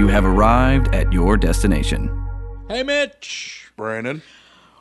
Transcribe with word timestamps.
You 0.00 0.08
have 0.08 0.24
arrived 0.24 0.94
at 0.94 1.12
your 1.12 1.36
destination. 1.36 2.26
Hey, 2.70 2.82
Mitch. 2.82 3.70
Brandon. 3.76 4.22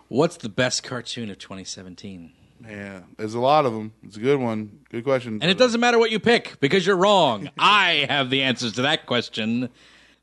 What's 0.08 0.38
the 0.38 0.48
best 0.48 0.82
cartoon 0.84 1.30
of 1.30 1.38
2017? 1.40 2.32
Yeah, 2.66 3.02
there's 3.18 3.34
a 3.34 3.40
lot 3.42 3.66
of 3.66 3.74
them. 3.74 3.92
It's 4.02 4.16
a 4.16 4.22
good 4.22 4.40
one. 4.40 4.80
Good 4.90 5.04
question. 5.04 5.40
And 5.42 5.52
it 5.52 5.58
doesn't 5.58 5.82
matter 5.82 6.00
what 6.00 6.10
you 6.10 6.22
pick 6.22 6.58
because 6.62 6.88
you're 6.88 6.96
wrong. 6.96 7.50
I 7.60 8.06
have 8.08 8.30
the 8.30 8.44
answers 8.44 8.72
to 8.76 8.84
that 8.84 9.08
question 9.08 9.68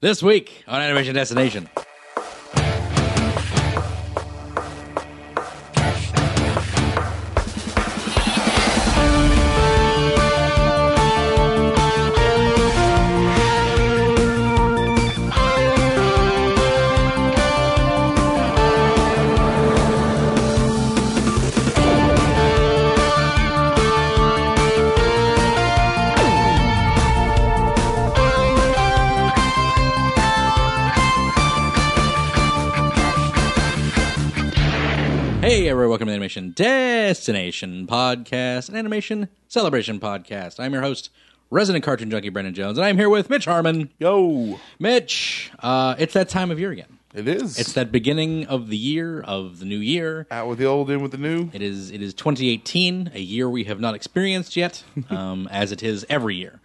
this 0.00 0.22
week 0.22 0.64
on 0.66 0.80
Animation 0.80 1.14
Destination. 1.14 1.68
Animation 36.26 36.50
Destination 36.56 37.86
Podcast, 37.86 38.68
an 38.68 38.74
animation 38.74 39.28
celebration 39.46 40.00
podcast. 40.00 40.58
I'm 40.58 40.72
your 40.72 40.82
host, 40.82 41.10
resident 41.52 41.84
cartoon 41.84 42.10
junkie 42.10 42.30
Brendan 42.30 42.52
Jones, 42.52 42.78
and 42.78 42.84
I'm 42.84 42.98
here 42.98 43.08
with 43.08 43.30
Mitch 43.30 43.44
Harmon. 43.44 43.90
Yo, 44.00 44.58
Mitch, 44.80 45.52
uh, 45.60 45.94
it's 46.00 46.14
that 46.14 46.28
time 46.28 46.50
of 46.50 46.58
year 46.58 46.72
again. 46.72 46.98
it 47.14 47.28
is. 47.28 47.60
It's 47.60 47.74
that 47.74 47.92
beginning 47.92 48.48
of 48.48 48.66
the 48.70 48.76
year, 48.76 49.20
of 49.20 49.60
the 49.60 49.66
new 49.66 49.78
year. 49.78 50.26
out 50.32 50.48
with 50.48 50.58
the 50.58 50.64
old, 50.64 50.90
in 50.90 51.00
with 51.00 51.12
the 51.12 51.18
new. 51.18 51.48
It 51.52 51.62
is 51.62 51.92
it 51.92 52.02
is 52.02 52.12
2018, 52.12 53.12
a 53.14 53.20
year 53.20 53.48
we 53.48 53.62
have 53.62 53.78
not 53.78 53.94
experienced 53.94 54.56
yet, 54.56 54.82
um, 55.10 55.46
as 55.52 55.70
it 55.70 55.84
is 55.84 56.04
every 56.10 56.34
year. 56.34 56.58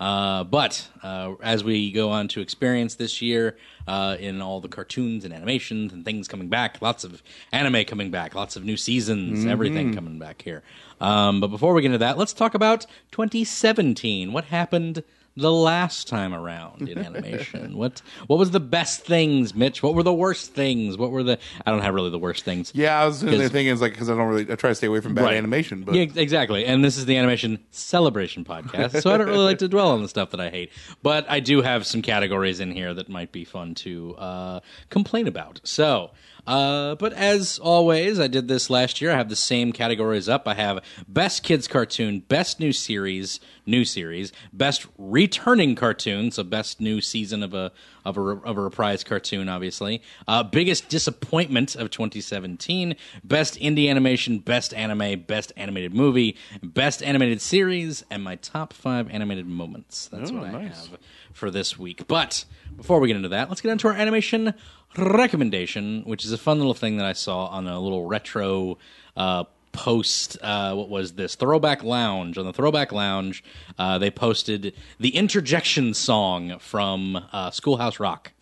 Uh, 0.00 0.44
but 0.44 0.86
uh, 1.02 1.34
as 1.42 1.64
we 1.64 1.90
go 1.90 2.10
on 2.10 2.28
to 2.28 2.40
experience 2.40 2.94
this 2.94 3.20
year 3.20 3.56
uh, 3.88 4.16
in 4.20 4.40
all 4.40 4.60
the 4.60 4.68
cartoons 4.68 5.24
and 5.24 5.34
animations 5.34 5.92
and 5.92 6.04
things 6.04 6.28
coming 6.28 6.48
back, 6.48 6.80
lots 6.80 7.02
of 7.02 7.22
anime 7.52 7.84
coming 7.84 8.10
back, 8.10 8.34
lots 8.34 8.54
of 8.54 8.64
new 8.64 8.76
seasons, 8.76 9.44
everything 9.44 9.92
coming 9.94 10.18
back 10.18 10.42
here. 10.42 10.62
Um, 11.00 11.40
but 11.40 11.48
before 11.48 11.74
we 11.74 11.82
get 11.82 11.86
into 11.86 11.98
that, 11.98 12.16
let's 12.16 12.32
talk 12.32 12.54
about 12.54 12.86
2017. 13.10 14.32
What 14.32 14.44
happened 14.44 15.02
the 15.38 15.52
last 15.52 16.08
time 16.08 16.34
around 16.34 16.88
in 16.88 16.98
animation? 16.98 17.76
what 17.76 18.02
what 18.26 18.38
was 18.38 18.50
the 18.50 18.60
best 18.60 19.04
things, 19.04 19.54
Mitch? 19.54 19.82
What 19.82 19.94
were 19.94 20.02
the 20.02 20.12
worst 20.12 20.52
things? 20.52 20.96
What 20.98 21.10
were 21.10 21.22
the 21.22 21.38
I 21.64 21.70
don't 21.70 21.80
have 21.82 21.94
really 21.94 22.10
the 22.10 22.18
worst 22.18 22.44
things. 22.44 22.72
Yeah, 22.74 23.00
I 23.00 23.06
was 23.06 23.22
'Cause- 23.22 23.30
thinking, 23.38 23.68
it's 23.68 23.80
like, 23.80 23.92
because 23.92 24.10
I 24.10 24.14
don't 24.16 24.28
really, 24.28 24.50
I 24.52 24.56
try 24.56 24.70
to 24.70 24.74
stay 24.74 24.86
away 24.88 25.00
from 25.00 25.14
bad 25.14 25.24
Right. 25.24 25.36
animation, 25.36 25.82
but 25.82 25.94
Yeah, 25.94 26.06
exactly. 26.16 26.64
And 26.66 26.84
this 26.84 26.96
is 26.98 27.06
the 27.06 27.16
animation 27.16 27.58
celebration 27.70 28.44
podcast, 28.44 29.00
so 29.02 29.12
I 29.12 29.16
don't 29.16 29.28
really 29.28 29.44
like 29.44 29.58
to 29.58 29.68
dwell 29.74 29.90
on 29.92 30.02
the 30.02 30.08
stuff 30.08 30.30
that 30.30 30.40
I 30.40 30.50
hate. 30.50 30.70
But 31.02 31.24
I 31.30 31.40
do 31.40 31.62
have 31.62 31.86
some 31.86 32.02
categories 32.02 32.60
in 32.60 32.72
here 32.72 32.92
that 32.94 33.08
might 33.08 33.32
be 33.32 33.44
fun 33.44 33.74
to 33.76 34.16
uh, 34.16 34.60
complain 34.90 35.26
about. 35.26 35.60
So, 35.64 36.10
uh, 36.48 36.94
but 36.94 37.12
as 37.12 37.58
always, 37.58 38.18
I 38.18 38.26
did 38.26 38.48
this 38.48 38.70
last 38.70 39.02
year. 39.02 39.12
I 39.12 39.18
have 39.18 39.28
the 39.28 39.36
same 39.36 39.70
categories 39.70 40.30
up. 40.30 40.48
I 40.48 40.54
have 40.54 40.82
best 41.06 41.42
kids 41.42 41.68
cartoon, 41.68 42.20
best 42.20 42.58
new 42.58 42.72
series, 42.72 43.38
new 43.66 43.84
series, 43.84 44.32
best 44.50 44.86
returning 44.96 45.74
cartoon, 45.74 46.30
so 46.30 46.42
best 46.42 46.80
new 46.80 47.02
season 47.02 47.42
of 47.42 47.52
a 47.52 47.70
of 48.06 48.16
a, 48.16 48.20
of 48.20 48.56
a 48.56 48.62
reprise 48.62 49.04
cartoon, 49.04 49.50
obviously. 49.50 50.00
Uh, 50.26 50.42
biggest 50.42 50.88
disappointment 50.88 51.76
of 51.76 51.90
2017, 51.90 52.96
best 53.22 53.60
indie 53.60 53.90
animation, 53.90 54.38
best 54.38 54.72
anime, 54.72 55.20
best 55.26 55.52
animated 55.54 55.92
movie, 55.92 56.34
best 56.62 57.02
animated 57.02 57.42
series, 57.42 58.02
and 58.10 58.24
my 58.24 58.36
top 58.36 58.72
five 58.72 59.10
animated 59.10 59.46
moments. 59.46 60.08
That's 60.10 60.32
what 60.32 60.44
I 60.44 60.52
nice. 60.52 60.86
have 60.86 60.98
for 61.38 61.50
this 61.50 61.78
week. 61.78 62.06
But 62.06 62.44
before 62.76 63.00
we 63.00 63.08
get 63.08 63.16
into 63.16 63.30
that, 63.30 63.48
let's 63.48 63.60
get 63.60 63.72
into 63.72 63.88
our 63.88 63.94
animation 63.94 64.54
recommendation, 64.96 66.02
which 66.02 66.24
is 66.24 66.32
a 66.32 66.38
fun 66.38 66.58
little 66.58 66.74
thing 66.74 66.96
that 66.96 67.06
I 67.06 67.12
saw 67.12 67.46
on 67.46 67.66
a 67.66 67.80
little 67.80 68.06
retro. 68.06 68.78
Uh, 69.16 69.44
post 69.70 70.38
uh, 70.42 70.74
what 70.74 70.88
was 70.88 71.12
this 71.12 71.34
throwback 71.36 71.84
lounge 71.84 72.36
on 72.36 72.44
the 72.44 72.52
throwback 72.52 72.90
lounge 72.90 73.44
uh, 73.78 73.98
they 73.98 74.10
posted 74.10 74.74
the 74.98 75.10
interjection 75.10 75.94
song 75.94 76.58
from 76.58 77.22
uh, 77.32 77.50
schoolhouse 77.50 78.00
rock 78.00 78.32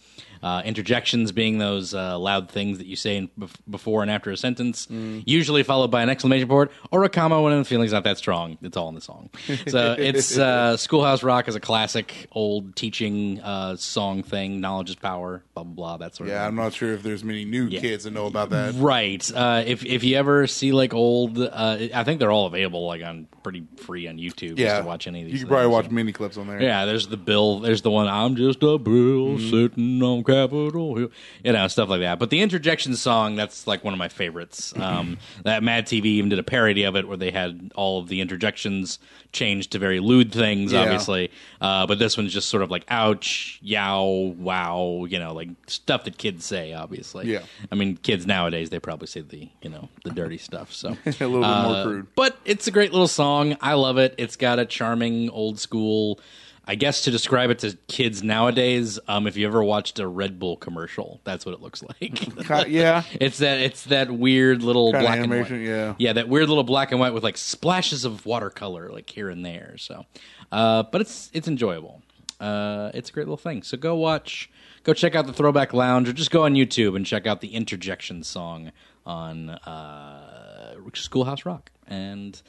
uh, 0.43 0.63
interjections 0.65 1.33
being 1.33 1.59
those 1.59 1.95
uh, 1.95 2.19
loud 2.19 2.49
things 2.51 2.79
that 2.79 2.87
you 2.87 2.97
say 2.97 3.17
in, 3.17 3.29
bef- 3.39 3.55
before 3.69 4.03
and 4.03 4.11
after 4.11 4.31
a 4.31 4.37
sentence, 4.37 4.87
usually 4.91 5.63
followed 5.63 5.91
by 5.91 6.03
an 6.03 6.09
exclamation 6.09 6.49
point 6.49 6.71
or 6.91 7.05
a 7.05 7.09
comma 7.09 7.41
when 7.41 7.57
the 7.59 7.65
feeling's 7.65 7.93
not 7.93 8.05
that 8.05 8.19
strong. 8.19 8.59
It's 8.63 8.77
all 8.77 8.89
in 8.89 8.95
the 8.95 9.01
song. 9.01 9.31
So 9.69 9.97
it's 9.99 10.39
uh, 10.39 10.77
Schoolhouse 10.77 11.23
Rock 11.23 11.49
is 11.49 11.55
a 11.57 11.61
classic 11.61 12.29
old 12.33 12.77
teaching 12.77 13.41
uh, 13.41 13.77
song 13.77 14.23
thing. 14.23 14.61
Knowledge 14.61 14.91
is 14.91 14.97
power. 14.97 15.43
Blah 15.55 15.65
blah 15.65 15.75
blah. 15.75 15.97
That 15.97 16.15
sort 16.15 16.29
of. 16.29 16.35
yeah. 16.35 16.47
I'm 16.47 16.55
not 16.55 16.73
sure 16.73 16.93
if 16.93 17.03
there's 17.03 17.25
many 17.25 17.45
new 17.45 17.69
kids 17.69 18.05
that 18.05 18.13
know 18.13 18.27
about 18.27 18.51
that. 18.51 18.75
Right. 18.77 19.29
Uh, 19.35 19.65
if 19.67 19.85
if 19.85 20.05
you 20.05 20.17
ever 20.17 20.47
see 20.47 20.73
like 20.73 20.95
old, 20.95 21.39
uh, 21.39 21.79
I 21.95 22.05
think 22.05 22.21
they're 22.21 22.31
all 22.31 22.47
available 22.47 22.87
like 22.87 23.03
on 23.03 23.27
pretty 23.43 23.65
free 23.79 24.07
on 24.09 24.19
YouTube. 24.19 24.59
Yeah, 24.59 24.67
just 24.69 24.83
to 24.83 24.87
watch 24.87 25.07
any 25.07 25.21
of 25.23 25.27
these. 25.27 25.35
You 25.35 25.39
can 25.41 25.49
probably 25.49 25.65
things. 25.67 25.73
watch 25.85 25.91
mini 25.91 26.13
clips 26.13 26.37
on 26.37 26.47
there. 26.47 26.61
Yeah, 26.63 26.85
there's 26.85 27.07
the 27.09 27.17
bill. 27.17 27.61
There's 27.61 27.83
the 27.83 27.91
one. 27.91 28.07
I'm 28.09 28.37
just 28.37 28.63
a 28.63 28.79
bill 28.79 29.39
sitting 29.39 30.03
on 30.03 30.23
Capitol 30.27 30.95
Hill. 30.97 31.11
You 31.45 31.53
know, 31.53 31.69
stuff 31.69 31.89
like 31.89 32.01
that. 32.01 32.19
But 32.19 32.31
the 32.31 32.41
interjection 32.41 32.95
song, 32.97 33.37
that's 33.37 33.67
like 33.67 33.85
one 33.85 33.95
of 33.95 33.99
my 33.99 34.09
favorites. 34.09 34.73
Um, 34.87 35.19
that 35.45 35.63
Mad 35.63 35.87
TV 35.87 36.05
even 36.07 36.29
did 36.31 36.39
a 36.39 36.43
parody 36.45 36.85
of 36.85 36.95
it 36.97 37.09
where 37.09 37.17
they 37.17 37.31
had 37.33 37.73
all 37.75 37.99
of 37.99 38.09
the 38.09 38.21
interjections 38.21 38.99
changed 39.33 39.73
to 39.73 39.79
very 39.79 39.99
lewd 40.01 40.33
things, 40.33 40.73
Yeah. 40.73 40.83
obviously. 40.83 41.31
Uh, 41.61 41.87
but 41.87 41.99
this 41.99 42.17
one's 42.17 42.33
just 42.33 42.49
sort 42.49 42.63
of 42.63 42.71
like 42.71 42.85
ouch, 42.89 43.59
yow, 43.63 44.35
wow. 44.39 45.07
You 45.09 45.19
know, 45.19 45.35
like 45.35 45.49
stuff 45.67 46.05
that 46.05 46.19
kids 46.19 46.45
say. 46.45 46.73
Obviously. 46.73 47.31
Yeah. 47.33 47.43
I 47.73 47.75
mean, 47.75 47.97
kids 47.97 48.27
nowadays 48.27 48.71
they 48.71 48.79
probably 48.79 49.07
say 49.09 49.21
the 49.23 49.49
you 49.63 49.71
know 49.71 49.89
the 50.05 50.11
dirty 50.11 50.39
stuff. 50.39 50.73
So 50.73 50.91
a 51.07 51.11
little 51.11 51.41
bit 51.41 51.63
more 51.71 51.83
crude. 51.85 52.07
but 52.15 52.39
it's 52.45 52.67
a 52.67 52.71
great 52.71 52.93
little 52.93 53.09
song. 53.09 53.57
I 53.61 53.75
love 53.75 53.99
it. 53.99 54.15
It's 54.19 54.37
got 54.37 54.59
a 54.59 54.67
charming 54.67 55.31
old 55.31 55.59
school. 55.59 56.21
I 56.69 56.75
guess 56.75 57.03
to 57.03 57.13
describe 57.13 57.51
it 57.51 57.61
to 57.61 57.77
kids 57.87 58.25
nowadays, 58.25 58.99
um, 59.07 59.27
if 59.29 59.37
you 59.37 59.47
ever 59.47 59.63
watched 59.63 60.01
a 60.01 60.09
Red 60.09 60.39
Bull 60.41 60.57
commercial, 60.57 61.21
that's 61.23 61.47
what 61.47 61.55
it 61.55 61.61
looks 61.61 61.83
like. 61.83 62.69
Yeah, 62.69 63.03
it's 63.21 63.39
that 63.39 63.61
it's 63.61 63.85
that 63.85 64.11
weird 64.11 64.63
little 64.63 64.91
Kinda 64.91 65.07
black 65.07 65.19
animation, 65.19 65.57
and 65.57 65.65
white. 65.65 65.71
yeah. 65.71 65.95
yeah, 65.99 66.13
that 66.15 66.29
weird 66.29 66.49
little 66.49 66.65
black 66.65 66.91
and 66.91 66.99
white 67.01 67.15
with 67.15 67.23
like 67.23 67.37
splashes 67.37 68.05
of 68.05 68.27
watercolor 68.27 68.91
like 68.91 69.09
here 69.09 69.31
and 69.31 69.45
there. 69.45 69.77
So, 69.79 70.05
uh, 70.51 70.83
but 70.85 71.01
it's 71.01 71.31
it's 71.33 71.47
enjoyable. 71.47 72.03
Uh, 72.41 72.91
it's 72.95 73.11
a 73.11 73.13
great 73.13 73.27
little 73.27 73.37
thing. 73.37 73.63
So 73.63 73.77
go 73.77 73.95
watch, 73.95 74.51
go 74.83 74.93
check 74.93 75.15
out 75.15 75.27
the 75.27 75.33
Throwback 75.33 75.73
Lounge, 75.73 76.09
or 76.09 76.13
just 76.13 76.31
go 76.31 76.45
on 76.45 76.55
YouTube 76.55 76.97
and 76.97 77.07
check 77.07 77.27
out 77.27 77.41
the 77.41 77.55
interjection 77.55 78.23
song 78.23 78.73
on 79.07 79.51
uh, 79.51 80.75
Schoolhouse 80.95 81.47
Rock. 81.47 81.71
And 81.87 82.41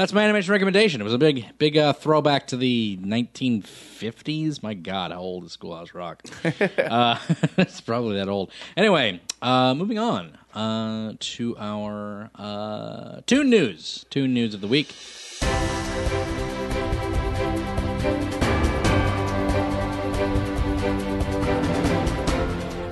that's 0.00 0.14
my 0.14 0.22
animation 0.22 0.50
recommendation. 0.52 1.02
It 1.02 1.04
was 1.04 1.12
a 1.12 1.18
big, 1.18 1.44
big 1.58 1.76
uh, 1.76 1.92
throwback 1.92 2.46
to 2.48 2.56
the 2.56 2.98
1950s. 3.02 4.62
My 4.62 4.72
God, 4.72 5.10
how 5.10 5.20
old 5.20 5.44
is 5.44 5.52
Schoolhouse 5.52 5.92
Rock? 5.92 6.22
uh, 6.78 7.18
it's 7.58 7.82
probably 7.82 8.16
that 8.16 8.26
old. 8.26 8.50
Anyway, 8.78 9.20
uh, 9.42 9.74
moving 9.74 9.98
on 9.98 10.38
uh, 10.54 11.12
to 11.20 11.54
our 11.58 12.30
uh, 12.34 13.20
tune 13.26 13.50
news. 13.50 14.06
Tune 14.08 14.32
news 14.32 14.54
of 14.54 14.62
the 14.62 14.68
week. 14.68 14.94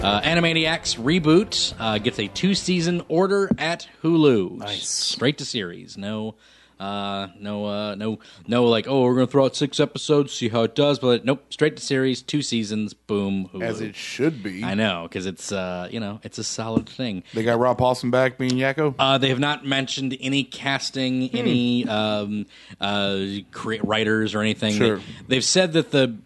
Uh, 0.03 0.21
Animaniacs 0.21 0.99
reboot 0.99 1.75
uh, 1.79 1.97
gets 1.97 2.19
a 2.19 2.29
two-season 2.29 3.03
order 3.09 3.51
at 3.57 3.89
Hulu. 4.03 4.59
Nice, 4.59 4.89
straight 4.89 5.39
to 5.39 5.47
series. 5.47 5.97
No, 5.97 6.35
uh, 6.81 7.29
no, 7.41 7.67
uh, 7.67 7.95
no, 7.97 8.21
no. 8.47 8.65
Like, 8.65 8.87
oh, 8.87 9.03
we're 9.03 9.15
gonna 9.15 9.27
throw 9.27 9.47
out 9.47 9.57
six 9.57 9.81
episodes, 9.81 10.33
see 10.33 10.49
how 10.49 10.63
it 10.63 10.75
does. 10.77 11.01
But 11.01 11.25
nope, 11.25 11.53
straight 11.53 11.77
to 11.77 11.83
series, 11.83 12.23
two 12.23 12.41
seasons, 12.41 12.95
boom, 12.95 13.51
Hulu. 13.53 13.63
as 13.63 13.81
it 13.81 13.97
should 13.97 14.43
be. 14.43 14.63
I 14.63 14.75
know 14.75 15.03
because 15.03 15.27
it's 15.27 15.51
uh, 15.51 15.89
you 15.91 15.99
know, 15.99 16.21
it's 16.23 16.39
a 16.39 16.45
solid 16.45 16.89
thing. 16.89 17.25
They 17.35 17.43
got 17.43 17.59
Rob 17.59 17.79
Paulsen 17.79 18.13
back 18.13 18.39
being 18.39 18.53
Yakko. 18.53 18.95
Uh, 18.99 19.19
they 19.19 19.31
have 19.31 19.41
not 19.41 19.67
mentioned 19.67 20.17
any 20.21 20.45
casting, 20.45 21.31
any 21.31 21.89
um, 21.89 22.47
uh, 22.81 23.25
cre- 23.51 23.83
writers 23.83 24.35
or 24.37 24.41
anything. 24.41 24.75
Sure. 24.75 25.01
They, 25.27 25.35
have 25.35 25.45
said 25.45 25.73
that 25.73 25.91
the, 25.91 26.17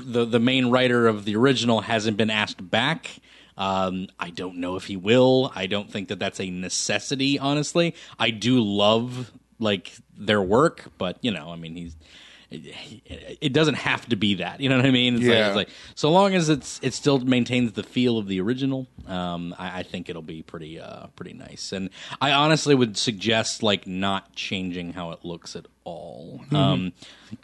the 0.00 0.24
the 0.24 0.40
main 0.40 0.66
writer 0.66 1.06
of 1.06 1.24
the 1.24 1.36
original 1.36 1.80
hasn't 1.80 2.16
been 2.16 2.30
asked 2.30 2.70
back. 2.70 3.08
Um, 3.56 4.08
I 4.18 4.30
don't 4.30 4.56
know 4.56 4.76
if 4.76 4.86
he 4.86 4.96
will. 4.96 5.52
I 5.54 5.66
don't 5.66 5.90
think 5.90 6.08
that 6.08 6.18
that's 6.18 6.40
a 6.40 6.50
necessity. 6.50 7.38
Honestly, 7.38 7.94
I 8.18 8.30
do 8.30 8.60
love 8.60 9.30
like 9.62 9.92
their 10.16 10.42
work, 10.42 10.84
but 10.98 11.16
you 11.22 11.30
know, 11.30 11.50
I 11.50 11.56
mean, 11.56 11.74
he's 11.76 11.96
it, 12.54 13.52
doesn't 13.52 13.74
have 13.76 14.06
to 14.10 14.16
be 14.16 14.34
that. 14.34 14.60
You 14.60 14.68
know 14.68 14.76
what 14.76 14.86
I 14.86 14.90
mean? 14.90 15.14
It's, 15.16 15.24
Yeah. 15.24 15.30
like, 15.32 15.46
it's 15.46 15.56
like 15.56 15.68
so 15.94 16.10
long 16.10 16.34
as 16.34 16.48
it's 16.48 16.78
it 16.82 16.92
still 16.94 17.18
maintains 17.18 17.72
the 17.72 17.82
feel 17.82 18.18
of 18.18 18.28
the 18.28 18.40
original. 18.40 18.86
Um, 19.06 19.54
I, 19.58 19.80
I 19.80 19.82
think 19.82 20.08
it'll 20.08 20.22
be 20.22 20.42
pretty 20.42 20.78
uh, 20.80 21.06
pretty 21.16 21.32
nice. 21.32 21.72
And 21.72 21.90
I 22.20 22.32
honestly 22.32 22.74
would 22.74 22.96
suggest 22.96 23.62
like 23.62 23.86
not 23.86 24.34
changing 24.34 24.92
how 24.92 25.12
it 25.12 25.24
looks 25.24 25.56
at 25.56 25.66
all. 25.84 26.40
Mm-hmm. 26.44 26.56
Um, 26.56 26.92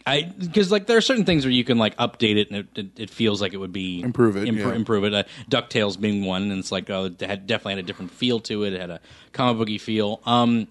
I 0.05 0.23
because 0.37 0.71
like 0.71 0.85
there 0.85 0.97
are 0.97 1.01
certain 1.01 1.25
things 1.25 1.43
where 1.43 1.51
you 1.51 1.63
can 1.63 1.77
like 1.79 1.97
update 1.97 2.37
it 2.37 2.51
and 2.51 2.59
it, 2.59 2.67
it, 2.77 2.99
it 2.99 3.09
feels 3.09 3.41
like 3.41 3.53
it 3.53 3.57
would 3.57 3.73
be 3.73 4.01
Improve 4.01 4.37
it, 4.37 4.47
impro- 4.47 4.57
yeah. 4.69 4.73
improve 4.75 5.03
it. 5.05 5.13
Uh, 5.13 5.23
Ducktales 5.49 5.99
being 5.99 6.23
one, 6.23 6.43
and 6.51 6.59
it's 6.59 6.71
like 6.71 6.89
oh, 6.89 7.05
it 7.05 7.19
had 7.21 7.47
definitely 7.47 7.73
had 7.73 7.79
a 7.79 7.87
different 7.87 8.11
feel 8.11 8.39
to 8.41 8.63
it. 8.63 8.73
It 8.73 8.79
had 8.81 8.91
a 8.91 8.99
comic 9.33 9.57
booky 9.57 9.79
feel. 9.79 10.21
Um, 10.25 10.67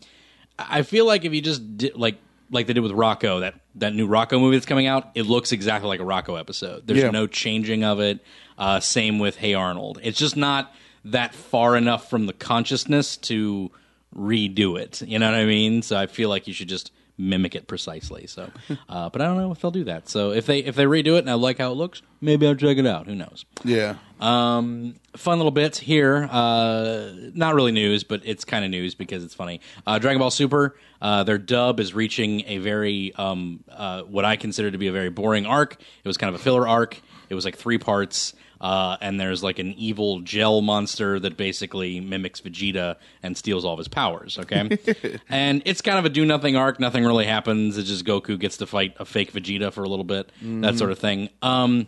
I 0.58 0.82
feel 0.82 1.06
like 1.06 1.24
if 1.24 1.32
you 1.32 1.40
just 1.40 1.76
did 1.78 1.94
like 1.96 2.16
like 2.50 2.66
they 2.66 2.72
did 2.72 2.80
with 2.82 2.92
Rocko, 2.92 3.40
that 3.40 3.54
that 3.76 3.94
new 3.94 4.08
Rocko 4.08 4.40
movie 4.40 4.56
that's 4.56 4.66
coming 4.66 4.86
out, 4.86 5.10
it 5.14 5.22
looks 5.22 5.52
exactly 5.52 5.88
like 5.88 6.00
a 6.00 6.04
Rocko 6.04 6.38
episode. 6.38 6.86
There's 6.86 7.00
Yeah. 7.02 7.10
no 7.10 7.26
changing 7.26 7.84
of 7.84 8.00
it. 8.00 8.20
Uh, 8.56 8.80
same 8.80 9.18
with 9.18 9.36
Hey 9.36 9.54
Arnold. 9.54 10.00
It's 10.02 10.18
just 10.18 10.36
not 10.36 10.74
that 11.04 11.34
far 11.34 11.76
enough 11.76 12.10
from 12.10 12.26
the 12.26 12.32
consciousness 12.32 13.16
to 13.18 13.70
redo 14.16 14.78
it. 14.80 15.02
You 15.02 15.18
know 15.18 15.26
what 15.30 15.38
I 15.38 15.44
mean? 15.44 15.82
So 15.82 15.96
I 15.96 16.06
feel 16.06 16.28
like 16.28 16.48
you 16.48 16.54
should 16.54 16.68
just 16.68 16.90
mimic 17.18 17.54
it 17.54 17.66
precisely. 17.66 18.26
So, 18.26 18.50
uh, 18.88 19.10
but 19.10 19.20
I 19.20 19.26
don't 19.26 19.36
know 19.36 19.52
if 19.52 19.60
they'll 19.60 19.70
do 19.70 19.84
that. 19.84 20.08
So 20.08 20.30
if 20.30 20.46
they 20.46 20.60
if 20.60 20.76
they 20.76 20.84
redo 20.84 21.16
it 21.16 21.18
and 21.18 21.30
I 21.30 21.34
like 21.34 21.58
how 21.58 21.72
it 21.72 21.74
looks, 21.74 22.00
maybe 22.20 22.46
I'll 22.46 22.54
check 22.54 22.78
it 22.78 22.86
out. 22.86 23.06
Who 23.06 23.14
knows? 23.14 23.44
Yeah. 23.64 23.96
Um, 24.20 24.96
fun 25.16 25.38
little 25.38 25.52
bits 25.52 25.78
here. 25.78 26.28
Uh, 26.30 27.10
not 27.34 27.54
really 27.54 27.72
news, 27.72 28.04
but 28.04 28.22
it's 28.24 28.44
kind 28.44 28.64
of 28.64 28.70
news 28.70 28.94
because 28.94 29.24
it's 29.24 29.34
funny. 29.34 29.60
Uh, 29.86 29.98
Dragon 29.98 30.18
Ball 30.18 30.30
Super, 30.30 30.76
uh, 31.00 31.24
their 31.24 31.38
dub 31.38 31.78
is 31.78 31.94
reaching 31.94 32.42
a 32.46 32.58
very, 32.58 33.14
um, 33.14 33.62
uh, 33.70 34.02
what 34.02 34.24
I 34.24 34.36
consider 34.36 34.70
to 34.70 34.78
be 34.78 34.88
a 34.88 34.92
very 34.92 35.10
boring 35.10 35.46
arc. 35.46 35.74
It 36.02 36.08
was 36.08 36.16
kind 36.16 36.34
of 36.34 36.40
a 36.40 36.42
filler 36.42 36.66
arc. 36.66 37.00
It 37.28 37.34
was 37.34 37.44
like 37.44 37.56
three 37.56 37.78
parts. 37.78 38.34
Uh, 38.60 38.96
and 39.00 39.20
there's 39.20 39.42
like 39.42 39.58
an 39.58 39.72
evil 39.74 40.20
gel 40.20 40.60
monster 40.60 41.20
that 41.20 41.36
basically 41.36 42.00
mimics 42.00 42.40
Vegeta 42.40 42.96
and 43.22 43.36
steals 43.36 43.64
all 43.64 43.74
of 43.74 43.78
his 43.78 43.88
powers. 43.88 44.38
Okay, 44.38 44.78
and 45.28 45.62
it's 45.64 45.80
kind 45.80 45.98
of 45.98 46.04
a 46.04 46.08
do 46.08 46.24
nothing 46.24 46.56
arc. 46.56 46.80
Nothing 46.80 47.04
really 47.04 47.26
happens. 47.26 47.78
It's 47.78 47.88
just 47.88 48.04
Goku 48.04 48.38
gets 48.38 48.56
to 48.58 48.66
fight 48.66 48.96
a 48.98 49.04
fake 49.04 49.32
Vegeta 49.32 49.72
for 49.72 49.84
a 49.84 49.88
little 49.88 50.04
bit, 50.04 50.30
that 50.42 50.76
sort 50.76 50.90
of 50.90 50.98
thing. 50.98 51.28
Um, 51.42 51.86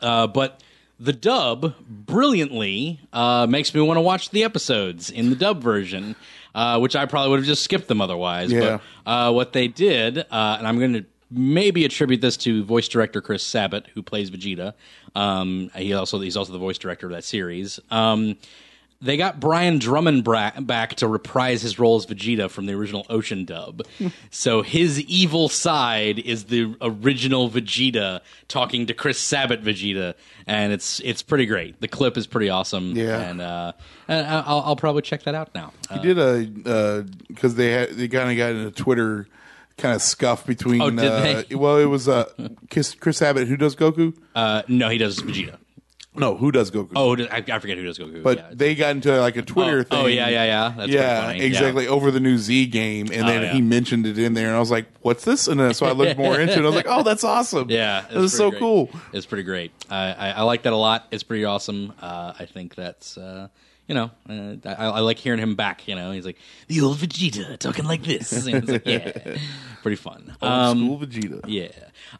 uh, 0.00 0.26
but 0.26 0.62
the 1.00 1.12
dub 1.12 1.74
brilliantly 1.88 3.00
uh, 3.12 3.46
makes 3.48 3.72
me 3.74 3.80
want 3.80 3.96
to 3.96 4.02
watch 4.02 4.30
the 4.30 4.44
episodes 4.44 5.10
in 5.10 5.30
the 5.30 5.36
dub 5.36 5.62
version, 5.62 6.16
uh, 6.54 6.78
which 6.80 6.96
I 6.96 7.06
probably 7.06 7.30
would 7.30 7.40
have 7.40 7.46
just 7.46 7.62
skipped 7.62 7.88
them 7.88 8.00
otherwise. 8.00 8.52
Yeah. 8.52 8.78
But 9.04 9.10
uh, 9.10 9.32
what 9.32 9.52
they 9.52 9.68
did, 9.68 10.18
uh, 10.18 10.56
and 10.58 10.66
I'm 10.66 10.78
going 10.78 10.94
to 10.94 11.04
maybe 11.30 11.84
attribute 11.84 12.20
this 12.20 12.36
to 12.38 12.64
voice 12.64 12.88
director 12.88 13.20
Chris 13.20 13.42
Sabat, 13.42 13.86
who 13.94 14.02
plays 14.02 14.30
Vegeta. 14.30 14.74
Um, 15.14 15.70
he 15.76 15.92
also 15.94 16.20
he's 16.20 16.36
also 16.36 16.52
the 16.52 16.58
voice 16.58 16.78
director 16.78 17.06
of 17.06 17.12
that 17.12 17.24
series. 17.24 17.80
Um, 17.90 18.36
they 19.00 19.16
got 19.16 19.38
Brian 19.38 19.78
Drummond 19.78 20.24
bra- 20.24 20.58
back 20.58 20.96
to 20.96 21.06
reprise 21.06 21.62
his 21.62 21.78
role 21.78 21.94
as 21.94 22.04
Vegeta 22.06 22.50
from 22.50 22.66
the 22.66 22.72
original 22.72 23.06
Ocean 23.08 23.44
dub. 23.44 23.82
so 24.32 24.62
his 24.62 25.00
evil 25.02 25.48
side 25.48 26.18
is 26.18 26.46
the 26.46 26.74
original 26.80 27.48
Vegeta 27.48 28.20
talking 28.48 28.86
to 28.86 28.94
Chris 28.94 29.20
Sabat 29.20 29.62
Vegeta, 29.62 30.14
and 30.48 30.72
it's 30.72 30.98
it's 31.04 31.22
pretty 31.22 31.46
great. 31.46 31.80
The 31.80 31.86
clip 31.86 32.16
is 32.16 32.26
pretty 32.26 32.48
awesome. 32.50 32.96
Yeah. 32.96 33.20
and, 33.20 33.40
uh, 33.40 33.72
and 34.08 34.26
I'll, 34.26 34.62
I'll 34.62 34.76
probably 34.76 35.02
check 35.02 35.22
that 35.24 35.34
out 35.36 35.54
now. 35.54 35.72
Uh, 35.88 36.00
He 36.00 36.12
did 36.14 36.18
a 36.66 37.06
because 37.28 37.54
they 37.54 37.70
had 37.70 37.90
they 37.90 38.08
kind 38.08 38.32
of 38.32 38.36
got 38.36 38.50
in 38.50 38.66
a 38.66 38.72
Twitter 38.72 39.28
kind 39.78 39.94
of 39.94 40.02
scuff 40.02 40.46
between. 40.46 40.82
Oh, 40.82 40.90
did 40.90 41.00
uh, 41.00 41.42
they? 41.48 41.54
Well, 41.54 41.78
it 41.78 41.86
was 41.86 42.08
uh, 42.08 42.28
Chris, 42.70 42.94
Chris 42.94 43.18
Sabat 43.18 43.46
who 43.46 43.56
does 43.56 43.74
Goku. 43.74 44.14
uh, 44.34 44.62
no, 44.68 44.88
he 44.88 44.98
does 44.98 45.20
Vegeta. 45.20 45.56
No, 46.14 46.36
who 46.36 46.50
does 46.50 46.70
Goku? 46.70 46.90
Oh, 46.96 47.16
I, 47.16 47.44
I 47.48 47.58
forget 47.60 47.76
who 47.76 47.84
does 47.84 47.98
Goku. 47.98 48.22
but 48.22 48.38
yeah. 48.38 48.50
they 48.52 48.74
got 48.74 48.90
into 48.90 49.20
like 49.20 49.36
a 49.36 49.42
Twitter 49.42 49.80
oh, 49.80 49.82
thing. 49.84 50.04
oh, 50.04 50.06
yeah, 50.06 50.28
yeah, 50.28 50.44
yeah. 50.44 50.74
That's 50.76 50.90
yeah, 50.90 51.30
exactly. 51.30 51.86
Over 51.86 52.10
the 52.10 52.18
new 52.18 52.38
Z 52.38 52.66
game, 52.66 53.06
and 53.12 53.28
then 53.28 53.38
Oh, 53.38 53.42
yeah. 53.42 53.52
he 53.52 53.62
mentioned 53.62 54.04
it 54.04 54.18
in 54.18 54.34
there, 54.34 54.48
and 54.48 54.56
I 54.56 54.58
was 54.58 54.70
like, 54.70 54.86
"What's 55.00 55.24
this?" 55.24 55.46
And 55.46 55.60
then 55.60 55.74
so 55.74 55.86
I 55.86 55.92
looked 55.92 56.18
more 56.18 56.40
into 56.40 56.54
it. 56.54 56.56
and 56.56 56.66
I 56.66 56.68
was 56.68 56.76
like, 56.76 56.88
"Oh, 56.88 57.02
that's 57.02 57.24
awesome! 57.24 57.70
Yeah, 57.70 58.06
is 58.10 58.36
so 58.36 58.50
great. 58.50 58.58
cool." 58.58 58.90
It's 59.12 59.26
pretty 59.26 59.44
great. 59.44 59.70
I, 59.88 60.12
I, 60.12 60.30
I 60.30 60.42
like 60.42 60.62
that 60.64 60.72
a 60.72 60.76
lot. 60.76 61.06
It's 61.12 61.22
pretty 61.22 61.44
awesome. 61.44 61.92
Uh, 62.00 62.32
I 62.38 62.46
think 62.46 62.74
that's 62.74 63.16
uh, 63.16 63.48
you 63.88 63.94
know 63.94 64.10
uh, 64.28 64.54
I, 64.64 64.86
I 64.86 65.00
like 65.00 65.18
hearing 65.18 65.40
him 65.40 65.56
back. 65.56 65.88
You 65.88 65.96
know, 65.96 66.12
he's 66.12 66.24
like 66.26 66.36
the 66.68 66.80
old 66.82 66.98
Vegeta 66.98 67.58
talking 67.58 67.84
like 67.86 68.04
this. 68.04 68.46
Like, 68.46 68.86
yeah, 68.86 69.36
pretty 69.82 69.96
fun. 69.96 70.36
Old 70.40 70.52
Um, 70.52 70.78
school 70.78 70.98
Vegeta. 71.00 71.40
yeah. 71.46 71.68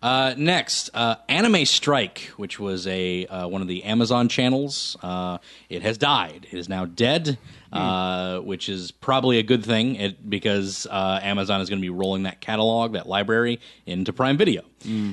Uh, 0.02 0.34
next, 0.36 0.90
uh, 0.94 1.16
Anime 1.28 1.64
Strike, 1.64 2.30
which 2.36 2.58
was 2.58 2.86
a 2.86 3.26
uh, 3.26 3.46
one 3.48 3.62
of 3.62 3.68
the 3.68 3.84
Amazon 3.84 4.28
channels, 4.28 4.96
uh, 5.02 5.38
it 5.68 5.82
has 5.82 5.96
died. 5.98 6.46
It 6.50 6.58
is 6.58 6.68
now 6.68 6.84
dead, 6.86 7.38
uh, 7.72 8.38
which 8.38 8.68
is 8.68 8.90
probably 8.90 9.38
a 9.38 9.42
good 9.42 9.64
thing 9.64 9.96
it, 9.96 10.28
because 10.28 10.86
uh, 10.90 11.20
Amazon 11.22 11.60
is 11.60 11.68
going 11.68 11.78
to 11.78 11.82
be 11.82 11.90
rolling 11.90 12.24
that 12.24 12.40
catalog, 12.40 12.92
that 12.92 13.06
library, 13.06 13.60
into 13.86 14.12
Prime 14.12 14.36
Video. 14.36 14.62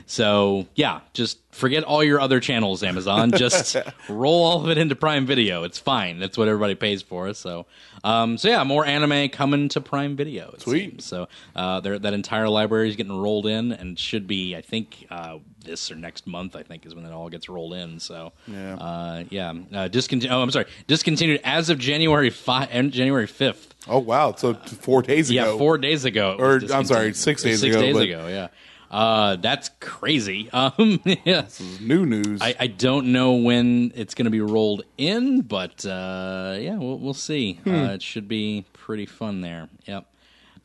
So 0.05 0.67
yeah, 0.75 1.01
just 1.13 1.39
forget 1.51 1.83
all 1.83 2.03
your 2.03 2.19
other 2.19 2.39
channels, 2.39 2.83
Amazon. 2.83 3.31
Just 3.31 3.75
roll 4.09 4.43
all 4.45 4.63
of 4.63 4.69
it 4.69 4.77
into 4.77 4.95
Prime 4.95 5.25
Video. 5.25 5.63
It's 5.63 5.79
fine. 5.79 6.19
That's 6.19 6.37
what 6.37 6.47
everybody 6.47 6.75
pays 6.75 7.01
for. 7.01 7.33
So, 7.33 7.65
um, 8.03 8.37
so 8.37 8.47
yeah, 8.47 8.63
more 8.63 8.85
anime 8.85 9.29
coming 9.29 9.69
to 9.69 9.81
Prime 9.81 10.15
Video. 10.15 10.53
Sweet. 10.59 10.91
seems. 10.91 11.05
So 11.05 11.27
uh, 11.55 11.79
that 11.79 12.13
entire 12.13 12.47
library 12.47 12.89
is 12.89 12.95
getting 12.95 13.17
rolled 13.17 13.47
in, 13.47 13.71
and 13.71 13.97
should 13.97 14.27
be, 14.27 14.55
I 14.55 14.61
think, 14.61 15.07
uh, 15.09 15.39
this 15.65 15.91
or 15.91 15.95
next 15.95 16.25
month. 16.27 16.55
I 16.55 16.63
think 16.63 16.85
is 16.85 16.95
when 16.95 17.05
it 17.05 17.11
all 17.11 17.29
gets 17.29 17.49
rolled 17.49 17.73
in. 17.73 17.99
So 17.99 18.31
Yeah. 18.47 18.75
uh, 18.75 19.23
yeah. 19.29 19.53
Uh, 19.73 19.87
discontinued. 19.87 20.33
Oh, 20.33 20.41
I'm 20.41 20.51
sorry, 20.51 20.65
discontinued 20.87 21.41
as 21.43 21.69
of 21.69 21.79
January 21.79 22.29
five, 22.29 22.69
January 22.91 23.27
fifth. 23.27 23.73
Oh 23.87 23.99
wow! 23.99 24.33
So 24.35 24.53
four 24.53 25.01
days 25.01 25.29
ago. 25.29 25.51
Yeah, 25.53 25.57
four 25.57 25.77
days 25.77 26.05
ago. 26.05 26.35
Or, 26.39 26.61
I'm 26.73 26.85
sorry, 26.85 27.13
six 27.13 27.43
days 27.43 27.59
six 27.61 27.75
ago, 27.75 27.81
days 27.85 27.93
but- 27.95 28.03
ago. 28.03 28.27
Yeah. 28.27 28.47
Uh, 28.91 29.35
that's 29.37 29.71
crazy. 29.81 30.47
Um, 30.53 31.01
yeah. 31.03 31.41
This 31.41 31.59
is 31.59 31.81
new 31.81 32.05
news. 32.05 32.41
I, 32.41 32.55
I 32.59 32.67
don't 32.67 33.07
know 33.11 33.33
when 33.33 33.91
it's 33.95 34.13
going 34.13 34.25
to 34.25 34.31
be 34.31 34.39
rolled 34.41 34.83
in, 34.97 35.41
but 35.41 35.85
uh, 35.85 36.55
yeah, 36.59 36.77
we'll, 36.77 36.99
we'll 36.99 37.13
see. 37.15 37.55
Hmm. 37.63 37.73
Uh, 37.75 37.93
it 37.93 38.01
should 38.03 38.27
be 38.27 38.63
pretty 38.73 39.05
fun 39.05 39.41
there. 39.41 39.67
Yep. 39.85 40.05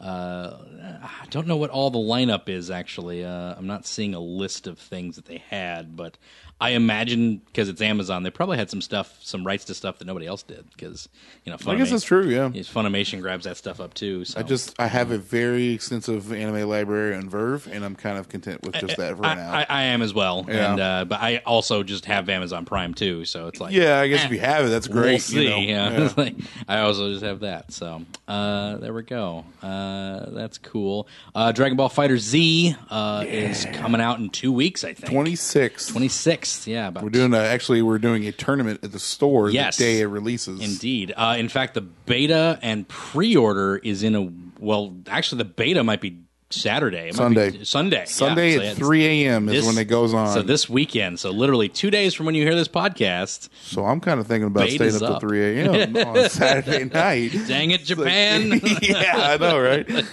Uh, 0.00 0.56
I 1.02 1.26
don't 1.28 1.46
know 1.46 1.56
what 1.56 1.70
all 1.70 1.90
the 1.90 1.98
lineup 1.98 2.48
is 2.48 2.70
actually. 2.70 3.24
Uh, 3.24 3.54
I'm 3.56 3.66
not 3.66 3.86
seeing 3.86 4.14
a 4.14 4.20
list 4.20 4.66
of 4.66 4.78
things 4.78 5.16
that 5.16 5.26
they 5.26 5.38
had, 5.38 5.94
but 5.94 6.16
I 6.60 6.70
imagine 6.70 7.38
because 7.46 7.68
it's 7.68 7.80
Amazon, 7.80 8.22
they 8.22 8.30
probably 8.30 8.58
had 8.58 8.68
some 8.70 8.80
stuff, 8.82 9.18
some 9.22 9.46
rights 9.46 9.64
to 9.66 9.74
stuff 9.74 9.98
that 9.98 10.04
nobody 10.06 10.26
else 10.26 10.42
did. 10.42 10.64
Because 10.70 11.08
you 11.44 11.50
know, 11.50 11.54
I 11.54 11.56
guess 11.76 11.88
Funimation- 11.88 11.90
that's 11.92 12.04
true. 12.04 12.28
Yeah. 12.28 12.50
yeah, 12.52 12.62
Funimation 12.62 13.20
grabs 13.22 13.44
that 13.44 13.56
stuff 13.56 13.80
up 13.80 13.94
too. 13.94 14.24
So 14.24 14.40
I 14.40 14.42
just 14.42 14.74
I 14.78 14.86
have 14.86 15.10
a 15.10 15.18
very 15.18 15.68
extensive 15.70 16.32
anime 16.32 16.68
library 16.68 17.14
on 17.16 17.30
VRV, 17.30 17.68
and 17.72 17.84
I'm 17.84 17.96
kind 17.96 18.18
of 18.18 18.28
content 18.28 18.62
with 18.62 18.74
just 18.74 18.96
that 18.98 19.16
for 19.16 19.24
I, 19.24 19.34
now. 19.34 19.52
I, 19.52 19.66
I 19.68 19.82
am 19.84 20.02
as 20.02 20.12
well, 20.12 20.44
Yeah. 20.48 20.72
and 20.72 20.80
uh, 20.80 21.04
but 21.06 21.20
I 21.20 21.38
also 21.46 21.82
just 21.82 22.04
have 22.04 22.28
Amazon 22.28 22.64
Prime 22.66 22.92
too, 22.94 23.24
so 23.24 23.46
it's 23.46 23.60
like 23.60 23.72
yeah, 23.72 23.98
I 24.00 24.08
guess 24.08 24.22
eh. 24.22 24.26
if 24.26 24.32
you 24.32 24.40
have 24.40 24.66
it, 24.66 24.68
that's 24.68 24.88
great. 24.88 25.12
We'll 25.12 25.18
see. 25.20 25.44
you 25.44 25.50
know? 25.50 25.56
yeah. 25.58 25.90
Yeah. 26.00 26.12
Like, 26.16 26.34
I 26.68 26.80
also 26.80 27.10
just 27.10 27.24
have 27.24 27.40
that. 27.40 27.72
So 27.72 28.02
uh, 28.28 28.76
there 28.76 28.92
we 28.92 29.02
go. 29.02 29.44
Uh, 29.62 30.28
that's 30.30 30.58
cool. 30.58 31.08
Uh, 31.34 31.52
Dragon 31.52 31.76
Ball 31.76 31.88
FighterZ 31.88 32.76
uh, 32.90 33.24
is 33.26 33.66
coming 33.72 34.00
out 34.00 34.18
in 34.18 34.28
two 34.28 34.52
weeks. 34.52 34.84
I 34.84 34.92
think 34.92 35.10
Twenty 35.10 35.36
six. 35.36 35.86
twenty 35.86 36.08
sixth. 36.50 36.68
Yeah, 36.68 36.88
about 36.88 37.02
We're 37.04 37.10
doing 37.10 37.32
a, 37.34 37.38
actually 37.38 37.82
we're 37.82 37.98
doing 37.98 38.26
a 38.26 38.32
tournament 38.32 38.80
at 38.82 38.92
the 38.92 38.98
store 38.98 39.50
Yes. 39.50 39.76
the 39.76 39.84
day 39.84 40.00
it 40.00 40.06
releases. 40.06 40.60
Indeed. 40.60 41.12
Uh, 41.16 41.36
in 41.38 41.48
fact, 41.48 41.74
the 41.74 41.80
beta 41.82 42.58
and 42.62 42.86
pre-order 42.88 43.76
is 43.76 44.02
in 44.02 44.14
a 44.14 44.28
well. 44.58 44.94
Actually, 45.08 45.38
the 45.38 45.44
beta 45.46 45.82
might 45.84 46.00
be 46.00 46.18
Saturday. 46.52 47.08
It 47.10 47.16
might 47.16 47.28
be 47.28 47.34
Sunday. 47.34 47.64
Sunday. 47.64 48.04
Sunday 48.06 48.50
Yeah, 48.50 48.56
so 48.56 48.60
at 48.60 48.64
it's- 48.72 48.78
three 48.78 49.06
a.m. 49.06 49.48
is 49.48 49.54
this- 49.54 49.66
when 49.66 49.78
it 49.78 49.84
goes 49.84 50.12
on. 50.12 50.32
So 50.34 50.42
this 50.42 50.68
weekend. 50.68 51.20
So 51.20 51.30
literally 51.30 51.68
two 51.68 51.90
days 51.92 52.12
from 52.12 52.26
when 52.26 52.34
you 52.34 52.42
hear 52.44 52.56
this 52.56 52.66
podcast. 52.68 53.48
So 53.62 53.84
I'm 53.84 54.00
kind 54.00 54.18
of 54.18 54.26
thinking 54.26 54.48
about 54.48 54.68
staying 54.68 54.96
up 54.96 55.02
up. 55.02 55.20
till 55.20 55.28
3 55.28 55.58
a.m. 55.60 55.96
on 55.96 56.28
Saturday 56.28 56.84
night. 56.86 57.30
Dang 57.46 57.70
it, 57.70 57.84
Japan! 57.84 58.60
yeah, 58.82 59.12
I 59.16 59.36
know, 59.36 59.60
right? 59.60 59.86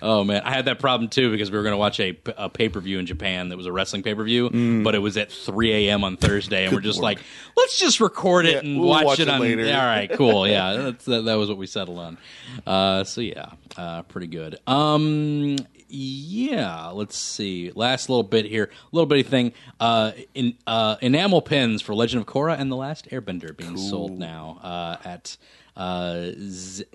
Oh 0.00 0.24
man, 0.24 0.42
I 0.44 0.50
had 0.52 0.66
that 0.66 0.78
problem 0.78 1.08
too 1.10 1.30
because 1.30 1.50
we 1.50 1.56
were 1.56 1.62
going 1.62 1.72
to 1.72 1.78
watch 1.78 1.98
a, 2.00 2.16
a 2.36 2.48
pay 2.48 2.68
per 2.68 2.80
view 2.80 2.98
in 2.98 3.06
Japan 3.06 3.48
that 3.48 3.56
was 3.56 3.66
a 3.66 3.72
wrestling 3.72 4.02
pay 4.02 4.14
per 4.14 4.24
view, 4.24 4.82
but 4.84 4.94
it 4.94 4.98
was 5.00 5.16
at 5.16 5.30
3 5.32 5.88
a.m. 5.88 6.04
on 6.04 6.16
Thursday, 6.16 6.64
and 6.64 6.74
we're 6.74 6.80
just 6.80 6.98
lord. 6.98 7.16
like, 7.16 7.24
let's 7.56 7.78
just 7.78 8.00
record 8.00 8.46
it 8.46 8.52
Yeah, 8.52 8.70
and 8.70 8.80
we'll 8.80 8.88
watch, 8.88 9.04
watch 9.04 9.20
it 9.20 9.28
it 9.28 9.30
on. 9.30 9.40
later. 9.40 9.64
All 9.64 9.86
right, 9.86 10.10
cool. 10.12 10.46
Yeah, 10.48 10.74
that's, 10.74 11.04
that, 11.06 11.24
that 11.24 11.34
was 11.34 11.48
what 11.48 11.58
we 11.58 11.66
settled 11.66 11.98
on. 11.98 12.18
Uh, 12.66 13.04
so 13.04 13.20
yeah, 13.20 13.50
uh, 13.76 14.02
pretty 14.02 14.28
good. 14.28 14.58
Um, 14.66 15.56
yeah, 15.88 16.88
let's 16.88 17.16
see. 17.16 17.72
Last 17.74 18.08
little 18.08 18.22
bit 18.22 18.44
here, 18.44 18.70
little 18.92 19.06
bitty 19.06 19.22
thing. 19.22 19.52
Uh, 19.80 20.12
in 20.34 20.54
uh, 20.66 20.96
enamel 21.00 21.42
pins 21.42 21.82
for 21.82 21.94
Legend 21.94 22.22
of 22.22 22.26
Korra 22.28 22.58
and 22.58 22.70
the 22.70 22.76
Last 22.76 23.08
Airbender 23.10 23.56
being 23.56 23.76
sold 23.76 24.18
now 24.18 24.58
uh, 24.62 24.96
at 25.04 25.36
uh, 25.78 26.32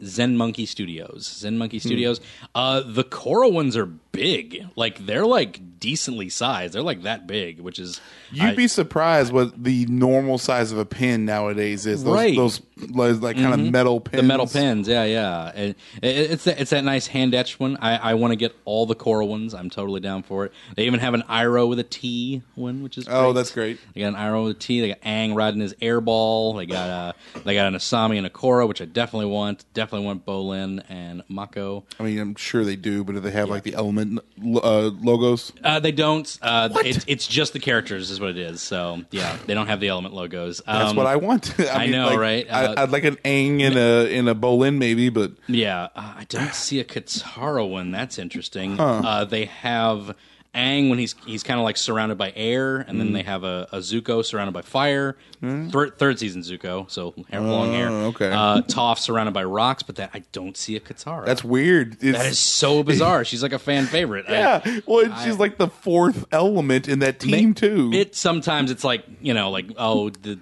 Zen 0.03 0.37
Monkey 0.37 0.65
Studios. 0.65 1.25
Zen 1.39 1.57
Monkey 1.57 1.79
Studios. 1.79 2.19
Uh, 2.53 2.81
the 2.85 3.03
Korra 3.03 3.51
ones 3.51 3.75
are 3.77 3.85
big. 3.85 4.67
Like 4.75 5.05
they're 5.05 5.25
like 5.25 5.79
decently 5.79 6.29
sized. 6.29 6.73
They're 6.73 6.81
like 6.81 7.03
that 7.03 7.25
big, 7.27 7.59
which 7.59 7.79
is 7.79 7.99
You'd 8.31 8.43
I- 8.45 8.55
be 8.55 8.67
surprised 8.67 9.33
what 9.33 9.63
the 9.63 9.85
normal 9.87 10.37
size 10.37 10.71
of 10.71 10.77
a 10.77 10.85
pin 10.85 11.25
nowadays 11.25 11.85
is. 11.85 12.03
Those, 12.03 12.13
Right. 12.13 12.35
those 12.35 12.61
like, 12.89 13.21
like 13.21 13.35
kind 13.37 13.53
of 13.53 13.71
metal 13.71 13.99
pins. 13.99 14.21
the 14.21 14.27
metal 14.27 14.47
pins. 14.47 14.87
Yeah, 14.87 15.03
yeah. 15.05 15.51
And 15.53 15.75
it, 16.01 16.31
it's 16.31 16.43
that, 16.45 16.59
it's 16.61 16.71
that 16.71 16.83
nice 16.83 17.07
hand 17.07 17.33
etched 17.35 17.59
one. 17.59 17.77
I, 17.81 17.97
I 17.97 18.13
want 18.15 18.31
to 18.31 18.35
get 18.35 18.55
all 18.65 18.85
the 18.85 18.95
Korra 18.95 19.27
ones. 19.27 19.53
I'm 19.53 19.69
totally 19.69 19.99
down 19.99 20.23
for 20.23 20.45
it. 20.45 20.53
They 20.75 20.85
even 20.85 20.99
have 20.99 21.13
an 21.13 21.23
Iroh 21.23 21.67
with 21.67 21.79
a 21.79 21.83
T 21.83 22.41
one, 22.55 22.83
which 22.83 22.97
is 22.97 23.07
Oh, 23.09 23.33
that's 23.33 23.51
great. 23.51 23.79
They 23.93 24.01
got 24.01 24.09
an 24.09 24.15
Iroh 24.15 24.45
with 24.47 24.57
a 24.57 24.59
T. 24.59 24.79
They 24.81 24.87
got 24.89 25.01
Aang 25.01 25.35
riding 25.35 25.59
his 25.61 25.75
air 25.81 25.99
ball. 26.01 26.53
They 26.53 26.65
got 26.65 26.89
uh, 26.89 27.13
they 27.43 27.53
got 27.55 27.67
an 27.67 27.73
Asami 27.75 28.17
and 28.17 28.25
a 28.25 28.29
Korra, 28.29 28.67
which 28.73 28.81
I 28.81 28.85
definitely 28.85 29.27
want. 29.27 29.65
Definitely 29.75 30.07
want 30.07 30.25
Bolin 30.25 30.83
and 30.89 31.21
Mako. 31.29 31.83
I 31.99 32.03
mean, 32.03 32.17
I'm 32.17 32.33
sure 32.35 32.65
they 32.65 32.75
do, 32.75 33.03
but 33.03 33.13
do 33.13 33.19
they 33.19 33.29
have 33.29 33.47
like 33.49 33.61
the 33.61 33.75
element 33.75 34.19
uh, 34.43 34.89
logos? 34.99 35.51
Uh, 35.63 35.79
they 35.79 35.91
don't. 35.91 36.35
Uh, 36.41 36.69
it, 36.83 37.05
it's 37.07 37.27
just 37.27 37.53
the 37.53 37.59
characters, 37.59 38.09
is 38.09 38.19
what 38.19 38.31
it 38.31 38.37
is. 38.39 38.61
So 38.63 39.03
yeah, 39.11 39.37
they 39.45 39.53
don't 39.53 39.67
have 39.67 39.79
the 39.79 39.89
element 39.89 40.15
logos. 40.15 40.61
That's 40.65 40.89
Um, 40.89 40.95
what 40.95 41.05
I 41.05 41.17
want. 41.17 41.53
I, 41.59 41.67
I 41.67 41.79
mean, 41.83 41.91
know, 41.91 42.07
like, 42.07 42.17
right? 42.19 42.47
I, 42.51 42.65
Uh, 42.65 42.83
I'd 42.83 42.89
like 42.89 43.03
an 43.03 43.17
Aang 43.17 43.59
in 43.59 43.77
a 43.77 44.05
in 44.11 44.27
a 44.27 44.33
Bolin 44.33 44.79
maybe, 44.79 45.09
but 45.09 45.33
Yeah, 45.47 45.89
uh, 45.95 46.13
I 46.17 46.25
don't 46.29 46.55
see 46.55 46.79
a 46.79 46.83
Katara 46.83 47.69
one. 47.69 47.91
That's 47.91 48.17
interesting. 48.17 48.79
Uh, 48.79 49.23
they 49.25 49.45
have 49.45 50.15
Aang 50.55 50.89
when 50.89 50.99
he's 50.99 51.15
he's 51.25 51.41
kind 51.41 51.59
of 51.59 51.63
like 51.63 51.77
surrounded 51.77 52.17
by 52.17 52.31
air, 52.35 52.77
and 52.77 52.99
then 52.99 53.11
they 53.13 53.23
have 53.23 53.43
a, 53.43 53.67
a 53.71 53.77
Zuko 53.79 54.23
surrounded 54.23 54.51
by 54.51 54.61
fire. 54.61 55.17
Third, 55.41 55.97
third 55.97 56.19
season 56.19 56.41
Zuko, 56.41 56.89
so 56.89 57.13
hair, 57.29 57.41
long 57.41 57.73
hair. 57.73 57.89
Oh, 57.89 58.05
okay. 58.07 58.31
Uh, 58.31 58.61
Toph 58.61 58.97
surrounded 58.99 59.33
by 59.33 59.43
rocks, 59.43 59.83
but 59.83 59.95
that 59.97 60.11
I 60.13 60.23
don't 60.31 60.55
see 60.55 60.75
a 60.75 60.79
Katara. 60.79 61.25
that's 61.25 61.43
weird. 61.43 61.97
It's, 62.01 62.17
that 62.17 62.27
is 62.27 62.39
so 62.39 62.81
bizarre. 62.83 63.25
She's 63.25 63.41
like 63.43 63.51
a 63.51 63.59
fan 63.59 63.85
favorite. 63.87 64.25
I- 64.29 64.31
yeah. 64.33 64.79
Well, 64.85 65.03
she's 65.23 65.37
like 65.39 65.57
the 65.57 65.67
fourth 65.67 66.25
element 66.31 66.87
in 66.87 66.99
that 66.99 67.19
team 67.19 67.53
too. 67.55 67.91
It 67.93 68.15
sometimes 68.15 68.69
it's 68.71 68.83
like 68.83 69.03
you 69.21 69.33
know, 69.33 69.49
like 69.49 69.65
oh 69.77 70.09
the. 70.11 70.39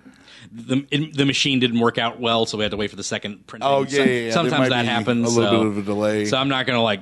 The, 0.53 0.85
it- 0.91 1.15
the 1.15 1.25
machine 1.25 1.61
didn't 1.61 1.79
work 1.79 1.97
out 1.97 2.19
well, 2.19 2.45
so 2.45 2.57
we 2.57 2.63
had 2.65 2.71
to 2.71 2.77
wait 2.77 2.89
for 2.89 2.97
the 2.97 3.05
second 3.05 3.47
printing. 3.47 3.69
Oh, 3.69 3.83
yeah, 3.87 3.99
yeah, 3.99 4.03
yeah. 4.03 4.21
There 4.23 4.31
Sometimes 4.33 4.67
that 4.69 4.81
be 4.81 4.87
happens. 4.87 5.33
a 5.33 5.39
little 5.39 5.49
so- 5.51 5.57
bit 5.59 5.67
of 5.67 5.77
a 5.77 5.81
delay. 5.81 6.25
So 6.25 6.35
I'm 6.35 6.49
not 6.49 6.65
gonna 6.65 6.83
like 6.83 6.99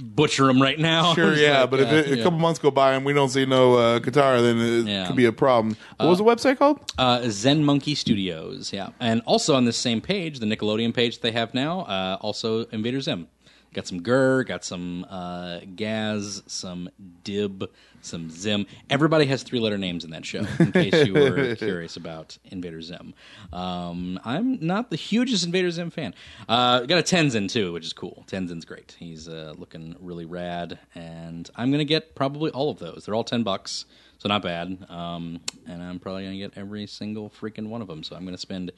butcher 0.00 0.46
them 0.46 0.60
right 0.60 0.78
now. 0.78 1.14
Sure, 1.14 1.34
yeah, 1.36 1.60
like, 1.60 1.70
but 1.70 1.80
uh, 1.80 1.82
if 1.84 2.06
it, 2.08 2.20
a 2.20 2.22
couple 2.22 2.38
months 2.38 2.58
go 2.58 2.70
by 2.70 2.94
and 2.94 3.04
we 3.04 3.12
don't 3.12 3.28
see 3.28 3.46
no 3.46 3.74
uh, 3.74 4.00
Katara, 4.00 4.40
then 4.40 4.88
it 4.88 5.06
could 5.06 5.16
be 5.16 5.24
a 5.26 5.32
problem. 5.32 5.76
What 5.96 6.08
was 6.08 6.18
the 6.18 6.24
website 6.24 6.58
called? 6.58 6.80
Uh, 6.98 7.22
Zen 7.28 7.64
Monkey 7.64 7.94
Studios, 7.94 8.72
yeah, 8.72 8.90
and 9.00 9.22
also 9.26 9.54
on 9.54 9.64
this 9.64 9.76
same 9.76 10.00
page, 10.00 10.38
the 10.38 10.46
Nickelodeon 10.46 10.94
page 10.94 11.20
they 11.20 11.32
have 11.32 11.54
now, 11.54 11.80
uh, 11.80 12.18
also 12.20 12.64
Invader 12.66 13.00
Zim. 13.00 13.28
Got 13.74 13.86
some 13.86 14.02
GIR, 14.02 14.44
got 14.44 14.64
some 14.64 15.04
uh, 15.10 15.60
Gaz, 15.76 16.42
some 16.46 16.88
Dib, 17.22 17.70
some 18.00 18.30
Zim. 18.30 18.66
Everybody 18.88 19.26
has 19.26 19.42
three 19.42 19.60
letter 19.60 19.76
names 19.76 20.04
in 20.04 20.10
that 20.12 20.24
show, 20.24 20.42
in 20.58 20.72
case 20.72 21.06
you 21.06 21.12
were 21.12 21.54
curious 21.54 21.96
about 21.96 22.38
Invader 22.46 22.80
Zim. 22.80 23.12
Um, 23.52 24.18
I'm 24.24 24.58
not 24.64 24.90
the 24.90 24.96
hugest 24.96 25.44
Invader 25.44 25.70
Zim 25.70 25.90
fan. 25.90 26.14
Uh, 26.48 26.80
got 26.80 26.98
a 26.98 27.02
Tenzin 27.02 27.48
too, 27.48 27.72
which 27.72 27.84
is 27.84 27.92
cool. 27.92 28.24
Tenzin's 28.26 28.64
great. 28.64 28.96
He's 28.98 29.28
uh, 29.28 29.54
looking 29.58 29.94
really 30.00 30.24
rad, 30.24 30.78
and 30.94 31.48
I'm 31.54 31.70
gonna 31.70 31.84
get 31.84 32.14
probably 32.14 32.50
all 32.50 32.70
of 32.70 32.78
those. 32.78 33.04
They're 33.04 33.14
all 33.14 33.24
ten 33.24 33.42
bucks, 33.42 33.84
so 34.18 34.28
not 34.28 34.42
bad. 34.42 34.86
Um, 34.88 35.40
and 35.66 35.82
I'm 35.82 35.98
probably 35.98 36.24
gonna 36.24 36.38
get 36.38 36.52
every 36.56 36.86
single 36.86 37.28
freaking 37.30 37.68
one 37.68 37.82
of 37.82 37.88
them. 37.88 38.02
So 38.02 38.16
I'm 38.16 38.24
gonna 38.24 38.38
spend 38.38 38.72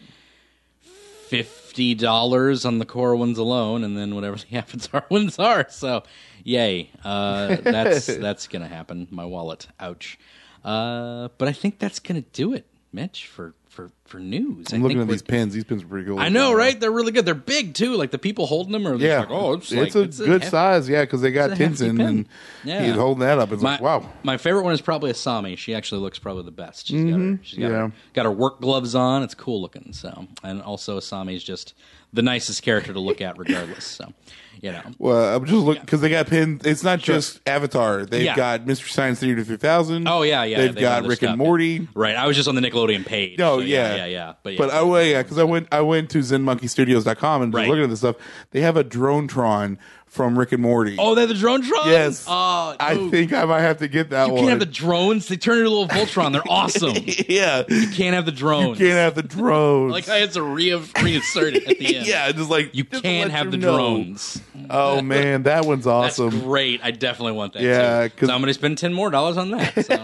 fifty 1.31 1.95
dollars 1.95 2.65
on 2.65 2.81
the 2.81 2.85
core 2.85 3.15
ones 3.15 3.39
alone, 3.39 3.85
and 3.85 3.97
then 3.97 4.15
whatever 4.17 4.37
the 4.51 4.57
Avatar 4.57 5.07
ones 5.11 5.39
are. 5.39 5.67
So, 5.71 6.03
yay! 6.45 6.91
Uh, 7.05 7.57
that's 7.63 8.07
that's 8.17 8.49
gonna 8.49 8.69
happen. 8.69 9.07
My 9.11 9.25
wallet, 9.25 9.69
ouch. 9.79 10.19
Uh, 10.65 11.29
but 11.39 11.49
I 11.49 11.53
think 11.53 11.79
that's 11.79 12.01
gonna 12.01 12.21
do 12.21 12.53
it, 12.53 12.67
Mitch, 12.93 13.27
for 13.27 13.55
for 13.89 13.91
for 14.05 14.19
news. 14.19 14.67
I 14.73 14.77
I'm 14.77 14.83
looking 14.83 14.99
think 14.99 15.09
at 15.09 15.13
these 15.13 15.23
pins. 15.23 15.55
These 15.55 15.65
pins 15.65 15.83
are 15.83 15.87
pretty 15.87 16.07
cool. 16.07 16.19
I 16.19 16.29
know, 16.29 16.53
right? 16.53 16.79
They're 16.79 16.91
really 16.91 17.13
good. 17.13 17.25
They're 17.25 17.35
big 17.35 17.75
too. 17.75 17.95
Like 17.97 18.11
the 18.11 18.19
people 18.19 18.47
holding 18.47 18.73
them 18.73 18.87
are 18.87 18.93
just 18.93 19.03
Yeah. 19.05 19.21
like, 19.21 19.31
oh, 19.31 19.53
it's, 19.55 19.71
it's 19.73 19.95
like, 19.95 20.27
a 20.27 20.31
good 20.31 20.43
hef- 20.43 20.51
size, 20.51 20.89
yeah, 20.89 21.03
because 21.03 21.21
they 21.23 21.31
got 21.31 21.51
it's 21.53 21.61
Tenzin 21.81 22.05
and 22.05 22.29
Yeah. 22.65 22.85
he's 22.85 22.97
holding 22.97 23.21
that 23.21 23.39
up. 23.39 23.53
It's 23.53 23.63
My, 23.63 23.73
like, 23.73 23.81
wow. 23.81 24.09
my 24.23 24.37
favorite 24.37 24.63
one 24.65 24.73
is 24.75 24.81
probably 24.81 25.13
Asami. 25.13 25.57
She 25.57 25.75
actually 25.75 26.01
looks 26.01 26.19
probably 26.19 26.43
the 26.45 26.51
best. 26.51 26.89
She's 26.89 27.05
got 27.11 27.21
her, 27.21 27.39
she's 27.43 27.59
got, 27.59 27.65
Mm-hmm. 27.67 27.73
Yeah. 27.75 27.83
her, 27.87 27.93
got 28.15 28.25
her 28.25 28.31
work 28.33 28.61
gloves 28.61 28.95
on. 28.95 29.23
It's 29.23 29.35
cool 29.35 29.61
looking. 29.63 29.93
So, 29.93 30.27
and 30.43 30.61
also 30.63 30.99
Asami's 30.99 31.45
just 31.45 31.75
the 32.13 32.23
nicest 32.23 32.63
character 32.63 32.93
to 32.93 33.01
look 33.01 33.21
at, 33.21 33.39
regardless. 33.39 33.85
So, 33.85 34.13
you 34.61 34.73
know, 34.73 34.83
Well, 34.99 35.37
I'm 35.37 35.45
just 35.47 35.57
looking 35.57 35.81
because 35.83 36.01
they 36.01 36.11
got 36.11 36.27
pins. 36.27 36.63
It's 36.67 36.83
not 36.85 36.99
just 36.99 37.41
Avatar. 37.47 38.05
They've 38.05 38.25
Yeah. 38.25 38.37
got 38.37 38.67
Mystery 38.67 38.91
Science 38.91 39.21
Theater 39.21 39.43
3000. 39.45 40.07
Oh 40.09 40.23
yeah, 40.23 40.43
yeah. 40.45 40.59
They've 40.59 40.75
they 40.75 40.81
got 40.83 40.99
other 41.01 41.09
Rick 41.09 41.23
and. 41.23 41.39
Morty. 41.39 41.89
Right. 41.95 42.15
I 42.17 42.27
was 42.27 42.37
just 42.37 42.49
on 42.49 42.57
the 42.57 42.61
Nickelodeon 42.61 43.07
page. 43.07 43.39
No, 43.39 43.59
so 43.61 43.65
yeah, 43.65 43.95
yeah, 43.97 44.05
yeah. 44.07 44.33
But 44.43 44.53
yeah, 44.55 44.59
But 44.59 44.71
oh 44.75 44.97
yeah, 44.99 45.23
because 45.23 45.39
I 45.39 45.45
went 45.45 45.69
I 45.73 45.81
went 45.81 46.11
to 46.11 46.19
ZenMonkeyStudios.com 46.19 47.43
and 47.43 47.53
was 47.53 47.61
Right. 47.61 47.69
looking 47.69 47.85
at 47.85 47.91
this 47.91 48.01
stuff. 48.01 48.17
They 48.51 48.61
have 48.61 48.77
a 48.77 48.85
drone 48.85 49.29
Tron 49.29 49.79
from 50.11 50.37
Rick 50.39 50.51
and 50.53 50.61
Morty. 50.61 50.97
oh, 50.99 51.15
they're 51.15 51.27
the 51.27 51.35
drone 51.35 51.61
drones. 51.61 51.87
yes. 51.87 52.25
Oh, 52.29 52.75
I 52.81 52.95
dude. 52.95 53.11
think 53.13 53.33
I 53.33 53.45
might 53.45 53.61
have 53.61 53.79
to 53.79 53.87
get 53.89 54.11
that 54.11 54.27
you 54.27 54.33
one. 54.35 54.41
can't 54.41 54.51
have 54.51 54.59
the 54.59 54.67
drones. 54.67 55.29
They 55.29 55.37
turn 55.37 55.59
into 55.59 55.71
little 55.71 55.87
Voltron. 55.89 56.33
They're 56.33 56.43
awesome. 56.49 56.97
yeah, 57.29 57.63
you 57.69 57.89
can't 57.91 58.15
have 58.15 58.27
the 58.27 58.33
drones. 58.33 58.81
You 58.81 58.87
can't 58.87 58.99
have 58.99 59.15
the 59.15 59.23
drones. 59.23 59.93
like 59.93 60.09
I 60.09 60.17
had 60.17 60.33
to 60.33 60.43
re- 60.43 60.71
reinsert 60.71 61.55
it 61.55 61.67
at 61.69 61.79
the 61.79 61.97
end. 61.97 62.07
yeah, 62.09 62.31
just 62.33 62.51
like 62.51 62.75
You 62.75 62.83
just 62.85 63.05
can't 63.05 63.31
have 63.31 63.47
you 63.47 63.51
the 63.53 63.57
know. 63.59 63.77
drones. 63.77 64.43
Oh 64.69 65.01
man, 65.01 65.45
that 65.45 65.65
one's 65.65 65.85
That's 65.85 66.19
awesome. 66.19 66.41
great. 66.41 66.81
I 66.83 66.91
definitely 66.91 67.33
want 67.33 67.53
that. 67.55 67.63
Yeah, 67.63 68.05
because 68.05 68.29
so 68.29 68.35
I'm 68.35 68.41
going 68.41 68.49
to 68.49 68.55
spend 68.55 68.79
ten 68.79 68.93
more 68.93 69.11
dollars 69.11 69.37
on 69.37 69.53
that. 69.53 69.87
So 69.87 69.95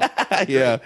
yeah, 0.48 0.78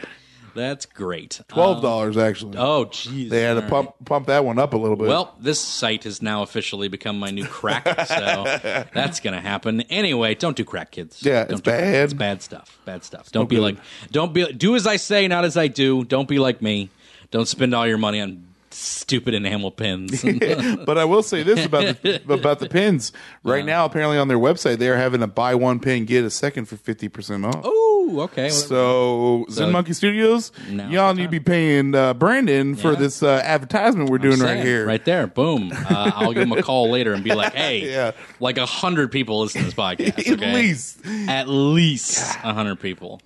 that's 0.54 0.86
great. 0.86 1.40
twelve 1.48 1.78
Um, 1.78 1.82
dollars 1.82 2.16
actually. 2.16 2.56
oh, 2.58 2.86
jeez. 2.86 3.28
they 3.30 3.42
had 3.42 3.54
to 3.54 3.62
All 3.64 3.68
pump 3.68 3.94
pump 4.04 4.26
that 4.26 4.44
one 4.44 4.58
up 4.58 4.74
a 4.74 4.76
little 4.76 4.96
bit. 4.96 5.08
Well, 5.08 5.34
this 5.40 5.60
site 5.60 6.04
has 6.04 6.20
now 6.22 6.42
officially 6.42 6.88
become 6.88 7.18
my 7.18 7.30
new 7.30 7.44
crack, 7.46 7.84
so 8.06 8.44
that's 8.92 9.20
going 9.20 9.34
to 9.34 9.40
happen. 9.40 9.82
Anyway, 9.82 10.34
don't 10.34 10.56
do 10.56 10.64
crack, 10.64 10.90
kids. 10.92 11.22
Yeah, 11.22 11.44
don't 11.44 11.52
it's 11.52 11.60
do 11.60 11.70
bad. 11.70 11.94
It's 12.04 12.14
bad 12.14 12.42
stuff. 12.42 12.78
Bad 12.84 13.04
stuff. 13.04 13.30
Don't 13.32 13.48
be 13.48 13.56
good. 13.56 13.62
like. 13.62 13.76
Don't 14.10 14.32
be. 14.32 14.52
Do 14.52 14.76
as 14.76 14.86
I 14.86 14.96
say, 14.96 15.28
not 15.28 15.44
as 15.44 15.56
I 15.56 15.68
do. 15.68 16.04
Don't 16.04 16.28
be 16.28 16.38
like 16.38 16.60
me. 16.62 16.90
Don't 17.30 17.46
spend 17.46 17.74
all 17.74 17.86
your 17.86 17.98
money 17.98 18.20
on 18.20 18.44
stupid 18.72 19.34
enamel 19.34 19.70
pins. 19.72 20.22
but 20.86 20.96
I 20.96 21.04
will 21.04 21.22
say 21.24 21.42
this 21.42 21.64
about 21.64 22.02
the, 22.02 22.22
about 22.32 22.60
the 22.60 22.68
pins. 22.68 23.12
Right 23.42 23.64
now, 23.64 23.84
apparently 23.84 24.16
on 24.18 24.28
their 24.28 24.38
website, 24.38 24.78
they 24.78 24.88
are 24.88 24.96
having 24.96 25.22
a 25.22 25.26
buy 25.26 25.54
one 25.54 25.80
pin 25.80 26.04
get 26.04 26.24
a 26.24 26.30
second 26.30 26.66
for 26.66 26.76
fifty 26.76 27.08
percent 27.08 27.44
off. 27.44 27.64
Ooh, 27.64 27.89
okay. 28.20 28.44
Well, 28.44 28.50
So, 28.50 29.46
Zen 29.50 29.70
Monkey 29.72 29.92
Studios, 29.92 30.52
y'all 30.68 31.14
need 31.14 31.22
to 31.24 31.28
be 31.28 31.40
paying 31.40 31.94
uh, 31.94 32.14
Brandon 32.14 32.74
for 32.74 32.92
Yeah. 32.92 32.98
this 32.98 33.22
uh, 33.22 33.40
advertisement 33.44 34.10
we're 34.10 34.18
doing 34.18 34.38
right 34.40 34.48
saying, 34.54 34.66
here. 34.66 34.86
Right 34.86 35.04
there. 35.04 35.26
Boom. 35.26 35.70
Uh, 35.72 36.10
I'll 36.14 36.32
give 36.32 36.42
him 36.42 36.52
a 36.52 36.62
call 36.62 36.90
later 36.90 37.12
and 37.12 37.22
be 37.22 37.34
like, 37.34 37.54
hey, 37.54 37.90
Yeah. 37.92 38.12
like 38.40 38.58
a 38.58 38.66
hundred 38.66 39.12
people 39.12 39.40
listen 39.40 39.60
to 39.60 39.64
this 39.66 39.74
podcast. 39.74 40.18
At 40.18 40.28
okay? 40.34 40.54
least. 40.54 41.00
At 41.28 41.48
least 41.48 42.18
a 42.42 42.52
hundred 42.54 42.80
people. 42.80 43.20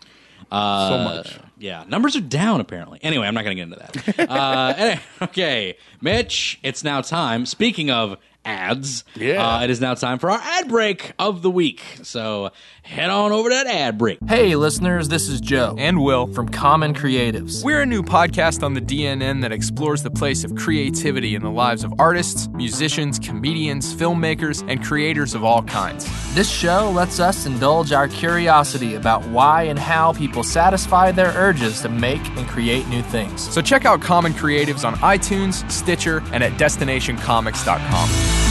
Uh, 0.53 0.89
So 0.89 0.99
much. 1.05 1.39
Yeah. 1.59 1.85
Numbers 1.89 2.17
are 2.17 2.21
down, 2.21 2.61
apparently. 2.61 2.99
Anyway, 3.03 3.27
I'm 3.27 3.35
not 3.35 3.45
going 3.45 3.57
to 3.57 3.65
get 3.65 3.73
into 3.73 4.15
that. 4.17 4.31
uh, 4.31 4.75
anyway, 4.77 5.01
okay. 5.23 5.77
Mitch, 6.01 6.59
it's 6.63 6.85
now 6.85 7.01
time. 7.01 7.47
Speaking 7.47 7.91
of 7.91 8.19
ads, 8.45 9.05
Yeah. 9.17 9.57
uh, 9.57 9.63
it 9.63 9.71
is 9.71 9.81
now 9.81 9.95
time 9.95 10.19
for 10.19 10.31
our 10.31 10.39
ad 10.39 10.69
break 10.69 11.13
of 11.19 11.41
the 11.43 11.51
week. 11.51 11.83
So 12.03 12.51
head 12.85 13.09
on 13.09 13.33
over 13.33 13.49
to 13.49 13.55
that 13.55 13.67
ad 13.67 13.97
break. 13.97 14.19
Hey, 14.29 14.55
listeners, 14.57 15.09
this 15.09 15.27
is 15.29 15.41
Joe 15.41 15.75
and 15.79 16.03
Will. 16.03 16.27
from 16.35 16.49
Common 16.49 16.93
Creatives. 16.95 17.65
We're 17.65 17.81
a 17.81 17.87
new 17.87 18.03
podcast 18.03 18.63
on 18.63 18.75
the 18.75 18.81
DNN 18.81 19.41
that 19.41 19.53
explores 19.53 20.03
the 20.03 20.11
place 20.11 20.45
of 20.45 20.55
creativity 20.55 21.35
in 21.35 21.43
the 21.43 21.51
lives 21.51 21.83
of 21.83 21.95
artists, 21.99 22.47
musicians, 22.49 23.19
comedians, 23.19 23.95
filmmakers, 23.95 24.63
and 24.71 24.85
creators 24.85 25.35
of 25.35 25.43
all 25.45 25.63
kinds. 25.63 26.05
This 26.35 26.51
show 26.51 26.91
lets 26.91 27.19
us 27.21 27.47
indulge 27.47 27.91
our 27.93 28.07
curiosity 28.07 28.97
about 28.97 29.25
why 29.29 29.63
and 29.63 29.79
how 29.79 30.13
people 30.13 30.43
satisfy 30.45 31.11
their 31.11 31.33
urges 31.37 31.81
to 31.81 31.89
make 31.89 32.21
and 32.37 32.47
create 32.47 32.87
new 32.89 33.03
things. 33.03 33.49
So 33.53 33.63
check 33.63 33.87
out 33.87 34.03
Common 34.03 34.35
Creatives 34.35 34.85
on 34.85 34.95
iTunes, 34.97 35.69
Stitcher, 35.71 36.23
and 36.33 36.45
at 36.45 36.53
destinationcomics.com. 36.53 38.44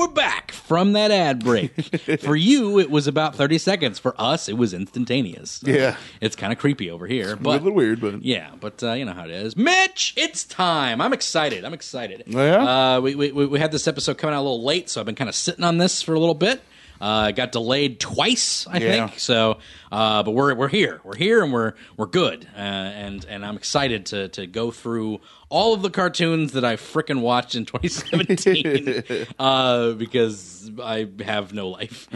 we're 0.00 0.08
back 0.14 0.50
from 0.52 0.94
that 0.94 1.10
ad 1.10 1.44
break. 1.44 1.72
for 2.20 2.34
you, 2.34 2.78
it 2.78 2.90
was 2.90 3.06
about 3.06 3.34
30 3.36 3.58
seconds. 3.58 3.98
For 3.98 4.14
us, 4.18 4.48
it 4.48 4.56
was 4.56 4.72
instantaneous. 4.74 5.50
So 5.64 5.70
Yeah. 5.70 5.96
It's 6.20 6.34
kind 6.36 6.52
of 6.52 6.58
creepy 6.58 6.90
over 6.90 7.06
here. 7.06 7.34
a 7.34 7.36
But 7.36 7.62
little 7.62 7.76
weird, 7.76 8.00
but 8.00 8.22
yeah, 8.22 8.50
but 8.58 8.82
uh, 8.82 8.92
you 8.94 9.04
know 9.04 9.12
how 9.12 9.24
it 9.24 9.30
is. 9.30 9.56
Mitch, 9.56 10.14
it's 10.16 10.44
time. 10.44 11.00
I'm 11.00 11.12
excited. 11.12 11.64
I'm 11.64 11.74
excited. 11.74 12.24
Oh, 12.34 12.44
yeah? 12.44 12.96
Uh, 12.96 13.00
we, 13.00 13.14
we 13.14 13.30
we 13.32 13.58
had 13.58 13.72
this 13.72 13.86
episode 13.86 14.16
coming 14.18 14.34
out 14.34 14.40
a 14.40 14.42
little 14.42 14.64
late, 14.64 14.88
so 14.88 15.00
I've 15.00 15.06
been 15.06 15.14
kind 15.14 15.28
of 15.28 15.34
sitting 15.34 15.64
on 15.64 15.78
this 15.78 16.02
for 16.02 16.14
a 16.14 16.18
little 16.20 16.34
bit. 16.34 16.62
Uh, 17.00 17.30
got 17.30 17.50
delayed 17.52 17.98
twice, 17.98 18.66
I 18.68 18.78
Yeah. 18.78 19.06
think. 19.08 19.18
So, 19.20 19.58
uh, 19.90 20.22
but 20.22 20.32
we're 20.32 20.54
we're 20.54 20.68
here. 20.68 21.00
We're 21.02 21.16
here, 21.16 21.42
and 21.42 21.52
we're 21.52 21.72
we're 21.96 22.06
good. 22.06 22.46
Uh, 22.54 22.58
and 22.58 23.24
and 23.28 23.44
I'm 23.44 23.56
excited 23.56 24.06
to 24.06 24.28
to 24.28 24.46
go 24.46 24.70
through 24.70 25.20
all 25.48 25.72
of 25.74 25.82
the 25.82 25.90
cartoons 25.90 26.52
that 26.52 26.64
I 26.64 26.76
frickin' 26.76 27.20
watched 27.22 27.54
in 27.54 27.64
2017 27.66 29.26
uh, 29.38 29.92
because 29.92 30.70
I 30.82 31.08
have 31.24 31.52
no 31.52 31.68
life. 31.68 32.06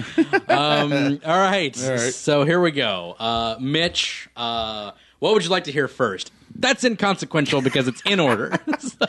um, 0.50 0.92
all 1.24 1.38
right. 1.38 1.82
All 1.84 1.90
right. 1.90 2.14
So 2.14 2.44
here 2.44 2.60
we 2.60 2.70
go. 2.70 3.16
Uh, 3.18 3.56
Mitch, 3.60 4.28
uh, 4.36 4.92
what 5.18 5.32
would 5.34 5.44
you 5.44 5.50
like 5.50 5.64
to 5.64 5.72
hear 5.72 5.88
first? 5.88 6.30
That's 6.56 6.84
inconsequential 6.84 7.62
because 7.62 7.88
it's 7.88 8.02
in 8.06 8.20
order. 8.20 8.52
So, 8.84 9.06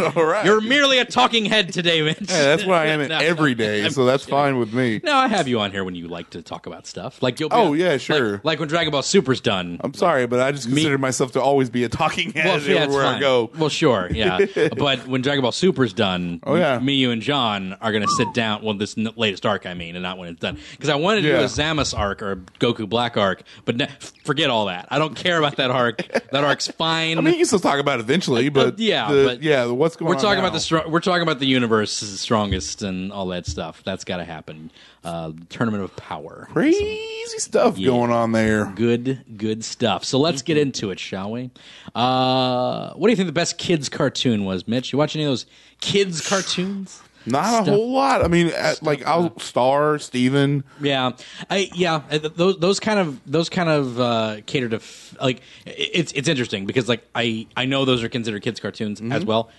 All 0.16 0.24
right. 0.24 0.46
you're 0.46 0.60
merely 0.62 0.98
a 0.98 1.04
talking 1.04 1.44
head 1.44 1.72
today, 1.72 2.00
Mitch. 2.02 2.18
Hey, 2.20 2.26
that's 2.44 2.64
what 2.64 2.76
I 2.78 2.86
am 2.86 3.00
No, 3.08 3.18
every 3.18 3.52
I'm- 3.82 3.90
so 3.90 4.06
that's 4.06 4.24
kidding. 4.24 4.38
fine 4.38 4.58
with 4.58 4.72
me. 4.72 5.00
No, 5.04 5.14
I 5.14 5.28
have 5.28 5.46
you 5.46 5.60
on 5.60 5.72
here 5.72 5.84
when 5.84 5.94
you 5.94 6.08
like 6.08 6.30
to 6.30 6.42
talk 6.42 6.66
about 6.66 6.86
stuff. 6.86 7.22
Like 7.22 7.38
you'll. 7.38 7.50
Be 7.50 7.54
Oh, 7.56 7.72
on- 7.72 7.78
yeah, 7.78 7.96
sure. 7.98 8.40
Like, 8.44 8.60
when 8.60 8.68
Dragon 8.68 8.90
Ball 8.92 9.02
Super's 9.02 9.40
done. 9.40 9.78
I'm 9.84 9.92
sorry, 9.94 10.26
but 10.26 10.40
I 10.40 10.52
just 10.52 10.66
consider 10.68 10.96
myself 10.98 11.32
to 11.32 11.42
always 11.42 11.68
be 11.70 11.84
a 11.84 11.88
talking 11.88 12.32
head 12.32 12.46
well, 12.46 12.60
yeah, 12.60 12.76
everywhere 12.80 13.06
I 13.06 13.20
go. 13.20 13.50
Well, 13.58 13.68
sure, 13.68 14.08
yeah. 14.10 14.38
but 14.76 15.06
when 15.06 15.20
Dragon 15.22 15.42
Ball 15.42 15.52
Super's 15.52 15.92
done, 15.92 16.40
Oh, 16.44 16.54
yeah. 16.56 16.78
me, 16.78 16.94
you, 16.94 17.10
and 17.10 17.20
John 17.20 17.74
are 17.80 17.92
going 17.92 18.04
to 18.06 18.12
sit 18.16 18.32
down. 18.32 18.62
Well, 18.64 18.74
this 18.74 18.96
n- 18.96 19.10
latest 19.16 19.44
arc, 19.44 19.66
I 19.66 19.74
mean, 19.74 19.96
and 19.96 20.02
not 20.02 20.16
when 20.18 20.30
it's 20.30 20.40
done, 20.40 20.58
because 20.72 20.88
I 20.88 20.94
wanted 20.96 21.22
to 21.22 21.28
do 21.28 21.36
a 21.36 21.44
Zamas 21.44 21.96
arc 21.96 22.22
or 22.22 22.32
a 22.32 22.36
Goku 22.36 22.88
Black 22.88 23.16
arc, 23.16 23.42
but 23.64 23.76
ne- 23.76 23.88
forget 24.24 24.48
all 24.50 24.66
that. 24.66 24.86
I 24.90 24.98
don't 24.98 25.14
care 25.14 25.38
about 25.38 25.56
that 25.56 25.70
arc. 25.70 25.98
that 26.30 26.44
arc's 26.48 26.68
fine. 26.68 27.18
I 27.18 27.20
mean, 27.20 27.34
you 27.34 27.38
can 27.40 27.46
still 27.46 27.58
talk 27.60 27.78
about 27.78 27.98
it 28.00 28.02
eventually, 28.02 28.48
but 28.48 28.66
Uh, 28.66 28.72
yeah, 28.78 29.12
the- 29.12 29.24
but 29.24 29.42
yeah, 29.42 29.66
what's 29.66 29.96
going 29.96 30.06
on. 30.06 30.10
we're 30.10 30.16
on? 30.16 30.22
talking 30.22 30.42
now? 30.42 30.48
about 30.48 30.60
the 30.60 30.90
we're 30.90 31.00
talking 31.00 31.22
about 31.22 31.38
the 31.38 31.46
universe's 31.46 32.20
strongest 32.20 32.82
and 32.82 33.12
all 33.12 33.26
that 33.28 33.46
stuff. 33.46 33.82
That's 33.84 34.04
got 34.04 34.16
to 34.18 34.24
happen. 34.24 34.70
Uh, 35.04 35.32
Tournament 35.48 35.84
of 35.84 35.94
Power. 35.96 36.48
crazy 36.50 36.98
stuff 37.38 37.80
going 37.80 38.10
on 38.10 38.32
there. 38.32 38.66
Good, 38.74 39.24
good 39.38 39.64
stuff. 39.64 40.04
So 40.04 40.18
let's 40.18 40.42
get 40.42 40.56
into 40.58 40.90
it, 40.90 40.98
shall 40.98 41.30
we? 41.30 41.50
Uh, 41.94 42.92
what 42.94 43.06
do 43.06 43.10
you 43.10 43.16
think 43.16 43.26
the 43.28 43.32
best 43.32 43.58
kids 43.58 43.88
cartoon 43.88 44.44
was, 44.44 44.66
Mitch? 44.66 44.92
You 44.92 44.98
watch 44.98 45.14
any 45.14 45.24
of 45.24 45.30
those 45.30 45.46
kids 45.80 46.26
cartoons? 46.28 47.00
Not 47.30 47.64
Stuff. 47.64 47.68
a 47.68 47.70
whole 47.70 47.92
lot. 47.92 48.24
I 48.24 48.28
mean, 48.28 48.48
at, 48.48 48.82
like 48.82 49.06
I'll 49.06 49.38
star 49.38 49.98
Steven. 49.98 50.64
Yeah, 50.80 51.12
I 51.50 51.70
yeah 51.74 52.02
those 52.10 52.58
those 52.58 52.80
kind 52.80 52.98
of 52.98 53.20
those 53.30 53.48
kind 53.48 53.68
of 53.68 54.00
uh, 54.00 54.36
cater 54.46 54.68
to 54.68 54.76
f- 54.76 55.16
like 55.20 55.40
it's 55.66 56.12
it's 56.12 56.28
interesting 56.28 56.66
because 56.66 56.88
like 56.88 57.04
I 57.14 57.46
I 57.56 57.64
know 57.66 57.84
those 57.84 58.02
are 58.02 58.08
considered 58.08 58.42
kids 58.42 58.60
cartoons 58.60 59.00
as 59.00 59.24
well. 59.24 59.50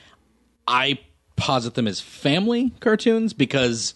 I 0.68 1.00
posit 1.36 1.74
them 1.74 1.88
as 1.88 2.02
family 2.02 2.72
cartoons 2.80 3.34
because 3.34 3.94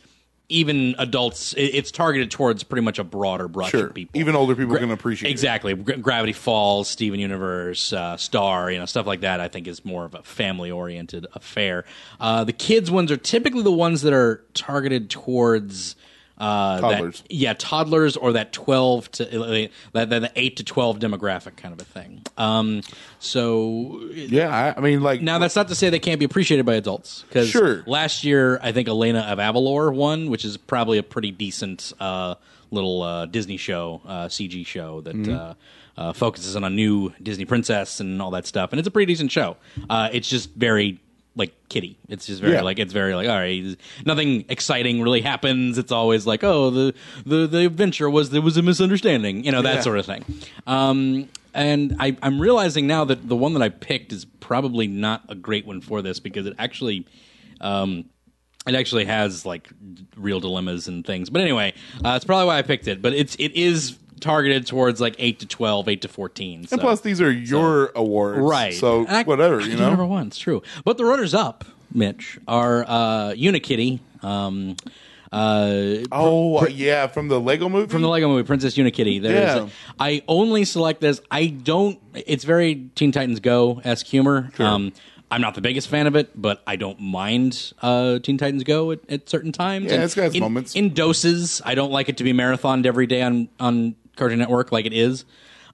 even 0.50 0.94
adults, 1.00 1.54
it's 1.58 1.90
targeted 1.90 2.30
towards 2.30 2.64
pretty 2.64 2.84
much 2.84 3.00
a 3.00 3.04
broader 3.04 3.48
brush 3.48 3.72
Sure, 3.72 3.88
of 3.88 3.94
people. 3.94 4.20
even 4.20 4.36
older 4.36 4.56
people 4.56 4.76
can 4.78 4.92
appreciate 4.92 5.30
it. 5.30 5.32
exactly. 5.32 5.74
Gra- 5.74 5.98
Gravity 5.98 6.34
Falls, 6.34 6.88
Steven 6.90 7.20
Universe, 7.20 7.92
uh, 7.94 8.18
Star, 8.18 8.70
you 8.70 8.78
know, 8.78 8.86
stuff 8.86 9.08
like 9.08 9.22
that. 9.22 9.40
I 9.40 9.48
think 9.48 9.68
is 9.68 9.84
more 9.86 10.06
of 10.06 10.14
a 10.14 10.22
family-oriented 10.22 11.28
affair. 11.34 11.86
Uh, 12.20 12.44
the 12.44 12.54
kids 12.54 12.92
ones 12.92 13.12
are 13.12 13.18
typically 13.18 13.64
the 13.64 13.72
ones 13.72 14.02
that 14.04 14.14
are 14.14 14.44
targeted 14.54 15.10
towards. 15.10 15.96
Uh, 16.38 16.82
that- 16.90 17.22
yeah, 17.30 17.54
toddlers 17.54 18.18
or 18.18 18.34
that 18.34 18.52
twelve 18.52 19.10
to 19.12 19.42
uh, 19.42 19.68
that, 19.94 20.10
that 20.10 20.20
the 20.20 20.32
eight 20.36 20.58
to 20.58 20.64
twelve 20.64 21.00
demographic 21.00 21.56
kind 21.58 21.74
of 21.74 21.80
a 21.80 21.86
thing. 21.86 22.22
Um, 22.38 22.82
so 23.20 24.02
Yeah, 24.14 24.50
I, 24.50 24.78
I 24.78 24.82
mean, 24.82 25.02
like 25.02 25.22
now 25.22 25.38
that's 25.40 25.56
not 25.56 25.68
to 25.70 25.76
say 25.76 25.90
they 25.90 26.00
can't 26.00 26.20
be 26.20 26.26
appreciated 26.26 26.66
by 26.66 26.76
adults. 26.76 27.24
Because 27.28 27.50
Sure. 27.50 27.84
last 27.86 28.24
year 28.24 28.60
I 28.62 28.72
think 28.72 28.88
Elena 28.88 29.20
of 29.22 29.38
Avalor 29.40 29.94
won, 29.94 30.30
which 30.30 30.44
is 30.46 30.58
probably 30.58 30.98
a 30.98 31.04
pretty 31.04 31.32
decent 31.32 31.94
uh, 32.00 32.36
little 32.72 33.02
uh, 33.04 33.26
Disney 33.28 33.58
show, 33.58 34.02
uh, 34.06 34.26
CG 34.28 34.66
show 34.66 35.02
that 35.02 35.16
Mm-hmm. 35.16 35.34
uh, 35.34 35.54
uh, 35.96 36.12
focuses 36.12 36.56
on 36.56 36.64
a 36.64 36.72
new 36.72 37.14
Disney 37.22 37.46
princess 37.46 38.00
and 38.00 38.20
all 38.20 38.32
that 38.32 38.48
stuff, 38.48 38.72
and 38.74 38.80
it's 38.80 38.88
a 38.88 38.92
pretty 38.92 39.06
decent 39.14 39.32
show. 39.32 39.56
Uh, 39.92 40.10
it's 40.12 40.28
just 40.28 40.52
very 40.56 41.00
like 41.36 41.54
kitty. 41.70 41.98
It's 42.10 42.26
just 42.28 42.42
very 42.42 42.54
Yeah. 42.54 42.62
like 42.62 42.78
it's 42.80 42.94
very 42.94 43.16
like 43.16 43.28
all 43.28 43.38
right, 43.38 43.76
nothing 44.06 44.46
exciting 44.50 45.02
really 45.02 45.22
happens. 45.22 45.78
It's 45.78 45.92
always 45.92 46.26
like 46.28 46.44
oh 46.44 46.70
the 46.70 46.94
the 47.26 47.48
the 47.48 47.66
adventure 47.66 48.10
was 48.10 48.30
there 48.30 48.42
was 48.42 48.58
a 48.58 48.62
misunderstanding, 48.62 49.44
you 49.44 49.52
know 49.52 49.62
that 49.62 49.76
Yeah. 49.76 49.82
sort 49.82 49.98
of 50.00 50.06
thing. 50.06 50.24
Um, 50.68 51.30
and 51.56 51.96
I, 52.00 52.18
I'm 52.24 52.40
realizing 52.40 52.88
now 52.88 53.06
that 53.06 53.28
the 53.30 53.36
one 53.36 53.54
that 53.54 53.62
I 53.62 53.70
picked 53.70 54.12
is 54.12 54.26
probably 54.26 54.88
not 54.88 55.24
a 55.30 55.36
great 55.36 55.66
one 55.68 55.82
for 55.82 56.02
this 56.02 56.20
because 56.20 56.46
it 56.46 56.54
actually. 56.60 57.06
Um, 57.62 58.06
it 58.66 58.76
actually 58.76 59.04
has 59.06 59.46
like 59.46 59.68
d- 59.94 60.06
real 60.16 60.40
dilemmas 60.40 60.88
and 60.88 61.06
things, 61.06 61.30
but 61.30 61.42
anyway, 61.42 61.74
uh, 61.98 62.14
that's 62.14 62.24
probably 62.24 62.46
why 62.46 62.58
I 62.58 62.62
picked 62.62 62.88
it. 62.88 63.02
But 63.02 63.12
it's 63.14 63.36
it 63.36 63.52
is 63.56 63.98
targeted 64.20 64.66
towards 64.68 65.00
like 65.02 65.16
eight 65.20 65.40
to 65.40 65.46
12, 65.46 65.88
8 65.90 66.02
to 66.02 66.08
fourteen. 66.08 66.68
So. 66.68 66.74
and 66.76 66.82
plus 66.82 67.02
these 67.02 67.20
are 67.22 67.32
your 67.32 67.92
awards, 67.96 68.40
Right. 68.40 68.74
So 68.74 69.06
I- 69.08 69.24
whatever, 69.24 69.62
I 69.62 69.66
you 69.66 69.76
know. 69.76 69.90
Number 69.90 70.06
one, 70.06 70.28
it's 70.28 70.38
true. 70.40 70.62
But 70.86 70.98
the 70.98 71.06
runners 71.06 71.34
up, 71.34 71.66
Mitch, 71.94 72.40
are 72.48 72.84
uh, 72.88 73.34
Unikitty. 73.34 74.00
Um, 74.24 74.76
uh, 75.32 76.04
Oh 76.12 76.66
yeah, 76.68 77.08
from 77.08 77.28
the 77.28 77.40
Lego 77.40 77.68
movie. 77.70 77.88
from 77.90 78.02
the 78.02 78.08
Lego 78.10 78.28
Movie, 78.30 78.44
Princess 78.46 78.76
Unikitty. 78.76 79.22
There's 79.22 79.34
Yeah. 79.64 79.70
I 80.00 80.22
only 80.28 80.64
select 80.66 81.02
this. 81.02 81.22
I 81.32 81.48
don't. 81.48 82.00
It's 82.14 82.44
very 82.44 82.90
Teen 82.96 83.12
Titans 83.12 83.40
Go 83.40 83.82
esque 83.84 84.06
humor. 84.06 84.52
Um, 84.60 84.94
I'm 85.32 85.42
not 85.42 85.56
the 85.56 85.62
biggest 85.62 85.88
fan 85.88 86.06
of 86.06 86.16
it, 86.16 86.30
but 86.40 86.62
I 86.68 86.76
don't 86.76 87.00
mind 87.00 87.74
uh, 87.82 88.20
Teen 88.20 88.38
Titans 88.38 88.64
Go 88.64 88.92
at, 88.92 89.00
at 89.10 89.28
certain 89.28 89.52
times. 89.52 89.88
Yeah, 89.88 89.96
And 89.96 90.04
it's 90.04 90.14
got 90.14 90.26
its 90.26 90.36
in, 90.36 90.42
moments. 90.42 90.76
in 90.76 90.94
doses. 90.94 91.60
I 91.66 91.74
don't 91.74 91.92
like 91.92 92.08
it 92.10 92.18
to 92.18 92.24
be 92.24 92.34
marathoned 92.34 92.86
every 92.86 93.08
day 93.08 93.24
on 93.24 93.50
on 93.60 93.96
Cartoon 94.16 94.40
Network 94.40 94.72
like 94.72 94.86
it 94.86 94.94
is. 94.94 95.26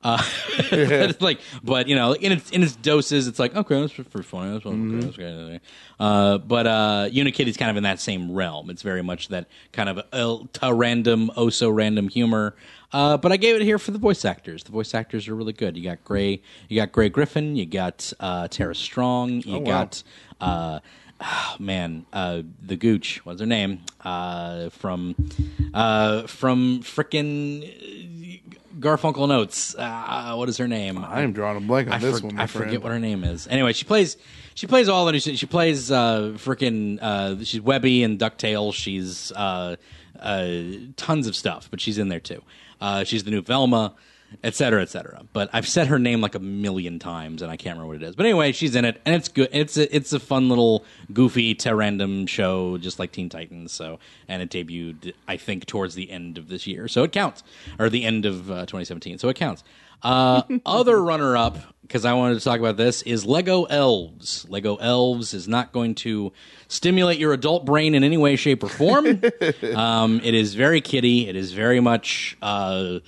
Uh, 0.01 0.23
it's 0.71 1.21
like, 1.21 1.41
but 1.61 1.89
you 1.89 1.95
know, 1.95 2.13
in 2.13 2.31
its 2.31 2.49
in 2.51 2.63
its 2.63 2.73
doses, 2.75 3.27
it's 3.27 3.37
like 3.37 3.53
okay, 3.53 3.81
that's 3.81 3.93
pretty 3.93 4.23
funny. 4.23 4.53
That's, 4.53 4.65
okay, 4.65 4.75
Mm-hmm. 4.75 4.99
that's. 5.51 5.63
Uh, 5.99 6.37
but 6.37 6.67
uh, 6.67 7.09
Unikitty's 7.11 7.57
kind 7.57 7.69
of 7.69 7.75
in 7.75 7.83
that 7.83 7.99
same 7.99 8.31
realm. 8.31 8.69
It's 8.69 8.81
very 8.81 9.01
much 9.03 9.27
that 9.27 9.47
kind 9.73 9.89
of 9.89 10.09
to 10.53 10.73
random, 10.73 11.31
oh 11.35 11.49
so 11.49 11.69
random 11.69 12.07
humor. 12.07 12.55
Uh, 12.93 13.17
but 13.17 13.31
I 13.33 13.37
gave 13.37 13.55
it 13.57 13.61
here 13.61 13.77
for 13.77 13.91
the 13.91 13.99
voice 13.99 14.23
actors. 14.23 14.63
The 14.63 14.71
voice 14.71 14.93
actors 14.95 15.27
are 15.27 15.35
really 15.35 15.53
good. 15.53 15.75
You 15.77 15.83
got 15.83 16.03
Gray, 16.05 16.41
you 16.69 16.77
got 16.79 16.91
Grey 16.93 17.09
Griffin, 17.09 17.55
you 17.57 17.65
got 17.65 18.11
uh, 18.21 18.47
Tara 18.47 18.73
Strong, 18.75 19.41
you 19.45 19.57
Oh, 19.57 19.59
got. 19.59 20.01
Uh, 20.41 20.79
oh, 21.21 21.55
man, 21.59 22.05
uh, 22.13 22.43
the 22.65 22.77
Gooch, 22.77 23.23
what's 23.25 23.41
her 23.41 23.45
name? 23.45 23.81
Uh, 24.03 24.69
from 24.69 25.13
uh, 25.73 26.21
from 26.27 26.79
frickin' 26.83 28.18
Garfunkel 28.79 29.27
notes. 29.27 29.75
Uh, 29.75 30.33
what 30.35 30.49
is 30.49 30.57
her 30.57 30.67
name? 30.67 30.97
I 31.03 31.21
am 31.21 31.33
drawing 31.33 31.57
a 31.57 31.61
blank 31.61 31.87
on 31.87 31.93
I, 31.95 31.97
this 31.99 32.19
for- 32.19 32.27
one. 32.27 32.35
my 32.35 32.43
I 32.43 32.47
forget 32.47 32.81
what 32.81 32.91
her 32.91 32.99
name 32.99 33.23
is. 33.23 33.47
Anyway, 33.47 33.73
she 33.73 33.85
plays 33.85 34.17
she 34.55 34.67
plays 34.67 34.89
all 34.89 35.05
that. 35.05 35.19
She, 35.21 35.35
she 35.35 35.45
plays 35.45 35.91
uh, 35.91 36.33
freaking 36.37 36.99
uh, 37.01 37.43
she's 37.43 37.61
Webby 37.61 38.03
and 38.03 38.19
Ducktales. 38.19 38.73
She's 38.73 39.31
uh, 39.33 39.75
uh, 40.19 40.53
tons 40.97 41.27
of 41.27 41.35
stuff, 41.35 41.67
but 41.71 41.79
she's 41.81 41.97
in 41.97 42.09
there 42.09 42.19
too. 42.19 42.41
Uh, 42.81 43.03
she's 43.03 43.23
the 43.23 43.31
new 43.31 43.41
Velma, 43.41 43.93
et 44.43 44.55
cetera, 44.55 44.81
et 44.81 44.89
cetera. 44.89 45.23
But 45.33 45.49
I've 45.53 45.67
said 45.67 45.87
her 45.87 45.99
name 45.99 46.21
like 46.21 46.35
a 46.35 46.39
million 46.39 46.99
times, 46.99 47.41
and 47.41 47.51
I 47.51 47.57
can't 47.57 47.75
remember 47.77 47.93
what 47.93 48.03
it 48.03 48.07
is. 48.07 48.15
But 48.15 48.25
anyway, 48.25 48.51
she's 48.51 48.75
in 48.75 48.85
it, 48.85 49.01
and 49.05 49.15
it's 49.15 49.27
good. 49.27 49.49
It's 49.51 49.77
a, 49.77 49.93
it's 49.95 50.13
a 50.13 50.19
fun 50.19 50.49
little 50.49 50.85
goofy 51.11 51.57
random 51.65 52.25
show, 52.27 52.77
just 52.77 52.99
like 52.99 53.11
Teen 53.11 53.29
Titans. 53.29 53.71
So, 53.71 53.99
and 54.27 54.41
it 54.41 54.49
debuted, 54.49 55.13
I 55.27 55.37
think, 55.37 55.65
towards 55.65 55.95
the 55.95 56.09
end 56.09 56.37
of 56.37 56.47
this 56.49 56.67
year, 56.67 56.87
so 56.87 57.03
it 57.03 57.11
counts, 57.11 57.43
or 57.77 57.89
the 57.89 58.05
end 58.05 58.25
of 58.25 58.49
uh, 58.49 58.65
2017, 58.65 59.17
so 59.17 59.29
it 59.29 59.35
counts. 59.35 59.63
Uh, 60.01 60.43
other 60.65 61.01
runner 61.01 61.35
up, 61.35 61.57
because 61.81 62.05
I 62.05 62.13
wanted 62.13 62.35
to 62.35 62.43
talk 62.43 62.59
about 62.59 62.77
this, 62.77 63.01
is 63.03 63.25
Lego 63.25 63.65
Elves. 63.65 64.45
Lego 64.49 64.75
Elves 64.77 65.33
is 65.33 65.47
not 65.47 65.71
going 65.71 65.95
to 65.95 66.31
stimulate 66.67 67.19
your 67.19 67.33
adult 67.33 67.65
brain 67.65 67.95
in 67.95 68.03
any 68.03 68.17
way, 68.17 68.35
shape, 68.35 68.63
or 68.63 68.69
form. 68.69 69.05
um, 69.75 70.21
it 70.23 70.33
is 70.33 70.55
very 70.55 70.81
kiddie. 70.81 71.27
It 71.27 71.35
is 71.35 71.51
very 71.51 71.79
much. 71.79 72.37
Uh, 72.41 72.99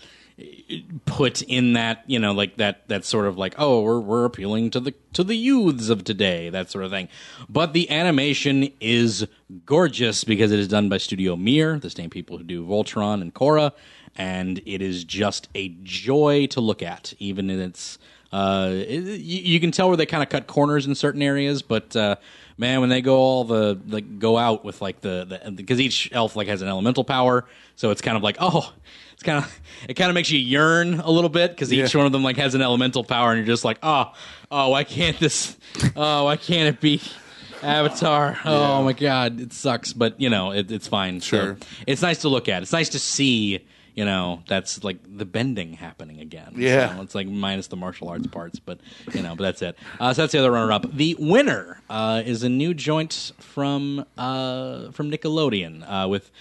put 1.06 1.42
in 1.44 1.74
that 1.74 2.04
you 2.08 2.20
know 2.20 2.32
like 2.32 2.58
that 2.58 2.88
that 2.88 3.04
sort 3.06 3.26
of 3.26 3.38
like 3.38 3.56
oh 3.58 3.82
we're 3.82 4.00
we're 4.00 4.26
appealing 4.26 4.70
to 4.72 4.80
the 4.80 4.94
to 5.14 5.24
the 5.24 5.36
youths 5.36 5.90
of 5.90 6.04
today 6.04 6.50
that 6.50 6.70
sort 6.70 6.86
of 6.86 6.92
thing. 6.92 7.08
But 7.50 7.74
the 7.74 7.90
animation 7.90 8.72
is 8.80 9.28
gorgeous 9.66 10.24
because 10.24 10.52
it 10.52 10.60
is 10.60 10.68
done 10.68 10.90
by 10.90 10.98
Studio 10.98 11.36
Mir 11.36 11.80
the 11.80 11.90
same 11.90 12.10
people 12.10 12.38
who 12.38 12.44
do 12.44 12.66
Voltron 12.66 13.22
and 13.22 13.34
Korra 13.34 13.74
and 14.16 14.62
it 14.66 14.82
is 14.82 15.04
just 15.04 15.50
a 15.56 15.70
joy 15.84 16.48
to 16.48 16.62
look 16.62 16.82
at 16.82 17.14
even 17.20 17.50
in 17.50 17.60
its 17.60 17.98
uh 18.34 18.70
it, 18.72 19.20
you, 19.20 19.42
you 19.42 19.60
can 19.60 19.72
tell 19.72 19.88
where 19.88 19.98
they 19.98 20.06
kind 20.06 20.24
of 20.24 20.30
cut 20.30 20.48
corners 20.48 20.86
in 20.86 20.96
certain 20.96 21.22
areas 21.22 21.62
but 21.62 21.96
uh 21.96 22.16
man 22.58 22.80
when 22.80 22.90
they 22.90 23.02
go 23.02 23.16
all 23.18 23.44
the 23.44 23.80
like 23.88 24.20
go 24.20 24.38
out 24.38 24.64
with 24.64 24.82
like 24.82 25.02
the 25.02 25.54
because 25.56 25.80
each 25.80 26.10
elf 26.12 26.36
like 26.36 26.48
has 26.48 26.62
an 26.62 26.68
elemental 26.68 27.04
power 27.04 27.46
so 27.76 27.90
it's 27.90 28.02
kind 28.02 28.18
of 28.18 28.24
like 28.24 28.38
oh 28.40 28.74
it's 29.22 29.28
kind 29.28 29.38
of 29.46 29.62
it 29.88 29.94
kind 29.94 30.10
of 30.10 30.16
makes 30.16 30.32
you 30.32 30.40
yearn 30.40 31.00
a 31.00 31.12
little 31.12 31.30
bit 31.30 31.52
because 31.52 31.72
each 31.72 31.94
Yeah. 31.94 31.98
one 32.00 32.08
of 32.08 32.12
them 32.12 32.24
like 32.24 32.38
has 32.38 32.56
an 32.56 32.62
elemental 32.64 33.04
power 33.04 33.30
and 33.32 33.38
you're 33.38 33.46
just 33.54 33.64
like 33.64 33.78
oh 33.84 34.12
oh 34.50 34.70
why 34.70 34.84
can't 34.84 35.20
this 35.20 35.56
oh 35.96 36.26
why 36.26 36.38
can't 36.38 36.74
it 36.76 36.82
be 36.82 37.00
Avatar. 37.62 38.40
Oh 38.44 38.84
my 38.84 38.94
god, 38.94 39.40
it 39.40 39.54
sucks, 39.54 39.94
but 39.94 40.20
you 40.20 40.30
know 40.32 40.50
it, 40.52 40.72
it's 40.72 40.88
fine. 40.88 41.22
So 41.22 41.28
Sure. 41.38 41.58
it's 41.86 42.02
nice 42.02 42.22
to 42.22 42.30
look 42.30 42.50
at. 42.50 42.64
It's 42.64 42.74
nice 42.74 42.90
to 42.90 43.00
see. 43.00 43.60
You 43.94 44.06
know, 44.06 44.42
that's 44.48 44.84
like 44.86 44.98
the 45.06 45.26
bending 45.26 45.74
happening 45.74 46.22
again. 46.22 46.54
Yeah. 46.56 46.96
So 46.96 47.02
it's 47.04 47.14
like 47.14 47.28
minus 47.28 47.68
the 47.68 47.76
martial 47.76 48.08
arts 48.08 48.26
parts, 48.26 48.58
but 48.58 48.80
you 49.14 49.22
know, 49.22 49.36
but 49.36 49.44
that's 49.44 49.62
it. 49.62 49.78
Uh, 50.00 50.14
so 50.14 50.24
that's 50.24 50.32
the 50.32 50.40
other 50.40 50.50
runner-up. 50.50 50.92
The 50.94 51.16
winner 51.20 51.82
uh, 51.90 52.24
is 52.26 52.42
a 52.42 52.50
new 52.50 52.74
joint 52.74 53.34
from 53.40 54.06
uh, 54.18 54.90
from 54.92 55.12
Nickelodeon 55.12 55.84
uh, 55.86 56.08
with 56.08 56.32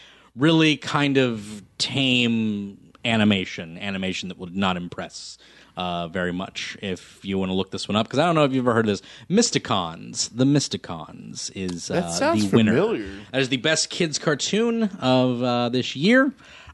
really 0.41 0.77
kind 0.77 1.17
of 1.19 1.63
tame 1.79 2.79
animation, 3.05 3.79
animation 3.79 4.29
that 4.31 4.39
would 4.39 4.57
not 4.57 4.77
impress 4.77 5.39
uh, 5.77 6.09
very 6.09 6.33
much. 6.33 6.77
If 6.83 7.25
you 7.25 7.39
want 7.39 7.51
to 7.51 7.55
look 7.55 7.71
this 7.71 7.89
one 7.89 7.97
up, 7.97 8.07
because 8.07 8.19
I 8.19 8.27
don't 8.27 8.35
know 8.35 8.45
if 8.45 8.53
you've 8.53 8.65
ever 8.67 8.75
heard 8.75 8.89
of 8.89 8.99
this, 8.99 9.03
Mysticons. 9.29 10.29
The 10.35 10.45
Mysticons 10.45 11.51
is 11.55 11.91
uh, 11.91 11.95
That 12.01 12.11
sounds 12.13 12.51
the 12.51 12.57
winner. 12.57 12.73
familiar. 12.73 13.09
That 13.33 13.41
is 13.41 13.49
the 13.49 13.57
best 13.59 13.91
kids 13.91 14.19
cartoon 14.19 14.85
of 15.01 15.43
uh, 15.43 15.69
this 15.69 15.95
year. 15.97 16.33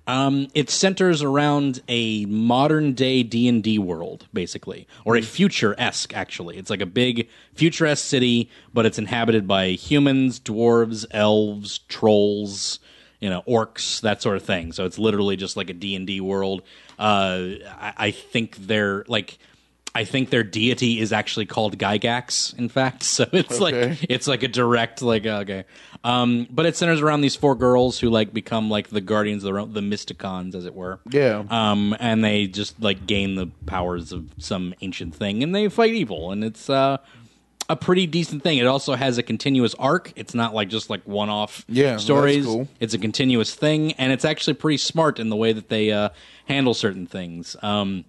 Um, 0.08 0.46
it 0.54 0.70
centers 0.70 1.20
around 1.20 1.82
a 1.88 2.26
modern 2.26 2.92
day 2.94 3.24
D 3.24 3.48
and 3.48 3.60
D 3.62 3.76
world, 3.78 4.28
basically, 4.32 4.86
or 5.04 5.16
a 5.16 5.22
future 5.22 5.74
esque. 5.78 6.14
Actually, 6.16 6.58
it's 6.58 6.70
like 6.70 6.80
a 6.80 6.86
big 6.86 7.28
future-esque 7.54 8.04
city, 8.04 8.48
but 8.72 8.86
it's 8.86 8.98
inhabited 8.98 9.48
by 9.48 9.70
humans, 9.70 10.38
dwarves, 10.38 11.06
elves, 11.10 11.78
trolls, 11.88 12.78
you 13.26 13.30
know, 13.30 13.42
orcs, 13.42 14.00
that 14.02 14.22
sort 14.22 14.36
of 14.36 14.44
thing. 14.44 14.70
So 14.72 14.84
it's 14.84 14.98
literally 15.00 15.34
just 15.36 15.56
like 15.56 15.68
a 15.68 15.72
D 15.74 15.96
and 15.96 16.06
D 16.06 16.20
world. 16.20 16.62
Uh, 16.96 17.58
I, 17.66 17.92
I 17.96 18.10
think 18.12 18.56
they're 18.56 19.04
like. 19.08 19.38
I 19.94 20.04
think 20.04 20.28
their 20.28 20.42
deity 20.44 21.00
is 21.00 21.10
actually 21.10 21.46
called 21.46 21.78
Gygax, 21.78 22.54
in 22.58 22.68
fact. 22.68 23.02
So 23.16 23.24
it's 23.32 23.58
Okay. 23.58 23.88
like 23.88 24.06
it's 24.10 24.28
like 24.28 24.42
a 24.42 24.48
direct 24.48 25.00
like 25.00 25.24
okay, 25.24 25.64
um, 26.04 26.46
but 26.50 26.66
it 26.66 26.76
centers 26.76 27.00
around 27.00 27.22
these 27.22 27.34
four 27.34 27.54
girls 27.54 27.98
who 27.98 28.10
like 28.10 28.34
become 28.34 28.68
like 28.68 28.88
the 28.88 29.00
guardians 29.00 29.42
of 29.44 29.54
the, 29.54 29.80
the 29.80 29.80
Mysticons, 29.80 30.54
as 30.54 30.66
it 30.66 30.74
were. 30.74 31.00
Yeah. 31.10 31.44
Um, 31.48 31.96
and 31.98 32.22
they 32.22 32.46
just 32.46 32.78
like 32.78 33.06
gain 33.06 33.36
the 33.36 33.46
powers 33.64 34.12
of 34.12 34.26
some 34.36 34.74
ancient 34.82 35.14
thing, 35.14 35.42
and 35.42 35.54
they 35.54 35.66
fight 35.70 35.94
evil, 35.94 36.30
and 36.30 36.44
it's 36.44 36.68
uh, 36.68 36.98
a 37.68 37.76
pretty 37.76 38.06
decent 38.06 38.42
thing. 38.42 38.58
It 38.58 38.66
also 38.66 38.94
has 38.94 39.18
a 39.18 39.22
continuous 39.22 39.74
arc. 39.74 40.12
It's 40.16 40.34
not 40.34 40.54
like 40.54 40.68
just 40.68 40.88
like 40.90 41.02
one 41.06 41.28
off 41.30 41.64
Yeah, 41.68 41.96
stories. 41.96 42.44
cool. 42.44 42.68
It's 42.80 42.94
a 42.94 42.98
continuous 42.98 43.54
thing, 43.54 43.92
and 43.94 44.12
it's 44.12 44.24
actually 44.24 44.54
pretty 44.54 44.78
smart 44.78 45.18
in 45.18 45.28
the 45.30 45.36
way 45.36 45.52
that 45.52 45.68
they 45.68 45.90
uh, 45.92 46.10
handle 46.46 46.74
certain 46.74 47.06
things. 47.06 47.56
Um, 47.62 48.04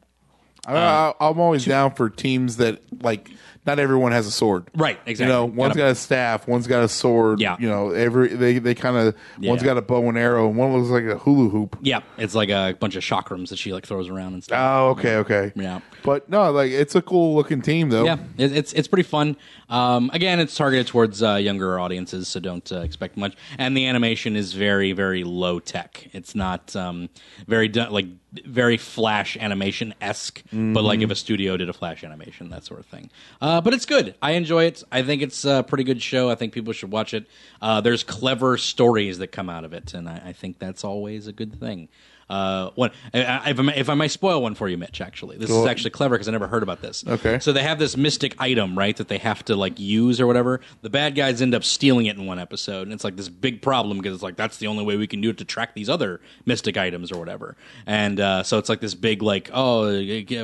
I, 0.67 0.75
I, 0.75 1.13
I'm 1.21 1.39
always 1.39 1.65
down 1.65 1.93
for 1.95 2.09
teams 2.09 2.57
that 2.57 2.81
like 3.01 3.31
not 3.67 3.77
everyone 3.79 4.13
has 4.13 4.25
a 4.25 4.31
sword. 4.31 4.65
Right, 4.75 4.99
exactly. 5.05 5.31
You 5.31 5.39
know, 5.39 5.45
one's 5.45 5.71
Gotta- 5.75 5.79
got 5.79 5.91
a 5.91 5.95
staff, 5.95 6.47
one's 6.47 6.65
got 6.65 6.83
a 6.83 6.87
sword. 6.87 7.39
Yeah. 7.39 7.57
You 7.59 7.67
know, 7.69 7.91
every 7.91 8.29
they 8.29 8.57
they 8.59 8.73
kind 8.73 8.95
of 8.97 9.13
one's 9.39 9.61
Yeah. 9.61 9.65
got 9.67 9.77
a 9.77 9.81
bow 9.81 10.07
and 10.09 10.17
arrow, 10.17 10.47
and 10.47 10.57
one 10.57 10.73
looks 10.73 10.89
like 10.89 11.03
a 11.03 11.17
hula 11.19 11.49
hoop. 11.49 11.77
yeah, 11.81 11.99
it's 12.17 12.33
like 12.33 12.49
a 12.49 12.75
bunch 12.79 12.95
of 12.95 13.03
chakrams 13.03 13.49
that 13.49 13.57
she 13.57 13.73
like 13.73 13.85
throws 13.85 14.07
around 14.09 14.33
and 14.33 14.43
stuff. 14.43 14.57
Oh, 14.59 14.89
okay, 14.91 15.17
okay. 15.17 15.51
Yeah. 15.55 15.81
But 16.03 16.29
no, 16.29 16.49
like 16.51 16.71
it's 16.71 16.95
a 16.95 17.01
cool 17.01 17.35
looking 17.35 17.61
team 17.61 17.89
though. 17.89 18.05
Yeah, 18.05 18.17
it, 18.37 18.55
it's 18.55 18.73
it's 18.73 18.87
pretty 18.87 19.03
fun. 19.07 19.35
Um, 19.69 20.09
again, 20.13 20.39
it's 20.39 20.55
targeted 20.55 20.87
towards 20.87 21.21
uh, 21.21 21.35
younger 21.35 21.77
audiences, 21.77 22.29
so 22.29 22.39
don't 22.39 22.71
uh, 22.71 22.79
expect 22.79 23.17
much. 23.17 23.35
And 23.57 23.75
the 23.75 23.85
animation 23.85 24.35
is 24.37 24.53
very 24.53 24.93
very 24.93 25.23
low 25.25 25.59
tech. 25.59 26.07
It's 26.13 26.33
not 26.33 26.73
um, 26.75 27.09
very 27.47 27.67
like 27.67 28.05
very 28.45 28.77
Flash 28.77 29.37
animation 29.37 29.93
esque, 30.01 30.43
but 30.51 30.83
like 30.83 31.01
if 31.01 31.09
a 31.11 31.15
studio 31.15 31.57
did 31.57 31.69
a 31.69 31.73
Flash 31.73 32.03
animation, 32.03 32.49
that 32.49 32.63
sort 32.65 32.79
of 32.79 32.85
thing. 32.85 33.09
Uh, 33.41 33.61
but 33.61 33.73
it's 33.73 33.85
good. 33.85 34.15
I 34.21 34.31
enjoy 34.31 34.65
it. 34.65 34.83
I 34.91 35.03
think 35.03 35.21
it's 35.21 35.45
a 35.45 35.63
pretty 35.67 35.83
good 35.83 36.01
show. 36.01 36.29
I 36.29 36.35
think 36.35 36.53
people 36.53 36.73
should 36.73 36.91
watch 36.91 37.13
it. 37.13 37.27
Uh, 37.61 37.81
there's 37.81 38.03
clever 38.03 38.57
stories 38.57 39.17
that 39.19 39.27
come 39.27 39.49
out 39.49 39.63
of 39.63 39.73
it, 39.73 39.93
and 39.93 40.07
I, 40.07 40.21
I 40.27 40.33
think 40.33 40.59
that's 40.59 40.83
always 40.83 41.27
a 41.27 41.33
good 41.33 41.59
thing. 41.59 41.89
Uh, 42.29 42.71
one, 42.75 42.91
I- 43.13 43.51
if 43.51 43.59
I, 43.59 43.61
may, 43.63 43.75
if 43.75 43.89
I 43.89 43.93
may 43.93 44.07
spoil 44.09 44.41
one 44.41 44.53
for 44.53 44.67
you, 44.67 44.77
Mitch. 44.77 44.99
Actually, 44.99 45.37
this 45.37 45.49
is 45.49 45.65
actually 45.65 45.91
clever 45.91 46.15
because 46.15 46.27
I 46.27 46.31
never 46.31 46.47
heard 46.47 46.63
about 46.63 46.81
this. 46.81 47.03
Okay. 47.07 47.39
So 47.39 47.53
they 47.53 47.63
have 47.63 47.79
this 47.79 47.95
mystic 47.95 48.35
item, 48.37 48.77
right, 48.77 48.95
that 48.97 49.07
they 49.07 49.17
have 49.19 49.45
to 49.45 49.55
like 49.55 49.79
use 49.79 50.19
or 50.19 50.27
whatever. 50.27 50.59
The 50.81 50.89
bad 50.89 51.15
guys 51.15 51.41
end 51.41 51.55
up 51.55 51.63
stealing 51.63 52.07
it 52.07 52.17
in 52.17 52.25
one 52.25 52.39
episode, 52.39 52.83
and 52.83 52.93
it's 52.93 53.03
like 53.03 53.15
this 53.15 53.29
big 53.29 53.61
problem 53.61 53.97
because 53.97 54.13
it's 54.13 54.23
like 54.23 54.35
that's 54.35 54.57
the 54.57 54.67
only 54.67 54.83
way 54.83 54.97
we 54.97 55.07
can 55.07 55.21
do 55.21 55.29
it 55.29 55.37
to 55.37 55.45
track 55.45 55.73
these 55.73 55.89
other 55.89 56.19
mystic 56.45 56.75
items 56.77 57.11
or 57.11 57.19
whatever. 57.19 57.55
And 57.85 58.19
uh, 58.19 58.43
so 58.43 58.57
it's 58.57 58.67
like 58.69 58.81
this 58.81 58.93
big 58.93 59.21
like, 59.21 59.49
oh, 59.53 59.85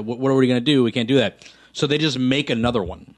what 0.02 0.20
what 0.20 0.30
are 0.30 0.36
we 0.36 0.48
gonna 0.48 0.62
do? 0.62 0.84
We 0.84 0.92
can't 0.92 1.08
do 1.08 1.18
that. 1.18 1.50
So 1.74 1.88
they 1.88 1.98
just 1.98 2.18
make 2.20 2.50
another 2.50 2.84
one 2.84 3.16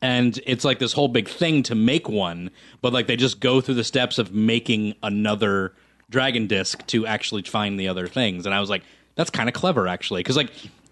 and 0.00 0.40
it's 0.46 0.64
like 0.64 0.78
this 0.80 0.92
whole 0.92 1.08
big 1.08 1.28
thing 1.28 1.62
to 1.62 1.74
make 1.74 2.08
one 2.08 2.50
but 2.80 2.92
like 2.92 3.06
they 3.06 3.16
just 3.16 3.38
go 3.38 3.60
through 3.60 3.74
the 3.76 3.84
steps 3.84 4.18
of 4.18 4.32
making 4.34 4.94
another 5.02 5.74
dragon 6.12 6.46
disc 6.46 6.86
to 6.86 7.06
actually 7.06 7.42
find 7.42 7.80
the 7.80 7.88
other 7.88 8.06
things 8.06 8.46
and 8.46 8.54
i 8.54 8.60
was 8.60 8.70
like 8.70 8.82
that's 9.16 9.30
kind 9.30 9.48
of 9.48 9.54
clever 9.54 9.88
actually 9.88 10.20
because 10.20 10.36
like 10.36 10.50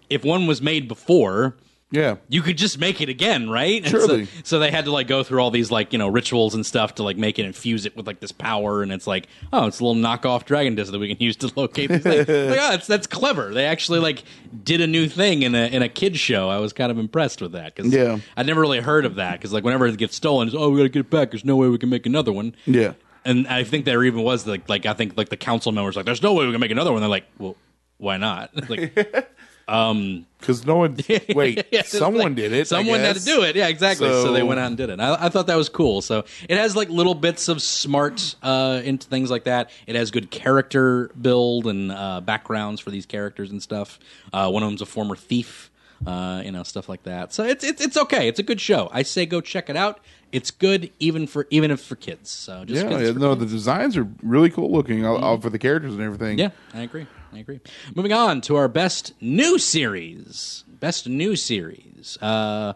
if 0.09 0.25
one 0.25 0.45
was 0.47 0.61
made 0.61 0.87
before 0.89 1.55
Yeah. 1.91 2.15
you 2.29 2.41
could 2.41 2.57
just 2.57 2.77
make 2.79 3.01
it 3.01 3.09
again, 3.09 3.49
right? 3.49 3.81
And 3.83 3.91
Surely. 3.91 4.25
So, 4.25 4.31
so 4.43 4.59
they 4.59 4.71
had 4.71 4.85
to 4.85 4.91
like 4.91 5.07
go 5.07 5.23
through 5.23 5.41
all 5.41 5.51
these 5.51 5.71
like 5.71 5.91
you 5.93 5.99
know 5.99 6.07
rituals 6.09 6.53
and 6.55 6.65
stuff 6.65 6.95
to 6.95 7.03
like 7.03 7.17
make 7.17 7.39
it 7.39 7.45
infuse 7.45 7.85
it 7.85 7.95
with 7.97 8.07
like 8.07 8.19
this 8.21 8.31
power, 8.31 8.81
and 8.83 8.91
it's 8.91 9.07
like 9.07 9.27
oh, 9.53 9.67
it's 9.67 9.79
a 9.79 9.83
little 9.85 10.01
knockoff 10.01 10.45
dragon 10.45 10.75
disc 10.75 10.91
that 10.91 10.99
we 10.99 11.07
can 11.13 11.17
use 11.23 11.35
to 11.37 11.51
locate 11.55 11.89
these 11.89 12.03
things. 12.03 12.27
like, 12.27 12.59
oh, 12.59 12.71
that's 12.71 12.87
that's 12.87 13.07
clever. 13.07 13.53
They 13.53 13.65
actually 13.65 13.99
like 13.99 14.23
did 14.63 14.79
a 14.81 14.87
new 14.87 15.07
thing 15.09 15.41
in 15.43 15.53
a 15.55 15.65
in 15.67 15.81
a 15.81 15.89
kids 15.89 16.19
show. 16.19 16.49
I 16.49 16.59
was 16.59 16.71
kind 16.73 16.91
of 16.91 16.97
impressed 16.99 17.41
with 17.41 17.51
that 17.53 17.75
because 17.75 17.93
Yeah. 17.93 18.19
I'd 18.37 18.45
never 18.47 18.61
really 18.61 18.79
heard 18.81 19.05
of 19.05 19.15
that 19.15 19.33
because 19.39 19.51
like 19.53 19.63
whenever 19.65 19.85
it 19.87 19.97
gets 19.97 20.15
stolen, 20.15 20.47
it's 20.49 20.55
oh 20.57 20.69
we 20.69 20.77
got 20.77 20.83
to 20.83 20.89
get 20.89 20.99
it 21.01 21.09
back. 21.09 21.31
There's 21.31 21.45
no 21.45 21.55
way 21.57 21.67
we 21.69 21.77
can 21.77 21.89
make 21.89 22.05
another 22.05 22.31
one. 22.33 22.55
Yeah. 22.65 22.93
And 23.23 23.47
I 23.47 23.63
think 23.63 23.85
there 23.85 24.03
even 24.03 24.23
was 24.23 24.47
like 24.47 24.67
like 24.69 24.85
I 24.85 24.93
think 24.93 25.15
like 25.17 25.29
the 25.29 25.37
council 25.37 25.71
members 25.71 25.95
like 25.95 26.05
there's 26.05 26.23
no 26.23 26.33
way 26.33 26.45
we 26.45 26.51
can 26.51 26.61
make 26.61 26.71
another 26.71 26.91
one. 26.91 27.01
They're 27.01 27.09
like 27.09 27.25
well 27.37 27.55
why 27.97 28.17
not? 28.17 28.51
Like 28.69 28.95
Because 29.67 30.65
no 30.65 30.77
one. 30.77 30.97
Wait, 31.35 31.65
Yeah, 31.71 31.83
someone 31.83 32.23
like- 32.23 32.35
did 32.35 32.51
it. 32.51 32.67
Someone 32.67 32.99
had 32.99 33.15
to 33.15 33.23
do 33.23 33.43
it. 33.43 33.55
Yeah, 33.55 33.67
exactly. 33.67 34.07
So, 34.09 34.25
So- 34.25 34.33
they 34.33 34.43
went 34.43 34.59
out 34.59 34.67
and 34.67 34.75
did 34.77 34.89
it. 34.89 34.99
I, 34.99 35.25
I 35.25 35.29
thought 35.29 35.47
that 35.47 35.55
was 35.55 35.69
cool. 35.69 36.01
So 36.01 36.25
it 36.49 36.57
has 36.57 36.75
like 36.75 36.89
little 36.89 37.15
bits 37.15 37.47
of 37.47 37.61
smart 37.61 38.35
uh, 38.43 38.81
into 38.83 39.07
things 39.07 39.29
like 39.31 39.45
that. 39.45 39.69
It 39.87 39.95
has 39.95 40.11
good 40.11 40.29
character 40.31 41.09
build 41.21 41.67
and 41.67 41.91
uh, 41.91 42.21
backgrounds 42.21 42.81
for 42.81 42.91
these 42.91 43.05
characters 43.05 43.51
and 43.51 43.61
stuff. 43.61 43.99
Uh, 44.33 44.49
one 44.49 44.63
of 44.63 44.69
them's 44.69 44.81
a 44.81 44.85
former 44.85 45.15
thief. 45.15 45.70
Uh, 46.05 46.41
you 46.43 46.51
know 46.51 46.63
stuff 46.63 46.89
like 46.89 47.03
that. 47.03 47.33
So 47.33 47.43
it's 47.43 47.63
it's 47.63 47.81
it's 47.81 47.97
okay. 47.97 48.27
It's 48.27 48.39
a 48.39 48.43
good 48.43 48.59
show. 48.59 48.89
I 48.91 49.03
say 49.03 49.25
go 49.25 49.39
check 49.41 49.69
it 49.69 49.75
out. 49.75 49.99
It's 50.31 50.49
good 50.49 50.91
even 50.99 51.27
for 51.27 51.45
even 51.49 51.71
if 51.71 51.81
for 51.81 51.95
kids. 51.95 52.29
So 52.29 52.65
just 52.65 52.83
Yeah, 52.83 53.11
no, 53.11 53.35
the 53.35 53.45
designs 53.45 53.97
are 53.97 54.07
really 54.23 54.49
cool 54.49 54.71
looking 54.71 55.05
all, 55.05 55.17
all 55.17 55.39
for 55.39 55.49
the 55.49 55.59
characters 55.59 55.93
and 55.93 56.01
everything. 56.01 56.39
Yeah, 56.39 56.49
I 56.73 56.81
agree. 56.81 57.05
I 57.33 57.39
agree. 57.39 57.59
Moving 57.95 58.13
on 58.13 58.41
to 58.41 58.55
our 58.55 58.67
best 58.67 59.13
new 59.21 59.59
series. 59.59 60.63
Best 60.67 61.07
new 61.07 61.35
series. 61.35 62.17
Uh, 62.21 62.73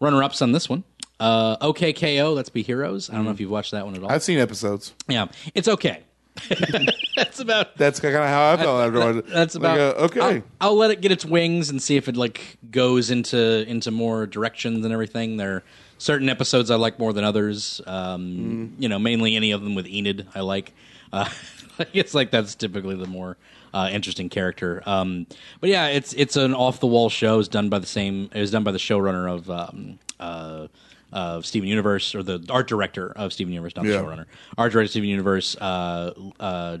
runner 0.00 0.22
ups 0.22 0.42
on 0.42 0.52
this 0.52 0.68
one. 0.68 0.84
Uh, 1.20 1.56
OK 1.60 1.92
K.O., 1.92 2.32
Let's 2.32 2.48
Be 2.48 2.62
Heroes. 2.62 3.10
I 3.10 3.14
don't 3.14 3.24
know 3.24 3.30
if 3.32 3.40
you've 3.40 3.50
watched 3.50 3.72
that 3.72 3.84
one 3.84 3.94
at 3.96 4.02
all. 4.02 4.10
I've 4.10 4.22
seen 4.22 4.38
episodes. 4.38 4.92
yeah, 5.08 5.26
it's 5.54 5.66
okay. 5.68 6.02
That's 7.16 7.40
about 7.40 7.76
That's 7.76 8.00
kind 8.00 8.14
of 8.14 8.22
how 8.22 8.52
I 8.52 8.56
felt 8.56 8.86
after 8.86 9.02
I 9.02 9.12
that's 9.34 9.54
about 9.54 9.78
like, 9.78 9.96
uh, 9.96 10.04
okay. 10.04 10.20
I'll, 10.60 10.70
I'll 10.70 10.76
let 10.76 10.90
it 10.90 11.00
get 11.00 11.12
its 11.12 11.24
wings 11.24 11.70
and 11.70 11.82
see 11.82 11.96
if 11.96 12.08
it 12.08 12.16
like 12.16 12.58
goes 12.70 13.10
into 13.10 13.68
into 13.68 13.90
more 13.90 14.26
directions 14.26 14.84
and 14.84 14.92
everything. 14.92 15.36
There 15.36 15.56
are 15.56 15.64
certain 15.98 16.28
episodes 16.28 16.70
I 16.70 16.76
like 16.76 16.98
more 16.98 17.12
than 17.12 17.24
others. 17.24 17.80
Um, 17.86 18.74
You 18.78 18.88
know, 18.88 18.98
mainly 18.98 19.36
any 19.36 19.50
of 19.52 19.62
them 19.62 19.74
with 19.74 19.86
Enid 19.86 20.26
I 20.34 20.40
like. 20.40 20.72
Uh, 21.12 21.28
it's 21.92 22.14
like 22.14 22.30
that's 22.30 22.54
typically 22.54 22.94
the 22.94 23.06
more 23.06 23.36
uh, 23.74 23.88
interesting 23.92 24.28
character. 24.28 24.82
Um, 24.86 25.26
but 25.60 25.70
yeah, 25.70 25.88
it's 25.88 26.12
it's 26.14 26.36
an 26.36 26.54
off 26.54 26.80
the 26.80 26.86
wall 26.86 27.10
show. 27.10 27.38
It's 27.38 27.48
done 27.48 27.68
by 27.68 27.78
the 27.78 27.86
same. 27.86 28.30
It 28.34 28.40
was 28.40 28.50
done 28.50 28.64
by 28.64 28.72
the 28.72 28.78
showrunner 28.78 29.32
of. 29.32 29.50
Um, 29.50 29.98
uh, 30.20 30.66
of 31.12 31.46
Steven 31.46 31.68
Universe, 31.68 32.14
or 32.14 32.22
the 32.22 32.44
art 32.50 32.68
director 32.68 33.12
of 33.12 33.32
Steven 33.32 33.52
Universe, 33.52 33.74
not 33.76 33.84
the 33.84 33.90
Yeah. 33.92 34.00
showrunner. 34.02 34.26
Art 34.56 34.72
director 34.72 34.86
of 34.86 34.90
Steven 34.90 35.08
Universe, 35.08 35.56
uh, 35.60 36.12
uh, 36.40 36.78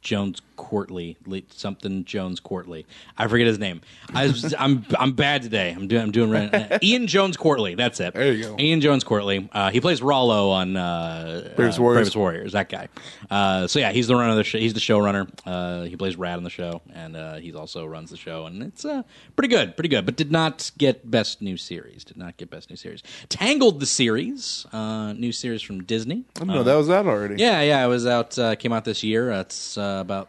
Jones 0.00 0.40
Quartey, 0.56 1.16
something 1.52 2.04
Jones-Quartey. 2.04 2.84
I 3.16 3.28
forget 3.28 3.46
his 3.46 3.58
name. 3.58 3.80
I 4.12 4.26
was, 4.28 4.54
I'm 4.58 4.84
I'm 4.98 5.12
bad 5.12 5.42
today. 5.42 5.72
I'm 5.72 5.88
doing 5.88 6.02
I'm 6.02 6.10
doing 6.10 6.30
right. 6.30 6.78
Ian 6.82 7.06
Jones-Quartey. 7.06 7.76
That's 7.76 8.00
it. 8.00 8.14
There 8.14 8.32
you 8.32 8.44
go. 8.44 8.56
Ian 8.58 8.80
Jones-Quartey. 8.80 9.48
Uh, 9.52 9.70
he 9.70 9.80
plays 9.80 10.02
Rollo 10.02 10.50
on 10.50 10.76
uh, 10.76 11.52
Bravest 11.56 11.78
uh, 11.78 11.82
Warriors. 11.82 11.96
Bravest 11.98 12.16
Warriors. 12.16 12.52
That 12.52 12.68
guy. 12.68 12.88
Uh, 13.30 13.66
so 13.66 13.78
yeah, 13.78 13.92
he's 13.92 14.06
the 14.06 14.14
runner 14.14 14.30
of 14.30 14.36
the 14.36 14.44
show. 14.44 14.58
He's 14.58 14.74
the 14.74 14.80
showrunner. 14.80 15.28
Uh, 15.44 15.84
he 15.84 15.96
plays 15.96 16.16
Rad 16.16 16.36
on 16.36 16.44
the 16.44 16.50
show, 16.50 16.82
and 16.92 17.16
uh, 17.16 17.36
he 17.36 17.52
also 17.54 17.86
runs 17.86 18.10
the 18.10 18.16
show. 18.16 18.46
And 18.46 18.62
it's 18.62 18.84
uh, 18.84 19.02
pretty 19.36 19.48
good, 19.48 19.76
pretty 19.76 19.88
good. 19.88 20.04
But 20.06 20.16
did 20.16 20.32
not 20.32 20.70
get 20.78 21.10
best 21.10 21.42
new 21.42 21.56
series. 21.56 22.04
Did 22.04 22.16
not 22.16 22.36
get 22.36 22.50
best 22.50 22.70
new 22.70 22.76
series. 22.76 23.02
Tangled 23.28 23.80
the 23.80 23.86
series, 23.86 24.66
uh, 24.72 25.12
new 25.12 25.32
series 25.32 25.62
from 25.62 25.84
Disney. 25.84 26.24
I 26.40 26.44
know 26.44 26.62
that 26.62 26.74
was 26.74 26.90
out 26.90 27.06
already. 27.06 27.36
Yeah, 27.36 27.60
yeah, 27.62 27.84
it 27.84 27.88
was 27.88 28.06
out. 28.06 28.38
Uh, 28.38 28.54
came 28.56 28.72
out 28.72 28.84
this 28.84 29.02
year. 29.02 29.32
Uh, 29.32 29.40
it's 29.40 29.76
uh, 29.78 29.98
about 30.00 30.28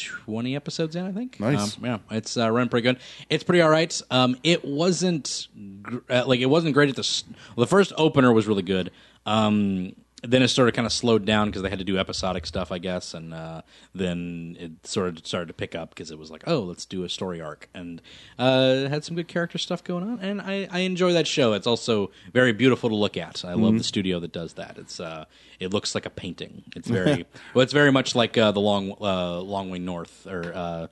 twenty 0.00 0.56
episodes 0.56 0.96
in, 0.96 1.04
I 1.06 1.12
think. 1.12 1.38
Nice. 1.40 1.76
Um, 1.78 1.84
yeah, 1.84 1.98
it's 2.10 2.36
uh, 2.36 2.50
running 2.50 2.68
pretty 2.68 2.82
good. 2.84 2.98
It's 3.30 3.44
pretty 3.44 3.60
all 3.62 3.70
right. 3.70 4.00
Um, 4.10 4.36
it 4.42 4.64
wasn't 4.64 5.48
gr- 5.82 5.98
uh, 6.10 6.24
like 6.26 6.40
it 6.40 6.46
wasn't 6.46 6.74
great 6.74 6.88
at 6.90 6.96
the 6.96 7.00
s- 7.00 7.24
well, 7.56 7.64
the 7.64 7.70
first 7.70 7.92
opener 7.96 8.32
was 8.32 8.46
really 8.46 8.62
good. 8.62 8.90
Um, 9.24 9.94
then 10.22 10.42
it 10.42 10.48
sort 10.48 10.66
of 10.68 10.74
kind 10.74 10.86
of 10.86 10.92
slowed 10.92 11.24
down 11.26 11.48
because 11.48 11.60
they 11.62 11.68
had 11.68 11.78
to 11.78 11.84
do 11.84 11.98
episodic 11.98 12.46
stuff, 12.46 12.72
I 12.72 12.78
guess, 12.78 13.12
and 13.12 13.34
uh, 13.34 13.62
then 13.94 14.56
it 14.58 14.86
sort 14.86 15.08
of 15.08 15.26
started 15.26 15.46
to 15.48 15.52
pick 15.52 15.74
up 15.74 15.90
because 15.90 16.10
it 16.10 16.18
was 16.18 16.30
like, 16.30 16.42
oh, 16.46 16.60
let's 16.60 16.86
do 16.86 17.04
a 17.04 17.08
story 17.08 17.40
arc, 17.40 17.68
and 17.74 18.00
uh, 18.38 18.88
had 18.88 19.04
some 19.04 19.14
good 19.14 19.28
character 19.28 19.58
stuff 19.58 19.84
going 19.84 20.02
on, 20.04 20.18
and 20.20 20.40
I, 20.40 20.68
I 20.70 20.78
enjoy 20.80 21.12
that 21.12 21.26
show. 21.26 21.52
It's 21.52 21.66
also 21.66 22.10
very 22.32 22.52
beautiful 22.52 22.88
to 22.88 22.96
look 22.96 23.16
at. 23.16 23.44
I 23.44 23.52
love 23.54 23.76
the 23.76 23.84
studio 23.84 24.18
that 24.20 24.32
does 24.32 24.54
that. 24.54 24.78
It's 24.78 24.98
uh, 25.00 25.26
it 25.60 25.72
looks 25.72 25.94
like 25.94 26.06
a 26.06 26.10
painting. 26.10 26.64
It's 26.74 26.88
very 27.00 27.26
well, 27.52 27.62
it's 27.62 27.74
very 27.74 27.92
much 27.92 28.14
like 28.14 28.38
uh, 28.38 28.52
the 28.52 28.60
long 28.60 28.92
uh, 29.00 29.40
long 29.40 29.70
way 29.70 29.78
north 29.78 30.26
or. 30.26 30.52
Uh, 30.54 30.86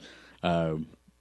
uh, 0.46 0.74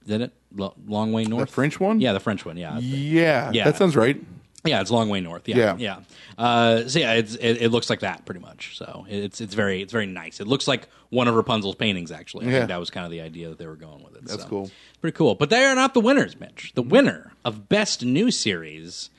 did 0.06 0.20
it 0.20 0.32
Lo- 0.54 0.74
long 0.86 1.12
way 1.14 1.24
north? 1.24 1.50
French 1.50 1.80
one? 1.80 1.98
Yeah, 1.98 2.12
the 2.12 2.20
French 2.20 2.44
one. 2.44 2.58
Yeah, 2.58 2.78
Yeah, 2.78 3.50
Yeah. 3.54 3.64
that 3.64 3.78
sounds 3.78 3.96
right. 3.96 4.22
Yeah, 4.64 4.80
it's 4.80 4.90
a 4.90 4.94
long 4.94 5.08
way 5.08 5.20
north. 5.20 5.46
Yeah, 5.48 5.56
Yeah. 5.56 5.76
yeah. 5.78 5.98
Uh, 6.38 6.88
so 6.88 6.98
yeah, 6.98 7.12
it's, 7.14 7.34
it, 7.36 7.62
it 7.62 7.68
looks 7.70 7.88
like 7.90 8.00
that 8.00 8.24
pretty 8.24 8.40
much. 8.40 8.76
So 8.76 9.06
it's 9.08 9.40
it's 9.40 9.54
very 9.54 9.82
it's 9.82 9.92
very 9.92 10.06
nice. 10.06 10.40
It 10.40 10.46
looks 10.46 10.66
like 10.66 10.88
one 11.10 11.28
of 11.28 11.34
Rapunzel's 11.34 11.76
paintings. 11.76 12.10
Actually, 12.10 12.46
I 12.46 12.50
Yeah. 12.50 12.58
think 12.58 12.68
that 12.68 12.80
was 12.80 12.90
kind 12.90 13.04
of 13.04 13.12
the 13.12 13.20
idea 13.20 13.48
that 13.50 13.58
they 13.58 13.66
were 13.66 13.76
going 13.76 14.02
with 14.02 14.16
it. 14.16 14.24
That's 14.26 14.42
So, 14.42 14.48
cool. 14.48 14.70
Pretty 15.00 15.16
cool. 15.16 15.34
But 15.34 15.50
they 15.50 15.64
are 15.64 15.74
not 15.74 15.94
the 15.94 16.00
winners, 16.00 16.38
Mitch. 16.40 16.72
The 16.74 16.82
winner 16.82 17.32
of 17.44 17.68
best 17.68 18.04
new 18.04 18.30
series 18.30 19.10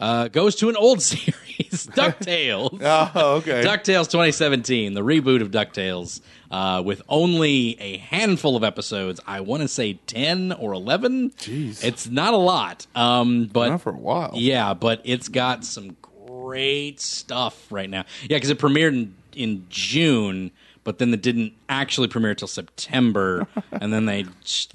uh, 0.00 0.28
goes 0.28 0.54
to 0.56 0.68
an 0.68 0.76
old 0.76 1.02
series, 1.02 1.34
Ducktales. 1.92 2.80
Oh, 2.82 3.36
okay. 3.36 3.62
DuckTales 3.62 4.04
2017, 4.10 4.94
the 4.94 5.00
reboot 5.02 5.42
of 5.42 5.50
DuckTales, 5.50 6.20
uh, 6.50 6.82
with 6.84 7.02
only 7.08 7.80
a 7.80 7.98
handful 7.98 8.56
of 8.56 8.64
episodes. 8.64 9.20
I 9.26 9.40
want 9.40 9.62
to 9.62 9.68
say 9.68 9.94
10 10.06 10.52
or 10.52 10.72
11. 10.72 11.30
Jeez. 11.30 11.84
It's 11.84 12.08
not 12.08 12.32
a 12.34 12.38
lot. 12.38 12.86
Um, 12.94 13.46
but 13.52 13.70
Not 13.70 13.82
for 13.82 13.90
a 13.90 13.96
while. 13.98 14.32
yeah, 14.34 14.74
but 14.74 15.00
it's 15.04 15.28
got 15.28 15.64
some 15.64 15.96
great 16.02 17.00
stuff 17.00 17.70
right 17.70 17.90
now. 17.90 18.04
Yeah, 18.22 18.36
because 18.36 18.50
it 18.50 18.58
premiered 18.58 18.92
in, 18.92 19.14
in 19.34 19.66
June, 19.68 20.50
but 20.84 20.98
then 20.98 21.12
it 21.12 21.20
didn't 21.22 21.52
actually 21.68 22.08
premiere 22.08 22.34
till 22.34 22.48
September, 22.48 23.46
and 23.72 23.92
then 23.92 24.06
they 24.06 24.24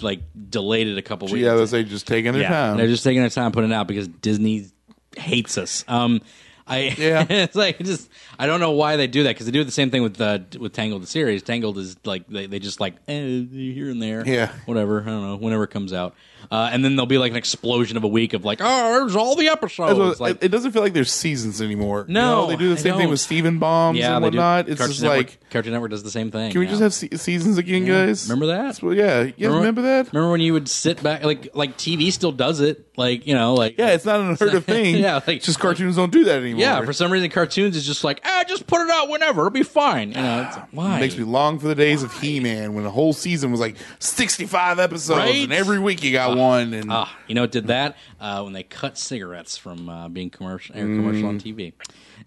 like 0.02 0.20
delayed 0.50 0.88
it 0.88 0.98
a 0.98 1.02
couple 1.02 1.28
weeks. 1.28 1.40
Yeah, 1.40 1.56
they 1.56 1.84
just 1.84 2.06
taking 2.08 2.34
their 2.34 2.42
Yeah, 2.44 2.50
time. 2.50 2.78
they're 2.78 2.88
just 2.88 3.04
taking 3.04 3.22
their 3.22 3.30
time 3.32 3.52
putting 3.52 3.72
it 3.72 3.74
out 3.74 3.88
because 3.88 4.08
Disney 4.08 4.68
hates 5.17 5.58
us. 5.58 5.84
Um, 5.88 6.21
I 6.65 6.93
Yeah. 6.97 7.26
it's 7.30 7.56
like 7.56 7.80
just 7.80 8.10
I 8.39 8.47
don't 8.47 8.60
know 8.60 8.71
why 8.71 8.95
they 8.95 9.08
do 9.08 9.23
that 9.23 9.32
because 9.32 9.45
they 9.45 9.52
do 9.52 9.63
the 9.63 9.71
same 9.71 9.91
thing 9.91 10.02
with 10.04 10.19
uh, 10.21 10.39
with 10.60 10.73
Tangled 10.73 11.04
the 11.04 11.08
series. 11.08 11.43
Tangled 11.43 11.78
is 11.78 11.97
like 12.06 12.28
they, 12.28 12.45
they 12.45 12.60
just 12.60 12.80
like 12.80 12.95
eh, 13.08 13.41
here 13.49 13.89
and 13.89 14.02
there, 14.02 14.26
Yeah. 14.26 14.52
whatever. 14.65 15.02
I 15.02 15.06
don't 15.06 15.21
know 15.23 15.36
whenever 15.36 15.63
it 15.65 15.71
comes 15.71 15.91
out, 15.93 16.15
uh, 16.52 16.70
and 16.72 16.84
then 16.84 16.96
there'll 16.96 17.06
be 17.08 17.18
like 17.18 17.32
an 17.32 17.38
explosion 17.38 17.98
of 17.98 18.04
a 18.04 18.08
week 18.08 18.34
of 18.34 18.44
like 18.46 18.60
oh 18.62 19.00
there's 19.00 19.16
all 19.16 19.36
the 19.36 19.48
episodes. 19.50 19.98
What- 20.00 20.20
like 20.20 20.36
it, 20.38 20.46
it 20.46 20.50
doesn't 20.50 20.72
feel 20.72 20.82
like 20.82 20.94
there's 20.94 21.12
seasons 21.12 21.62
anymore. 21.62 22.06
You 22.08 22.14
No, 22.14 22.42
know, 22.42 22.48
they 22.48 22.56
do 22.56 22.70
the 22.70 22.76
I 22.76 22.78
same 22.78 22.96
thing 22.98 23.10
with 23.10 23.20
Steven 23.20 23.60
Bombs 23.60 23.98
yeah, 24.00 24.16
and 24.16 24.24
whatnot. 24.24 24.70
It's 24.70 24.78
Cartoon 24.80 24.92
just 24.94 25.04
Network, 25.04 25.18
like, 25.28 25.50
Cartoon 25.50 25.72
Network 25.74 25.92
does 25.92 26.04
the 26.04 26.12
same 26.12 26.32
thing. 26.32 26.52
can 26.52 26.60
we 26.60 26.66
yeah. 26.66 26.72
just 26.72 26.82
have 26.82 26.94
se- 26.94 27.10
seasons 27.18 27.58
again, 27.58 27.86
guys? 27.86 28.30
Remember 28.30 28.48
that? 28.48 28.78
What- 28.78 28.96
yeah, 28.98 29.22
you 29.24 29.32
guys 29.32 29.48
remember, 29.56 29.82
that? 29.84 30.12
Remember 30.14 30.32
when 30.32 30.42
you 30.42 30.54
would 30.54 30.68
sit 30.70 31.02
back 31.04 31.24
like 31.24 31.50
like 31.56 31.78
TV 31.78 32.12
still 32.12 32.32
does 32.32 32.60
it 32.60 32.88
like 32.98 33.26
you 33.28 33.34
know 33.34 33.54
like 33.56 33.78
Yeah, 33.78 33.90
it's 33.92 34.06
not 34.06 34.20
an 34.20 34.30
unheard 34.30 34.54
of 34.54 34.66
thing. 34.74 34.98
Yeah, 34.98 35.16
like- 35.16 35.38
it's 35.38 35.46
just 35.46 35.60
cartoons 35.60 35.96
don't 35.96 36.12
do 36.12 36.24
that 36.26 36.42
anymore. 36.42 36.62
Yeah, 36.62 36.84
for 36.86 36.94
some 36.94 37.12
reason, 37.12 37.30
cartoons 37.30 37.76
is 37.76 37.86
just 37.86 38.04
like, 38.04 38.22
ah, 38.26 38.44
just 38.48 38.68
put 38.68 38.82
it 38.82 38.90
out 38.90 39.10
whenever, 39.10 39.42
it'll 39.42 39.50
be 39.52 39.64
fine. 39.64 40.10
You 40.10 40.16
know, 40.16 40.42
it's 40.48 40.58
like, 40.58 40.68
why? 40.72 40.98
It 40.98 41.02
makes 41.02 41.18
me 41.18 41.24
long 41.24 41.60
for 41.60 41.68
the 41.68 41.76
days 41.76 42.04
of 42.04 42.14
He-Man 42.20 42.74
when 42.74 42.84
the 42.84 42.92
whole 42.92 43.14
season 43.14 43.52
was 43.52 43.60
like 43.60 43.76
65 44.00 44.80
episodes 44.80 45.18
Right? 45.20 45.44
and 45.44 45.54
every 45.54 45.80
week 45.80 46.04
you 46.04 46.12
got 46.12 46.33
one. 46.36 46.74
And 46.74 46.91
Ah, 46.91 47.15
you 47.28 47.36
know 47.36 47.41
what 47.41 47.52
did 47.52 47.67
that? 47.67 47.98
Uh, 48.19 48.41
when 48.43 48.54
they 48.54 48.63
cut 48.63 48.98
cigarettes 48.98 49.58
from 49.58 49.89
uh, 49.89 50.10
being 50.10 50.30
commercial, 50.30 50.76
air 50.76 50.86
commercial 50.86 51.28
on 51.30 51.39
TV. 51.39 51.74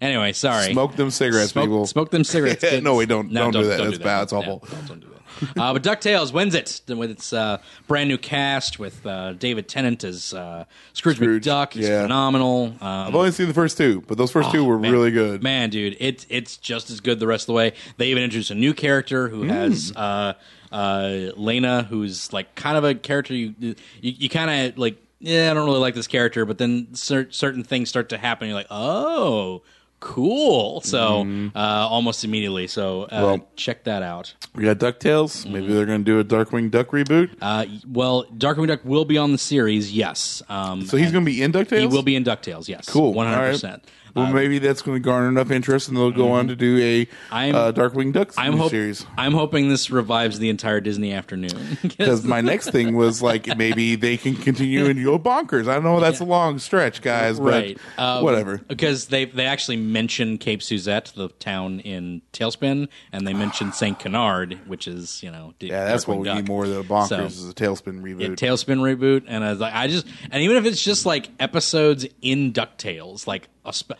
Anyway, 0.01 0.33
sorry. 0.33 0.71
Smoke 0.73 0.95
them 0.95 1.09
cigarettes, 1.09 1.51
smoke, 1.51 1.65
people. 1.65 1.85
smoke 1.87 2.11
them 2.11 2.23
cigarettes. 2.23 2.61
kids. 2.61 2.83
No, 2.87 2.95
we 2.95 3.05
don't- 3.05 3.33
don't 3.33 3.51
do 3.51 3.63
that. 3.65 3.83
That's 3.83 3.97
bad. 3.97 4.23
It's 4.23 4.33
awful. 4.33 4.63
don't, 4.87 4.99
do 4.99 5.07
that. 5.07 5.13
Uh, 5.55 5.71
but 5.71 5.83
DuckTales 5.83 6.33
wins 6.33 6.55
it 6.55 6.81
with 6.87 7.11
its 7.11 7.31
uh, 7.31 7.59
brand 7.87 8.09
new 8.09 8.17
cast 8.17 8.79
with 8.79 9.05
uh, 9.05 9.33
David 9.33 9.67
Tennant 9.67 10.03
as 10.03 10.33
uh, 10.33 10.65
Scrooge, 10.93 11.17
Scrooge, 11.17 11.43
McDuck. 11.45 11.73
He's 11.73 11.87
yeah. 11.87 12.01
phenomenal. 12.01 12.73
Um, 12.81 13.07
I've 13.07 13.13
only 13.13 13.29
seen 13.31 13.47
the 13.47 13.53
first 13.53 13.77
two, 13.77 14.01
but 14.07 14.17
those 14.17 14.31
first 14.31 14.49
two 14.51 14.65
were 14.65 14.79
Man. 14.79 14.91
really 14.91 15.11
good. 15.11 15.43
Man, 15.43 15.69
dude, 15.69 15.95
it's 15.99 16.25
it's 16.29 16.57
just 16.57 16.89
as 16.89 17.01
good 17.01 17.19
the 17.19 17.27
rest 17.27 17.43
of 17.43 17.47
the 17.47 17.53
way. 17.53 17.73
They 17.97 18.07
even 18.07 18.23
introduced 18.23 18.49
a 18.49 18.55
new 18.55 18.73
character 18.73 19.27
who 19.27 19.43
has 19.43 19.93
uh, 19.95 20.33
uh, 20.71 21.31
Lena, 21.35 21.83
who's 21.83 22.31
like 22.33 22.55
kind 22.55 22.77
of 22.77 22.83
a 22.83 22.95
character 22.95 23.33
you 23.33 23.53
you, 23.59 23.75
you 24.01 24.29
kind 24.29 24.69
of 24.71 24.77
like. 24.77 25.01
Yeah, 25.19 25.49
I 25.49 25.55
don't 25.55 25.65
really 25.65 25.79
like 25.79 25.95
this 25.95 26.05
character, 26.05 26.45
but 26.45 26.59
then 26.59 26.93
cer- 26.93 27.31
certain 27.31 27.63
things 27.63 27.89
start 27.89 28.09
to 28.09 28.19
happen. 28.19 28.49
You're 28.49 28.55
like, 28.55 28.67
oh, 28.69 29.63
cool. 29.99 30.81
So 30.81 31.25
uh, 31.55 31.59
almost 31.59 32.23
immediately. 32.23 32.67
So 32.67 33.03
uh, 33.05 33.07
Well- 33.23 33.47
check 33.55 33.83
that 33.85 34.03
out. 34.03 34.35
We 34.53 34.63
got 34.63 34.77
DuckTales. 34.77 35.49
Maybe 35.49 35.73
they're 35.73 35.87
going 35.87 36.03
to 36.03 36.05
do 36.05 36.19
a 36.19 36.23
Darkwing 36.23 36.69
Duck 36.69 36.89
reboot. 36.89 37.35
Uh, 37.41 37.65
well, 37.87 38.25
Darkwing 38.25 38.67
Duck 38.67 38.81
will 38.85 39.05
be 39.05 39.17
on 39.17 39.31
the 39.31 39.37
series, 39.39 39.91
yes. 39.91 40.43
Um, 40.49 40.85
So 40.85 40.97
he's 40.97 41.11
going 41.11 41.25
to 41.25 41.31
be 41.31 41.41
in 41.41 41.51
DuckTales? 41.51 41.79
he 41.79 41.87
will 41.87 42.03
be 42.03 42.15
in 42.15 42.23
Ducktales, 42.23 42.67
yes. 42.67 42.87
Cool. 42.87 43.13
one 43.13 43.25
hundred 43.27 43.53
percent. 43.53 43.83
Well, 44.17 44.33
maybe 44.33 44.59
that's 44.59 44.81
going 44.81 44.95
to 44.95 44.99
garner 44.99 45.29
enough 45.29 45.51
interest, 45.51 45.87
and 45.87 45.95
they'll 45.97 46.11
go 46.11 46.31
on 46.31 46.47
to 46.47 46.55
do 46.55 46.77
a 46.77 47.05
Mm-hmm. 47.05 47.33
I'm- 47.33 47.55
uh, 47.55 47.71
Darkwing 47.71 48.11
Duck 48.13 48.33
I'm, 48.37 48.57
series. 48.69 49.05
I'm 49.17 49.33
hoping 49.33 49.69
this 49.69 49.89
revives 49.91 50.39
the 50.39 50.49
entire 50.49 50.79
Disney 50.81 51.13
afternoon. 51.13 51.77
Because 51.97 52.23
my 52.23 52.41
next 52.41 52.71
thing 52.71 52.95
was 52.95 53.21
like 53.21 53.47
maybe 53.57 53.95
they 53.95 54.17
can 54.17 54.35
continue 54.35 54.85
and 54.85 55.03
go 55.03 55.17
bonkers. 55.19 55.67
I 55.67 55.73
don't 55.75 55.83
know 55.83 55.99
that's 55.99 56.19
a 56.19 56.25
long 56.25 56.59
stretch, 56.59 57.01
guys, 57.01 57.39
but 57.39 57.45
right. 57.51 57.77
Um, 57.97 58.23
whatever. 58.23 58.57
Because 58.67 59.07
they 59.07 59.25
they 59.25 59.45
actually 59.45 59.77
mention 59.77 60.37
Cape 60.37 60.61
Suzette, 60.61 61.11
the 61.15 61.29
town 61.29 61.79
in 61.81 62.21
TaleSpin, 62.33 62.87
and 63.11 63.27
they 63.27 63.33
mention 63.33 63.71
Saint 63.73 63.99
Canard, 63.99 64.59
which 64.67 64.87
is 64.87 65.21
you 65.23 65.31
know 65.31 65.53
D- 65.59 65.67
Yeah, 65.67 65.85
that's 65.85 66.07
what 66.07 66.17
Darkwing 66.17 66.19
we 66.21 66.25
Duck. 66.25 66.35
need 66.37 66.47
more 66.47 66.67
than 66.67 66.79
a 66.79 66.83
bonkers 66.83 67.07
So, 67.09 67.23
is 67.25 67.49
a 67.49 67.53
tailspin 67.53 68.01
reboot. 68.01 68.21
yeah, 68.21 68.27
TaleSpin 68.29 68.79
reboot, 68.79 69.23
and 69.27 69.43
I 69.43 69.51
was 69.51 69.59
like, 69.59 69.73
I 69.73 69.87
just 69.87 70.05
and 70.31 70.43
even 70.43 70.57
if 70.57 70.65
it's 70.65 70.81
just 70.81 71.05
like 71.05 71.29
episodes 71.39 72.05
in 72.21 72.53
Ducktales, 72.53 73.25
like 73.27 73.47
a 73.67 73.73
spe- 73.73 73.91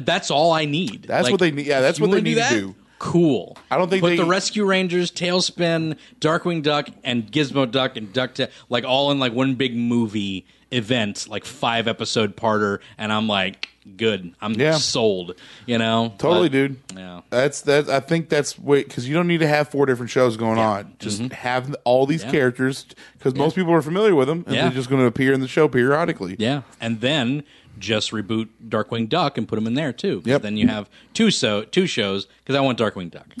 that's 0.00 0.30
all 0.30 0.52
I 0.52 0.64
need. 0.64 1.04
That's 1.04 1.24
Like, 1.24 1.32
what 1.32 1.40
they 1.40 1.50
need- 1.50 1.66
yeah, 1.66 1.80
that's 1.80 2.00
what 2.00 2.10
they 2.10 2.20
need 2.20 2.34
to 2.36 2.48
do. 2.50 2.74
Cool. 2.98 3.56
I 3.70 3.78
don't 3.78 3.88
think 3.88 4.02
put 4.02 4.10
they- 4.10 4.16
the 4.16 4.24
Rescue 4.26 4.64
Rangers, 4.64 5.10
TaleSpin, 5.10 5.96
Darkwing 6.20 6.62
Duck, 6.62 6.88
and 7.02 7.30
Gizmo 7.32 7.70
Duck 7.70 7.96
and 7.96 8.12
Ducktail 8.12 8.50
like 8.68 8.84
all 8.84 9.10
in 9.10 9.18
like 9.18 9.32
one 9.32 9.54
big 9.54 9.74
movie 9.74 10.44
event, 10.70 11.26
like 11.28 11.44
five 11.44 11.88
episode 11.88 12.36
parter, 12.36 12.78
and 12.98 13.12
I'm 13.12 13.26
like, 13.26 13.68
good. 13.96 14.32
I'm 14.42 14.52
Yeah. 14.52 14.74
sold. 14.76 15.34
You 15.66 15.78
know, 15.78 16.12
Totally, 16.18 16.48
But- 16.50 16.52
dude. 16.52 16.76
Yeah. 16.94 17.22
That's 17.30 17.62
that. 17.62 17.88
I 17.88 17.98
think 18.00 18.28
that's 18.28 18.58
wait 18.58 18.86
because 18.86 19.08
you 19.08 19.14
don't 19.14 19.26
need 19.26 19.40
to 19.40 19.48
have 19.48 19.68
four 19.70 19.86
different 19.86 20.10
shows 20.10 20.36
going 20.36 20.58
on. 20.58 20.92
Just 20.98 21.22
have 21.32 21.74
all 21.84 22.04
these 22.06 22.20
Mm-hmm. 22.20 22.28
Yeah. 22.34 22.40
characters 22.40 22.84
because 23.18 23.34
most 23.34 23.56
people 23.56 23.72
are 23.72 23.82
familiar 23.82 24.14
with 24.14 24.28
them, 24.28 24.44
and 24.46 24.54
Yeah. 24.54 24.62
they're 24.64 24.72
just 24.76 24.90
going 24.90 25.00
to 25.00 25.06
appear 25.06 25.32
in 25.32 25.40
the 25.40 25.48
show 25.48 25.66
periodically. 25.66 26.36
Yeah, 26.38 26.62
and 26.80 27.00
then 27.00 27.42
just 27.78 28.10
reboot 28.10 28.48
Darkwing 28.68 29.08
Duck 29.08 29.38
and 29.38 29.46
put 29.48 29.56
them 29.56 29.66
in 29.66 29.74
there 29.74 29.92
too. 29.92 30.22
Yep. 30.24 30.42
Then 30.42 30.56
you 30.56 30.68
have 30.68 30.88
two 31.14 31.30
so 31.30 31.62
two 31.64 31.86
shows 31.86 32.26
because 32.42 32.56
I 32.56 32.60
want 32.60 32.78
Darkwing 32.78 33.10
Duck. 33.10 33.26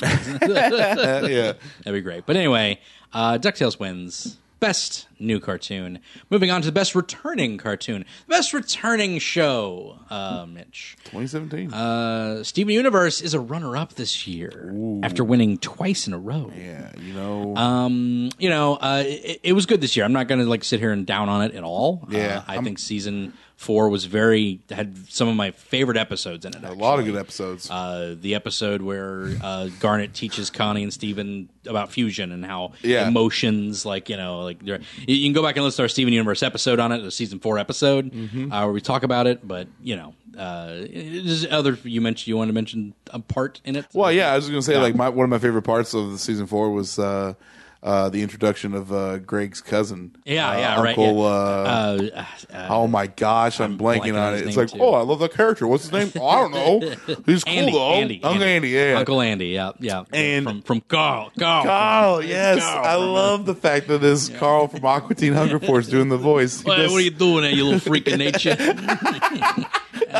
Yeah. 1.30 1.52
That'd 1.84 1.92
be 1.94 2.00
great. 2.00 2.26
But 2.26 2.36
anyway, 2.36 2.80
uh, 3.12 3.38
Ducktales 3.38 3.78
wins 3.78 4.36
best 4.60 5.06
new 5.18 5.40
cartoon. 5.40 5.98
Moving 6.28 6.50
on 6.50 6.60
to 6.60 6.66
the 6.66 6.72
best 6.72 6.94
returning 6.94 7.56
cartoon, 7.56 8.04
the 8.26 8.30
best 8.30 8.52
returning 8.52 9.18
show. 9.18 9.98
Uh, 10.10 10.44
Mitch, 10.46 10.96
2017. 11.04 11.72
uh, 11.72 12.44
Steven 12.44 12.74
Universe 12.74 13.22
is 13.22 13.32
a 13.32 13.40
runner-up 13.40 13.94
this 13.94 14.26
year 14.26 14.74
after 15.02 15.24
winning 15.24 15.56
twice 15.56 16.06
in 16.06 16.12
a 16.12 16.18
row. 16.18 16.52
yeah, 16.54 16.92
you 17.00 17.14
know. 17.14 17.56
Um, 17.56 18.30
you 18.38 18.50
know, 18.50 18.74
uh, 18.76 19.02
it, 19.06 19.40
it 19.44 19.52
was 19.54 19.64
good 19.64 19.80
this 19.80 19.96
year. 19.96 20.04
I'm 20.04 20.12
not 20.12 20.28
going 20.28 20.40
to 20.42 20.46
like 20.46 20.62
sit 20.62 20.78
here 20.78 20.92
and 20.92 21.06
down 21.06 21.30
on 21.30 21.40
it 21.42 21.54
at 21.54 21.64
all. 21.64 22.06
Yeah, 22.10 22.38
uh, 22.40 22.44
I 22.46 22.54
I'm- 22.56 22.64
think 22.64 22.78
season 22.78 23.32
four 23.60 23.90
was 23.90 24.06
very 24.06 24.58
had 24.70 24.96
some 25.12 25.28
of 25.28 25.36
my 25.36 25.50
favorite 25.50 25.98
episodes 25.98 26.46
in 26.46 26.54
it. 26.56 26.64
a 26.64 26.72
lot 26.72 26.98
of 26.98 27.04
good 27.04 27.14
episodes. 27.16 27.70
Uh, 27.70 28.16
the 28.18 28.34
episode 28.34 28.80
where 28.80 29.28
uh, 29.42 29.68
Garnet 29.80 30.14
teaches 30.14 30.48
Connie 30.48 30.82
and 30.82 30.90
Steven 30.90 31.50
about 31.66 31.92
fusion 31.92 32.32
and 32.32 32.42
how 32.42 32.72
Yeah. 32.80 33.06
emotions, 33.06 33.84
like 33.84 34.08
you 34.08 34.16
know, 34.16 34.40
like 34.40 34.62
you 34.62 34.78
can 35.26 35.34
go 35.34 35.42
back 35.42 35.56
and 35.56 35.64
listen 35.66 35.76
to 35.76 35.82
our 35.82 35.88
Steven 35.88 36.14
Universe 36.14 36.42
episode 36.42 36.80
on 36.80 36.90
it, 36.90 37.02
the 37.02 37.10
season 37.10 37.38
four 37.38 37.58
episode, 37.58 38.10
Mm-hmm. 38.10 38.50
uh, 38.50 38.64
where 38.64 38.72
we 38.72 38.80
talk 38.80 39.02
about 39.02 39.26
it. 39.26 39.46
But 39.46 39.68
you 39.82 39.94
know, 39.96 40.14
uh, 40.38 40.76
there's 40.90 41.44
other 41.46 41.76
you 41.84 42.00
mentioned 42.00 42.28
you 42.28 42.38
want 42.38 42.48
to 42.48 42.54
mention 42.54 42.94
a 43.10 43.18
part 43.18 43.60
in 43.66 43.76
it. 43.76 43.84
well, 43.92 44.10
yeah, 44.10 44.32
I 44.32 44.36
was 44.36 44.48
going 44.48 44.60
to 44.62 44.66
say 44.66 44.78
like 44.78 44.94
my 44.94 45.10
one 45.10 45.24
of 45.24 45.30
my 45.30 45.38
favorite 45.38 45.62
parts 45.62 45.92
of 45.92 46.12
the 46.12 46.18
season 46.18 46.46
four 46.46 46.70
was 46.70 46.98
uh, 46.98 47.34
uh, 47.82 48.08
the 48.10 48.22
introduction 48.22 48.74
of 48.74 48.92
uh, 48.92 49.18
Greg's 49.18 49.60
cousin. 49.60 50.14
Yeah, 50.24 50.50
uh, 50.50 50.58
yeah, 50.58 50.80
right, 50.82 50.88
Uncle, 50.98 51.22
yeah. 51.22 52.26
Uh, 52.52 52.66
oh 52.68 52.86
my 52.86 53.06
gosh, 53.06 53.60
I'm, 53.60 53.78
blanking, 53.78 54.12
blanking 54.12 54.20
on 54.20 54.34
it. 54.34 54.46
It's 54.46 54.56
like, 54.56 54.70
too. 54.70 54.78
oh, 54.80 54.92
I 54.92 55.02
love 55.02 55.20
that 55.20 55.32
character. 55.32 55.66
What's 55.66 55.84
his 55.84 55.92
name? 55.92 56.12
Oh, 56.20 56.26
I 56.26 56.40
don't 56.40 56.52
know. 56.52 56.80
He's 57.26 57.42
cool 57.44 57.52
Andy, 57.54 57.72
though. 57.72 57.92
Andy, 57.92 58.20
Uncle 58.22 58.42
Andy, 58.42 58.68
yeah. 58.68 58.94
Uncle 58.98 59.20
Andy, 59.20 59.46
yeah, 59.48 59.72
yeah. 59.78 60.04
And- 60.12 60.46
from 60.46 60.62
from 60.62 60.80
Carl, 60.82 61.32
Carl, 61.38 61.64
Carl, 61.64 62.24
yes, 62.24 62.62
Carl 62.62 62.84
I 62.84 62.94
love 62.96 63.46
the 63.46 63.54
fact 63.54 63.88
that 63.88 63.98
this 63.98 64.28
Carl 64.28 64.68
from 64.68 64.84
Aqua 64.84 65.14
Teen 65.14 65.32
Hunger 65.32 65.58
Force 65.58 65.88
doing 65.88 66.08
the 66.08 66.18
voice. 66.18 66.62
Hey, 66.70 66.86
what 66.86 66.98
are 66.98 67.00
you 67.00 67.10
doing 67.10 67.42
there, 67.42 67.50
you 67.50 67.64
little 67.64 67.80
freak 67.80 68.06
of 68.06 68.16
nature? 68.16 68.54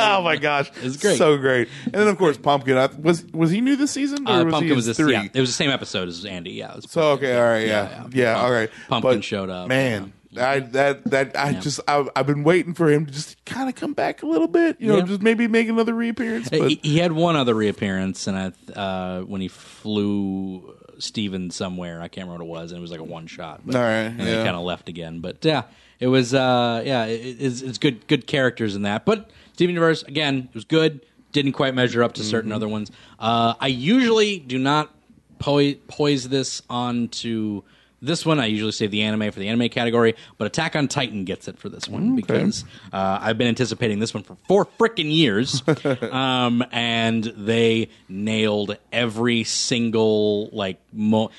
oh 0.01 0.21
my 0.23 0.35
gosh, 0.37 0.71
It's 0.83 0.97
great. 0.97 1.17
so 1.17 1.37
great. 1.37 1.69
And 1.85 1.93
then 1.93 2.07
of 2.07 2.17
course 2.17 2.37
Pumpkin 2.37 2.77
I, 2.77 2.87
was 2.99 3.23
was 3.33 3.51
he 3.51 3.61
new 3.61 3.75
this 3.75 3.91
season 3.91 4.27
or 4.27 4.31
Uh, 4.31 4.43
was 4.45 4.51
Pumpkin 4.53 4.69
he 4.69 4.75
was 4.75 4.85
this. 4.85 4.97
three? 4.97 5.13
Yeah, 5.13 5.27
it 5.33 5.39
was 5.39 5.49
the 5.49 5.53
same 5.53 5.69
episode 5.69 6.07
as 6.07 6.25
Andy. 6.25 6.51
Yeah. 6.51 6.71
It 6.71 6.75
was 6.77 6.91
So 6.91 7.01
okay, 7.11 7.35
all 7.37 7.43
right, 7.43 7.67
yeah, 7.67 7.89
Yeah, 7.89 8.07
yeah, 8.13 8.23
yeah. 8.35 8.41
all 8.41 8.51
right. 8.51 8.69
Pumpkin 8.89 9.17
But, 9.17 9.23
showed 9.23 9.49
up, 9.49 9.67
Man, 9.67 10.13
I 10.39 10.59
that 10.59 11.03
that 11.11 11.37
I 11.37 11.53
just 11.53 11.79
I, 11.87 12.05
I've 12.15 12.25
been 12.27 12.43
waiting 12.43 12.73
for 12.73 12.89
him 12.89 13.05
to 13.05 13.11
just 13.11 13.43
kind 13.45 13.67
of 13.69 13.75
come 13.75 13.93
back 13.93 14.23
a 14.23 14.25
little 14.25 14.47
bit, 14.47 14.79
you 14.79 14.87
know, 14.87 14.97
Yeah. 14.97 15.03
just 15.03 15.21
maybe 15.21 15.47
make 15.47 15.67
another 15.67 15.93
reappearance. 15.93 16.49
But 16.49 16.69
he, 16.69 16.79
he 16.81 16.97
had 16.99 17.11
one 17.11 17.35
other 17.35 17.53
reappearance, 17.53 18.27
and 18.27 18.37
I 18.37 18.79
uh, 18.79 19.21
when 19.23 19.41
he 19.41 19.49
flew 19.49 20.73
Steven 20.99 21.51
somewhere, 21.51 22.01
I 22.01 22.07
can't 22.07 22.27
remember 22.27 22.45
what 22.45 22.59
it 22.59 22.61
was, 22.63 22.71
and 22.71 22.77
it 22.77 22.81
was 22.81 22.91
like 22.91 22.99
a 22.99 23.03
one 23.03 23.27
shot. 23.27 23.61
But, 23.65 23.75
All 23.75 23.81
right, 23.81 24.05
and 24.05 24.19
yeah. 24.19 24.25
he 24.39 24.43
kind 24.43 24.55
of 24.55 24.61
left 24.63 24.87
again. 24.87 25.19
But 25.19 25.43
yeah, 25.43 25.63
it 25.99 26.07
was 26.07 26.33
uh, 26.33 26.81
yeah, 26.85 27.05
it, 27.05 27.37
it's, 27.39 27.61
it's 27.61 27.77
good 27.77 28.07
good 28.07 28.25
characters 28.27 28.75
in 28.75 28.83
that. 28.83 29.05
But 29.05 29.29
Steven 29.53 29.73
Universe 29.75 30.03
again, 30.03 30.47
it 30.49 30.53
was 30.55 30.65
good. 30.65 31.05
Didn't 31.31 31.53
quite 31.53 31.73
measure 31.73 32.03
up 32.03 32.13
to 32.13 32.23
certain 32.23 32.49
Mm-hmm. 32.49 32.55
other 32.57 32.67
ones. 32.67 32.91
Uh, 33.19 33.53
I 33.59 33.67
usually 33.67 34.37
do 34.39 34.57
not 34.59 34.93
poi- 35.39 35.77
poise 35.87 36.27
this 36.29 36.61
onto. 36.69 37.63
This 38.03 38.25
one 38.25 38.39
I 38.39 38.47
usually 38.47 38.71
save 38.71 38.89
the 38.89 39.03
anime 39.03 39.31
for 39.31 39.39
the 39.39 39.47
anime 39.47 39.69
category, 39.69 40.15
but 40.39 40.47
Attack 40.47 40.75
on 40.75 40.87
Titan 40.87 41.23
gets 41.23 41.47
it 41.47 41.59
for 41.59 41.69
this 41.69 41.87
one 41.87 42.15
because 42.15 42.65
uh, 42.91 43.19
I've 43.21 43.37
been 43.37 43.47
anticipating 43.47 43.99
this 43.99 44.11
one 44.11 44.23
for 44.23 44.35
four 44.47 44.65
freaking 44.65 45.13
years, 45.13 45.61
um, 46.11 46.65
and 46.71 47.23
they 47.23 47.89
nailed 48.09 48.75
every 48.91 49.43
single 49.43 50.49
like 50.51 50.79
mo- 50.91 51.29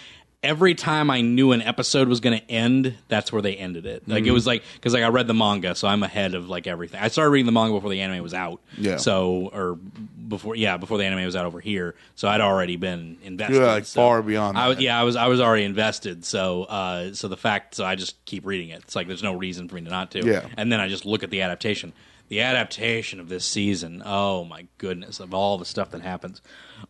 every 0.43 0.75
time 0.75 1.11
I 1.11 1.21
knew 1.21 1.53
an 1.53 1.63
episode 1.63 2.09
was 2.09 2.21
going 2.21 2.39
to 2.39 2.51
end, 2.51 2.95
that's 3.09 3.33
where 3.33 3.41
they 3.43 3.57
ended 3.57 3.87
it. 3.87 4.09
Like 4.09 4.25
it 4.25 4.31
Mm. 4.31 4.35
was 4.35 4.47
like 4.47 4.63
because 4.75 4.93
like 4.93 5.03
I 5.05 5.09
read 5.09 5.27
the 5.29 5.35
manga, 5.35 5.75
so 5.75 5.87
I'm 5.89 6.03
ahead 6.03 6.35
of 6.35 6.49
like 6.49 6.67
everything. 6.67 7.01
I 7.01 7.09
started 7.09 7.31
reading 7.31 7.47
the 7.47 7.53
manga 7.53 7.75
before 7.75 7.91
the 7.91 8.01
anime 8.01 8.23
was 8.23 8.35
out, 8.35 8.61
Yeah. 8.77 8.97
So 8.97 9.51
or 9.53 9.77
before 10.29 10.57
yeah 10.57 10.77
before 10.79 10.99
the 10.99 11.05
anime 11.05 11.25
was 11.25 11.37
out 11.37 11.47
over 11.47 11.61
here, 11.61 11.95
so 12.17 12.27
I'd 12.29 12.41
already 12.41 12.77
been 12.77 13.19
invested. 13.23 13.57
You're, 13.57 13.67
like, 13.67 13.85
so 13.85 14.01
far 14.01 14.23
beyond 14.23 14.57
I 14.59 14.69
was, 14.69 14.81
yeah, 14.81 14.99
I 14.99 15.05
was 15.05 15.15
I 15.17 15.29
was 15.29 15.41
already 15.41 15.65
invested. 15.65 16.25
So 16.25 16.65
uh, 16.65 17.13
so 17.15 17.29
the 17.29 17.37
fact 17.37 17.75
so 17.75 17.85
I 17.85 17.95
just 17.95 18.23
keep 18.25 18.45
reading 18.47 18.71
it. 18.71 18.81
It's 18.83 18.97
like 18.97 19.07
there's 19.07 19.23
no 19.23 19.35
reason 19.35 19.69
for 19.69 19.77
me 19.77 19.83
to 19.83 19.91
not 19.91 20.11
to. 20.13 20.25
Yeah. 20.27 20.47
And 20.57 20.73
then 20.73 20.81
I 20.81 20.89
just 20.89 21.05
look 21.07 21.23
at 21.23 21.31
the 21.31 21.43
adaptation. 21.43 21.93
The 22.29 22.41
adaptation 22.41 23.21
of 23.21 23.29
this 23.29 23.45
season. 23.45 24.03
Oh 24.05 24.45
my 24.45 24.67
goodness! 24.79 25.21
Of 25.21 25.35
all 25.35 25.59
the 25.59 25.65
stuff 25.65 25.91
that 25.91 26.01
happens, 26.01 26.41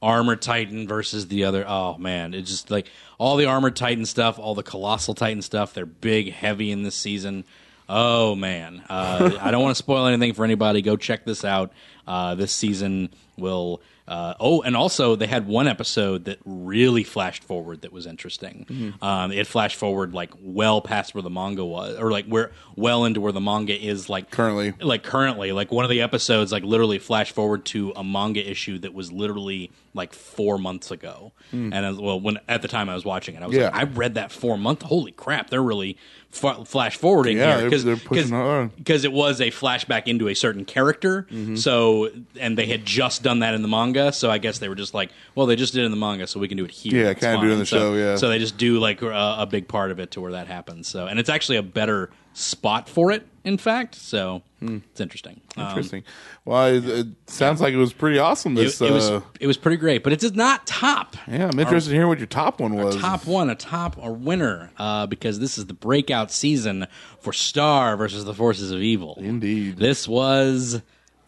Armor 0.00 0.36
Titan 0.36 0.86
versus 0.86 1.28
the 1.28 1.44
other. 1.44 1.64
Oh 1.66 1.98
man, 1.98 2.32
it's 2.34 2.50
just 2.50 2.70
like 2.70 2.88
all 3.18 3.36
the 3.36 3.46
Armor 3.46 3.70
Titan 3.70 4.06
stuff, 4.06 4.38
all 4.38 4.54
the 4.54 4.62
Colossal 4.62 5.14
Titan 5.14 5.42
stuff. 5.42 5.74
They're 5.74 5.86
big, 5.86 6.32
heavy 6.32 6.70
in 6.70 6.82
this 6.82 6.94
season. 6.94 7.44
Oh 7.88 8.34
man, 8.34 8.84
uh, 8.88 9.36
I 9.40 9.50
don't 9.50 9.62
want 9.62 9.76
to 9.76 9.82
spoil 9.82 10.06
anything 10.06 10.32
for 10.34 10.44
anybody. 10.44 10.80
Go 10.80 10.96
check 10.96 11.24
this 11.24 11.44
out. 11.44 11.72
Uh, 12.06 12.34
this 12.34 12.52
season 12.52 13.10
will. 13.36 13.82
Uh, 14.08 14.34
oh, 14.40 14.62
and 14.62 14.76
also 14.76 15.14
they 15.16 15.26
had 15.28 15.46
one 15.46 15.68
episode 15.68 16.24
that 16.24 16.38
really 16.44 17.04
flashed 17.04 17.44
forward 17.44 17.82
that 17.82 17.92
was 17.92 18.04
interesting. 18.06 18.66
Mm-hmm. 18.68 19.04
Um, 19.04 19.30
it 19.32 19.46
flashed 19.46 19.76
forward 19.76 20.12
like 20.12 20.32
well 20.40 20.80
past 20.80 21.14
where 21.14 21.22
the 21.22 21.30
manga 21.30 21.64
was, 21.64 21.96
or 21.98 22.10
like 22.10 22.26
where 22.26 22.50
well 22.74 23.04
into 23.04 23.20
where 23.20 23.32
the 23.32 23.40
manga 23.40 23.78
is 23.80 24.08
like 24.08 24.30
Currently. 24.30 24.72
like 24.80 25.02
currently 25.04 25.52
like 25.52 25.70
one 25.70 25.84
of 25.84 25.90
the 25.90 26.00
episodes 26.02 26.50
like 26.52 26.64
literally 26.64 26.98
flashed 26.98 27.34
forward 27.34 27.64
to 27.66 27.92
a 27.94 28.02
manga 28.02 28.40
issue 28.48 28.78
that 28.80 28.92
was 28.92 29.12
literally 29.12 29.70
like 29.94 30.12
four 30.14 30.58
months 30.58 30.90
ago 30.90 31.32
and 31.52 31.74
as, 31.74 31.96
well 31.98 32.18
when 32.18 32.38
at 32.48 32.62
the 32.62 32.68
time 32.68 32.88
i 32.88 32.94
was 32.94 33.04
watching 33.04 33.34
it 33.34 33.42
i 33.42 33.46
was. 33.46 33.54
Yeah. 33.54 33.64
like 33.64 33.74
i 33.74 33.82
read 33.84 34.14
that 34.14 34.32
four 34.32 34.56
month 34.56 34.80
holy 34.82 35.12
crap 35.12 35.50
they're 35.50 35.62
really 35.62 35.98
f- 36.32 36.66
flash 36.66 36.96
forwarding 36.96 37.36
Yeah, 37.36 37.60
here 37.60 37.70
they're- 37.70 37.78
they're 37.78 37.96
pushing 37.96 38.30
hard. 38.30 38.74
because 38.76 39.04
it 39.04 39.12
was 39.12 39.40
a 39.40 39.50
flashback 39.50 40.06
into 40.06 40.28
a 40.28 40.34
certain 40.34 40.64
character 40.64 41.26
Mm-hmm. 41.30 41.56
so 41.56 42.10
and 42.40 42.56
they 42.56 42.66
had 42.66 42.84
just 42.86 43.22
done 43.22 43.40
that 43.40 43.54
in 43.54 43.62
the 43.62 43.68
manga 43.68 44.12
so 44.12 44.30
i 44.30 44.38
guess 44.38 44.58
they 44.58 44.68
were 44.68 44.74
just 44.74 44.94
like 44.94 45.10
well 45.34 45.46
they 45.46 45.56
just 45.56 45.72
did 45.74 45.82
it 45.82 45.86
in 45.86 45.90
the 45.90 45.96
manga 45.96 46.26
so 46.26 46.40
we 46.40 46.48
can 46.48 46.56
do 46.56 46.64
it 46.64 46.70
here 46.70 47.04
Yeah, 47.06 47.14
kinda 47.14 47.40
do 47.40 47.50
it 47.50 47.52
in 47.52 47.58
the 47.58 47.66
So- 47.66 47.78
show, 47.78 47.94
yeah. 47.94 48.16
so 48.16 48.28
they 48.28 48.38
just 48.38 48.56
do 48.56 48.78
like 48.78 49.02
a, 49.02 49.36
a 49.40 49.46
big 49.46 49.68
part 49.68 49.90
of 49.90 49.98
it 50.00 50.10
to 50.12 50.20
where 50.20 50.32
that 50.32 50.46
happens 50.46 50.88
so 50.88 51.06
and 51.06 51.18
it's 51.18 51.28
actually 51.30 51.56
a 51.58 51.62
better 51.62 52.10
spot 52.34 52.88
for 52.88 53.10
it 53.12 53.26
in 53.44 53.58
fact 53.58 53.94
so 53.94 54.42
it's 54.60 55.00
interesting 55.00 55.40
Um, 55.56 55.66
Interesting. 55.68 56.04
well, 56.44 56.66
it, 56.66 56.88
it 56.88 57.06
sounds 57.26 57.60
like 57.60 57.74
it 57.74 57.78
was 57.78 57.92
pretty 57.92 58.18
awesome. 58.20 58.52
it, 58.56 58.62
This, 58.62 58.80
it 58.80 58.92
was 58.92 59.10
uh, 59.10 59.20
it 59.40 59.48
was 59.48 59.56
pretty 59.56 59.76
great, 59.76 60.04
but 60.04 60.12
it 60.12 60.20
did 60.20 60.36
not 60.36 60.66
top 60.68 61.16
yeah, 61.26 61.48
I'm 61.52 61.58
interested 61.58 61.90
to 61.90 61.96
hear 61.96 62.06
what 62.06 62.18
your 62.18 62.28
top 62.28 62.60
one 62.60 62.74
was. 62.76 62.96
top 62.96 63.26
one, 63.26 63.50
a 63.50 63.56
top 63.56 63.96
a 64.00 64.12
winner, 64.12 64.70
uh, 64.78 65.06
because 65.08 65.40
this 65.40 65.58
is 65.58 65.66
the 65.66 65.74
breakout 65.74 66.30
season 66.30 66.86
for 67.20 67.32
Star 67.32 67.96
versus 67.96 68.24
the 68.24 68.34
Forces 68.34 68.70
of 68.70 68.80
Evil. 68.80 69.18
Indeed. 69.18 69.78
this 69.78 70.06
was 70.06 70.80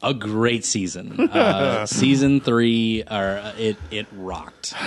a 0.03 0.15
great 0.15 0.65
season. 0.65 1.29
Uh, 1.33 1.87
season 1.87 2.41
three, 2.41 3.03
or 3.11 3.39
uh, 3.43 3.53
it 3.59 3.77
it 3.91 4.07
rocked. 4.13 4.75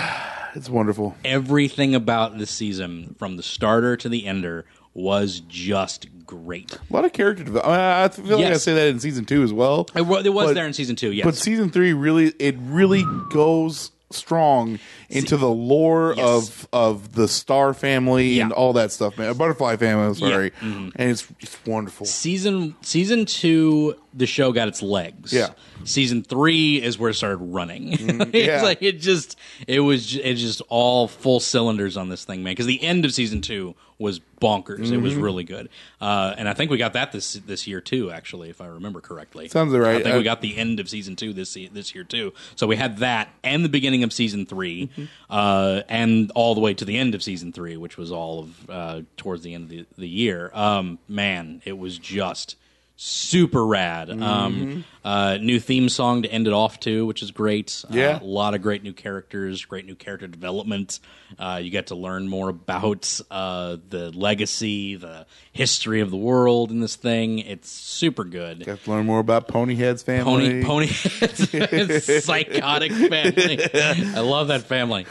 It's 0.54 0.70
wonderful. 0.70 1.14
Everything 1.26 1.94
about 1.94 2.38
this 2.38 2.50
season, 2.50 3.14
from 3.18 3.36
the 3.36 3.42
starter 3.42 3.96
to 3.98 4.08
the 4.08 4.26
ender, 4.26 4.64
was 4.94 5.40
just 5.40 6.06
great. 6.28 6.72
A 6.74 6.92
lot 6.92 7.04
of 7.04 7.12
character 7.12 7.42
development. 7.42 7.80
I 7.80 8.06
feel 8.08 8.38
like 8.38 8.52
I 8.52 8.56
say 8.58 8.74
that 8.74 8.86
in 8.86 9.00
season 9.00 9.24
two 9.24 9.42
as 9.42 9.52
well. 9.52 9.88
It, 9.96 10.02
wa- 10.02 10.18
it 10.24 10.28
was 10.32 10.48
But- 10.50 10.54
there 10.54 10.66
in 10.66 10.72
season 10.74 10.94
two, 10.94 11.10
yes. 11.10 11.24
But 11.24 11.34
season 11.34 11.70
three 11.70 11.92
really, 11.92 12.28
it 12.38 12.54
really 12.60 13.04
goes 13.30 13.90
strong 14.10 14.78
into 15.10 15.36
the 15.36 15.48
lore 15.48 16.14
Yes. 16.16 16.26
of 16.26 16.68
of 16.72 17.12
the 17.14 17.28
Star 17.28 17.72
family 17.74 18.40
and 18.40 18.52
all 18.52 18.72
that 18.74 18.92
stuff, 18.92 19.16
man. 19.18 19.32
Butterfly 19.36 19.76
family, 19.76 20.04
I'm 20.06 20.14
sorry, 20.14 20.52
Yeah. 20.62 20.68
Mm-hmm. 20.68 20.88
and 20.96 21.10
it's 21.10 21.26
it's 21.40 21.56
wonderful. 21.66 22.06
season 22.06 22.74
season 22.82 23.24
two 23.26 23.94
the 24.14 24.26
show 24.26 24.52
got 24.52 24.68
its 24.68 24.82
legs 24.82 25.32
Yeah. 25.32 25.50
season 25.84 26.22
three 26.24 26.82
is 26.82 26.98
where 26.98 27.10
it 27.10 27.14
started 27.14 27.36
running 27.38 27.92
Mm-hmm. 27.98 28.34
yeah. 28.34 28.62
like 28.62 28.82
it 28.82 29.00
just 29.00 29.36
it 29.66 29.80
was 29.80 30.16
it's 30.16 30.40
just 30.40 30.60
all 30.68 31.08
full 31.08 31.40
cylinders 31.40 31.96
on 31.96 32.08
this 32.08 32.24
thing 32.24 32.42
man 32.42 32.52
because 32.52 32.66
the 32.66 32.82
end 32.82 33.04
of 33.04 33.12
season 33.12 33.40
two 33.42 33.74
was 33.98 34.20
bonkers 34.40 34.90
it 34.92 34.98
was 34.98 35.12
Mm-hmm. 35.12 35.22
really 35.22 35.44
good 35.44 35.68
uh, 36.00 36.32
and 36.38 36.48
i 36.48 36.54
think 36.54 36.70
we 36.70 36.78
got 36.78 36.92
that 36.94 37.12
this 37.12 37.34
this 37.34 37.66
year 37.66 37.80
too 37.80 38.10
actually 38.10 38.48
if 38.50 38.60
i 38.60 38.66
remember 38.66 39.00
correctly 39.00 39.48
Sounds 39.48 39.72
right. 39.74 39.96
i 39.96 40.02
think 40.02 40.14
Uh, 40.14 40.18
we 40.18 40.24
got 40.24 40.40
the 40.40 40.56
end 40.56 40.78
of 40.80 40.88
season 40.88 41.14
two 41.16 41.32
this 41.32 41.56
this 41.72 41.94
year 41.94 42.04
too 42.04 42.32
so 42.56 42.66
we 42.66 42.76
had 42.76 42.98
that 42.98 43.28
and 43.44 43.64
the 43.64 43.68
beginning 43.68 44.02
of 44.04 44.12
season 44.12 44.46
3 44.46 44.86
Mm-hmm. 44.88 44.97
Uh, 45.30 45.82
and 45.88 46.30
all 46.34 46.54
the 46.54 46.60
way 46.60 46.74
to 46.74 46.84
the 46.84 46.96
end 46.96 47.14
of 47.14 47.22
season 47.22 47.52
three 47.52 47.76
which 47.76 47.96
was 47.96 48.10
all 48.10 48.40
of 48.40 48.70
uh, 48.70 49.02
towards 49.16 49.42
the 49.42 49.54
end 49.54 49.64
of 49.64 49.70
the, 49.70 49.86
the 49.96 50.08
year. 50.08 50.50
Um, 50.54 50.98
man 51.08 51.62
it 51.64 51.78
was 51.78 51.98
just 51.98 52.56
super 53.00 53.64
rad. 53.64 54.08
Mm-hmm. 54.08 54.22
Um, 54.22 54.84
uh, 55.04 55.38
new 55.40 55.60
theme 55.60 55.88
song 55.88 56.22
to 56.22 56.28
end 56.28 56.48
it 56.48 56.52
off 56.52 56.80
to, 56.80 57.06
which 57.06 57.22
is 57.22 57.30
great. 57.30 57.84
Yeah. 57.88 58.16
Uh, 58.16 58.24
a 58.24 58.24
lot 58.24 58.54
of 58.54 58.60
great 58.60 58.82
new 58.82 58.92
characters, 58.92 59.64
great 59.64 59.86
new 59.86 59.94
character 59.94 60.26
development. 60.26 60.98
Uh, 61.38 61.60
you 61.62 61.70
get 61.70 61.86
to 61.86 61.94
learn 61.94 62.28
more 62.28 62.48
about 62.48 63.20
uh, 63.30 63.76
the 63.88 64.10
legacy, 64.10 64.96
the 64.96 65.26
history 65.52 66.00
of 66.00 66.10
the 66.10 66.16
world 66.16 66.72
in 66.72 66.80
this 66.80 66.96
thing. 66.96 67.38
It's 67.38 67.70
super 67.70 68.24
good. 68.24 68.66
Got 68.66 68.82
to 68.82 68.90
learn 68.90 69.06
more 69.06 69.20
about 69.20 69.46
Ponyhead's 69.46 70.02
family. 70.02 70.60
Pony, 70.62 70.88
pony, 70.88 71.98
psychotic 72.00 72.90
family. 72.92 73.60
I 73.74 74.20
love 74.20 74.48
that 74.48 74.62
family. 74.62 75.06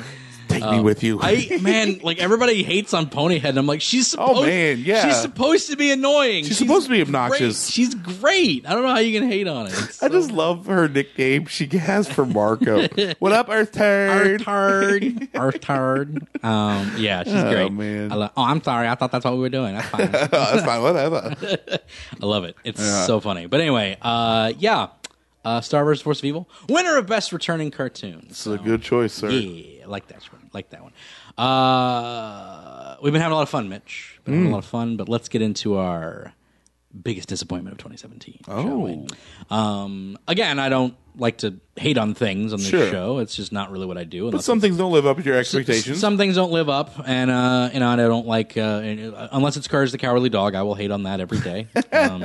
Take 0.62 0.72
me 0.72 0.80
with 0.80 1.04
you. 1.04 1.20
I 1.22 1.58
man, 1.62 2.00
like 2.00 2.20
everybody 2.20 2.64
hates 2.64 2.94
on 2.94 3.08
Ponyhead. 3.08 3.50
And 3.50 3.58
I'm 3.58 3.68
like, 3.68 3.82
she's 3.82 4.08
supposed. 4.08 4.40
Oh, 4.40 4.46
man, 4.46 4.80
yeah. 4.80 5.08
she's 5.08 5.22
supposed 5.22 5.70
to 5.70 5.78
be 5.78 5.92
annoying. 5.92 6.46
She's 6.46 6.58
supposed 6.58 6.86
to 6.86 6.92
be 6.92 7.02
obnoxious. 7.02 7.66
Great. 7.66 7.74
She's 7.74 7.96
great. 7.96 8.66
I 8.68 8.74
don't 8.74 8.84
know 8.84 8.90
how 8.90 9.00
you 9.00 9.18
can 9.20 9.30
hate 9.30 9.48
on 9.48 9.68
it. 9.68 9.74
It's 9.74 10.04
I 10.08 10.10
just 10.10 10.32
love 10.32 10.66
her 10.68 10.88
nickname 10.88 11.46
she 11.46 11.68
has 11.78 12.08
for 12.10 12.26
Marco. 12.26 12.88
what 13.20 13.32
up, 13.32 13.50
Earth 13.50 13.72
Turd? 13.72 14.42
Arthard. 14.42 15.32
Arthard. 15.32 16.44
Um, 16.44 16.94
yeah, 16.98 17.24
she's 17.24 17.34
great. 17.34 17.44
Oh, 17.44 17.70
great. 17.70 17.72
man. 17.72 18.12
I 18.12 18.16
lo- 18.16 18.32
oh, 18.36 18.44
I'm 18.44 18.64
sorry. 18.64 18.88
I 18.88 18.96
thought 18.96 19.12
that's 19.12 19.26
what 19.26 19.34
we 19.34 19.40
were 19.40 19.50
doing. 19.50 19.76
That's 19.76 19.90
fine. 19.90 20.10
Oh, 20.14 20.28
that's 20.28 20.66
fine. 20.66 20.82
Whatever. 20.82 21.36
I 22.22 22.26
love 22.26 22.44
it. 22.44 22.56
It's 22.64 22.84
so 23.06 23.20
funny. 23.20 23.48
But 23.48 23.62
anyway, 23.62 23.98
uh, 24.02 24.54
yeah. 24.58 24.88
Uh, 25.46 25.62
Star 25.62 25.86
Wars: 25.86 26.02
Force 26.02 26.20
of 26.20 26.26
Evil, 26.26 26.50
winner 26.68 26.98
of 26.98 27.08
Best 27.08 27.32
Returning 27.32 27.72
Cartoon. 27.72 28.26
It's 28.30 28.46
a 28.46 28.58
good 28.58 28.82
choice, 28.82 29.14
sir. 29.14 29.30
Yeah, 29.30 29.86
I 29.86 29.88
like 29.88 30.08
that 30.08 30.22
one. 30.48 30.52
Like 30.54 30.70
that 30.72 30.84
one. 30.84 30.94
Uh, 31.38 32.98
we've 33.02 33.14
been 33.14 33.22
having 33.22 33.34
a 33.34 33.36
lot 33.36 33.44
of 33.44 33.50
fun, 33.50 33.70
Mitch. 33.70 34.20
Been 34.24 34.34
having 34.36 34.50
a 34.50 34.52
lot 34.52 34.60
of 34.60 34.66
fun, 34.66 34.98
but 34.98 35.10
let's 35.10 35.30
get 35.30 35.42
into 35.42 35.78
our 35.78 36.34
biggest 37.04 37.30
disappointment 37.30 37.74
of 37.74 37.78
2017. 37.78 38.40
shall 38.46 38.82
we? 38.82 39.06
Oh. 39.50 39.56
Um, 39.56 40.18
again, 40.28 40.60
I 40.60 40.70
don't 40.70 40.96
like 41.18 41.38
to 41.40 41.56
hate 41.76 41.98
on 42.00 42.16
things 42.16 42.54
on 42.54 42.60
this 42.60 42.68
Sure. 42.70 42.90
show. 42.90 43.18
It's 43.20 43.36
just 43.36 43.52
not 43.52 43.70
really 43.72 43.86
what 43.86 44.00
I 44.00 44.04
do. 44.04 44.24
But 44.24 44.30
unless 44.30 44.46
some 44.46 44.60
things 44.60 44.78
don't 44.78 44.92
live 44.92 45.06
up 45.06 45.18
to 45.18 45.24
your 45.24 45.38
expectations. 45.38 46.00
some 46.00 46.18
things 46.18 46.36
don't 46.36 46.52
live 46.52 46.70
up, 46.70 46.92
and 47.06 47.30
uh, 47.30 47.70
you 47.72 47.80
know, 47.80 47.92
and 47.92 48.02
I 48.02 48.08
don't 48.08 48.26
like 48.26 48.58
uh, 48.58 48.82
unless 49.32 49.58
it's 49.58 49.68
Courage 49.68 49.92
the 49.92 49.98
Cowardly 50.00 50.30
Dog. 50.30 50.56
I 50.56 50.64
will 50.64 50.74
hate 50.76 50.90
on 50.92 51.04
that 51.04 51.20
every 51.20 51.40
day. 51.40 51.68
Um, 51.92 52.24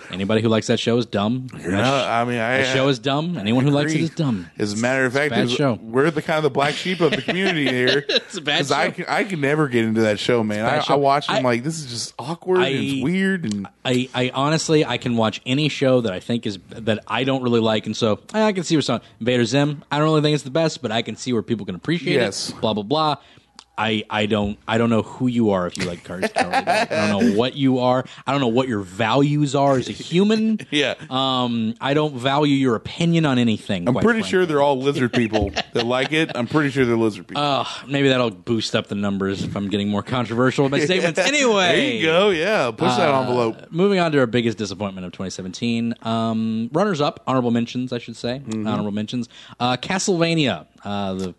anybody 0.12 0.42
who 0.42 0.48
likes 0.48 0.68
that 0.68 0.78
show 0.78 0.96
is 0.98 1.06
dumb. 1.06 1.48
You 1.60 1.70
know, 1.72 1.82
I 1.82 2.24
mean, 2.24 2.38
I, 2.38 2.58
that 2.58 2.72
show 2.74 2.88
is 2.88 2.98
dumb. 3.00 3.36
Anyone 3.36 3.64
who 3.64 3.70
likes 3.70 3.92
it 3.92 3.96
agree. 3.96 4.04
is 4.04 4.10
dumb. 4.10 4.48
As 4.58 4.72
a 4.74 4.76
matter 4.76 5.04
of 5.06 5.12
fact, 5.12 5.30
bad 5.30 5.50
show. 5.50 5.74
we're 5.82 6.10
the 6.10 6.22
kind 6.22 6.36
of 6.38 6.44
the 6.44 6.50
black 6.50 6.74
sheep 6.74 7.00
of 7.00 7.10
the 7.10 7.22
community 7.22 7.66
here. 7.68 8.04
It's 8.08 8.36
a 8.36 8.40
bad 8.40 8.58
'Cause 8.58 8.70
I 8.72 8.86
show. 8.86 8.92
can, 8.92 9.04
I 9.08 9.24
can 9.24 9.40
never 9.40 9.66
get 9.68 9.84
into 9.84 10.02
that 10.02 10.18
show, 10.20 10.44
man. 10.44 10.64
bad 10.64 10.78
I, 10.78 10.82
show. 10.82 10.94
I 10.94 10.96
watch 10.96 11.28
it, 11.28 11.32
I'm 11.32 11.42
like, 11.42 11.64
this 11.64 11.78
is 11.80 11.86
just 11.86 12.14
awkward 12.18 12.56
and 12.58 12.66
I- 12.66 12.68
it's 12.70 13.02
weird. 13.04 13.44
And 13.52 13.66
I, 13.84 14.08
I 14.14 14.30
honestly, 14.34 14.84
I 14.84 14.98
can 14.98 15.16
watch 15.16 15.40
any 15.44 15.68
show 15.68 16.00
that 16.02 16.12
I 16.12 16.20
think 16.20 16.46
is 16.46 16.58
that 16.70 17.00
I 17.08 17.24
don't 17.24 17.42
really 17.42 17.60
like, 17.60 17.86
and 17.86 17.96
so 17.96 18.20
I 18.32 18.52
can 18.52 18.64
see 18.64 18.76
where 18.76 18.82
some 18.82 19.00
Invader 19.20 19.44
Zim. 19.44 19.82
I 19.90 19.98
don't 19.98 20.06
really 20.08 20.22
think 20.22 20.34
it's 20.34 20.44
the 20.44 20.50
best, 20.50 20.80
but 20.82 20.90
I 20.92 21.02
can 21.02 21.16
see 21.16 21.32
where 21.32 21.42
people 21.42 21.66
can 21.66 21.74
appreciate 21.74 22.14
Yes. 22.14 22.50
it. 22.50 22.60
Blah 22.60 22.74
blah 22.74 22.82
blah. 22.82 23.16
I, 23.76 24.04
I 24.08 24.26
don't 24.26 24.58
I 24.68 24.78
don't 24.78 24.90
know 24.90 25.02
who 25.02 25.26
you 25.26 25.50
are 25.50 25.66
if 25.66 25.76
you 25.76 25.84
like 25.84 26.04
the 26.04 26.14
I 26.36 27.08
don't 27.08 27.30
know 27.30 27.36
what 27.36 27.54
you 27.56 27.80
are. 27.80 28.04
I 28.26 28.32
don't 28.32 28.40
know 28.40 28.48
what 28.48 28.68
your 28.68 28.80
values 28.80 29.54
are 29.54 29.76
as 29.76 29.88
a 29.88 29.92
human. 29.92 30.60
Yeah. 30.70 30.94
Um. 31.10 31.74
I 31.80 31.94
don't 31.94 32.14
value 32.14 32.54
your 32.54 32.74
opinion 32.74 33.26
on 33.26 33.38
anything. 33.38 33.86
I'm 33.88 33.94
pretty 33.94 34.06
frankly. 34.20 34.30
sure 34.30 34.46
they're 34.46 34.62
all 34.62 34.78
lizard 34.80 35.12
people 35.12 35.50
that 35.72 35.86
like 35.86 36.12
it. 36.12 36.32
I'm 36.34 36.46
pretty 36.46 36.70
sure 36.70 36.84
they're 36.84 36.96
lizard 36.96 37.28
people. 37.28 37.42
Uh, 37.42 37.64
maybe 37.86 38.08
that'll 38.08 38.30
boost 38.30 38.74
up 38.74 38.88
the 38.88 38.94
numbers 38.94 39.42
if 39.44 39.56
I'm 39.56 39.68
getting 39.68 39.88
more 39.88 40.02
controversial 40.02 40.64
with 40.64 40.72
my 40.72 40.80
statements. 40.80 41.18
Anyway, 41.18 41.52
there 41.76 41.92
you 41.94 42.02
go. 42.02 42.30
Yeah. 42.30 42.70
Push 42.70 42.96
that 42.96 43.08
envelope. 43.14 43.70
Moving 43.70 43.98
on 44.00 44.10
to 44.12 44.18
our 44.18 44.26
biggest 44.26 44.58
disappointment 44.58 45.06
of 45.06 45.12
2017. 45.12 45.94
Um, 46.02 46.70
runners 46.72 47.00
up, 47.00 47.22
honorable 47.26 47.50
mentions, 47.50 47.92
I 47.92 47.98
should 47.98 48.16
say. 48.16 48.40
Mm-hmm. 48.44 48.66
Honorable 48.66 48.92
mentions. 48.92 49.28
Uh, 49.60 49.76
Castlevania. 49.76 50.66
Uh, 50.84 51.14
the 51.14 51.32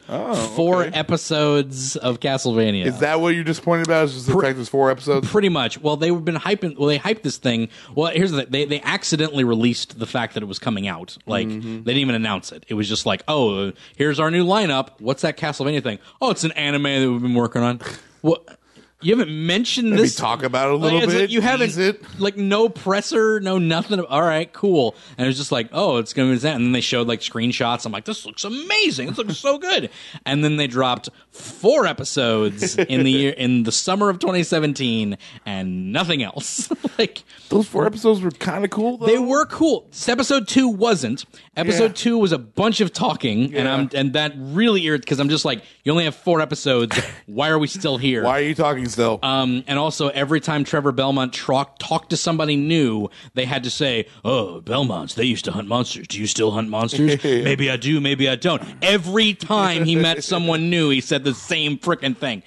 four 0.56 0.78
Oh, 0.78 0.88
okay. 0.88 0.98
episodes 0.98 1.96
of 1.98 2.20
Castlevania. 2.26 2.86
Is 2.86 3.00
that 3.00 3.22
what 3.22 3.36
you're 3.36 3.44
disappointed 3.44 3.88
about? 3.88 4.06
Is 4.06 4.14
just 4.14 4.28
the 4.28 4.34
fact 4.34 4.56
there's 4.56 4.70
four 4.70 4.90
episodes? 4.92 5.30
Pretty 5.30 5.50
much. 5.50 5.80
Well, 5.80 5.96
they've 5.98 6.24
been 6.26 6.36
hyping. 6.36 6.78
Well, 6.78 6.88
they 6.88 6.98
hyped 7.00 7.22
this 7.22 7.38
thing. 7.38 7.70
Well, 7.94 8.12
here's 8.12 8.32
the 8.32 8.42
thing. 8.44 8.52
They 8.52 8.66
they 8.66 8.82
accidentally 8.82 9.44
released 9.44 10.00
the 10.00 10.06
fact 10.06 10.34
that 10.34 10.44
it 10.44 10.48
was 10.48 10.60
coming 10.60 10.88
out. 10.88 11.18
Like 11.26 11.48
Mm-hmm. 11.48 11.84
they 11.84 11.94
didn't 11.94 12.02
even 12.02 12.16
announce 12.16 12.52
it. 12.52 12.66
It 12.68 12.74
was 12.74 12.90
just 12.90 13.06
like, 13.06 13.24
oh, 13.28 13.72
here's 13.96 14.20
our 14.20 14.32
new 14.32 14.46
lineup. 14.46 14.90
What's 15.00 15.22
that 15.22 15.38
Castlevania 15.38 15.84
thing? 15.84 16.00
Oh, 16.22 16.32
it's 16.32 16.44
an 16.44 16.52
anime 16.54 16.84
that 16.84 17.12
we've 17.12 17.22
been 17.22 17.36
working 17.36 17.62
on. 17.62 17.80
What? 18.22 18.58
You 19.02 19.16
haven't 19.16 19.46
mentioned 19.46 19.90
Maybe 19.92 20.04
this. 20.04 20.16
talk 20.16 20.42
about 20.42 20.70
it 20.70 20.72
a 20.72 20.76
Like, 20.78 20.84
little 20.84 21.04
it's 21.04 21.14
bit. 21.14 21.22
like 21.24 21.30
you 21.30 21.42
haven't 21.42 21.68
tease 21.68 21.78
it. 21.78 22.02
like 22.20 22.38
no 22.38 22.70
presser, 22.70 23.40
no 23.42 23.60
nothing. 23.60 24.00
All 24.00 24.22
right, 24.22 24.52
cool. 24.54 24.96
And 25.18 25.26
it 25.26 25.28
was 25.28 25.38
just 25.38 25.52
like, 25.52 25.70
oh, 25.74 25.98
it's 25.98 26.14
gonna 26.14 26.32
be 26.32 26.38
that. 26.40 26.56
And 26.56 26.66
then 26.66 26.72
they 26.72 26.82
showed 26.82 27.06
like 27.08 27.20
screenshots. 27.20 27.86
I'm 27.86 27.92
like, 27.92 28.06
this 28.06 28.26
looks 28.26 28.46
amazing. 28.46 29.10
This 29.10 29.18
looks 29.18 29.38
so 29.38 29.58
good. 29.60 29.90
And 30.26 30.44
then 30.44 30.56
they 30.56 30.66
dropped 30.68 31.10
four 31.30 31.86
episodes 31.86 32.78
in 32.78 33.04
the 33.04 33.12
year 33.12 33.34
in 33.34 33.64
the 33.64 33.72
summer 33.72 34.10
of 34.10 34.20
2017 34.20 35.18
and 35.46 35.92
nothing 35.92 36.24
else. 36.24 36.72
like 36.98 37.24
Those 37.50 37.68
four 37.68 37.86
episodes 37.86 38.22
were 38.22 38.32
kind 38.32 38.64
of 38.64 38.72
cool, 38.72 38.98
though. 38.98 39.06
they 39.08 39.20
were 39.20 39.46
cool. 39.46 39.88
Episode 40.08 40.48
two 40.48 40.70
wasn't. 40.70 41.26
Episode 41.58 41.84
Yeah. 41.92 41.94
two 42.04 42.18
was 42.18 42.32
a 42.34 42.38
bunch 42.38 42.82
of 42.82 42.92
talking, 42.92 43.56
and 43.56 43.68
I'm 43.68 43.90
and 43.94 44.12
that 44.14 44.34
really 44.38 44.84
irritates 44.86 45.06
because 45.06 45.20
I'm 45.20 45.30
just 45.30 45.46
like, 45.46 45.62
you 45.84 45.92
only 45.94 46.04
have 46.04 46.16
four 46.16 46.42
episodes. 46.42 46.98
Why 47.28 47.50
are 47.50 47.58
we 47.58 47.68
still 47.68 47.98
here? 47.98 48.24
Why 48.24 48.40
are 48.40 48.44
you 48.44 48.56
talking 48.56 48.88
still? 48.90 49.20
Um, 49.24 49.64
and 49.68 49.80
also, 49.80 50.10
every 50.10 50.42
time 50.42 50.66
Trevor 50.66 50.92
Belmont 50.92 51.34
talk, 51.34 51.80
talked 51.80 52.10
to 52.10 52.18
somebody 52.18 52.58
new, 52.58 53.10
they 53.36 53.46
had 53.46 53.64
to 53.64 53.70
say, 53.70 54.06
"Oh, 54.26 54.60
Belmonts, 54.62 55.14
they 55.16 55.24
used 55.24 55.46
to 55.46 55.52
hunt 55.54 55.68
monsters. 55.70 56.08
Do 56.08 56.20
you 56.20 56.28
still 56.28 56.52
hunt 56.52 56.70
monsters? 56.70 57.22
maybe 57.24 57.70
I 57.72 57.78
do, 57.78 58.02
maybe 58.02 58.28
I 58.28 58.36
don't." 58.36 58.62
Every 58.82 59.34
time 59.34 59.86
he 59.86 59.96
met 59.96 60.24
someone 60.34 60.70
new, 60.70 60.90
he 60.90 61.00
said 61.00 61.24
the 61.24 61.34
same 61.34 61.78
frickin' 61.78 62.18
thing. 62.18 62.44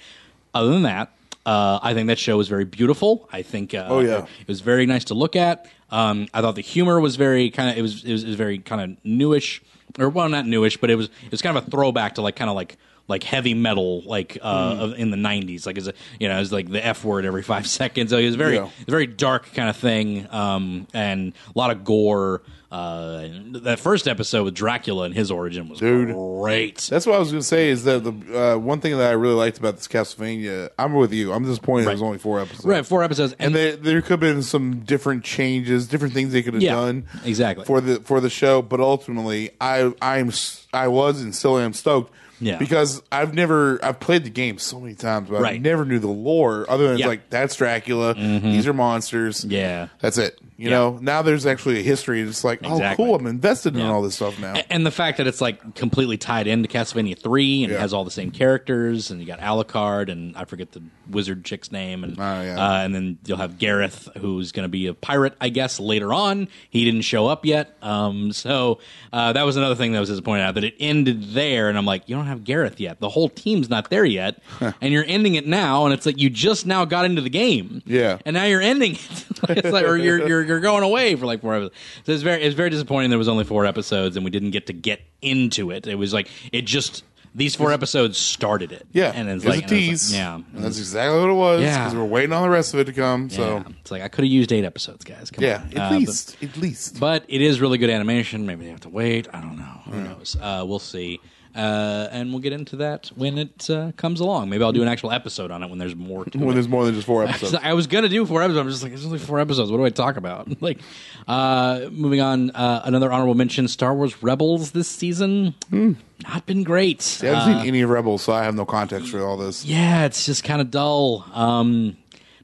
Other 0.53 0.69
than 0.71 0.83
that, 0.83 1.11
uh, 1.45 1.79
I 1.81 1.93
think 1.95 2.07
that 2.07 2.19
show 2.19 2.37
was 2.37 2.47
very 2.47 2.65
beautiful. 2.65 3.27
I 3.33 3.41
think, 3.41 3.73
uh, 3.73 3.87
Oh, 3.89 3.99
yeah. 4.01 4.25
it 4.41 4.47
was 4.47 4.61
very 4.61 4.85
nice 4.85 5.05
to 5.05 5.13
look 5.15 5.35
at. 5.35 5.65
Um, 5.91 6.27
I 6.33 6.41
thought 6.41 6.55
the 6.55 6.61
humor 6.61 6.99
was 6.99 7.15
very 7.15 7.49
kind 7.49 7.69
of 7.69 7.77
it 7.77 7.81
was, 7.81 8.03
it 8.03 8.11
was 8.11 8.23
it 8.23 8.27
was 8.27 8.35
very 8.35 8.59
kind 8.59 8.81
of 8.81 8.97
newish, 9.05 9.61
or 9.97 10.09
well, 10.09 10.29
not 10.29 10.45
newish, 10.45 10.77
but 10.77 10.89
it 10.89 10.95
was 10.95 11.07
it 11.25 11.31
was 11.31 11.41
kind 11.41 11.57
of 11.57 11.67
a 11.67 11.71
throwback 11.71 12.15
to 12.15 12.21
like 12.21 12.35
kind 12.35 12.49
of 12.49 12.55
like 12.55 12.77
like 13.07 13.23
heavy 13.23 13.55
metal 13.55 14.03
like 14.03 14.37
uh 14.39 14.75
of, 14.79 14.93
in 14.99 15.09
the 15.09 15.17
90s 15.17 15.65
like 15.65 15.79
is 15.79 15.87
a 15.87 15.93
you 16.19 16.27
know 16.27 16.39
it's 16.39 16.51
like 16.51 16.69
the 16.69 16.85
f 16.85 17.03
word 17.03 17.25
every 17.25 17.41
5 17.41 17.65
seconds. 17.81 18.11
So 18.11 18.17
it 18.19 18.25
was 18.27 18.35
very 18.35 18.55
Yeah. 18.57 18.69
very 18.87 19.07
dark 19.07 19.51
kind 19.53 19.67
of 19.67 19.75
thing 19.75 20.27
um 20.31 20.85
and 20.93 21.33
a 21.55 21.57
lot 21.57 21.71
of 21.71 21.83
gore 21.83 22.43
uh 22.71 23.27
that 23.63 23.79
first 23.79 24.07
episode 24.07 24.43
with 24.43 24.53
Dracula 24.53 25.05
and 25.05 25.13
his 25.15 25.31
origin 25.31 25.69
was 25.69 25.79
Dude. 25.79 26.13
great 26.13 26.77
That's 26.89 27.07
what 27.07 27.15
I 27.15 27.19
was 27.19 27.29
going 27.31 27.41
to 27.41 27.47
say. 27.47 27.69
Is 27.69 27.83
that 27.85 28.03
the 28.03 28.53
uh, 28.53 28.57
one 28.59 28.79
thing 28.79 28.95
that 28.97 29.09
I 29.09 29.13
really 29.13 29.33
liked 29.33 29.57
about 29.57 29.75
this 29.77 29.87
Castlevania? 29.87 30.69
I'm 30.77 30.93
with 30.93 31.11
you. 31.11 31.33
I'm 31.33 31.43
disappointed 31.45 31.87
it 31.87 31.91
was 31.93 32.01
only 32.03 32.19
four 32.19 32.39
episodes. 32.39 32.65
right 32.65 32.85
four 32.85 33.03
episodes 33.03 33.33
and 33.39 33.55
there, 33.55 33.75
there 33.75 34.01
could 34.01 34.11
have 34.11 34.19
been 34.19 34.43
some 34.43 34.81
different 34.81 35.23
changes, 35.23 35.87
different 35.87 36.13
things 36.13 36.31
they 36.31 36.43
could 36.43 36.53
have 36.53 36.61
Yeah, 36.61 36.75
done 36.75 37.05
exactly. 37.25 37.65
for 37.65 37.81
the 37.81 38.01
for 38.01 38.21
the 38.21 38.29
show. 38.29 38.61
But 38.61 38.79
ultimately, 38.79 39.49
I 39.59 39.91
I'm 40.01 40.31
I 40.71 40.89
was 40.89 41.21
and 41.21 41.35
still 41.35 41.57
am 41.57 41.73
stoked. 41.73 42.13
Yeah. 42.41 42.57
because 42.57 43.01
I've 43.11 43.33
never 43.33 43.83
I've 43.83 43.99
played 43.99 44.23
the 44.23 44.29
game 44.29 44.59
so 44.59 44.79
many 44.79 44.95
times, 44.95 45.29
but 45.29 45.43
I 45.43 45.57
never 45.57 45.83
knew 45.83 45.99
the 45.99 46.07
lore 46.07 46.65
other 46.69 46.87
than 46.87 46.97
Yeah. 46.99 47.05
Mm-hmm. 47.07 47.13
it's 47.13 47.21
like 47.23 47.29
that's 47.29 47.55
Dracula, 47.55 48.13
these 48.13 48.65
are 48.65 48.73
monsters, 48.73 49.43
Yeah. 49.43 49.89
that's 49.99 50.17
it. 50.17 50.39
You 50.59 50.69
Yeah. 50.69 50.75
know, 50.75 50.99
now 51.01 51.21
there's 51.21 51.45
actually 51.45 51.79
a 51.79 51.83
history. 51.83 52.19
It's 52.19 52.43
like, 52.43 52.59
Exactly. 52.63 53.05
oh, 53.05 53.07
cool, 53.07 53.15
I'm 53.15 53.25
invested 53.27 53.75
in 53.75 53.79
Yeah. 53.79 53.91
all 53.91 54.01
this 54.01 54.15
stuff 54.15 54.37
now. 54.41 54.55
And 54.69 54.85
the 54.85 54.91
fact 54.91 55.17
that 55.19 55.25
it's 55.25 55.39
like 55.39 55.73
completely 55.73 56.17
tied 56.17 56.47
into 56.47 56.67
Castlevania 56.67 57.17
three 57.17 57.63
and 57.63 57.71
it 57.71 57.79
has 57.79 57.93
all 57.93 58.03
the 58.03 58.11
same 58.11 58.29
characters, 58.29 59.09
and 59.09 59.21
you 59.21 59.25
got 59.25 59.39
Alucard 59.39 60.11
and 60.11 60.35
I 60.35 60.43
forget 60.43 60.73
the 60.73 60.81
wizard 61.09 61.45
chick's 61.45 61.71
name, 61.71 62.03
and 62.03 62.19
Oh, 62.19 62.41
yeah. 62.41 62.57
uh, 62.59 62.81
and 62.83 62.93
then 62.93 63.17
you'll 63.25 63.37
have 63.37 63.57
Gareth, 63.57 64.09
who's 64.17 64.51
going 64.51 64.65
to 64.65 64.69
be 64.69 64.87
a 64.87 64.93
pirate, 64.93 65.33
I 65.39 65.47
guess, 65.47 65.79
later 65.79 66.13
on. 66.13 66.49
He 66.69 66.83
didn't 66.83 67.01
show 67.03 67.27
up 67.27 67.45
yet, 67.45 67.77
um, 67.81 68.33
so 68.33 68.79
uh, 69.13 69.31
that 69.33 69.43
was 69.45 69.55
another 69.55 69.75
thing 69.75 69.93
that 69.93 69.99
was 70.01 70.09
disappointing 70.09 70.43
out 70.45 70.55
that 70.55 70.65
it 70.65 70.75
ended 70.77 71.31
there, 71.33 71.69
and 71.69 71.77
I'm 71.77 71.85
like, 71.85 72.03
you 72.09 72.17
don't 72.17 72.25
have 72.27 72.43
Gareth 72.43 72.81
yet. 72.81 72.99
The 72.99 73.09
whole 73.09 73.29
team's 73.29 73.69
not 73.69 73.89
there 73.89 74.03
yet, 74.05 74.41
and 74.81 74.91
you're 74.93 75.05
ending 75.07 75.35
it 75.35 75.47
now, 75.47 75.85
and 75.85 75.93
it's 75.93 76.05
like 76.05 76.17
you 76.19 76.29
just 76.29 76.65
now 76.65 76.83
got 76.83 77.05
into 77.05 77.21
the 77.21 77.29
game, 77.29 77.81
Yeah. 77.85 78.17
and 78.25 78.33
now 78.33 78.43
you're 78.43 78.61
ending 78.61 78.91
it. 78.95 79.25
it's 79.49 79.71
like, 79.71 79.85
or 79.85 79.95
you're 79.95 80.27
you're 80.27 80.43
you're 80.49 80.59
going 80.59 80.83
away 80.83 81.15
for 81.15 81.25
like 81.25 81.41
four 81.41 81.55
episodes. 81.55 81.75
So 82.05 82.11
it's 82.11 82.23
very 82.23 82.41
it's 82.43 82.55
very 82.55 82.69
disappointing. 82.69 83.09
There 83.09 83.19
was 83.19 83.29
only 83.29 83.45
four 83.45 83.65
episodes, 83.65 84.15
and 84.17 84.25
we 84.25 84.31
didn't 84.31 84.51
get 84.51 84.67
to 84.67 84.73
get 84.73 84.99
into 85.21 85.71
it. 85.71 85.87
It 85.87 85.95
was 85.95 86.13
like 86.13 86.27
it 86.51 86.63
just 86.65 87.03
these 87.35 87.55
four 87.55 87.71
episodes 87.71 88.17
started 88.17 88.71
it. 88.71 88.87
Yeah, 88.91 89.11
and 89.13 89.29
it's 89.29 89.45
it 89.45 89.49
like 89.49 89.59
a 89.59 89.63
it's 89.63 89.71
like- 89.71 89.79
tease. 89.79 90.13
yeah, 90.15 90.35
and 90.35 90.45
that's 90.63 90.79
exactly 90.79 91.19
what 91.21 91.29
it 91.29 91.33
was. 91.33 91.61
Yeah. 91.61 91.77
because 91.85 91.95
we're 91.95 92.03
waiting 92.05 92.33
on 92.33 92.41
the 92.41 92.49
rest 92.49 92.73
of 92.73 92.79
it 92.79 92.85
to 92.85 92.93
come. 92.93 93.29
So 93.29 93.57
yeah. 93.57 93.63
It's 93.81 93.91
like 93.91 94.01
I 94.01 94.07
could 94.07 94.23
have 94.25 94.31
used 94.31 94.51
eight 94.51 94.65
episodes, 94.65 95.05
guys. 95.05 95.29
Come 95.29 95.43
yeah, 95.43 95.61
on. 95.61 95.71
at 95.73 95.77
Uh, 95.77 95.89
but- 95.91 95.99
least, 95.99 96.37
at 96.41 96.57
least. 96.57 96.99
But, 96.99 97.23
it 97.27 97.41
is 97.41 97.61
really 97.61 97.77
good 97.77 97.91
animation. 97.91 98.45
Maybe 98.47 98.65
they 98.65 98.71
have 98.71 98.79
to 98.81 98.89
wait. 98.89 99.27
I 99.31 99.41
don't 99.41 99.57
know. 99.59 99.81
Who 99.91 100.01
knows? 100.01 100.35
Uh, 100.41 100.63
we'll 100.67 100.79
see. 100.79 101.19
Uh, 101.55 102.07
and 102.11 102.29
we'll 102.31 102.39
get 102.41 102.53
into 102.53 102.75
that 102.75 103.07
when 103.15 103.37
it 103.39 103.69
uh, 103.71 103.91
comes 103.97 104.19
along. 104.19 104.49
Maybe 104.49 104.63
I'll 104.63 104.71
do 104.71 104.83
an 104.83 104.87
actual 104.87 105.11
episode 105.11 105.49
on 105.49 105.63
it 105.63 105.69
when 105.69 105.79
there's 105.79 105.95
more 105.95 106.23
to 106.25 106.37
when 106.37 106.49
it. 106.49 106.53
there's 106.53 106.67
more 106.67 106.85
than 106.85 106.93
just 106.93 107.07
four 107.07 107.23
episodes. 107.27 107.55
I 107.55 107.73
was 107.73 107.87
gonna 107.87 108.07
do 108.07 108.25
four 108.25 108.41
episodes. 108.43 108.59
I'm 108.59 108.69
just 108.69 108.83
like, 108.83 108.91
there's 108.91 109.05
only 109.05 109.17
four 109.19 109.39
episodes. 109.39 109.71
What 109.71 109.77
do 109.77 109.85
I 109.85 109.89
talk 109.89 110.17
about? 110.17 110.61
like, 110.61 110.79
uh, 111.27 111.87
moving 111.91 112.21
on. 112.21 112.51
Uh, 112.51 112.81
another 112.85 113.11
honorable 113.11 113.33
mention: 113.35 113.67
Star 113.67 113.93
Wars 113.95 114.21
Rebels 114.21 114.71
this 114.71 114.87
season. 114.87 115.55
Not 115.71 116.45
been 116.45 116.63
great. 116.63 117.19
I 117.23 117.25
haven't 117.25 117.41
Uh, 117.41 117.59
seen 117.61 117.67
any 117.67 117.83
Rebels, 117.83 118.21
so 118.21 118.33
I 118.33 118.43
have 118.43 118.53
no 118.55 118.65
context 118.65 119.09
for 119.09 119.25
all 119.25 119.37
this. 119.37 119.65
yeah, 119.65 120.05
it's 120.05 120.25
just 120.25 120.43
kind 120.43 120.61
of 120.61 120.69
dull. 120.69 121.25
Um, 121.33 121.97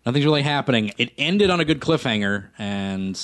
nothing's 0.06 0.26
really 0.26 0.42
happening. 0.42 0.94
It 0.98 1.12
ended 1.18 1.50
on 1.52 1.60
a 1.60 1.66
good 1.66 1.80
cliffhanger, 1.80 2.48
and 2.58 3.20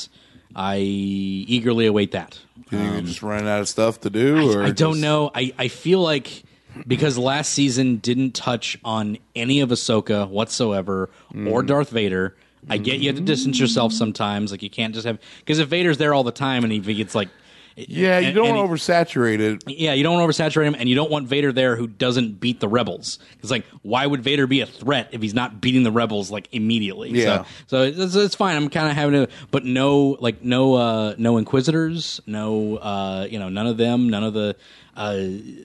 I 0.56 0.78
eagerly 0.80 1.86
await 1.88 2.12
that. 2.12 2.40
You 2.72 2.78
think 2.78 2.92
they're 2.94 3.02
just 3.02 3.22
running 3.24 3.48
out 3.50 3.60
of 3.62 3.68
stuff 3.68 4.00
to 4.02 4.10
do, 4.10 4.52
or 4.52 4.64
I 4.64 4.72
don't 4.72 4.94
just- 4.94 5.02
know. 5.02 5.32
I, 5.36 5.54
I 5.58 5.68
feel 5.68 6.02
like 6.02 6.44
because 6.88 7.18
last 7.18 7.52
season 7.52 7.98
didn't 7.98 8.32
touch 8.34 8.78
on 8.86 9.18
any 9.36 9.60
of 9.60 9.70
Ahsoka 9.70 10.30
whatsoever 10.30 11.10
Mm. 11.34 11.52
or 11.52 11.64
Darth 11.64 11.90
Vader. 11.90 12.36
I 12.70 12.78
get 12.78 13.00
you 13.00 13.08
have 13.10 13.16
to 13.18 13.24
distance 13.24 13.60
yourself 13.60 13.92
sometimes. 13.92 14.52
Like 14.52 14.62
you 14.62 14.70
can't 14.70 14.94
just 14.94 15.06
have 15.08 15.20
because 15.40 15.58
if 15.60 15.68
Vader's 15.68 15.98
there 15.98 16.14
all 16.14 16.24
the 16.24 16.32
time 16.32 16.64
and 16.64 16.72
he 16.72 16.80
gets 16.94 17.16
like 17.16 17.30
Yeah, 17.76 18.20
you 18.20 18.28
and- 18.28 18.36
don't 18.36 18.48
and 18.48 18.58
want 18.58 18.70
to 18.70 18.74
oversaturate 18.86 19.40
it. 19.40 19.64
yeah, 19.68 19.94
you 19.94 20.04
don't 20.04 20.18
want 20.20 20.32
to 20.32 20.44
oversaturate 20.44 20.66
him, 20.66 20.76
and 20.78 20.90
you 20.90 20.96
don't 20.96 21.10
want 21.12 21.28
Vader 21.28 21.52
there 21.52 21.76
who 21.76 21.88
doesn't 21.88 22.40
beat 22.40 22.60
the 22.60 22.68
rebels. 22.68 23.20
It's 23.40 23.52
like, 23.52 23.66
why 23.82 24.06
would 24.06 24.22
Vader 24.24 24.46
be 24.48 24.62
a 24.62 24.66
threat 24.66 25.10
if 25.12 25.22
he's 25.22 25.34
not 25.34 25.62
beating 25.62 25.84
the 25.84 25.92
rebels 25.92 26.32
like 26.32 26.50
immediately? 26.52 27.12
Yeah. 27.12 27.44
So, 27.68 27.92
so 27.96 28.04
it's, 28.04 28.16
it's 28.16 28.36
fine. 28.36 28.56
I'm 28.56 28.70
kind 28.70 28.90
of 28.90 28.96
having 28.96 29.26
to, 29.26 29.32
but 29.52 29.66
no, 29.66 30.18
like 30.20 30.44
no, 30.44 30.76
uh, 30.76 31.16
no 31.18 31.38
Inquisitors, 31.38 32.20
no, 32.26 32.78
uh, 32.78 33.28
you 33.30 33.40
know, 33.40 33.50
none 33.50 33.68
of 33.68 33.78
them, 33.78 34.10
none 34.10 34.24
of 34.24 34.34
the. 34.34 34.56
Uh, 34.96 35.18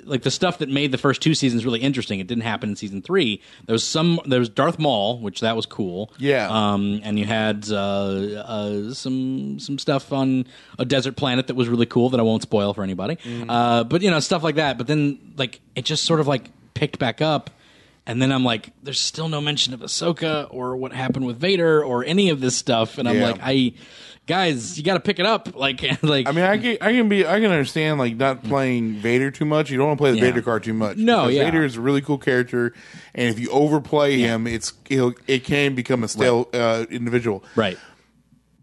like 0.05 0.23
the 0.23 0.31
stuff 0.31 0.59
that 0.59 0.69
made 0.69 0.93
the 0.93 0.99
first 0.99 1.21
two 1.21 1.35
seasons 1.35 1.65
really 1.65 1.81
interesting. 1.81 2.21
It 2.21 2.27
didn't 2.27 2.45
happen 2.45 2.71
in 2.71 2.77
season 2.77 3.03
three. 3.03 3.41
There 3.67 3.73
was 3.75 3.83
some. 3.85 4.21
There 4.27 4.39
was 4.39 4.49
Darth 4.49 4.79
Maul, 4.79 5.19
which 5.19 5.41
that 5.41 5.57
was 5.57 5.67
cool. 5.67 6.13
Yeah. 6.19 6.49
Um, 6.49 7.01
and 7.03 7.19
you 7.19 7.25
had 7.25 7.69
uh, 7.71 7.75
uh, 7.77 8.95
some 8.95 9.59
some 9.59 9.79
stuff 9.79 10.13
on 10.13 10.47
a 10.79 10.85
desert 10.85 11.17
planet 11.17 11.49
that 11.49 11.55
was 11.57 11.69
really 11.69 11.87
cool 11.87 12.11
that 12.11 12.21
I 12.21 12.23
won't 12.23 12.43
spoil 12.43 12.73
for 12.75 12.83
anybody. 12.83 13.19
Uh, 13.49 13.85
but 13.85 14.03
you 14.03 14.11
know 14.11 14.21
stuff 14.21 14.43
like 14.43 14.55
that. 14.57 14.79
But 14.79 14.87
then 14.87 15.19
like 15.37 15.61
it 15.75 15.85
just 15.85 16.05
sort 16.05 16.21
of 16.21 16.27
like 16.27 16.51
picked 16.75 16.99
back 16.99 17.21
up. 17.21 17.51
And 18.09 18.23
then 18.23 18.31
I'm 18.31 18.45
like, 18.45 18.71
there's 18.85 19.01
still 19.01 19.29
no 19.29 19.41
mention 19.41 19.75
of 19.75 19.81
Ahsoka 19.81 20.47
or 20.51 20.77
what 20.77 20.93
happened 20.93 21.27
with 21.27 21.39
Vader 21.39 21.83
or 21.83 22.05
any 22.05 22.29
of 22.29 22.41
this 22.41 22.57
stuff. 22.57 22.99
And 22.99 23.09
I'm 23.09 23.17
Yeah. 23.17 23.31
like, 23.33 23.41
I, 23.43 23.73
guys, 24.27 24.77
you 24.77 24.85
got 24.85 24.95
to 24.95 25.01
pick 25.01 25.19
it 25.19 25.27
up. 25.27 25.49
Like, 25.57 26.03
like, 26.03 26.29
I 26.29 26.33
mean, 26.33 26.45
I 26.45 26.59
can, 26.59 26.77
I 26.81 26.93
can 26.93 27.09
be, 27.09 27.27
I 27.27 27.41
can 27.41 27.51
understand 27.51 27.99
like 27.99 28.17
not 28.17 28.43
playing 28.45 28.95
Vader 28.97 29.31
too 29.31 29.45
much. 29.45 29.71
You 29.71 29.79
don't 29.79 29.87
want 29.89 29.99
to 29.99 30.03
play 30.03 30.11
the 30.13 30.19
Yeah. 30.19 30.25
Vader 30.25 30.43
card 30.43 30.63
too 30.65 30.75
much. 30.75 30.97
No, 30.99 31.29
yeah. 31.29 31.45
Vader 31.45 31.65
is 31.65 31.77
a 31.77 31.81
really 31.81 32.03
cool 32.03 32.19
character, 32.19 32.73
and 33.15 33.29
if 33.31 33.39
you 33.39 33.51
overplay 33.51 34.19
him, 34.19 34.47
it's 34.47 34.73
he'll, 34.87 35.15
it 35.27 35.45
can 35.45 35.75
become 35.75 36.05
a 36.05 36.09
stale 36.09 36.49
uh, 36.53 36.85
individual. 36.91 37.43
right. 37.57 37.79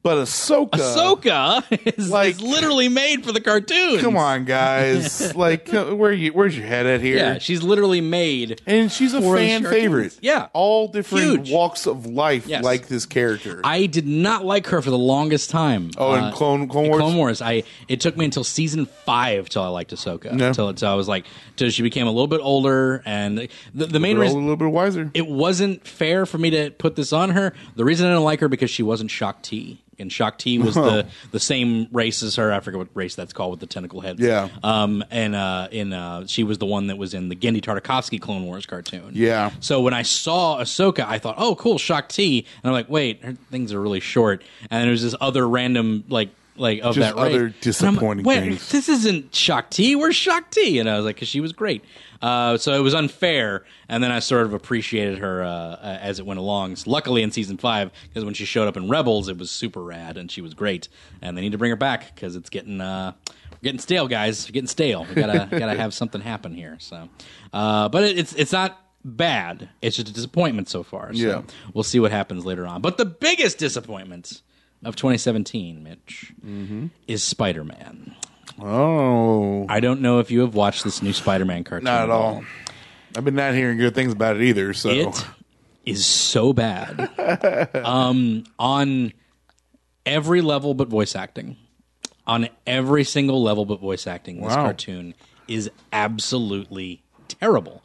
But 0.03 0.17
Ahsoka, 0.17 0.71
Ahsoka 0.71 1.95
is, 1.97 2.09
Like- 2.09 2.35
is 2.35 2.41
literally 2.41 2.89
made 2.89 3.23
for 3.25 3.31
the 3.31 3.39
cartoon. 3.39 3.99
come 4.01 4.17
on, 4.17 4.43
guys, 4.43 5.33
like 5.37 5.69
where 5.69 6.11
you, 6.11 6.33
where's 6.33 6.57
your 6.57 6.67
head 6.67 6.85
at 6.85 6.99
here? 6.99 7.15
Yeah, 7.15 7.37
she's 7.39 7.63
literally 7.63 8.01
made. 8.01 8.61
and 8.65 8.91
she's 8.91 9.13
a 9.13 9.21
fan 9.21 9.63
favorite. 9.63 10.17
Yeah. 10.21 10.49
all 10.51 10.89
different 10.89 11.23
Huge. 11.47 11.51
walks 11.51 11.87
of 11.87 12.05
life 12.05 12.47
Yes. 12.47 12.63
like 12.65 12.87
this 12.87 13.05
character. 13.05 13.61
I 13.63 13.85
did 13.85 14.05
not 14.05 14.43
like 14.43 14.67
her 14.67 14.81
for 14.81 14.89
the 14.89 14.97
longest 14.97 15.49
time. 15.49 15.91
Oh, 15.97 16.13
in 16.15 16.23
Uh, 16.25 16.31
Clone- 16.33 16.67
Clone 16.67 16.89
Wars? 16.89 16.99
Clone 16.99 17.15
Wars. 17.15 17.41
I 17.41 17.63
it 17.87 18.01
took 18.01 18.17
me 18.17 18.25
until 18.25 18.43
season 18.43 18.85
five 19.05 19.47
till 19.47 19.63
I 19.63 19.67
liked 19.69 19.91
Ahsoka. 19.95 20.37
Yeah. 20.37 20.51
Till, 20.51 20.73
till 20.73 20.89
I 20.89 20.95
was 20.95 21.07
like, 21.07 21.25
till 21.55 21.69
she 21.69 21.81
became 21.81 22.07
a 22.07 22.11
little 22.11 22.27
bit 22.27 22.41
older, 22.43 23.01
and 23.05 23.47
the, 23.73 23.85
the 23.85 23.99
main 24.01 24.17
We're 24.17 24.25
a 24.25 24.31
little 24.31 24.57
bit 24.57 24.65
wiser. 24.69 25.09
it 25.13 25.27
wasn't 25.27 25.87
fair 25.87 26.25
for 26.25 26.37
me 26.37 26.49
to 26.49 26.71
put 26.71 26.97
this 26.97 27.13
on 27.13 27.29
her. 27.29 27.53
The 27.77 27.85
reason 27.85 28.05
I 28.05 28.09
didn't 28.09 28.25
like 28.25 28.41
her 28.41 28.49
because 28.49 28.69
she 28.69 28.83
wasn't 28.83 29.09
Shaak 29.09 29.41
Ti. 29.43 29.79
And 30.03 30.11
Shaak 30.11 30.37
Ti 30.37 30.59
was 30.59 30.75
the, 30.75 31.07
the 31.31 31.39
same 31.39 31.87
race 31.91 32.21
as 32.21 32.35
her. 32.35 32.53
I 32.53 32.59
forget 32.59 32.77
what 32.77 32.89
race 32.93 33.15
that's 33.15 33.33
called 33.33 33.49
with 33.51 33.59
the 33.59 33.65
tentacle 33.65 34.01
heads. 34.01 34.19
Yeah. 34.19 34.49
Um. 34.61 35.03
And 35.09 35.33
uh. 35.33 35.69
In 35.71 35.93
uh. 35.93 36.27
She 36.27 36.43
was 36.43 36.59
the 36.59 36.67
one 36.67 36.87
that 36.87 36.97
was 36.99 37.15
in 37.15 37.29
the 37.29 37.35
Genndy 37.35 37.61
Tartakovsky 37.61 38.21
Clone 38.21 38.45
Wars 38.45 38.67
cartoon. 38.67 39.13
Yeah. 39.13 39.49
So 39.61 39.81
when 39.81 39.95
I 39.95 40.03
saw 40.03 40.59
Ahsoka, 40.59 41.07
I 41.07 41.17
thought, 41.17 41.35
oh, 41.39 41.55
cool, 41.55 41.79
Shaak 41.79 42.09
Ti. 42.09 42.45
And 42.63 42.69
I'm 42.69 42.73
like, 42.73 42.89
wait, 42.89 43.23
her 43.23 43.33
things 43.49 43.73
are 43.73 43.81
really 43.81 43.99
short. 43.99 44.43
And 44.69 44.87
there's 44.87 45.01
this 45.01 45.15
other 45.19 45.47
random 45.47 46.03
like. 46.09 46.29
Like 46.55 46.81
of 46.83 46.93
Just 46.93 47.15
that 47.15 47.19
race. 47.19 47.33
other 47.33 47.35
And 47.35 47.39
I'm 47.39 47.51
like, 47.53 47.61
disappointing 47.61 48.25
wait, 48.25 48.39
things. 48.41 48.69
this 48.69 48.87
isn't 48.87 49.33
Shaak 49.33 49.71
Ti. 49.71 49.95
Where's 49.95 50.15
Shaak 50.15 50.51
Ti? 50.51 50.77
And 50.77 50.87
I 50.87 50.97
was 50.97 51.03
like, 51.03 51.15
because 51.15 51.27
she 51.27 51.41
was 51.41 51.51
great. 51.51 51.83
Uh, 52.23 52.57
so 52.57 52.73
it 52.73 52.79
was 52.79 52.93
unfair. 52.93 53.65
And 53.89 54.01
then 54.03 54.09
I 54.11 54.19
sort 54.19 54.45
of 54.45 54.53
appreciated 54.53 55.17
her 55.17 55.43
uh, 55.43 55.47
uh, 55.49 55.97
as 56.01 56.19
it 56.19 56.25
went 56.25 56.39
along. 56.39 56.77
So 56.77 56.89
luckily 56.89 57.21
in 57.21 57.31
season 57.31 57.57
five, 57.57 57.91
because 58.07 58.23
when 58.23 58.33
she 58.33 58.45
showed 58.45 58.67
up 58.67 58.77
in 58.77 58.87
Rebels, 58.87 59.27
it 59.27 59.37
was 59.37 59.51
super 59.51 59.83
rad 59.83 60.15
and 60.17 60.31
she 60.31 60.39
was 60.41 60.53
great. 60.53 60.87
And 61.21 61.37
they 61.37 61.41
need 61.41 61.51
to 61.51 61.57
bring 61.57 61.71
her 61.71 61.75
back 61.75 62.15
because 62.15 62.37
it's 62.37 62.49
getting 62.49 62.79
uh, 62.79 63.11
getting 63.61 63.79
stale, 63.79 64.07
guys. 64.07 64.47
We're 64.47 64.53
getting 64.53 64.67
stale. 64.67 65.05
We 65.07 65.15
gotta 65.15 65.47
gotta 65.51 65.75
have 65.75 65.93
something 65.93 66.21
happen 66.21 66.53
here. 66.55 66.77
So, 66.79 67.09
uh, 67.51 67.89
but 67.89 68.03
it, 68.05 68.17
it's 68.17 68.33
it's 68.35 68.53
not 68.53 68.79
bad. 69.03 69.67
It's 69.81 69.97
just 69.97 70.07
a 70.07 70.13
disappointment 70.13 70.69
so 70.69 70.81
far. 70.81 71.13
So 71.13 71.19
Yeah. 71.19 71.41
we'll 71.73 71.83
see 71.83 71.99
what 71.99 72.11
happens 72.11 72.45
later 72.45 72.65
on. 72.65 72.81
But 72.81 72.97
the 72.97 73.03
biggest 73.05 73.57
disappointment 73.57 74.41
of 74.85 74.95
2017, 74.95 75.83
Mitch, 75.83 76.31
Mm-hmm. 76.45 76.87
is 77.07 77.21
Spider 77.21 77.65
Man. 77.65 78.15
Oh, 78.61 79.65
I 79.69 79.79
don't 79.79 80.01
know 80.01 80.19
if 80.19 80.31
you 80.31 80.41
have 80.41 80.55
watched 80.55 80.83
this 80.83 81.01
new 81.01 81.13
Spider 81.13 81.45
Man 81.45 81.63
cartoon. 81.63 81.85
not 81.85 82.03
at 82.03 82.09
all. 82.09 82.43
I've 83.15 83.25
been 83.25 83.35
not 83.35 83.53
hearing 83.53 83.77
good 83.77 83.93
things 83.95 84.11
about 84.13 84.35
it 84.37 84.41
either. 84.43 84.73
So 84.73 84.89
It 84.89 85.25
is 85.85 86.05
so 86.05 86.51
bad. 86.53 87.09
um, 87.85 88.43
on 88.57 89.13
every 90.05 90.41
level 90.41 90.73
but 90.73 90.87
voice 90.87 91.15
acting. 91.15 91.57
On 92.25 92.47
every 92.65 93.03
single 93.03 93.43
level 93.43 93.65
but 93.65 93.79
voice 93.81 94.07
acting, 94.07 94.37
this 94.41 94.55
Wow. 94.55 94.63
cartoon 94.63 95.13
is 95.47 95.69
absolutely 95.91 97.03
terrible. 97.27 97.83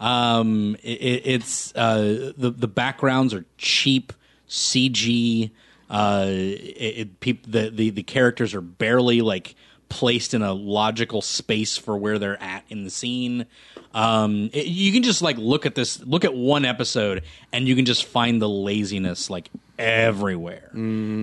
Um, 0.00 0.76
it, 0.82 1.00
it- 1.00 1.22
it's 1.26 1.74
uh, 1.76 2.32
the 2.36 2.50
the 2.50 2.68
backgrounds 2.68 3.32
are 3.32 3.44
cheap 3.58 4.12
CG. 4.48 5.50
Uh, 5.88 6.24
it, 6.28 6.98
it, 6.98 7.20
peop, 7.20 7.50
the, 7.50 7.70
the 7.70 7.90
the 7.90 8.02
characters 8.02 8.54
are 8.54 8.60
barely 8.60 9.20
like 9.22 9.54
placed 9.88 10.34
in 10.34 10.42
a 10.42 10.52
logical 10.52 11.22
space 11.22 11.76
for 11.76 11.96
where 11.96 12.18
they're 12.18 12.42
at 12.42 12.64
in 12.68 12.84
the 12.84 12.90
scene. 12.90 13.46
Um, 13.94 14.50
it- 14.52 14.66
you 14.66 14.92
can 14.92 15.02
just 15.02 15.22
like 15.22 15.38
look 15.38 15.64
at 15.66 15.74
this, 15.74 16.00
look 16.04 16.24
at 16.24 16.34
one 16.34 16.64
episode, 16.64 17.22
and 17.52 17.66
you 17.68 17.76
can 17.76 17.84
just 17.84 18.04
find 18.04 18.42
the 18.42 18.48
laziness 18.48 19.30
like 19.30 19.48
everywhere. 19.78 20.70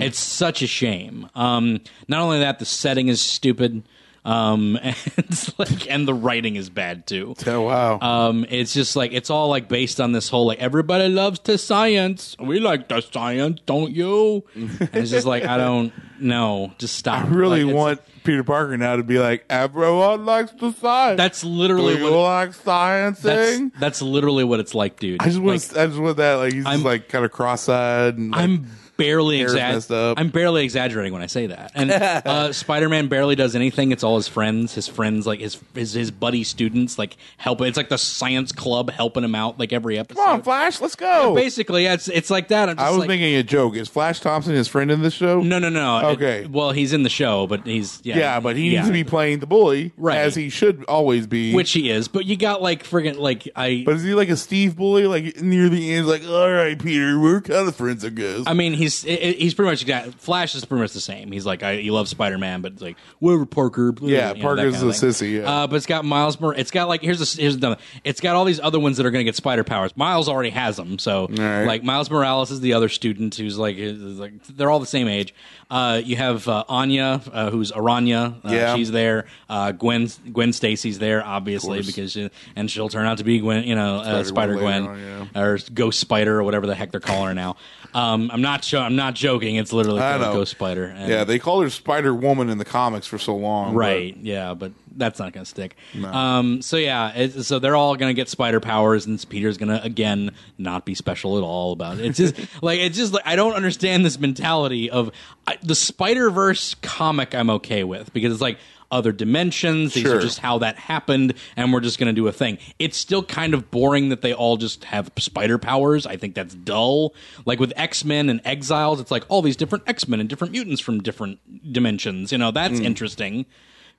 It's 0.01 0.19
such 0.19 0.61
a 0.61 0.67
shame. 0.67 1.29
Um, 1.35 1.81
not 2.07 2.21
only 2.21 2.39
that, 2.39 2.59
the 2.59 2.65
setting 2.65 3.07
is 3.09 3.21
stupid. 3.21 3.83
Um, 4.25 4.79
and 4.81 4.95
it's 5.17 5.57
like, 5.59 5.89
and 5.91 6.07
the 6.07 6.13
writing 6.13 6.55
is 6.55 6.69
bad 6.69 7.05
too. 7.07 7.35
Oh, 7.45 7.61
wow. 7.61 7.99
Um, 7.99 8.45
it's 8.49 8.73
just 8.73 8.95
like 8.95 9.11
it's 9.13 9.29
all 9.29 9.49
like 9.49 9.67
based 9.67 9.99
on 9.99 10.11
this 10.13 10.29
whole 10.29 10.45
like 10.47 10.59
everybody 10.59 11.09
loves 11.09 11.39
to 11.39 11.57
science. 11.57 12.35
We 12.39 12.59
like 12.59 12.87
the 12.87 13.01
science, 13.01 13.59
don't 13.65 13.91
you? 13.91 14.43
and 14.55 14.89
it's 14.93 15.11
just 15.11 15.25
like 15.27 15.43
I 15.43 15.57
don't 15.57 15.91
know. 16.19 16.71
Just 16.77 16.95
stop. 16.95 17.25
I 17.25 17.27
really 17.27 17.63
Like, 17.65 17.75
want 17.75 18.01
Peter 18.23 18.43
Parker 18.45 18.77
now 18.77 18.95
to 18.95 19.03
be 19.03 19.19
like, 19.19 19.43
everyone 19.49 20.25
likes 20.25 20.51
the 20.53 20.71
science. 20.71 21.17
That's 21.17 21.41
Do 21.41 21.47
literally 21.49 21.97
you 21.97 22.03
what. 22.05 22.11
like 22.13 22.53
That's, 22.63 23.21
sciencing? 23.21 23.71
that's 23.77 24.01
literally 24.01 24.45
what 24.45 24.61
it's 24.61 24.73
like, 24.73 24.97
dude. 24.99 25.21
I 25.21 25.25
just 25.25 25.39
want, 25.39 25.67
Like, 25.73 25.77
I 25.77 25.87
just 25.87 25.99
want 25.99 26.17
that. 26.17 26.35
Like 26.35 26.53
he's 26.53 26.65
I'm- 26.65 26.75
just 26.75 26.85
like 26.85 27.09
kind 27.09 27.25
of 27.25 27.31
cross-eyed. 27.31 28.17
And 28.17 28.31
like, 28.31 28.41
I'm 28.41 28.67
barely 28.97 29.39
hair's 29.39 29.53
messed 29.53 29.85
exaggerating. 29.89 30.17
I'm 30.17 30.29
barely 30.29 30.63
exaggerating 30.63 31.13
when 31.13 31.21
I 31.21 31.27
say 31.27 31.47
that. 31.47 31.71
And 31.75 31.91
uh, 31.91 32.51
Spider-Man 32.53 33.07
barely 33.07 33.35
does 33.35 33.55
anything. 33.55 33.91
It's 33.91 34.03
all 34.03 34.15
his 34.17 34.27
friends, 34.27 34.73
his 34.73 34.87
friends, 34.87 35.25
like 35.27 35.39
his 35.39 35.59
his, 35.73 35.93
his 35.93 36.11
buddy 36.11 36.43
students, 36.43 36.97
like 36.97 37.17
help. 37.37 37.61
It's 37.61 37.77
like 37.77 37.89
the 37.89 37.97
science 37.97 38.51
club 38.51 38.89
helping 38.91 39.23
him 39.23 39.35
out, 39.35 39.59
like 39.59 39.73
every 39.73 39.97
episode. 39.97 40.21
come 40.21 40.29
on, 40.35 40.41
Flash, 40.43 40.81
let's 40.81 40.95
go. 40.95 41.35
Basically, 41.35 41.83
yeah, 41.83 41.93
it's 41.93 42.07
it's 42.07 42.29
like 42.29 42.49
that. 42.49 42.69
I'm 42.69 42.75
just 42.77 42.87
I 42.87 42.89
was 42.91 42.99
like, 42.99 43.07
making 43.07 43.35
a 43.35 43.43
joke. 43.43 43.75
Is 43.75 43.87
Flash 43.87 44.19
Thompson 44.19 44.53
his 44.53 44.67
friend 44.67 44.91
in 44.91 45.01
this 45.01 45.13
show? 45.13 45.41
No, 45.41 45.59
no, 45.59 45.69
no. 45.69 46.09
Okay. 46.11 46.43
It- 46.43 46.51
well, 46.51 46.71
he's 46.71 46.93
in 46.93 47.03
the 47.03 47.09
show, 47.09 47.47
but 47.47 47.65
he's 47.65 47.99
yeah. 48.03 48.17
Yeah, 48.17 48.39
but 48.39 48.55
he 48.55 48.69
yeah. 48.69 48.79
needs 48.79 48.87
to 48.87 48.93
be 48.93 49.03
playing 49.03 49.39
the 49.39 49.47
bully, 49.47 49.91
Right. 49.97 50.17
as 50.17 50.35
he 50.35 50.49
should 50.49 50.83
always 50.85 51.27
be. 51.27 51.53
which 51.53 51.71
he 51.71 51.89
is. 51.89 52.07
But 52.07 52.25
you 52.25 52.37
got 52.37 52.61
like 52.61 52.83
friggin' 52.83 53.17
like 53.17 53.47
I. 53.55 53.83
but 53.85 53.95
is 53.95 54.03
he 54.03 54.13
like 54.13 54.29
a 54.29 54.37
Steve 54.37 54.75
bully? 54.75 55.07
Like 55.07 55.41
near 55.41 55.69
the 55.69 55.93
end, 55.93 56.07
like, 56.07 56.23
all 56.25 56.51
right, 56.51 56.77
Peter, 56.81 57.19
we're 57.19 57.41
kind 57.41 57.67
of 57.67 57.75
friends, 57.75 58.05
I 58.05 58.09
guess. 58.09 58.43
I 58.45 58.53
mean, 58.53 58.73
he's 58.83 59.01
he's 59.03 59.53
pretty 59.53 59.71
much 59.71 59.81
exact. 59.81 60.15
Flash 60.15 60.55
is 60.55 60.65
pretty 60.65 60.81
much 60.81 60.91
the 60.93 60.99
same. 60.99 61.31
He's 61.31 61.45
like, 61.45 61.63
I, 61.63 61.77
he 61.77 61.91
loves 61.91 62.09
Spider 62.11 62.37
Man, 62.37 62.61
but 62.61 62.73
it's 62.73 62.81
like 62.81 62.97
whatever 63.19 63.45
Parker. 63.45 63.91
blah, 63.91 64.07
Yeah, 64.09 64.29
you 64.33 64.35
know, 64.35 64.41
Parker's 64.43 64.81
a 64.81 64.85
sissy, 64.87 65.39
yeah. 65.41 65.49
Uh, 65.63 65.67
but 65.67 65.77
it's 65.77 65.85
got 65.85 66.05
Miles. 66.05 66.39
Mor- 66.39 66.55
It's 66.55 66.71
got 66.71 66.87
like 66.87 67.01
here's 67.01 67.19
the 67.19 67.41
here's 67.41 67.57
the 67.57 67.77
it's 68.03 68.21
got 68.21 68.35
all 68.35 68.45
these 68.45 68.59
other 68.59 68.79
ones 68.79 68.97
that 68.97 69.05
are 69.05 69.11
going 69.11 69.21
to 69.21 69.27
get 69.27 69.35
spider 69.35 69.63
powers. 69.63 69.95
Miles 69.97 70.29
already 70.29 70.51
has 70.51 70.75
them, 70.77 70.99
so 70.99 71.27
right. 71.29 71.65
like 71.65 71.83
Miles 71.83 72.09
Morales 72.09 72.51
is 72.51 72.59
the 72.61 72.73
other 72.73 72.89
student 72.89 73.35
who's 73.35 73.57
like 73.57 73.77
is 73.77 74.01
like 74.19 74.43
they're 74.47 74.69
all 74.69 74.79
the 74.79 74.85
same 74.85 75.07
age. 75.07 75.33
Uh, 75.69 75.99
you 76.03 76.15
have 76.15 76.47
uh, 76.47 76.63
Anya, 76.69 77.21
uh, 77.31 77.49
who's 77.49 77.71
Araña. 77.71 78.35
Uh, 78.45 78.51
Yeah. 78.51 78.75
she's 78.75 78.91
there. 78.91 79.25
Uh, 79.49 79.71
Gwen 79.71 80.07
Gwen 80.31 80.53
Stacy's 80.53 80.99
there, 80.99 81.25
obviously, 81.25 81.81
because 81.81 82.11
she, 82.11 82.29
and 82.55 82.69
she'll 82.69 82.89
turn 82.89 83.07
out 83.07 83.17
to 83.17 83.23
be 83.23 83.39
Gwen, 83.39 83.63
you 83.63 83.73
know, 83.75 84.21
Spider 84.23 84.55
Gwen 84.55 84.87
on, 84.87 85.29
or 85.35 85.57
Ghost 85.73 85.99
Spider 85.99 86.39
or 86.39 86.43
whatever 86.43 86.67
the 86.67 86.75
heck 86.75 86.91
they're 86.91 86.99
calling 86.99 87.29
her 87.29 87.33
now. 87.33 87.55
Um, 87.95 88.29
I'm 88.33 88.41
not 88.41 88.63
sure. 88.63 88.79
I'm 88.81 88.95
not 88.95 89.13
joking. 89.15 89.55
It's 89.55 89.71
literally 89.73 90.01
I 90.01 90.11
called 90.17 90.21
know. 90.21 90.33
Ghost 90.33 90.51
Spider. 90.51 90.85
And- 90.85 91.09
yeah, 91.09 91.23
they 91.23 91.39
called 91.39 91.63
her 91.63 91.69
Spider 91.69 92.13
Woman 92.13 92.49
in 92.49 92.57
the 92.57 92.65
comics 92.65 93.07
for 93.07 93.17
so 93.17 93.35
long. 93.35 93.73
but- 93.73 93.77
Right. 93.79 94.17
Yeah, 94.21 94.53
but 94.53 94.71
that's 94.95 95.17
not 95.19 95.33
going 95.33 95.43
to 95.43 95.49
stick. 95.49 95.75
Um, 96.03 96.61
so 96.61 96.77
yeah, 96.77 97.11
it, 97.15 97.43
so 97.43 97.57
they're 97.59 97.75
all 97.75 97.95
going 97.95 98.09
to 98.09 98.13
get 98.13 98.29
spider 98.29 98.59
powers, 98.59 99.05
and 99.07 99.23
Peter's 99.29 99.57
going 99.57 99.69
to 99.69 99.81
again 99.83 100.31
not 100.57 100.85
be 100.85 100.93
special 100.95 101.37
at 101.37 101.43
all 101.43 101.71
about 101.71 101.97
it. 101.99 102.05
It's 102.05 102.17
just 102.17 102.35
like 102.63 102.79
it's 102.79 102.95
just 102.97 103.11
like 103.13 103.25
I 103.25 103.35
don't 103.35 103.53
understand 103.53 104.05
this 104.05 104.19
mentality 104.19 104.89
of 104.91 105.11
I, 105.47 105.57
the 105.63 105.73
Spider 105.75 106.29
Verse 106.29 106.75
comic. 106.83 107.33
I'm 107.33 107.49
okay 107.49 107.83
with 107.83 108.13
because 108.13 108.33
it's 108.33 108.41
like 108.41 108.59
other 108.91 109.11
dimensions. 109.11 109.93
These 109.93 110.03
Sure. 110.03 110.17
are 110.17 110.21
just 110.21 110.39
how 110.39 110.57
that 110.59 110.77
happened, 110.77 111.33
and 111.55 111.71
we're 111.73 111.79
just 111.81 111.97
going 111.99 112.07
to 112.07 112.13
do 112.13 112.27
a 112.27 112.31
thing. 112.31 112.57
It's 112.79 112.97
still 112.97 113.23
kind 113.23 113.53
of 113.53 113.71
boring 113.71 114.09
that 114.09 114.21
they 114.21 114.33
all 114.33 114.57
just 114.57 114.83
have 114.85 115.11
spider 115.17 115.57
powers. 115.57 116.05
I 116.05 116.17
think 116.17 116.35
that's 116.35 116.53
dull. 116.55 117.13
Like 117.45 117.59
with 117.59 117.73
X 117.75 118.03
Men 118.05 118.29
and 118.29 118.41
Exiles, 118.45 118.99
it's 118.99 119.11
like 119.11 119.23
all 119.29 119.41
these 119.41 119.55
different 119.55 119.83
X 119.87 120.07
Men 120.07 120.19
and 120.19 120.29
different 120.29 120.53
mutants 120.53 120.81
from 120.81 121.01
different 121.01 121.39
dimensions. 121.73 122.31
You 122.31 122.37
know, 122.37 122.51
that's 122.51 122.79
interesting 122.79 123.45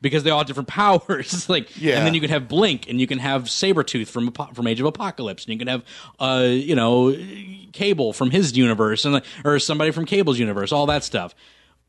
because 0.01 0.22
they 0.22 0.30
all 0.30 0.39
have 0.39 0.47
different 0.47 0.68
powers. 0.68 1.49
like, 1.49 1.80
Yeah. 1.80 1.97
and 1.97 2.07
then 2.07 2.14
you 2.14 2.20
can 2.20 2.28
have 2.30 2.47
Blink, 2.49 2.89
and 2.91 3.01
you 3.01 3.07
can 3.07 3.18
have 3.20 3.45
Sabretooth 3.45 4.09
from 4.09 4.30
from 4.53 4.66
Age 4.66 4.80
of 4.80 4.87
Apocalypse, 4.87 5.45
and 5.45 5.53
you 5.55 5.59
can 5.59 5.68
have, 5.68 5.82
uh, 6.20 6.47
you 6.47 6.74
know, 6.74 7.16
Cable 7.72 8.12
from 8.12 8.30
his 8.30 8.57
universe, 8.57 9.05
and 9.05 9.14
like, 9.14 9.24
or 9.45 9.59
somebody 9.59 9.91
from 9.91 10.05
Cable's 10.05 10.39
universe, 10.39 10.72
all 10.72 10.87
that 10.87 11.05
stuff. 11.05 11.35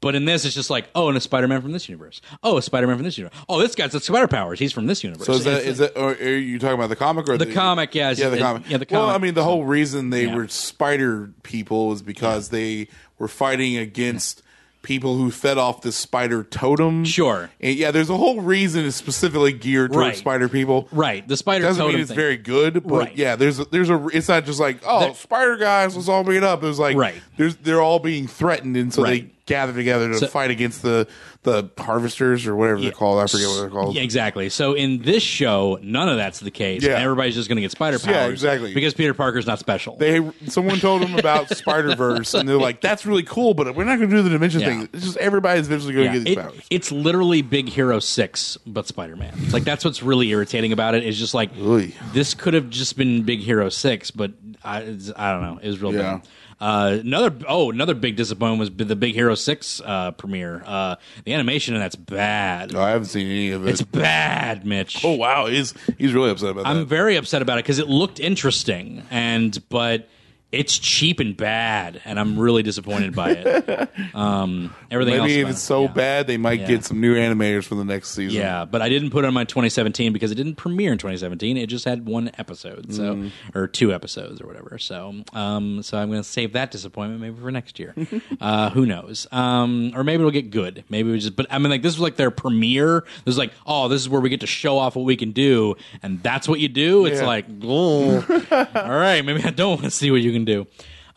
But 0.06 0.14
in 0.14 0.26
this, 0.26 0.46
it's 0.46 0.54
just 0.54 0.70
like, 0.70 0.88
oh, 0.94 1.08
and 1.08 1.18
a 1.18 1.20
Spider-Man 1.20 1.64
from 1.64 1.72
this 1.72 1.90
universe. 1.90 2.22
Oh, 2.44 2.58
a 2.58 2.62
Spider-Man 2.62 2.96
from 2.98 3.06
this 3.06 3.18
universe. 3.18 3.36
Oh, 3.50 3.58
this 3.58 3.74
guy's 3.74 3.92
got 3.92 4.04
spider 4.04 4.28
powers. 4.28 4.60
He's 4.60 4.72
from 4.72 4.86
this 4.86 5.04
universe. 5.04 5.26
So 5.26 5.34
is 5.34 5.46
that 5.46 5.64
that 5.78 6.00
or 6.00 6.12
are 6.12 6.38
you 6.38 6.60
talking 6.60 6.76
about 6.76 6.90
the 6.90 6.96
comic 6.96 7.28
or 7.28 7.40
The 7.40 7.52
comic, 7.52 7.96
yeah, 7.96 8.12
yeah, 8.16 8.30
the 8.30 8.38
it- 8.38 8.40
comic. 8.40 8.70
yeah, 8.70 8.78
the 8.78 8.86
comic. 8.86 9.08
Well. 9.08 9.10
I 9.16 9.18
mean, 9.18 9.34
the 9.34 9.44
whole 9.44 9.66
reason 9.66 10.12
they 10.12 10.26
Yeah. 10.28 10.36
were 10.36 10.48
spider 10.48 11.32
people 11.42 11.88
was 11.88 12.04
because 12.04 12.50
they 12.50 12.88
were 13.18 13.28
fighting 13.28 13.78
against 13.78 14.44
people 14.86 15.18
who 15.18 15.32
fed 15.32 15.58
off 15.58 15.82
the 15.82 15.92
spider 15.92 16.44
totem. 16.44 17.04
Sure. 17.04 17.50
And 17.60 17.76
yeah, 17.76 17.90
there's 17.92 18.10
a 18.12 18.16
whole 18.16 18.40
reason 18.40 18.86
it's 18.86 18.96
specifically 18.96 19.52
geared 19.52 19.92
towards 19.92 20.06
Right. 20.08 20.16
spider 20.16 20.48
people. 20.48 20.88
right? 20.92 21.28
The 21.28 21.36
spider 21.36 21.66
Doesn't 21.66 21.82
totem 21.82 21.96
mean 21.96 22.02
it's 22.04 22.10
thing. 22.12 22.16
very 22.16 22.38
good, 22.38 22.84
but 22.84 22.92
Right. 22.94 23.18
yeah, 23.18 23.36
there's 23.36 23.60
a, 23.60 23.66
there's 23.66 23.90
a 23.90 24.08
it's 24.14 24.30
not 24.30 24.46
just 24.46 24.60
like 24.60 24.80
oh 24.86 25.14
spider 25.14 25.58
guys 25.58 25.96
let's 25.96 26.08
all 26.08 26.24
meet 26.24 26.44
up. 26.44 26.64
It 26.64 26.68
was 26.68 26.80
like 26.80 26.96
Right. 26.96 27.16
there's 27.38 27.56
they're 27.58 27.82
all 27.82 28.00
being 28.00 28.28
threatened, 28.28 28.78
and 28.78 28.94
so 28.94 29.04
Right. 29.04 29.24
they 29.28 29.32
gather 29.48 29.74
together 29.74 30.10
to 30.10 30.18
So- 30.20 30.28
fight 30.28 30.52
against 30.52 30.82
the 30.84 31.08
the 31.46 31.70
harvesters 31.78 32.46
or 32.46 32.56
whatever 32.56 32.82
they're 32.82 32.92
called. 32.92 33.20
I 33.24 33.28
forget 33.28 33.48
what 33.48 33.62
they're 33.62 33.70
called. 33.70 33.96
Yeah, 33.96 34.02
exactly. 34.02 34.50
So 34.50 34.74
in 34.74 35.02
this 35.04 35.24
show, 35.24 35.80
none 35.82 36.10
of 36.10 36.18
that's 36.18 36.42
the 36.42 36.52
case. 36.52 36.84
Yeah. 36.84 37.00
Everybody's 37.00 37.36
just 37.36 37.48
going 37.48 37.56
to 37.56 37.62
get 37.62 37.72
spider 37.72 37.98
powers. 38.00 38.14
Yeah, 38.14 38.26
exactly. 38.28 38.74
Because 38.74 38.94
Peter 38.94 39.14
Parker's 39.14 39.48
not 39.48 39.60
special. 39.60 39.96
They 39.96 40.30
someone 40.48 40.80
told 40.80 41.02
them 41.04 41.18
about 41.18 41.50
Spider 41.56 41.96
Verse, 41.96 42.34
and 42.34 42.50
they're 42.50 42.58
like, 42.58 42.82
"That's 42.82 43.06
really 43.06 43.24
cool, 43.24 43.54
but 43.54 43.74
we're 43.76 43.86
not 43.86 43.98
going 44.00 44.10
to 44.10 44.16
do 44.18 44.22
the 44.24 44.30
dimension 44.30 44.60
Yeah. 44.62 44.68
thing. 44.68 44.90
It's 44.92 45.06
just 45.06 45.18
everybody's 45.18 45.68
eventually 45.68 45.94
going 45.94 46.12
to 46.12 46.18
Yeah, 46.18 46.24
get 46.24 46.26
these 46.26 46.38
it- 46.38 46.42
powers." 46.42 46.68
it's 46.70 46.92
literally 46.92 47.42
Big 47.42 47.70
Hero 47.70 48.00
Six, 48.00 48.58
but 48.68 48.88
Spider 48.88 49.16
Man. 49.16 49.34
Like 49.52 49.64
that's 49.64 49.86
what's 49.86 50.04
really 50.04 50.30
irritating 50.30 50.74
about 50.74 50.96
it. 50.96 51.04
Is 51.06 51.18
just 51.18 51.34
like 51.34 51.52
Oy. 51.58 51.94
this 52.12 52.34
could 52.34 52.54
have 52.56 52.70
just 52.70 52.98
been 52.98 53.24
Big 53.24 53.40
Hero 53.40 53.70
Six, 53.70 54.12
but 54.12 54.32
I, 54.64 54.82
it's- 54.82 55.12
I 55.16 55.32
don't 55.32 55.42
know. 55.44 55.60
It 55.62 55.68
was 55.68 55.80
real 55.82 55.94
Yeah. 55.94 56.20
Uh, 56.60 57.00
another 57.02 57.36
oh 57.48 57.70
another 57.70 57.94
big 57.94 58.16
disappointment 58.16 58.60
was 58.60 58.88
the 58.88 58.96
Big 58.96 59.14
Hero 59.14 59.36
Six 59.36 59.82
uh, 59.84 60.12
premiere. 60.12 60.64
Uh, 60.66 60.96
the 61.26 61.34
animation 61.34 61.74
and 61.76 61.84
that's 61.84 61.96
bad. 61.96 62.72
No, 62.72 62.82
I 62.82 62.92
haven't 62.92 63.08
seen 63.08 63.28
any 63.28 63.52
of 63.52 63.68
it. 63.68 63.72
It's 63.72 63.82
bad, 63.82 64.66
Mitch. 64.66 65.04
oh 65.04 65.16
wow, 65.16 65.48
he's 65.48 65.74
he's 65.98 66.14
really 66.14 66.32
upset 66.32 66.52
about 66.52 66.64
that. 66.64 66.70
I'm 66.70 66.80
that. 66.80 66.86
very 66.86 67.18
upset 67.18 67.42
about 67.42 67.58
it 67.58 67.66
because 67.66 67.80
it 67.80 67.88
looked 67.90 68.20
interesting, 68.20 69.04
and 69.12 69.62
but 69.70 70.08
it's 70.56 70.78
cheap 70.78 71.20
and 71.20 71.36
bad, 71.38 72.02
and 72.06 72.20
I'm 72.20 72.40
really 72.40 72.64
disappointed 72.64 73.16
by 73.16 73.32
it. 73.32 73.90
Um, 74.14 74.74
everything 74.92 75.16
else, 75.16 75.24
Maybe 75.24 75.40
if 75.40 75.46
about 75.46 75.52
it's 75.52 75.60
it, 75.60 75.66
so 75.66 75.82
yeah. 75.84 75.88
bad, 75.92 76.28
they 76.28 76.38
might 76.38 76.62
Yeah. 76.62 76.68
get 76.68 76.86
some 76.86 77.02
new 77.02 77.16
animators 77.16 77.66
for 77.66 77.76
the 77.76 77.84
next 77.84 78.12
season. 78.12 78.40
Yeah, 78.40 78.64
but 78.66 78.82
I 78.82 78.88
didn't 78.90 79.10
put 79.10 79.26
it 79.26 79.28
on 79.28 79.34
my 79.34 79.44
2017 79.44 80.14
because 80.14 80.32
it 80.32 80.36
didn't 80.36 80.56
premiere 80.56 80.92
in 80.94 80.98
2017. 80.98 81.58
It 81.58 81.68
just 81.68 81.84
had 81.86 82.06
one 82.06 82.32
episode, 82.38 82.94
so 82.94 83.16
Mm. 83.16 83.32
or 83.54 83.68
two 83.68 83.94
episodes 83.94 84.40
or 84.42 84.48
whatever. 84.48 84.78
So, 84.78 85.16
um, 85.34 85.82
so 85.84 85.98
I'm 85.98 86.10
going 86.10 86.22
to 86.22 86.28
save 86.28 86.54
that 86.54 86.72
disappointment 86.72 87.22
maybe 87.22 87.36
for 87.42 87.52
next 87.52 87.78
year. 87.80 87.94
uh, 88.42 88.70
who 88.70 88.86
knows? 88.86 89.28
Um, 89.32 89.92
or 89.96 90.04
maybe 90.04 90.22
it'll 90.22 90.32
get 90.32 90.50
good. 90.52 90.84
Maybe 90.90 91.12
we 91.12 91.20
just. 91.20 91.36
But 91.36 91.48
I 91.50 91.58
mean, 91.58 91.70
like 91.72 91.82
this 91.82 91.96
was 91.96 92.02
like 92.02 92.16
their 92.16 92.32
premiere. 92.32 93.02
This 93.26 93.34
is 93.34 93.38
like, 93.38 93.52
oh, 93.66 93.88
this 93.90 94.02
is 94.02 94.08
where 94.08 94.22
we 94.22 94.30
get 94.30 94.42
to 94.42 94.48
show 94.48 94.78
off 94.78 94.96
what 94.96 95.04
we 95.06 95.18
can 95.18 95.32
do, 95.32 95.76
and 96.04 96.22
that's 96.24 96.48
what 96.48 96.60
you 96.62 96.70
do. 96.70 97.06
It's 97.06 97.20
Yeah. 97.22 97.28
like, 97.28 97.46
oh, 97.64 98.18
all 98.76 98.90
right, 98.98 99.24
maybe 99.26 99.44
I 99.44 99.50
don't 99.52 99.72
want 99.72 99.84
to 99.84 99.92
see 99.92 100.10
what 100.12 100.22
you 100.22 100.32
can 100.32 100.45
do. 100.46 100.68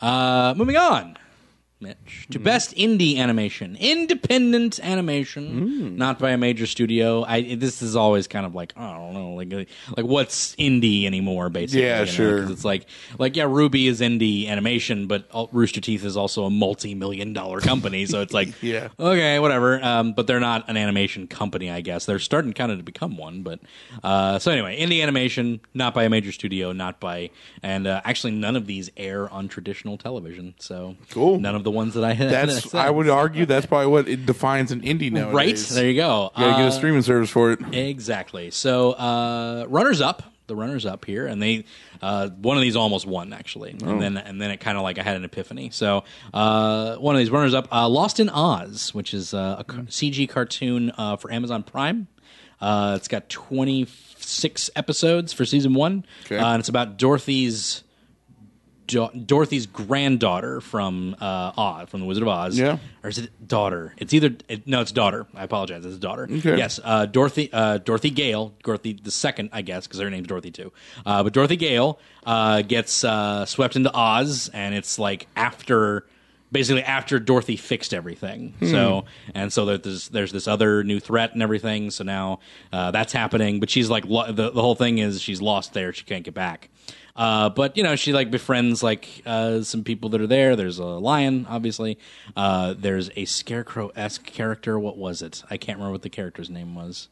Uh, 0.01 0.53
moving 0.57 0.77
on. 0.77 1.17
Mitch, 1.81 2.27
to 2.31 2.39
best 2.39 2.75
indie 2.75 3.17
animation, 3.17 3.77
independent 3.79 4.81
animation, 4.83 5.95
not 5.95 6.19
by 6.19 6.31
a 6.31 6.37
major 6.37 6.65
studio. 6.65 7.23
I 7.23 7.55
this 7.55 7.81
is 7.81 7.95
always 7.95 8.27
kind 8.27 8.45
of 8.45 8.53
like 8.53 8.73
I 8.75 8.97
don't 8.97 9.13
know, 9.13 9.29
like 9.35 9.53
like 9.95 10.05
what's 10.05 10.55
indie 10.57 11.05
anymore, 11.05 11.49
basically. 11.49 11.83
Yeah, 11.85 11.99
know, 11.99 12.05
sure. 12.05 12.41
'cause 12.41 12.51
It's 12.51 12.65
like 12.65 12.85
like 13.17 13.37
yeah, 13.37 13.45
RWBY 13.45 13.87
is 13.87 14.01
indie 14.01 14.47
animation, 14.49 15.07
but 15.07 15.29
Rooster 15.53 15.79
Teeth 15.79 16.03
is 16.03 16.17
also 16.17 16.43
a 16.43 16.49
multi-million 16.49 17.31
dollar 17.31 17.61
company, 17.61 18.05
so 18.05 18.19
it's 18.21 18.33
like 18.33 18.49
Yeah. 18.61 18.89
okay, 18.99 19.39
whatever. 19.39 19.81
Um, 19.81 20.11
but 20.11 20.27
they're 20.27 20.41
not 20.41 20.67
an 20.69 20.75
animation 20.75 21.27
company, 21.27 21.71
I 21.71 21.79
guess. 21.79 22.05
They're 22.05 22.19
starting 22.19 22.51
kind 22.51 22.73
of 22.73 22.79
to 22.79 22.83
become 22.83 23.15
one, 23.15 23.41
but 23.41 23.61
uh, 24.03 24.37
so 24.39 24.51
anyway, 24.51 24.77
indie 24.81 25.01
animation, 25.01 25.61
not 25.73 25.93
by 25.93 26.03
a 26.03 26.09
major 26.09 26.33
studio, 26.33 26.73
not 26.73 26.99
by, 26.99 27.29
and 27.63 27.87
uh, 27.87 28.01
actually 28.03 28.31
none 28.33 28.57
of 28.57 28.65
these 28.67 28.89
air 28.97 29.29
on 29.31 29.47
traditional 29.47 29.97
television. 29.97 30.55
So 30.59 30.97
Cool. 31.11 31.39
None 31.39 31.55
of 31.55 31.63
the 31.63 31.68
ones 31.71 31.93
that 31.95 32.03
I 32.03 32.13
had. 32.13 32.29
That's 32.31 32.73
I 32.75 32.89
would 32.89 33.09
argue 33.09 33.45
that's 33.45 33.65
probably 33.65 33.87
what 33.87 34.07
it 34.07 34.25
defines 34.25 34.71
an 34.71 34.81
indie 34.81 35.11
nowadays. 35.11 35.33
right 35.33 35.75
there. 35.75 35.89
You 35.89 35.95
go. 35.95 36.31
You 36.37 36.43
gotta 36.45 36.57
get 36.57 36.65
Uh, 36.65 36.67
a 36.67 36.71
streaming 36.71 37.01
service 37.01 37.29
for 37.29 37.51
it. 37.51 37.59
Exactly. 37.73 38.51
So, 38.51 38.91
uh, 38.93 39.65
runners 39.69 40.01
up, 40.01 40.23
the 40.47 40.55
runners 40.55 40.85
up 40.85 41.05
here, 41.05 41.27
and 41.27 41.41
they 41.41 41.65
uh, 42.01 42.29
one 42.29 42.57
of 42.57 42.61
these 42.61 42.75
almost 42.75 43.05
won 43.05 43.33
actually, 43.33 43.75
Oh. 43.83 43.89
and 43.89 44.01
then 44.01 44.17
and 44.17 44.41
then 44.41 44.51
it 44.51 44.59
kind 44.59 44.77
of 44.77 44.83
like 44.83 44.97
I 44.97 45.03
had 45.03 45.15
an 45.17 45.23
epiphany. 45.25 45.69
So, 45.69 46.03
uh, 46.33 46.95
one 46.95 47.15
of 47.15 47.19
these 47.19 47.29
runners 47.29 47.53
up, 47.53 47.67
uh, 47.71 47.87
Lost 47.87 48.19
in 48.19 48.29
Oz, 48.29 48.93
which 48.93 49.13
is 49.13 49.33
uh, 49.33 49.57
a 49.59 49.63
ca- 49.63 49.81
CG 49.89 50.27
cartoon 50.29 50.91
uh, 50.97 51.17
for 51.17 51.31
Amazon 51.31 51.61
Prime. 51.63 52.07
Uh, 52.61 52.93
it's 52.97 53.07
got 53.07 53.29
twenty 53.29 53.85
six 54.17 54.69
episodes 54.75 55.31
for 55.33 55.45
season 55.45 55.73
one, 55.73 56.05
Okay. 56.25 56.37
uh, 56.37 56.53
and 56.53 56.59
it's 56.59 56.69
about 56.69 56.97
Dorothy's. 56.97 57.83
Do- 58.89 59.09
Dorothy's 59.25 59.65
granddaughter 59.67 60.61
from 60.61 61.15
uh, 61.21 61.51
Oz, 61.57 61.89
from 61.89 61.99
the 62.01 62.05
Wizard 62.05 62.23
of 62.23 62.27
Oz. 62.27 62.57
Yeah. 62.57 62.77
or 63.03 63.09
is 63.09 63.17
it 63.19 63.47
daughter? 63.47 63.93
It's 63.97 64.13
either 64.13 64.35
it, 64.47 64.67
no, 64.67 64.81
it's 64.81 64.91
daughter. 64.91 65.27
I 65.33 65.43
apologize, 65.43 65.85
it's 65.85 65.97
daughter. 65.97 66.23
Okay. 66.29 66.57
Yes, 66.57 66.79
uh, 66.83 67.05
Dorothy, 67.05 67.49
uh, 67.53 67.77
Dorothy 67.77 68.09
Gale, 68.09 68.53
Dorothy 68.63 68.93
the 69.01 69.11
second, 69.11 69.49
I 69.53 69.61
guess, 69.61 69.87
because 69.87 69.99
her 69.99 70.09
name's 70.09 70.27
Dorothy 70.27 70.51
too. 70.51 70.73
Uh, 71.05 71.23
but 71.23 71.33
Dorothy 71.33 71.55
Gale 71.55 71.99
uh, 72.25 72.61
gets 72.63 73.03
uh, 73.03 73.45
swept 73.45 73.75
into 73.75 73.91
Oz, 73.93 74.49
and 74.53 74.73
it's 74.75 74.97
like 74.99 75.27
after, 75.35 76.05
basically 76.51 76.83
after 76.83 77.19
Dorothy 77.19 77.55
fixed 77.57 77.93
everything. 77.93 78.55
So 78.61 79.05
and 79.35 79.53
so 79.53 79.65
there's 79.77 80.09
there's 80.09 80.31
this 80.31 80.47
other 80.47 80.83
new 80.83 80.99
threat 80.99 81.33
and 81.33 81.43
everything. 81.43 81.91
So 81.91 82.03
now 82.03 82.39
uh, 82.73 82.91
that's 82.91 83.13
happening, 83.13 83.59
but 83.59 83.69
she's 83.69 83.89
like 83.89 84.05
lo- 84.05 84.31
the 84.31 84.49
the 84.51 84.61
whole 84.61 84.75
thing 84.75 84.97
is 84.97 85.21
she's 85.21 85.41
lost 85.41 85.73
there. 85.73 85.93
She 85.93 86.03
can't 86.05 86.23
get 86.23 86.33
back. 86.33 86.69
Uh, 87.15 87.49
but 87.49 87.75
you 87.77 87.83
know, 87.83 87.95
she 87.95 88.13
like 88.13 88.31
befriends 88.31 88.81
like 88.83 89.21
uh, 89.25 89.61
some 89.61 89.83
people 89.83 90.09
that 90.09 90.21
are 90.21 90.27
there. 90.27 90.55
There's 90.55 90.79
a 90.79 90.85
lion, 90.85 91.45
obviously. 91.49 91.97
Uh, 92.35 92.73
there's 92.77 93.09
a 93.15 93.25
scarecrow 93.25 93.91
esque 93.95 94.25
character. 94.25 94.79
What 94.79 94.97
was 94.97 95.21
it? 95.21 95.43
I 95.49 95.57
can't 95.57 95.77
remember 95.77 95.93
what 95.93 96.01
the 96.03 96.09
character's 96.09 96.49
name 96.49 96.75
was. 96.75 97.09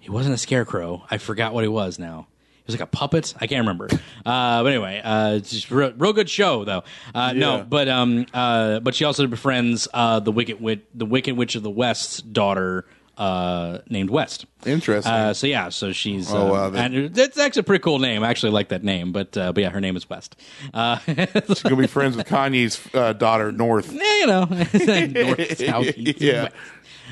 He 0.00 0.10
wasn't 0.10 0.34
a 0.34 0.38
scarecrow. 0.38 1.04
I 1.10 1.18
forgot 1.18 1.54
what 1.54 1.64
he 1.64 1.68
was 1.68 1.98
now. 1.98 2.26
He 2.58 2.62
was 2.72 2.74
like 2.74 2.86
a 2.86 2.90
puppet. 2.90 3.34
I 3.40 3.46
can't 3.46 3.60
remember. 3.60 3.88
Uh, 4.26 4.62
but 4.62 4.68
anyway, 4.72 5.00
uh, 5.02 5.36
it's 5.36 5.50
just 5.50 5.70
real, 5.70 5.90
real 5.96 6.12
good 6.12 6.28
show 6.28 6.62
though. 6.64 6.84
Uh, 7.14 7.32
No, 7.32 7.64
but 7.66 7.88
um, 7.88 8.26
uh, 8.34 8.78
but 8.80 8.94
she 8.94 9.04
also 9.06 9.26
befriends 9.26 9.88
uh, 9.94 10.20
the 10.20 10.30
wicked 10.32 10.60
witch, 10.60 10.82
the 10.94 11.06
wicked 11.06 11.34
witch 11.34 11.54
of 11.54 11.62
the 11.62 11.70
West's 11.70 12.20
daughter. 12.20 12.84
Uh, 13.18 13.78
named 13.90 14.10
West. 14.10 14.46
Interesting. 14.64 15.12
Uh, 15.12 15.34
so 15.34 15.48
yeah, 15.48 15.70
so 15.70 15.90
she's. 15.92 16.32
Oh, 16.32 16.52
wow, 16.52 16.70
that- 16.70 16.92
and 16.92 17.12
that's 17.12 17.36
actually 17.36 17.60
a 17.60 17.64
pretty 17.64 17.82
cool 17.82 17.98
name. 17.98 18.22
I 18.22 18.28
actually 18.30 18.52
like 18.52 18.68
that 18.68 18.84
name, 18.84 19.10
but 19.10 19.36
uh, 19.36 19.52
but 19.52 19.60
yeah, 19.60 19.70
her 19.70 19.80
name 19.80 19.96
is 19.96 20.08
West. 20.08 20.36
Uh, 20.72 20.98
She's 21.48 21.62
gonna 21.64 21.74
be 21.74 21.88
friends 21.88 22.16
with 22.16 22.28
Kanye's 22.28 22.80
uh, 22.94 23.12
daughter, 23.14 23.50
North. 23.50 23.92
Yeah, 23.92 24.02
you 24.20 24.26
know, 24.28 24.44
north, 25.26 25.58
south, 25.66 25.86
east, 25.98 26.20
Yeah. 26.20 26.42
west. 26.44 26.54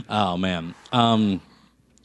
Oh 0.08 0.36
man. 0.36 0.74
Um, 0.92 1.40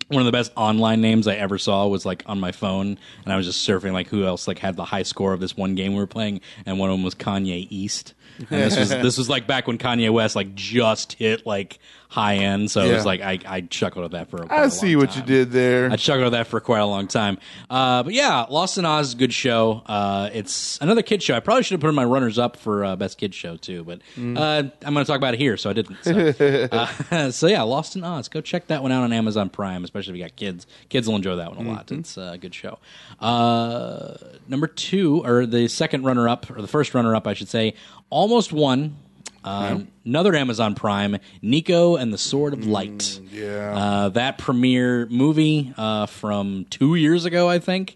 one 0.08 0.22
of 0.22 0.26
the 0.26 0.32
best 0.32 0.52
online 0.58 1.00
names 1.00 1.28
I 1.28 1.36
ever 1.36 1.58
saw 1.58 1.88
was 1.88 2.04
like 2.06 2.24
on 2.26 2.40
my 2.40 2.52
phone, 2.52 2.98
and 3.24 3.32
I 3.34 3.38
was 3.38 3.46
just 3.46 3.68
surfing 3.68 3.94
like 3.94 4.08
who 4.08 4.26
else 4.26 4.48
like 4.48 4.58
had 4.60 4.76
the 4.78 4.84
high 4.86 5.04
score 5.04 5.32
of 5.34 5.40
this 5.40 5.56
one 5.56 5.76
game 5.76 5.94
we 5.94 6.00
were 6.00 6.08
playing, 6.08 6.42
and 6.66 6.80
one 6.80 6.90
of 6.90 6.96
them 6.96 7.04
was 7.04 7.14
Kanye 7.16 7.68
East. 7.70 8.14
And 8.40 8.48
this 8.62 8.78
was 8.78 8.90
this 8.90 9.18
was 9.18 9.30
like 9.30 9.46
back 9.46 9.68
when 9.68 9.78
Kanye 9.78 10.10
West 10.12 10.36
like 10.36 10.56
just 10.56 11.14
hit 11.14 11.46
like 11.46 11.78
high 12.12 12.36
end, 12.36 12.70
so 12.70 12.82
it 12.82 12.90
Yeah. 12.90 12.96
was 12.96 13.06
like 13.06 13.22
I, 13.22 13.40
I 13.48 13.62
chuckled 13.62 14.04
at 14.04 14.12
that 14.12 14.30
for. 14.30 14.44
a 14.44 14.48
Quite 14.48 14.60
I 14.60 14.66
a 14.66 14.70
see 14.70 14.96
long 14.98 15.06
what 15.06 15.16
you 15.16 15.22
time. 15.22 15.28
did 15.30 15.52
there. 15.52 15.90
I 15.90 15.96
chuckled 15.96 16.26
at 16.26 16.32
that 16.32 16.48
for 16.48 16.60
quite 16.60 16.80
a 16.80 16.86
long 16.86 17.08
time. 17.08 17.38
Uh, 17.70 18.04
but 18.04 18.14
yeah, 18.14 18.42
Lost 18.50 18.78
in 18.78 18.84
Oz 18.84 19.08
is 19.08 19.14
a 19.14 19.18
good 19.18 19.34
show. 19.34 19.82
Uh, 19.86 20.30
it's 20.34 20.78
another 20.82 21.04
kid 21.04 21.24
show. 21.24 21.36
I 21.36 21.40
probably 21.40 21.64
should 21.64 21.76
have 21.76 21.80
put 21.82 21.88
in 21.88 21.96
my 21.96 22.04
runners 22.04 22.38
up 22.38 22.58
for 22.58 22.84
uh, 22.84 22.96
best 22.98 23.18
kid 23.18 23.34
show 23.34 23.56
too, 23.56 23.86
but 23.86 24.02
Mm. 24.18 24.38
uh, 24.38 24.70
I'm 24.86 24.94
going 24.94 25.06
to 25.06 25.10
talk 25.10 25.16
about 25.16 25.36
it 25.36 25.40
here, 25.40 25.56
so 25.56 25.70
I 25.70 25.74
didn't. 25.74 25.98
So, 26.04 26.68
uh, 27.14 27.32
so 27.32 27.48
yeah, 27.48 27.62
Lost 27.62 27.96
in 27.96 28.04
Oz. 28.04 28.28
Go 28.28 28.42
check 28.42 28.68
that 28.68 28.84
one 28.84 28.92
out 28.92 29.04
on 29.04 29.14
Amazon 29.14 29.50
Prime, 29.50 29.86
especially 29.86 30.12
if 30.12 30.18
you 30.18 30.24
got 30.26 30.36
kids. 30.36 30.68
Kids 30.90 31.08
will 31.08 31.16
enjoy 31.16 31.38
that 31.38 31.56
one 31.56 31.66
a 31.66 31.70
lot. 31.72 31.88
Mm-hmm. 31.88 32.00
It's 32.02 32.18
a 32.18 32.38
good 32.38 32.54
show. 32.54 32.78
Uh, 33.22 34.18
number 34.50 34.68
two, 34.68 35.26
or 35.26 35.46
the 35.46 35.70
second 35.70 36.04
runner 36.04 36.28
up, 36.28 36.50
or 36.52 36.62
the 36.62 36.68
first 36.68 36.94
runner 36.94 37.16
up, 37.16 37.26
I 37.26 37.34
should 37.34 37.48
say, 37.50 37.74
almost 38.10 38.52
won. 38.52 38.98
Uh, 39.44 39.80
Another 40.06 40.36
Amazon 40.36 40.74
Prime, 40.76 41.18
Niko 41.44 42.00
and 42.00 42.12
the 42.14 42.18
Sword 42.18 42.54
of 42.54 42.66
Light. 42.66 42.98
Mm, 43.22 43.28
yeah. 43.32 43.76
Uh, 43.76 44.10
that 44.10 44.38
premiere 44.38 45.06
movie 45.08 45.74
uh, 45.78 46.06
from 46.08 46.66
two 46.70 46.96
years 46.96 47.26
ago, 47.26 47.48
I 47.50 47.60
think. 47.60 47.96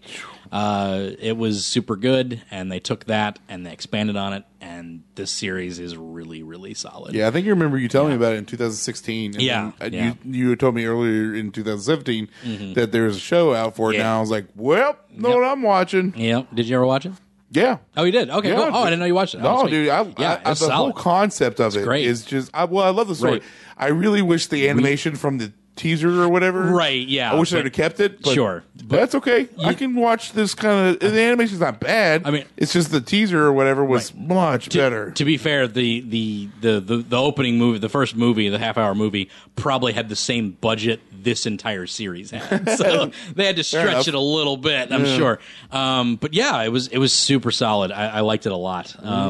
Uh, 0.52 1.10
it 1.18 1.36
was 1.36 1.66
super 1.66 1.96
good, 1.96 2.40
and 2.52 2.70
they 2.70 2.78
took 2.78 3.06
that 3.06 3.40
and 3.48 3.66
they 3.66 3.72
expanded 3.72 4.16
on 4.16 4.32
it, 4.32 4.44
and 4.60 5.02
this 5.16 5.32
series 5.32 5.80
is 5.80 5.96
really, 5.96 6.44
really 6.44 6.72
solid. 6.72 7.14
Yeah, 7.16 7.26
I 7.26 7.32
think 7.32 7.44
you 7.46 7.52
remember 7.52 7.76
you 7.78 7.88
telling 7.88 8.10
me 8.10 8.16
about 8.16 8.34
it 8.34 8.36
in 8.38 8.46
2016. 8.46 9.34
And 9.34 9.42
Yeah, 9.42 9.72
uh, 9.80 9.88
yeah. 9.92 10.14
You 10.24 10.32
you 10.50 10.56
told 10.56 10.76
me 10.76 10.84
earlier 10.84 11.34
in 11.34 11.50
2017 11.50 12.28
that 12.74 12.92
there's 12.92 13.16
a 13.16 13.20
show 13.20 13.52
out 13.54 13.74
for 13.74 13.90
it 13.92 13.96
Yeah. 13.96 14.04
now. 14.04 14.18
I 14.18 14.20
was 14.20 14.30
like, 14.30 14.46
well, 14.54 14.96
know 15.10 15.30
Yep. 15.30 15.38
what 15.38 15.44
I'm 15.48 15.62
watching. 15.62 16.14
Yeah. 16.16 16.42
Did 16.54 16.68
you 16.68 16.76
ever 16.76 16.86
watch 16.86 17.06
it? 17.06 17.12
Yeah. 17.50 17.78
Oh, 17.96 18.04
you 18.04 18.12
did. 18.12 18.28
Okay. 18.28 18.48
Yeah, 18.48 18.56
cool. 18.56 18.64
Oh, 18.72 18.82
I 18.82 18.84
didn't 18.86 19.00
know 19.00 19.06
you 19.06 19.14
watched 19.14 19.34
it. 19.34 19.38
Oh, 19.42 19.62
No, 19.62 19.68
dude. 19.68 19.88
I, 19.88 20.02
yeah, 20.18 20.40
I, 20.44 20.50
it's 20.50 20.60
the 20.60 20.70
whole 20.70 20.92
concept 20.92 21.60
of 21.60 21.74
it 21.76 21.78
is 21.80 21.84
great. 21.84 22.04
just. 22.26 22.50
I, 22.52 22.64
well, 22.64 22.84
I 22.84 22.90
love 22.90 23.08
the 23.08 23.14
story. 23.14 23.32
Right. 23.34 23.42
I 23.76 23.88
really 23.88 24.22
wish 24.22 24.46
the 24.48 24.68
animation 24.68 25.16
from 25.16 25.38
the 25.38 25.52
teaser 25.76 26.22
or 26.22 26.28
whatever. 26.28 26.62
Right, 26.64 27.06
yeah, 27.06 27.32
I 27.32 27.38
wish 27.38 27.50
but- 27.52 27.58
I'd 27.60 27.64
have 27.66 27.72
kept 27.74 28.00
it. 28.00 28.22
But 28.22 28.32
Sure, 28.34 28.64
but- 28.84 28.96
that's 28.96 29.14
okay. 29.14 29.48
I 29.64 29.74
can 29.74 29.94
watch 29.94 30.32
this 30.32 30.54
kind 30.54 30.96
of. 30.96 31.00
The 31.12 31.20
animation's 31.20 31.60
not 31.60 31.78
bad. 31.80 32.22
I 32.24 32.30
mean- 32.30 32.44
it's 32.56 32.72
just 32.72 32.90
the 32.90 33.00
teaser 33.00 33.42
or 33.44 33.52
whatever 33.52 33.84
was 33.84 34.14
much 34.14 34.70
To- 34.70 34.78
better. 34.78 35.10
To 35.12 35.24
be 35.24 35.36
fair, 35.36 35.68
the, 35.68 36.00
the, 36.00 36.48
the, 36.60 36.80
the, 36.80 36.96
the 36.98 37.16
opening 37.20 37.58
movie, 37.58 37.78
the 37.78 37.88
first 37.88 38.16
movie, 38.16 38.48
the 38.48 38.58
half 38.58 38.76
hour 38.78 38.94
movie, 38.94 39.30
probably 39.54 39.92
had 39.92 40.08
the 40.08 40.16
same 40.16 40.52
budget 40.60 41.00
this 41.12 41.44
entire 41.46 41.86
series 41.86 42.30
had. 42.30 42.68
So 42.76 43.10
they 43.34 43.46
had 43.46 43.56
to 43.56 43.64
stretch 43.64 44.06
it 44.08 44.14
a 44.14 44.20
little 44.20 44.56
bit, 44.56 44.92
I'm 44.92 45.04
sure. 45.06 45.38
Um, 45.72 46.16
but 46.16 46.34
yeah, 46.34 46.62
it 46.62 46.68
was 46.68 46.86
it 46.88 46.98
was 46.98 47.12
super 47.12 47.50
solid. 47.50 47.90
I, 47.90 48.06
I 48.18 48.20
liked 48.20 48.46
it 48.46 48.52
a 48.52 48.56
lot. 48.56 48.94
Um, 49.02 49.26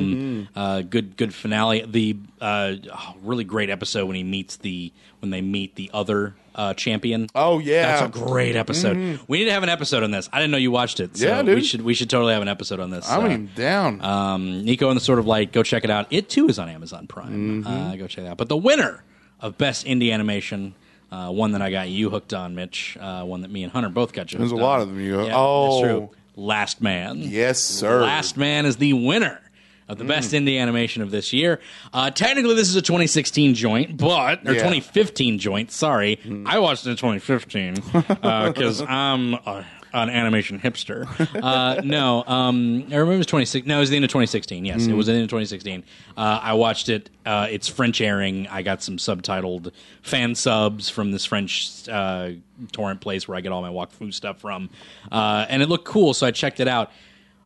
Mm-hmm. 0.46 0.58
uh, 0.58 0.82
good 0.82 1.16
good 1.16 1.32
finale. 1.34 1.84
The 1.86 2.16
uh, 2.40 2.74
really 3.22 3.44
great 3.44 3.70
episode 3.70 4.06
when 4.06 4.16
he 4.16 4.22
meets 4.24 4.56
the 4.56 4.92
when 5.20 5.30
they 5.30 5.40
meet 5.40 5.74
the 5.74 5.90
other 5.94 6.34
uh, 6.54 6.74
champion. 6.74 7.28
Oh, 7.34 7.58
yeah. 7.58 8.00
that's 8.00 8.16
a 8.16 8.18
great 8.24 8.56
episode. 8.56 9.20
We 9.28 9.38
need 9.38 9.44
to 9.46 9.52
have 9.52 9.62
an 9.62 9.68
episode 9.68 10.02
on 10.02 10.10
this. 10.10 10.28
I 10.32 10.38
didn't 10.38 10.50
know 10.52 10.56
you 10.58 10.70
watched 10.70 11.00
it. 11.00 11.16
So 11.16 11.26
Yeah, 11.26 11.42
dude. 11.42 11.56
we 11.56 11.64
should 11.64 11.82
we 11.82 11.94
should 11.94 12.08
totally 12.10 12.32
have 12.32 12.42
an 12.42 12.48
episode 12.48 12.80
on 12.80 12.90
this. 12.90 13.08
I 13.08 13.34
Uh, 13.34 13.38
down. 13.54 14.00
um, 14.02 14.64
Niko 14.64 14.88
and 14.88 14.96
the 14.96 15.00
Sword 15.04 15.18
of 15.18 15.26
Light, 15.26 15.52
go 15.52 15.62
check 15.62 15.84
it 15.84 15.90
out. 15.90 16.06
It 16.10 16.28
too 16.28 16.48
is 16.48 16.58
on 16.58 16.68
Amazon 16.68 17.06
Prime. 17.06 17.62
Mm-hmm. 17.64 17.66
Uh, 17.66 17.96
go 17.96 18.06
check 18.06 18.24
it 18.24 18.28
out. 18.28 18.36
But 18.38 18.48
the 18.48 18.56
winner 18.56 19.02
of 19.40 19.58
Best 19.58 19.86
Indie 19.86 20.12
Animation, 20.12 20.74
uh, 21.12 21.30
one 21.30 21.52
that 21.52 21.60
I 21.62 21.70
got 21.70 21.88
you 21.88 22.08
hooked 22.10 22.32
on, 22.32 22.54
Mitch, 22.54 22.96
uh, 23.00 23.22
one 23.24 23.42
that 23.42 23.50
me 23.50 23.62
and 23.62 23.72
Hunter 23.72 23.90
both 23.90 24.12
got 24.12 24.32
you 24.32 24.38
There's 24.38 24.52
a 24.52 24.56
lot 24.56 24.80
of 24.80 24.88
them 24.88 25.00
you- 25.00 25.24
Yeah, 25.26 25.32
oh. 25.34 25.80
that's 25.80 25.90
true. 25.92 26.10
Last 26.38 26.82
Man. 26.82 27.18
yes, 27.18 27.58
sir. 27.60 28.02
Last 28.02 28.36
Man 28.36 28.66
is 28.66 28.76
the 28.76 28.92
winner 28.92 29.40
of 29.88 29.98
the 29.98 30.04
Mm. 30.04 30.08
best 30.08 30.32
indie 30.32 30.60
animation 30.60 31.02
of 31.02 31.10
this 31.10 31.32
year. 31.32 31.60
Uh, 31.92 32.10
technically, 32.10 32.54
this 32.54 32.68
is 32.68 32.76
a 32.76 32.82
2016 32.82 33.54
joint, 33.54 33.96
but 33.96 34.40
or 34.46 34.52
Yeah. 34.54 34.58
2015 34.60 35.38
joint. 35.38 35.70
Sorry, 35.70 36.18
I 36.46 36.58
watched 36.58 36.86
it 36.86 36.90
in 36.90 36.96
2015 36.96 37.74
because 38.12 38.82
I'm 38.88 39.34
a, 39.34 39.64
an 39.92 40.10
animation 40.10 40.58
hipster. 40.58 41.06
Uh, 41.42 41.80
no, 41.84 42.22
um, 42.26 42.82
I 42.90 42.96
remember 42.96 43.14
it 43.14 43.18
was 43.18 43.26
26. 43.26 43.66
No, 43.66 43.76
it 43.76 43.80
was 43.80 43.90
the 43.90 43.96
end 43.96 44.04
of 44.04 44.10
2016. 44.10 44.64
Yes, 44.64 44.86
it 44.86 44.92
was 44.92 45.06
the 45.06 45.12
end 45.12 45.22
of 45.22 45.28
2016. 45.28 45.84
Uh, 46.16 46.40
I 46.42 46.52
watched 46.54 46.88
it. 46.88 47.08
Uh, 47.24 47.46
it's 47.50 47.68
French 47.68 48.00
airing. 48.00 48.46
I 48.48 48.62
got 48.62 48.82
some 48.82 48.96
subtitled 48.98 49.70
fan 50.02 50.34
subs 50.34 50.88
from 50.90 51.12
this 51.12 51.24
French 51.24 51.88
uh, 51.88 52.30
torrent 52.72 53.00
place 53.00 53.26
where 53.28 53.36
I 53.38 53.40
get 53.40 53.52
all 53.52 53.62
my 53.62 53.70
Wakfu 53.70 54.12
stuff 54.12 54.40
from, 54.40 54.68
uh, 55.12 55.46
and 55.48 55.62
it 55.62 55.68
looked 55.68 55.84
cool. 55.86 56.12
So 56.12 56.26
I 56.26 56.30
checked 56.32 56.60
it 56.60 56.68
out. 56.68 56.90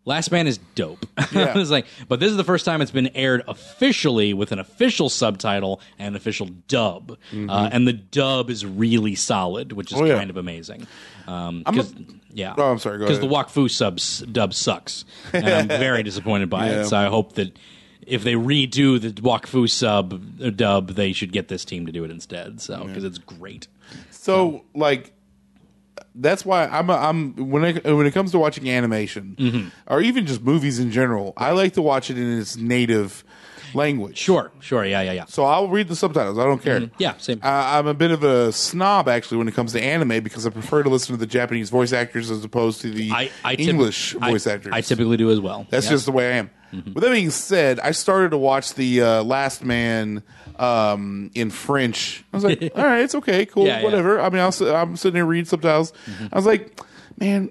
Last 0.07 0.33
Man 0.33 0.47
is 0.47 0.59
dope. 0.75 1.05
Yeah. 1.33 1.53
I 1.55 1.59
was 1.59 1.71
like, 1.71 1.87
but 2.09 2.19
this 2.19 2.31
is 2.31 2.37
the 2.37 2.45
first 2.45 2.65
time 2.65 2.81
it's 2.83 2.91
been 2.91 3.09
aired 3.09 3.43
officially 3.47 4.35
with 4.35 4.51
an 4.51 4.59
official 4.59 5.09
subtitle 5.09 5.81
and 5.99 6.09
an 6.09 6.17
official 6.17 6.47
dub, 6.67 7.17
uh, 7.33 7.69
and 7.73 7.87
the 7.87 7.93
dub 7.93 8.51
is 8.51 8.65
really 8.67 9.15
solid, 9.15 9.73
which 9.73 9.93
is 9.93 9.97
Mm-hmm. 9.99 10.05
Oh, 10.05 10.09
yeah. 10.09 10.19
kind 10.19 10.31
of 10.31 10.37
amazing. 10.37 10.87
Um, 11.29 11.63
I'm 11.67 11.79
a- 11.79 11.87
yeah. 12.33 12.55
Oh, 12.57 12.71
I'm 12.73 12.79
sorry, 12.79 12.99
Because 12.99 13.21
the. 13.21 13.27
Wakfu 13.29 13.71
subs 13.71 14.21
dub 14.21 14.55
sucks, 14.55 15.05
and 15.33 15.47
I'm 15.47 15.69
very 15.87 16.03
disappointed 16.03 16.51
by 16.51 16.69
Yeah. 16.71 16.81
it. 16.81 16.87
So 16.87 16.97
I 16.97 17.07
hope 17.07 17.35
that 17.35 17.57
if 18.07 18.25
they 18.25 18.35
redo 18.35 19.01
the 19.01 19.11
Wakfu 19.23 19.71
sub 19.71 20.21
uh, 20.43 20.51
dub, 20.51 20.89
they 20.95 21.13
should 21.13 21.31
get 21.33 21.47
this 21.49 21.65
team 21.65 21.87
to 21.87 21.93
do 21.93 22.03
it 22.05 22.11
instead. 22.11 22.61
So 22.61 22.85
because 22.85 23.05
it's 23.05 23.19
great. 23.19 23.69
So 24.11 24.65
like 24.75 25.13
that's 26.21 26.45
why 26.45 26.67
I'm 26.67 26.91
a, 26.91 26.95
I'm 26.95 27.35
when 27.51 27.65
it 27.65 27.85
when 27.85 28.07
it 28.07 28.13
comes 28.13 28.31
to 28.33 28.39
watching 28.39 28.69
animation 28.71 29.37
Mm-hmm. 29.39 29.69
or 29.93 30.01
even 30.01 30.27
just 30.27 30.43
movies 30.43 30.79
in 30.79 30.91
general, 30.91 31.33
I 31.37 31.51
like 31.53 31.73
to 31.75 31.83
watch 31.83 32.11
it 32.11 32.19
in 32.19 32.39
its 32.39 32.57
native 32.57 33.25
language. 33.73 34.19
Sure, 34.19 34.51
sure, 34.61 34.85
yeah, 34.85 35.01
yeah, 35.03 35.13
yeah, 35.13 35.25
So 35.27 35.45
I'll 35.45 35.69
read 35.69 35.87
the 35.89 35.95
subtitles. 35.95 36.39
I 36.39 36.45
don't 36.45 36.61
care. 36.61 36.91
yeah. 36.99 37.17
Same. 37.19 37.39
Uh, 37.43 37.47
I'm 37.49 37.87
a 37.87 37.95
bit 37.95 38.11
of 38.11 38.25
a 38.25 38.51
snob 38.53 39.09
actually 39.09 39.39
when 39.39 39.47
it 39.49 39.55
comes 39.55 39.73
to 39.75 39.81
anime 39.81 40.23
because 40.25 40.45
I 40.45 40.51
prefer 40.51 40.83
to 40.83 40.89
listen 40.89 41.15
to 41.15 41.19
the 41.21 41.27
Japanese 41.27 41.71
voice 41.71 41.93
actors 41.93 42.31
as 42.33 42.45
opposed 42.45 42.81
to 42.81 42.91
the 42.91 43.13
I, 43.13 43.31
I 43.45 43.55
typ- 43.57 43.69
English 43.69 44.17
I- 44.21 44.31
voice 44.31 44.47
actors. 44.49 44.73
I 44.75 44.81
typically 44.81 45.17
do 45.17 45.31
as 45.31 45.39
well. 45.41 45.67
That's 45.71 45.87
Yeah. 45.87 45.93
just 45.93 46.07
the 46.07 46.13
way 46.13 46.33
I 46.33 46.37
am. 46.39 46.51
With 46.73 47.03
that 47.03 47.11
being 47.11 47.31
said, 47.31 47.81
I 47.81 47.91
started 47.91 48.31
to 48.31 48.39
watch 48.39 48.75
the 48.75 49.03
uh, 49.03 49.23
Last 49.25 49.65
Man 49.65 50.23
um, 50.61 51.31
in 51.35 51.51
French. 51.51 52.23
I 52.33 52.37
was 52.37 52.45
like, 52.45 52.63
all 52.77 52.85
right, 52.85 53.03
it's 53.03 53.15
okay, 53.15 53.47
cool, 53.47 53.67
Yeah, 53.67 53.79
yeah. 53.79 53.85
whatever. 53.85 54.21
I 54.21 54.29
mean, 54.29 54.41
I 54.41 54.47
was, 54.47 54.61
I'm 54.61 54.97
sitting 54.97 55.15
there 55.15 55.25
reading 55.27 55.47
subtitles. 55.47 55.93
I 56.33 56.37
was 56.37 56.47
like, 56.47 56.79
man, 57.19 57.51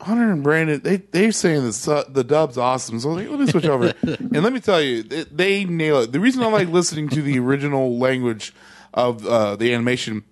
Hunter 0.00 0.30
and 0.30 0.42
Brandon, 0.42 0.80
they 0.80 0.96
they're 0.98 1.32
saying 1.32 1.62
the 1.64 1.72
su- 1.72 2.04
the 2.08 2.24
dub's 2.24 2.56
awesome. 2.58 3.00
So 3.00 3.10
I 3.10 3.14
was 3.14 3.22
like, 3.22 3.30
let 3.30 3.40
me 3.40 3.46
switch 3.50 3.64
over. 3.66 3.92
and 4.02 4.42
let 4.42 4.52
me 4.52 4.60
tell 4.60 4.80
you, 4.80 5.02
they, 5.02 5.24
they 5.24 5.64
nail 5.64 6.00
it. 6.00 6.12
The 6.12 6.20
reason 6.20 6.42
I 6.42 6.46
like 6.48 6.68
listening 6.68 7.08
to 7.10 7.22
the 7.22 7.38
original 7.38 7.98
language 7.98 8.54
of 8.94 9.26
uh, 9.26 9.56
the 9.56 9.72
animation 9.74 10.24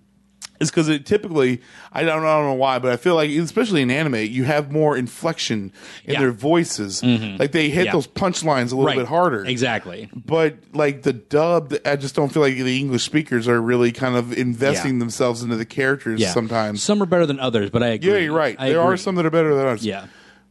is 0.61 0.71
because 0.71 0.89
it 0.89 1.07
typically 1.07 1.61
I 1.93 2.03
don't, 2.03 2.25
I 2.25 2.37
don't 2.37 2.47
know 2.47 2.55
why, 2.55 2.79
but 2.79 2.93
I 2.93 2.97
feel 2.97 3.15
like 3.15 3.31
especially 3.31 3.83
in 3.83 3.91
anime, 3.91 4.17
you 4.17 4.45
have 4.45 4.71
more 4.73 4.97
inflection 4.97 5.73
in 6.05 6.15
Yeah. 6.15 6.21
their 6.21 6.33
voices. 6.33 7.03
Mm-hmm. 7.03 7.37
Like 7.39 7.53
they 7.53 7.69
hit 7.71 7.87
Yeah. 7.87 7.93
those 7.93 8.07
punchlines 8.07 8.73
a 8.73 8.77
little 8.77 8.85
right. 8.87 8.97
bit 8.97 9.07
harder. 9.07 9.45
Exactly. 9.45 10.09
But 10.15 10.57
like 10.73 11.03
the 11.03 11.13
dub, 11.13 11.75
I 11.85 11.97
just 11.97 12.15
don't 12.15 12.33
feel 12.33 12.43
like 12.43 12.57
the 12.57 12.79
English 12.79 13.03
speakers 13.05 13.49
are 13.49 13.61
really 13.61 13.93
kind 13.93 14.17
of 14.17 14.37
investing 14.37 14.95
Yeah. 14.95 14.99
themselves 15.01 15.43
into 15.43 15.57
the 15.57 15.65
characters 15.65 16.21
Yeah. 16.21 16.33
sometimes. 16.33 16.83
some 16.83 17.03
are 17.03 17.07
better 17.07 17.27
than 17.27 17.39
others, 17.41 17.71
but 17.71 17.83
I 17.83 17.89
agree. 17.89 18.11
yeah, 18.13 18.19
you're 18.19 18.33
right. 18.35 18.57
I 18.59 18.71
there 18.71 18.81
are 18.81 18.87
agree. 18.87 18.97
some 18.99 19.15
that 19.17 19.27
are 19.27 19.31
better 19.31 19.55
than 19.55 19.67
others. 19.67 19.85
Yeah. 19.85 20.07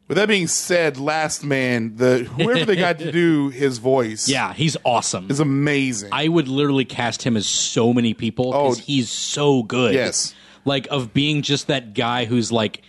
With 0.07 0.15
that 0.17 0.27
being 0.29 0.47
said, 0.47 0.97
Last 0.97 1.43
Man, 1.43 1.97
the 1.97 2.19
whoever 2.19 2.63
they 2.65 2.77
got 2.77 2.99
to 2.99 3.11
do 3.23 3.49
his 3.49 3.77
voice, 3.77 4.29
Yeah, 4.29 4.53
he's 4.53 4.77
awesome. 4.85 5.29
is 5.29 5.39
amazing. 5.41 6.09
I 6.13 6.27
would 6.29 6.47
literally 6.47 6.85
cast 6.85 7.23
him 7.23 7.35
as 7.35 7.45
so 7.45 7.93
many 7.93 8.13
people 8.13 8.51
because 8.51 8.79
Oh. 8.79 8.83
he's 8.85 9.09
so 9.09 9.63
good. 9.63 9.93
Yes. 9.93 10.33
Like 10.63 10.87
of 10.91 11.13
being 11.13 11.41
just 11.41 11.67
that 11.67 11.93
guy 11.93 12.23
who's 12.25 12.51
like 12.51 12.83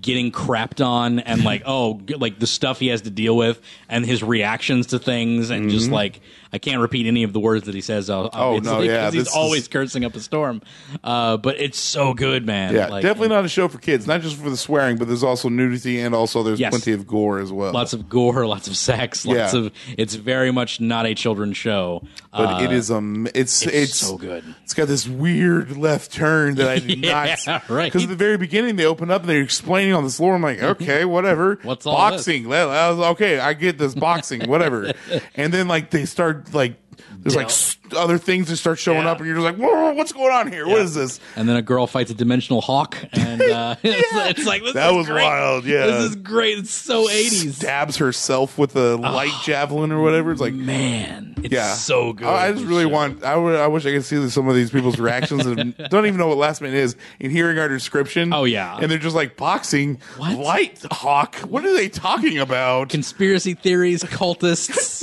getting 0.00 0.30
crapped 0.30 0.84
on 0.84 1.20
and 1.20 1.42
like 1.42 1.62
oh 1.66 2.00
g- 2.04 2.14
like 2.14 2.38
the 2.38 2.46
stuff 2.46 2.78
he 2.78 2.88
has 2.88 3.00
to 3.02 3.10
deal 3.10 3.36
with 3.36 3.60
and 3.88 4.04
his 4.04 4.22
reactions 4.22 4.88
to 4.88 4.98
things 4.98 5.48
and 5.50 5.70
just 5.70 5.86
mm-hmm. 5.86 5.94
like 5.94 6.20
I 6.52 6.58
can't 6.58 6.80
repeat 6.80 7.06
any 7.06 7.22
of 7.22 7.32
the 7.32 7.40
words 7.40 7.66
that 7.66 7.74
he 7.74 7.80
says 7.80 8.08
uh, 8.10 8.28
Mm-hmm. 8.30 8.38
Oh, 8.38 8.58
no, 8.58 8.80
yeah, 8.80 9.04
he's 9.06 9.14
this 9.14 9.28
is- 9.28 9.34
always 9.34 9.68
cursing 9.68 10.04
up 10.04 10.14
a 10.14 10.20
storm 10.20 10.62
uh, 11.04 11.36
but 11.36 11.60
it's 11.60 11.78
so 11.78 12.14
good 12.14 12.44
man 12.46 12.74
yeah, 12.74 12.88
Like, 12.88 13.02
definitely 13.02 13.28
not 13.28 13.44
a 13.44 13.48
show 13.48 13.68
for 13.68 13.78
kids. 13.78 14.06
Not 14.06 14.20
just 14.20 14.36
for 14.36 14.50
the 14.50 14.56
swearing, 14.56 14.96
but 14.98 15.06
there's 15.08 15.22
also 15.24 15.48
nudity 15.48 16.00
and 16.00 16.14
also 16.14 16.42
there's 16.42 16.60
Yes. 16.60 16.70
plenty 16.70 16.92
of 16.92 17.06
gore 17.06 17.38
as 17.38 17.52
well. 17.52 17.72
lots 17.72 17.92
of 17.92 18.08
gore 18.08 18.46
lots 18.54 18.68
of 18.68 18.76
sex 18.76 19.24
lots 19.26 19.54
Yeah. 19.54 19.60
of 19.60 19.72
it's 19.96 20.14
very 20.14 20.50
much 20.50 20.80
not 20.80 21.06
a 21.06 21.14
children's 21.14 21.56
show 21.56 22.02
but 22.32 22.60
Uh, 22.60 22.64
it 22.64 22.72
is 22.72 22.90
um, 22.90 23.26
it's 23.34 23.66
it's, 23.66 23.96
so 23.96 24.16
good. 24.16 24.44
It's 24.62 24.72
got 24.74 24.86
this 24.86 25.08
weird 25.08 25.76
left 25.76 26.12
turn 26.12 26.54
that 26.56 26.68
I 26.68 26.78
did 26.80 26.98
Yeah, 27.04 27.36
not 27.46 27.68
right. 27.68 27.86
Because 27.86 28.04
at 28.04 28.08
the 28.08 28.14
very 28.16 28.36
beginning 28.36 28.76
they 28.76 28.84
open 28.86 29.10
up 29.10 29.22
and 29.22 29.30
they're 29.30 29.40
explaining 29.42 29.94
on 29.94 30.04
this 30.04 30.20
lore. 30.20 30.34
I'm 30.36 30.42
like, 30.42 30.62
okay, 30.62 31.04
whatever. 31.04 31.58
What's 31.62 31.86
all 31.86 31.94
boxing? 31.96 32.48
Was, 32.48 32.98
okay, 33.14 33.40
I 33.40 33.54
get 33.54 33.78
this 33.78 33.94
boxing, 33.94 34.48
whatever. 34.48 34.92
and 35.34 35.52
then 35.52 35.66
like 35.68 35.90
they 35.90 36.04
start 36.04 36.39
like 36.52 36.76
there's 37.18 37.36
like 37.36 37.50
other 37.94 38.18
things 38.18 38.48
that 38.48 38.56
start 38.56 38.78
showing 38.78 39.02
Yeah. 39.04 39.10
up, 39.12 39.18
and 39.18 39.26
you're 39.26 39.36
just 39.36 39.44
like, 39.44 39.56
Whoa, 39.56 39.92
what's 39.92 40.12
going 40.12 40.32
on 40.32 40.50
here? 40.52 40.66
What 40.66 40.80
is 40.82 40.94
this? 40.94 41.20
and 41.36 41.48
then 41.48 41.56
a 41.56 41.62
girl 41.62 41.86
fights 41.86 42.10
a 42.10 42.14
dimensional 42.14 42.60
hawk, 42.60 42.96
and 43.12 43.42
uh, 43.42 43.76
it's, 43.82 44.38
it's 44.38 44.46
like 44.46 44.62
this 44.62 44.74
That 44.74 44.90
is 44.90 44.96
was 44.96 45.06
great. 45.06 45.22
wild, 45.24 45.64
yeah. 45.64 45.86
this 45.86 46.10
is 46.10 46.16
great. 46.16 46.58
It's 46.58 46.72
so 46.72 47.08
eighties. 47.08 47.56
Stabs 47.56 47.96
herself 47.98 48.58
with 48.58 48.74
a 48.76 48.96
light 48.96 49.32
javelin 49.44 49.92
or 49.92 50.02
whatever. 50.02 50.32
It's 50.32 50.40
like. 50.40 50.54
Man, 50.54 51.34
it's 51.38 51.52
Yeah, 51.52 51.72
so 51.74 52.12
good. 52.12 52.26
I 52.26 52.48
I 52.48 52.52
just 52.52 52.64
really 52.64 52.86
want. 52.86 53.24
I 53.24 53.36
would- 53.36 53.56
I 53.60 53.66
wish 53.66 53.84
I 53.86 53.92
could 53.92 54.04
see 54.04 54.28
some 54.30 54.48
of 54.48 54.54
these 54.54 54.70
people's 54.70 54.98
reactions 54.98 55.44
and 55.46 55.76
don't 55.90 56.06
even 56.06 56.18
know 56.18 56.28
what 56.28 56.36
Last 56.38 56.60
Man 56.62 56.74
is. 56.74 56.96
And 57.20 57.30
hearing 57.32 57.58
our 57.58 57.68
description, 57.68 58.32
Oh, 58.32 58.44
yeah. 58.44 58.78
and 58.80 58.90
they're 58.90 58.98
just 58.98 59.16
like 59.16 59.36
boxing, 59.36 60.00
What? 60.16 60.38
light 60.38 60.84
hawk. 60.90 61.36
What 61.38 61.64
are 61.64 61.74
they 61.74 61.88
talking 61.88 62.38
about? 62.38 62.88
conspiracy 62.90 63.54
theories, 63.54 64.02
cultists, 64.04 65.02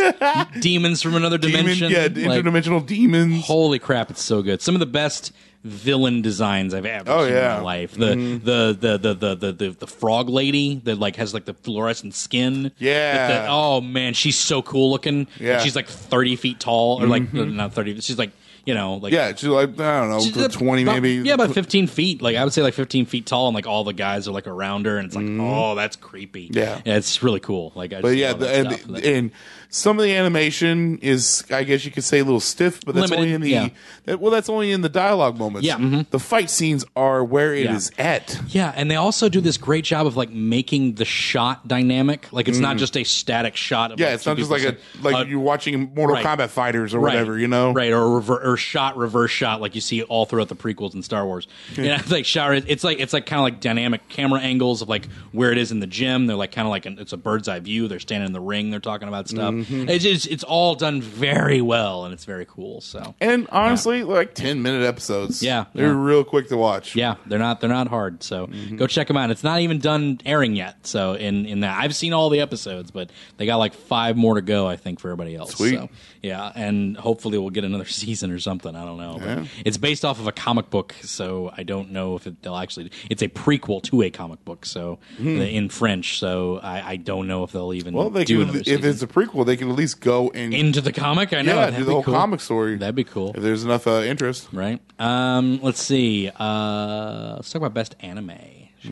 demons 0.62 1.02
from 1.02 1.16
another 1.16 1.38
Demon, 1.38 1.62
dimension. 1.66 1.92
yeah, 1.92 2.04
Like, 2.04 2.44
interdimensional 2.44 2.77
demons. 2.80 3.46
holy 3.46 3.80
crap, 3.80 4.10
it's 4.10 4.24
so 4.24 4.42
good. 4.42 4.62
Some 4.62 4.76
of 4.76 4.80
the 4.80 4.86
best 4.86 5.32
villain 5.64 6.22
designs 6.22 6.74
I've 6.74 6.86
ever 6.86 7.12
Oh, 7.12 7.26
seen 7.26 7.34
yeah. 7.34 7.58
in 7.58 7.58
my 7.58 7.64
life. 7.64 7.92
The, 7.94 8.08
the, 8.16 8.78
the, 8.80 8.98
the, 8.98 9.14
the, 9.14 9.36
the, 9.36 9.52
the, 9.52 9.70
the 9.72 9.88
frog 9.88 10.30
lady 10.30 10.76
that 10.86 10.98
like 10.98 11.18
has 11.18 11.34
like 11.34 11.46
the 11.46 11.54
fluorescent 11.56 12.14
skin. 12.16 12.72
Yeah. 12.78 13.28
The- 13.44 13.48
oh 13.50 13.82
man, 13.82 14.14
she's 14.14 14.38
so 14.38 14.62
cool 14.62 14.92
looking. 14.92 15.28
Yeah. 15.40 15.56
Mm-hmm. 15.56 15.64
She's 15.64 15.76
like 15.76 15.88
thirty 15.88 16.36
feet 16.36 16.60
tall, 16.60 17.04
or 17.04 17.08
like 17.08 17.34
not 17.34 17.74
thirty. 17.74 18.00
She's 18.02 18.18
like 18.18 18.32
you 18.66 18.74
know, 18.74 18.96
like 18.96 19.14
Yeah, 19.14 19.34
she's 19.34 19.48
like 19.48 19.80
I 19.80 20.00
don't 20.02 20.10
know, 20.10 20.20
She's 20.20 20.34
to 20.34 20.50
twenty 20.50 20.84
about- 20.84 21.02
maybe. 21.02 21.26
Yeah, 21.28 21.36
about 21.36 21.54
fifteen 21.54 21.88
feet. 21.88 22.22
Like 22.22 22.36
I 22.36 22.44
would 22.44 22.52
say, 22.54 22.62
like 22.62 22.74
fifteen 22.74 23.06
feet 23.06 23.26
tall, 23.26 23.48
and 23.48 23.56
like 23.56 23.66
all 23.68 23.84
the 23.86 23.94
guys 23.94 24.28
are 24.28 24.32
like 24.34 24.46
around 24.48 24.86
her, 24.86 24.98
and 24.98 25.08
it's 25.08 25.16
like, 25.16 25.26
oh, 25.40 25.74
that's 25.76 25.96
creepy. 25.96 26.50
Mm-hmm. 26.50 26.58
Yeah. 26.88 26.96
it's 26.98 27.24
really 27.24 27.40
cool. 27.40 27.72
Like, 27.76 27.94
I 27.94 28.02
But 28.02 28.16
yeah, 28.18 28.32
love 28.32 28.40
the, 28.42 28.46
that 28.46 28.56
and, 28.56 28.74
stuff. 28.80 29.04
And 29.06 29.32
some 29.70 30.00
of 30.00 30.04
the 30.04 30.14
animation 30.16 30.98
is, 31.02 31.44
I 31.52 31.64
guess 31.64 31.86
you 31.86 31.92
could 31.92 32.04
say, 32.04 32.20
a 32.20 32.24
little 32.24 32.40
stiff, 32.40 32.80
but 32.86 32.96
that's 32.96 33.12
Limited, 33.12 33.20
only 33.22 33.34
in 33.34 33.42
the 33.42 33.50
yeah. 33.50 33.70
that- 34.06 34.20
well, 34.20 34.32
that's 34.32 34.50
only 34.50 34.72
in 34.72 34.82
the 34.82 34.90
dialogue 34.90 35.38
moments. 35.38 35.68
Yeah, 35.68 35.78
mhm. 35.78 36.10
the 36.10 36.20
fight 36.20 36.50
scenes 36.50 36.86
are 36.96 37.24
where 37.24 37.54
it 37.54 37.70
is 37.70 37.92
Yeah. 37.98 38.06
at. 38.06 38.40
Yeah, 38.48 38.74
and 38.76 38.90
they 38.90 38.96
also 38.96 39.30
do 39.30 39.42
this 39.42 39.58
great 39.58 39.84
job 39.84 40.08
of 40.08 40.16
like 40.16 40.30
making 40.30 40.94
the 40.96 41.06
shot 41.06 41.68
dynamic. 41.68 42.28
Like 42.32 42.48
it's 42.48 42.60
not 42.60 42.78
just 42.78 42.96
a 42.98 43.04
static 43.04 43.56
shot. 43.56 43.92
Of. 43.92 44.00
Yeah, 44.00 44.08
like, 44.08 44.16
it's 44.16 44.24
two 44.24 44.30
not 44.32 44.38
just 44.38 44.52
like 44.52 44.62
people 44.62 44.78
a 45.02 45.04
like 45.04 45.16
uh, 45.16 45.30
you're 45.30 45.40
watching 45.40 45.94
Mortal 45.94 46.16
right. 46.16 46.26
Kombat 46.26 46.50
fighters 46.50 46.94
or 46.94 47.00
whatever, 47.02 47.38
you 47.38 47.48
know? 47.48 47.74
right? 47.74 47.92
Or 47.92 48.16
rever- 48.20 48.44
or 48.44 48.58
shot 48.58 48.98
reverse 48.98 49.32
shot 49.32 49.60
like 49.62 49.76
you 49.76 49.82
see 49.82 50.02
all 50.04 50.26
throughout 50.26 50.48
the 50.50 50.56
prequels 50.56 50.94
in 50.96 51.04
Star 51.04 51.26
Wars. 51.26 51.48
Know, 51.78 51.84
it's 51.96 52.12
like 52.12 52.26
shot. 52.26 52.54
It's 52.68 52.84
like 52.84 53.00
it's 53.00 53.14
like 53.14 53.26
kind 53.26 53.40
of 53.40 53.44
like 53.44 53.60
dynamic 53.60 54.08
camera 54.10 54.40
angles 54.40 54.82
of 54.82 54.90
like 54.90 55.08
where 55.32 55.52
it 55.52 55.58
is 55.58 55.72
in 55.72 55.80
the 55.80 55.88
gym. 55.88 56.28
They're 56.28 56.36
like 56.36 56.52
kind 56.52 56.68
of 56.68 56.70
like 56.72 56.86
an, 56.86 56.98
it's 57.00 57.14
a 57.14 57.18
bird's 57.18 57.48
eye 57.48 57.60
view. 57.60 57.88
They're 57.88 58.00
standing 58.00 58.28
in 58.28 58.34
the 58.34 58.40
ring. 58.40 58.70
They're 58.72 58.80
talking 58.80 59.08
about 59.08 59.28
stuff. 59.28 59.54
Mm-hmm. 59.64 59.90
It's, 59.90 60.06
it's 60.06 60.26
it's 60.26 60.44
all 60.44 60.76
done 60.76 61.02
very 61.02 61.62
well, 61.62 62.06
and 62.06 62.14
it's 62.14 62.26
very 62.26 62.46
cool. 62.46 62.82
So 62.82 63.16
And 63.20 63.48
honestly, 63.52 64.04
like 64.04 64.34
ten 64.34 64.62
minute 64.62 64.84
episodes. 64.86 65.42
Yeah, 65.44 65.66
they're 65.74 65.88
yeah. 65.88 65.94
real 66.06 66.24
quick 66.24 66.50
to 66.50 66.58
watch. 66.58 66.96
Yeah, 66.96 67.16
they're 67.26 67.40
not 67.40 67.60
they're 67.62 67.70
not 67.70 67.88
hard. 67.88 68.24
So 68.24 68.48
Mm-hmm. 68.48 68.78
go 68.78 68.88
check 68.88 69.08
them 69.08 69.18
out. 69.18 69.30
It's 69.32 69.44
not 69.44 69.60
even 69.62 69.80
done 69.80 70.20
airing 70.26 70.56
yet. 70.56 70.86
So 70.88 71.14
in 71.14 71.46
in 71.46 71.60
that 71.62 71.80
I've 71.82 71.96
seen 71.96 72.14
all 72.14 72.30
the 72.30 72.40
episodes, 72.40 72.92
but 72.92 73.12
they 73.38 73.46
got 73.46 73.58
like 73.58 73.74
five 73.74 74.16
more 74.18 74.36
to 74.36 74.42
go. 74.42 74.68
I 74.68 74.76
think 74.76 75.00
for 75.00 75.10
everybody 75.10 75.36
else. 75.36 75.56
Sweet. 75.56 75.76
So 75.76 75.90
yeah, 76.22 76.52
and 76.56 76.98
hopefully 76.98 77.38
we'll 77.38 77.50
get 77.52 77.64
another 77.64 77.86
season 78.04 78.32
or 78.32 78.40
something. 78.40 78.76
I 78.76 78.86
don't 78.86 78.98
know. 78.98 79.18
Yeah. 79.20 79.36
But 79.36 79.48
it's 79.66 79.78
based 79.78 80.04
off 80.06 80.20
of 80.20 80.28
a 80.28 80.32
comic 80.32 80.70
book, 80.70 80.96
so 81.04 81.52
I 81.56 81.64
don't 81.64 81.92
know 81.92 82.16
if 82.16 82.28
it, 82.28 82.42
they'll 82.42 82.56
actually. 82.56 82.92
It's 83.10 83.22
a 83.22 83.28
prequel 83.28 83.82
to 83.84 84.02
a 84.04 84.10
comic 84.10 84.44
book, 84.46 84.66
so 84.66 85.00
in 85.20 85.70
French. 85.70 86.20
So 86.20 86.60
I, 86.62 86.92
I 86.92 86.96
don't 86.98 87.28
know 87.28 87.44
if 87.44 87.52
they'll 87.52 87.74
even. 87.74 87.94
Well, 87.94 88.10
they 88.10 88.24
do 88.26 88.46
can 88.46 88.56
if 88.56 88.66
season. 88.66 88.86
it's 88.86 89.02
a 89.02 89.08
prequel, 89.08 89.46
they 89.48 89.58
can 89.58 89.70
at 89.70 89.76
least 89.76 90.02
go 90.02 90.30
and 90.32 90.54
into 90.54 90.82
the 90.82 90.92
comic. 90.94 91.34
I 91.34 91.42
know. 91.42 91.56
yeah, 91.56 91.62
that'd 91.62 91.80
do 91.80 91.86
the 91.86 91.92
whole 91.92 92.04
cool. 92.04 92.14
comic 92.14 92.40
story. 92.40 92.76
That'd 92.78 92.96
be 92.96 93.04
cool. 93.04 93.32
if 93.36 93.42
there's 93.42 93.64
enough 93.64 93.88
uh, 93.88 94.02
interest. 94.02 94.50
right? 94.52 94.80
Um, 95.00 95.60
let's 95.64 95.82
see. 95.82 96.30
Uh, 96.30 97.36
let's 97.38 97.52
talk 97.52 97.62
about 97.62 97.74
best 97.74 97.96
anime. 98.02 98.32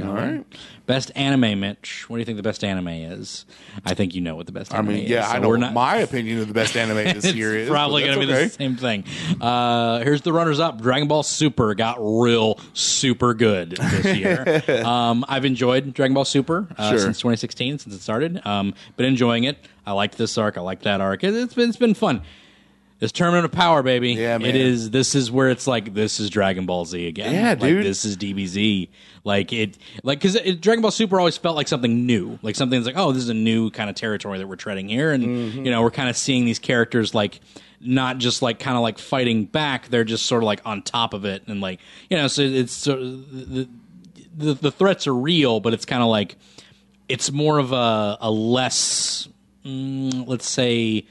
All. 0.04 0.44
Best 0.86 1.12
anime, 1.16 1.60
Mitch. 1.60 2.10
What 2.10 2.18
do 2.18 2.20
you 2.22 2.26
think 2.26 2.38
the 2.38 2.44
best 2.44 2.64
anime 2.64 2.88
is? 2.90 3.46
I 3.86 3.94
think 3.94 4.14
you 4.14 4.22
know 4.22 4.36
what 4.36 4.46
the 4.46 4.52
best 4.52 4.74
I 4.74 4.78
anime 4.78 4.94
mean, 4.94 5.04
is. 5.06 5.10
yeah, 5.10 5.28
so 5.28 5.34
I 5.36 5.40
know 5.40 5.50
we're 5.50 5.58
not, 5.58 5.74
my 5.74 5.98
opinion 5.98 6.40
of 6.40 6.48
the 6.48 6.54
best 6.54 6.76
anime 6.78 6.96
this 7.16 7.26
it's 7.26 7.34
year 7.34 7.56
is. 7.56 7.70
probably 7.70 8.04
going 8.04 8.20
to 8.20 8.20
be 8.20 8.32
the 8.32 8.50
same 8.50 8.76
thing. 8.76 9.04
Uh, 9.42 10.00
here's 10.00 10.22
the 10.22 10.32
runners 10.34 10.60
up. 10.60 10.82
Dragon 10.82 11.08
Ball 11.08 11.24
Super 11.24 11.74
got 11.76 11.98
real 12.00 12.60
super 12.74 13.34
good 13.34 13.72
this 13.72 14.18
year. 14.18 14.64
um, 14.86 15.26
I've 15.28 15.46
enjoyed 15.46 15.94
Dragon 15.94 16.14
Ball 16.14 16.26
Super 16.26 16.68
uh, 16.78 16.92
Sure. 16.92 17.00
since 17.00 17.18
2016, 17.20 17.80
since 17.80 17.96
it 17.96 18.02
started. 18.02 18.46
Um, 18.46 18.74
been 18.98 19.08
enjoying 19.08 19.46
it. 19.46 19.58
I 19.86 19.94
liked 19.94 20.18
this 20.18 20.38
arc. 20.38 20.58
I 20.58 20.62
liked 20.62 20.84
that 20.84 21.02
arc. 21.02 21.24
It, 21.24 21.34
it's 21.36 21.54
been 21.54 21.70
it's 21.70 21.78
been 21.78 21.94
fun. 21.94 22.22
This 23.00 23.12
tournament 23.12 23.44
of 23.46 23.52
power, 23.52 23.84
baby. 23.84 24.14
Yeah, 24.14 24.38
man. 24.38 24.48
It 24.50 24.56
is. 24.56 24.90
This 24.90 25.16
is 25.16 25.30
where 25.30 25.50
it's 25.50 25.68
like 25.68 25.94
this 25.94 26.20
is 26.22 26.30
Dragon 26.30 26.66
Ball 26.66 26.86
Z 26.86 27.06
again. 27.08 27.34
Yeah, 27.34 27.50
Like, 27.50 27.60
dude. 27.60 27.86
this 27.86 28.06
is 28.06 28.16
DBZ. 28.16 28.88
Like 29.26 29.52
it, 29.52 29.78
like 30.04 30.20
because 30.22 30.36
Dragon 30.60 30.82
Ball 30.82 30.92
Super 30.92 31.20
always 31.20 31.36
felt 31.36 31.56
like 31.58 31.68
something 31.68 32.06
new, 32.06 32.40
like 32.42 32.56
something 32.56 32.80
that's 32.80 32.86
like, 32.96 32.98
oh, 33.04 33.12
this 33.12 33.24
is 33.24 33.30
a 33.30 33.34
new 33.34 33.70
kind 33.72 33.90
of 33.90 33.96
territory 33.98 34.38
that 34.38 34.48
we're 34.48 34.56
treading 34.56 34.88
here, 34.88 35.12
and 35.12 35.24
Mm-hmm. 35.26 35.66
you 35.66 35.72
know, 35.72 35.82
we're 35.82 35.92
kind 35.92 36.10
of 36.10 36.16
seeing 36.16 36.46
these 36.46 36.60
characters 36.60 37.14
like 37.14 37.42
not 37.82 38.18
just 38.18 38.42
like 38.42 38.60
kind 38.60 38.78
of 38.78 38.82
like 38.84 38.98
fighting 38.98 39.44
back; 39.46 39.90
they're 39.90 40.04
just 40.06 40.26
sort 40.26 40.42
of 40.44 40.46
like 40.48 40.62
on 40.66 40.82
top 40.82 41.14
of 41.14 41.26
it, 41.26 41.44
and 41.48 41.60
like 41.60 41.80
you 42.10 42.16
know, 42.18 42.28
so 42.28 42.44
it's 42.44 42.72
sort 42.72 43.00
of 43.00 43.32
the 43.52 43.68
the, 44.38 44.54
the 44.54 44.72
threats 44.72 45.06
are 45.08 45.14
real, 45.16 45.60
but 45.60 45.74
it's 45.74 45.86
kind 45.86 46.02
of 46.02 46.08
like 46.10 46.38
it's 47.10 47.30
more 47.32 47.58
of 47.60 47.72
a 47.74 48.18
a 48.22 48.32
less, 48.32 49.28
mm, 49.66 50.26
let's 50.28 50.48
say, 50.50 51.06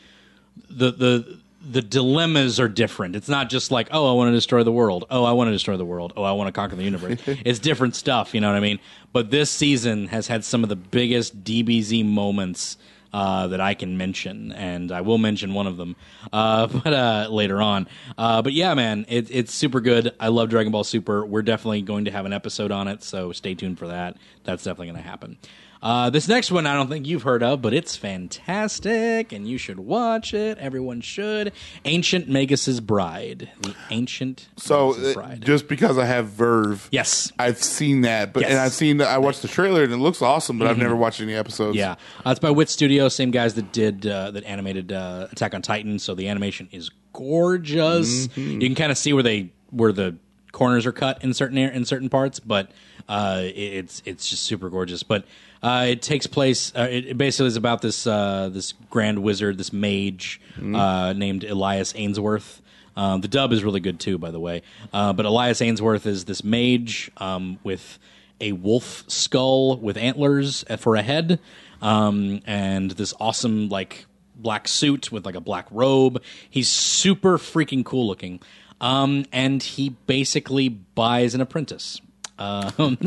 the 0.70 0.90
the 0.92 1.40
the 1.70 1.82
dilemmas 1.82 2.60
are 2.60 2.68
different. 2.68 3.16
It's 3.16 3.28
not 3.28 3.48
just 3.48 3.70
like, 3.70 3.88
oh, 3.90 4.10
I 4.10 4.14
want 4.14 4.28
to 4.28 4.32
destroy 4.32 4.62
the 4.62 4.72
world. 4.72 5.04
Oh, 5.10 5.24
I 5.24 5.32
want 5.32 5.48
to 5.48 5.52
destroy 5.52 5.76
the 5.76 5.84
world. 5.84 6.12
Oh, 6.16 6.22
I 6.22 6.32
want 6.32 6.48
to 6.48 6.52
conquer 6.52 6.76
the 6.76 6.84
universe. 6.84 7.20
it's 7.26 7.58
different 7.58 7.96
stuff, 7.96 8.34
you 8.34 8.40
know 8.40 8.48
what 8.48 8.56
I 8.56 8.60
mean? 8.60 8.78
But 9.12 9.30
this 9.30 9.50
season 9.50 10.08
has 10.08 10.26
had 10.26 10.44
some 10.44 10.62
of 10.62 10.68
the 10.68 10.76
biggest 10.76 11.42
DBZ 11.42 12.04
moments 12.04 12.76
uh, 13.14 13.46
that 13.46 13.60
I 13.60 13.74
can 13.74 13.96
mention, 13.96 14.50
and 14.50 14.90
I 14.90 15.00
will 15.00 15.18
mention 15.18 15.54
one 15.54 15.68
of 15.68 15.76
them, 15.76 15.94
uh, 16.32 16.66
but 16.84 16.92
uh, 16.92 17.28
later 17.30 17.62
on. 17.62 17.86
Uh, 18.18 18.42
but 18.42 18.52
yeah, 18.52 18.74
man, 18.74 19.06
it, 19.08 19.30
it's 19.30 19.54
super 19.54 19.80
good. 19.80 20.12
I 20.18 20.28
love 20.28 20.48
Dragon 20.48 20.72
Ball 20.72 20.82
Super. 20.82 21.24
We're 21.24 21.42
definitely 21.42 21.82
going 21.82 22.06
to 22.06 22.10
have 22.10 22.26
an 22.26 22.32
episode 22.32 22.72
on 22.72 22.88
it, 22.88 23.04
so 23.04 23.30
stay 23.30 23.54
tuned 23.54 23.78
for 23.78 23.86
that. 23.86 24.16
That's 24.42 24.64
definitely 24.64 24.88
going 24.88 25.02
to 25.02 25.08
happen. 25.08 25.38
Uh, 25.84 26.08
this 26.08 26.26
next 26.28 26.50
one 26.50 26.66
I 26.66 26.72
don't 26.74 26.88
think 26.88 27.06
you've 27.06 27.24
heard 27.24 27.42
of, 27.42 27.60
but 27.60 27.74
it's 27.74 27.94
fantastic, 27.94 29.32
and 29.32 29.46
you 29.46 29.58
should 29.58 29.78
watch 29.78 30.32
it. 30.32 30.56
Everyone 30.56 31.02
should. 31.02 31.52
Ancient 31.84 32.26
Magus's 32.26 32.80
Bride. 32.80 33.50
The 33.60 33.74
Ancient 33.90 34.48
So 34.56 34.94
uh, 34.94 35.12
Bride. 35.12 35.42
just 35.44 35.68
because 35.68 35.98
I 35.98 36.06
have 36.06 36.28
VRV, 36.28 36.88
yes. 36.90 37.30
I've 37.38 37.58
seen 37.62 38.00
that, 38.00 38.32
but 38.32 38.40
Yes. 38.40 38.48
Mm-hmm. 38.48 38.56
and 38.56 38.64
I've 38.64 38.72
seen 38.72 39.02
I 39.02 39.18
watched 39.18 39.42
the 39.42 39.48
trailer 39.48 39.82
and 39.84 39.92
it 39.92 39.98
looks 39.98 40.22
awesome, 40.22 40.58
but 40.58 40.68
I've 40.68 40.78
never 40.78 40.96
watched 40.96 41.20
any 41.20 41.34
episodes. 41.34 41.76
Yeah, 41.76 41.96
uh, 42.24 42.30
it's 42.30 42.40
by 42.40 42.50
Wit 42.50 42.70
Studio, 42.70 43.08
same 43.10 43.30
guys 43.30 43.52
that 43.54 43.70
did 43.72 44.06
uh, 44.06 44.30
that 44.30 44.44
animated 44.44 44.90
uh, 44.90 45.28
Attack 45.32 45.54
on 45.54 45.60
Titan. 45.60 45.98
So 45.98 46.14
the 46.14 46.28
animation 46.28 46.68
is 46.72 46.90
gorgeous. 47.12 48.28
Mm-hmm. 48.28 48.60
You 48.62 48.68
can 48.68 48.74
kind 48.74 48.90
of 48.90 48.96
see 48.98 49.12
where 49.12 49.22
they 49.22 49.52
where 49.70 49.92
the 49.92 50.16
corners 50.52 50.86
are 50.86 50.92
cut 50.92 51.22
in 51.22 51.34
certain 51.34 51.58
in 51.58 51.84
certain 51.84 52.08
parts, 52.08 52.40
but 52.40 52.70
uh, 53.08 53.40
it- 53.44 53.50
it's 53.56 54.02
it's 54.04 54.28
just 54.28 54.44
super 54.44 54.68
gorgeous. 54.70 55.02
But 55.02 55.24
uh, 55.62 55.86
it 55.88 56.02
takes 56.02 56.26
place. 56.26 56.72
Uh, 56.76 56.88
it, 56.90 57.06
it 57.06 57.18
basically 57.18 57.46
is 57.48 57.56
about 57.56 57.80
this 57.82 58.06
uh, 58.06 58.48
this 58.52 58.72
grand 58.90 59.22
wizard, 59.22 59.58
this 59.58 59.72
mage 59.72 60.40
uh, 60.60 61.12
named 61.14 61.44
Elias 61.44 61.92
Ainsworth. 61.96 62.60
Um, 62.96 63.22
the 63.22 63.28
dub 63.28 63.52
is 63.52 63.64
really 63.64 63.80
good 63.80 63.98
too, 63.98 64.18
by 64.18 64.30
the 64.30 64.38
way. 64.38 64.62
Uh, 64.92 65.12
but 65.12 65.26
Elias 65.26 65.60
Ainsworth 65.60 66.06
is 66.06 66.26
this 66.26 66.44
mage 66.44 67.10
um, 67.16 67.58
with 67.64 67.98
a 68.40 68.52
wolf 68.52 69.04
skull 69.08 69.76
with 69.78 69.96
antlers 69.96 70.64
for 70.78 70.94
a 70.96 71.02
head, 71.02 71.40
um, 71.82 72.40
and 72.46 72.90
this 72.92 73.12
awesome 73.18 73.68
like 73.68 74.06
black 74.36 74.68
suit 74.68 75.10
with 75.10 75.24
like 75.26 75.34
a 75.34 75.40
black 75.40 75.66
robe. 75.70 76.22
He's 76.48 76.68
super 76.68 77.38
freaking 77.38 77.84
cool 77.84 78.06
looking, 78.06 78.40
um, 78.80 79.24
and 79.32 79.62
he 79.62 79.90
basically 80.06 80.68
buys 80.68 81.34
an 81.34 81.40
apprentice. 81.40 82.00
Um, 82.38 82.98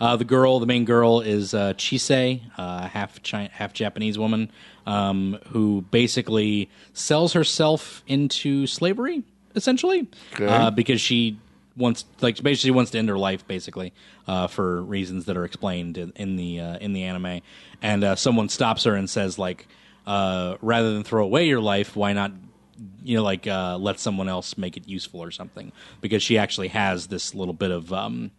uh, 0.00 0.16
the 0.16 0.24
girl, 0.24 0.58
the 0.58 0.64
main 0.66 0.86
girl, 0.86 1.20
is 1.20 1.52
uh, 1.52 1.74
Chise, 1.74 2.40
uh, 2.56 2.88
half 2.88 3.22
Chi- 3.22 3.50
half 3.52 3.74
Japanese 3.74 4.18
woman, 4.18 4.50
um, 4.86 5.38
who 5.48 5.82
basically 5.90 6.70
sells 6.94 7.34
herself 7.34 8.02
into 8.06 8.66
slavery, 8.66 9.22
essentially, 9.54 10.08
uh, 10.40 10.70
because 10.70 10.98
she 11.00 11.38
wants, 11.76 12.06
like, 12.22 12.42
basically 12.42 12.70
wants 12.70 12.90
to 12.92 12.98
end 12.98 13.10
her 13.10 13.18
life, 13.18 13.46
basically, 13.46 13.92
uh, 14.26 14.46
for 14.46 14.82
reasons 14.82 15.26
that 15.26 15.36
are 15.36 15.44
explained 15.44 15.98
in, 15.98 16.12
in 16.16 16.36
the 16.36 16.60
uh, 16.60 16.78
in 16.78 16.94
the 16.94 17.04
anime. 17.04 17.42
And 17.82 18.02
uh, 18.02 18.16
someone 18.16 18.48
stops 18.48 18.84
her 18.84 18.94
and 18.94 19.10
says, 19.10 19.38
like, 19.38 19.68
uh, 20.06 20.56
rather 20.62 20.94
than 20.94 21.04
throw 21.04 21.22
away 21.22 21.46
your 21.46 21.60
life, 21.60 21.94
why 21.94 22.14
not 22.14 22.32
you 23.02 23.16
know, 23.16 23.22
like 23.22 23.46
uh, 23.46 23.76
let 23.78 23.98
someone 23.98 24.28
else 24.28 24.56
make 24.56 24.76
it 24.76 24.88
useful 24.88 25.22
or 25.22 25.30
something, 25.30 25.72
because 26.00 26.22
she 26.22 26.38
actually 26.38 26.68
has 26.68 27.06
this 27.08 27.34
little 27.34 27.54
bit 27.54 27.70
of 27.70 27.92
um, 27.92 28.30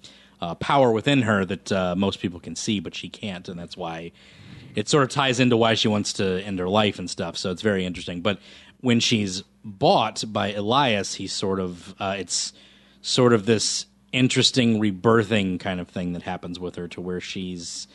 uh, 0.41 0.55
power 0.55 0.91
within 0.91 1.23
her 1.23 1.45
that 1.45 1.71
uh, 1.71 1.95
most 1.95 2.19
people 2.19 2.39
can 2.39 2.55
see, 2.55 2.79
but 2.79 2.95
she 2.95 3.09
can't, 3.09 3.49
and 3.49 3.59
that's 3.59 3.75
why 3.75 4.11
it 4.75 4.87
sort 4.87 5.03
of 5.03 5.09
ties 5.09 5.39
into 5.39 5.57
why 5.57 5.73
she 5.73 5.87
wants 5.87 6.13
to 6.13 6.41
end 6.43 6.59
her 6.59 6.69
life 6.69 6.99
and 6.99 7.09
stuff. 7.09 7.35
So 7.37 7.51
it's 7.51 7.61
very 7.61 7.85
interesting. 7.85 8.21
But 8.21 8.39
when 8.81 8.99
she's 8.99 9.43
bought 9.65 10.23
by 10.27 10.53
Elias, 10.53 11.15
he's 11.15 11.33
sort 11.33 11.59
of 11.59 11.93
uh, 11.99 12.15
it's 12.17 12.53
sort 13.01 13.33
of 13.33 13.45
this 13.45 13.85
interesting 14.11 14.79
rebirthing 14.79 15.59
kind 15.59 15.79
of 15.79 15.87
thing 15.87 16.13
that 16.13 16.23
happens 16.23 16.59
with 16.59 16.75
her, 16.75 16.87
to 16.87 17.01
where 17.01 17.19
she's 17.21 17.87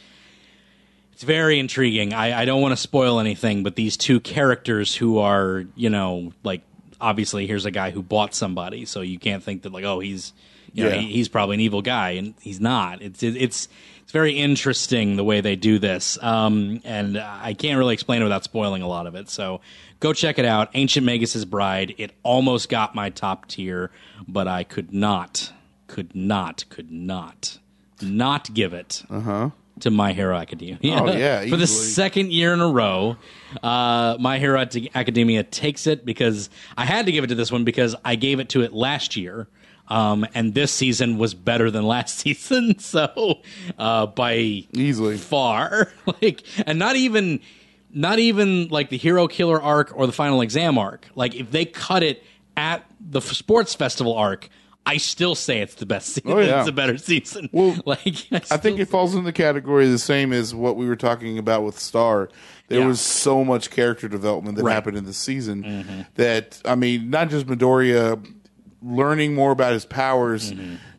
it's 1.15 1.23
very 1.23 1.59
intriguing. 1.61 2.13
I, 2.13 2.41
I 2.43 2.45
don't 2.45 2.61
want 2.61 2.73
to 2.73 2.77
spoil 2.77 3.21
anything, 3.21 3.63
but 3.63 3.77
these 3.77 3.97
two 3.97 4.19
characters 4.19 4.95
who 4.97 5.19
are, 5.19 5.65
you 5.77 5.89
know, 5.89 6.33
like 6.43 6.63
obviously 7.01 7.47
here's 7.47 7.65
a 7.65 7.71
guy 7.71 7.93
who 7.93 8.03
bought 8.03 8.35
somebody, 8.35 8.85
so 8.85 9.01
you 9.01 9.19
can't 9.19 9.43
think 9.43 9.63
that 9.63 9.73
like, 9.73 9.85
oh, 9.85 10.01
he's, 10.01 10.33
you 10.73 10.83
know, 10.85 10.91
Yeah. 10.91 10.97
he, 11.01 11.13
he's 11.13 11.29
probably 11.29 11.55
an 11.55 11.61
evil 11.61 11.83
guy, 11.83 12.11
and 12.11 12.35
he's 12.41 12.59
not. 12.61 13.01
It's 13.01 13.23
it, 13.23 13.37
it's 13.37 13.69
it's 14.03 14.13
very 14.13 14.33
interesting 14.33 15.15
the 15.17 15.25
way 15.25 15.41
they 15.41 15.55
do 15.57 15.79
this, 15.79 16.19
um, 16.23 16.81
and 16.85 17.17
I 17.17 17.55
can't 17.55 17.79
really 17.79 17.95
explain 17.95 18.21
it 18.21 18.25
without 18.25 18.43
spoiling 18.45 18.83
a 18.83 18.89
lot 18.89 19.07
of 19.07 19.15
it. 19.15 19.31
So 19.31 19.61
go 20.01 20.13
check 20.13 20.39
it 20.39 20.45
out. 20.45 20.69
Ancient 20.75 21.07
Magus's 21.07 21.45
Bride. 21.45 21.95
It 21.97 22.11
almost 22.25 22.69
got 22.69 22.95
my 22.95 23.09
top 23.11 23.47
tier, 23.49 23.91
but 24.29 24.47
I 24.49 24.65
could 24.65 24.93
not, 24.93 25.53
could 25.87 26.15
not, 26.15 26.65
could 26.69 26.91
not, 26.91 27.59
not 28.03 28.53
give 28.53 28.75
it 28.75 29.05
to 29.85 29.91
My 29.91 30.13
Hero 30.13 30.37
Academia. 30.37 30.79
Oh, 31.01 31.07
yeah, 31.13 31.41
for 31.43 31.57
the 31.57 31.63
easily. 31.63 31.67
second 31.67 32.33
year 32.33 32.53
in 32.53 32.61
a 32.61 32.69
row, 32.69 33.17
uh, 33.63 34.17
My 34.19 34.39
Hero 34.39 34.61
Ac- 34.61 34.91
Academia 34.95 35.45
takes 35.45 35.87
it 35.87 36.05
because 36.05 36.51
I 36.77 36.85
had 36.87 37.07
to 37.07 37.13
give 37.13 37.23
it 37.25 37.29
to 37.29 37.35
this 37.35 37.53
one 37.53 37.65
because 37.65 37.95
I 38.05 38.17
gave 38.17 38.41
it 38.41 38.49
to 38.51 38.63
it 38.63 38.73
last 38.73 39.15
year. 39.17 39.47
Um, 39.89 40.27
and 40.35 40.55
this 40.55 40.73
season 40.73 41.19
was 41.19 41.35
better 41.35 41.71
than 41.71 41.85
last 41.85 42.19
season, 42.21 42.79
so 42.79 43.41
uh, 43.79 44.07
by 44.07 44.37
Easily. 44.73 45.19
far, 45.19 45.93
like, 46.23 46.43
and 46.67 46.79
not 46.79 46.97
even, 46.97 47.41
not 47.93 48.19
even 48.19 48.69
like 48.69 48.89
the 48.89 48.97
Hero 48.97 49.29
Killer 49.29 49.61
arc 49.61 49.93
or 49.95 50.07
the 50.07 50.13
Final 50.13 50.41
Exam 50.41 50.79
arc. 50.79 51.07
Like, 51.15 51.35
if 51.35 51.51
they 51.51 51.67
cut 51.67 52.03
it 52.03 52.23
at 52.57 52.83
the 52.99 53.21
sports 53.21 53.75
festival 53.75 54.17
arc, 54.17 54.49
I 54.87 54.99
still 54.99 55.35
say 55.35 55.61
it's 55.61 55.77
the 55.77 55.87
best 55.87 56.09
season. 56.11 56.31
Oh, 56.33 56.39
yeah. 56.41 56.61
It's 56.61 56.69
a 56.69 56.73
better 56.73 56.99
season. 56.99 57.49
Well, 57.53 57.75
like, 57.87 58.27
I 58.33 58.57
think 58.59 58.79
it 58.79 58.87
falls 58.87 59.15
in 59.15 59.25
the 59.25 59.33
category 59.33 59.89
the 59.89 59.99
same 59.99 60.33
as 60.33 60.55
what 60.55 60.77
we 60.77 60.87
were 60.87 60.97
talking 60.97 61.39
about 61.39 61.63
with 61.65 61.79
Star. 61.79 62.29
There 62.69 62.81
Yeah. 62.81 62.87
was 62.87 63.01
so 63.01 63.45
much 63.45 63.71
character 63.71 64.09
development 64.09 64.57
that 64.57 64.63
Right. 64.63 64.71
Mm-hmm. 64.71 64.75
happened 64.75 64.97
in 64.99 65.05
the 65.05 65.13
season 65.15 66.07
that 66.17 66.61
I 66.65 66.75
mean, 66.75 67.09
not 67.11 67.31
just 67.31 67.47
Midoriya 67.47 68.25
learning 68.83 69.35
more 69.35 69.53
about 69.53 69.73
his 69.73 69.87
powers, 69.87 70.53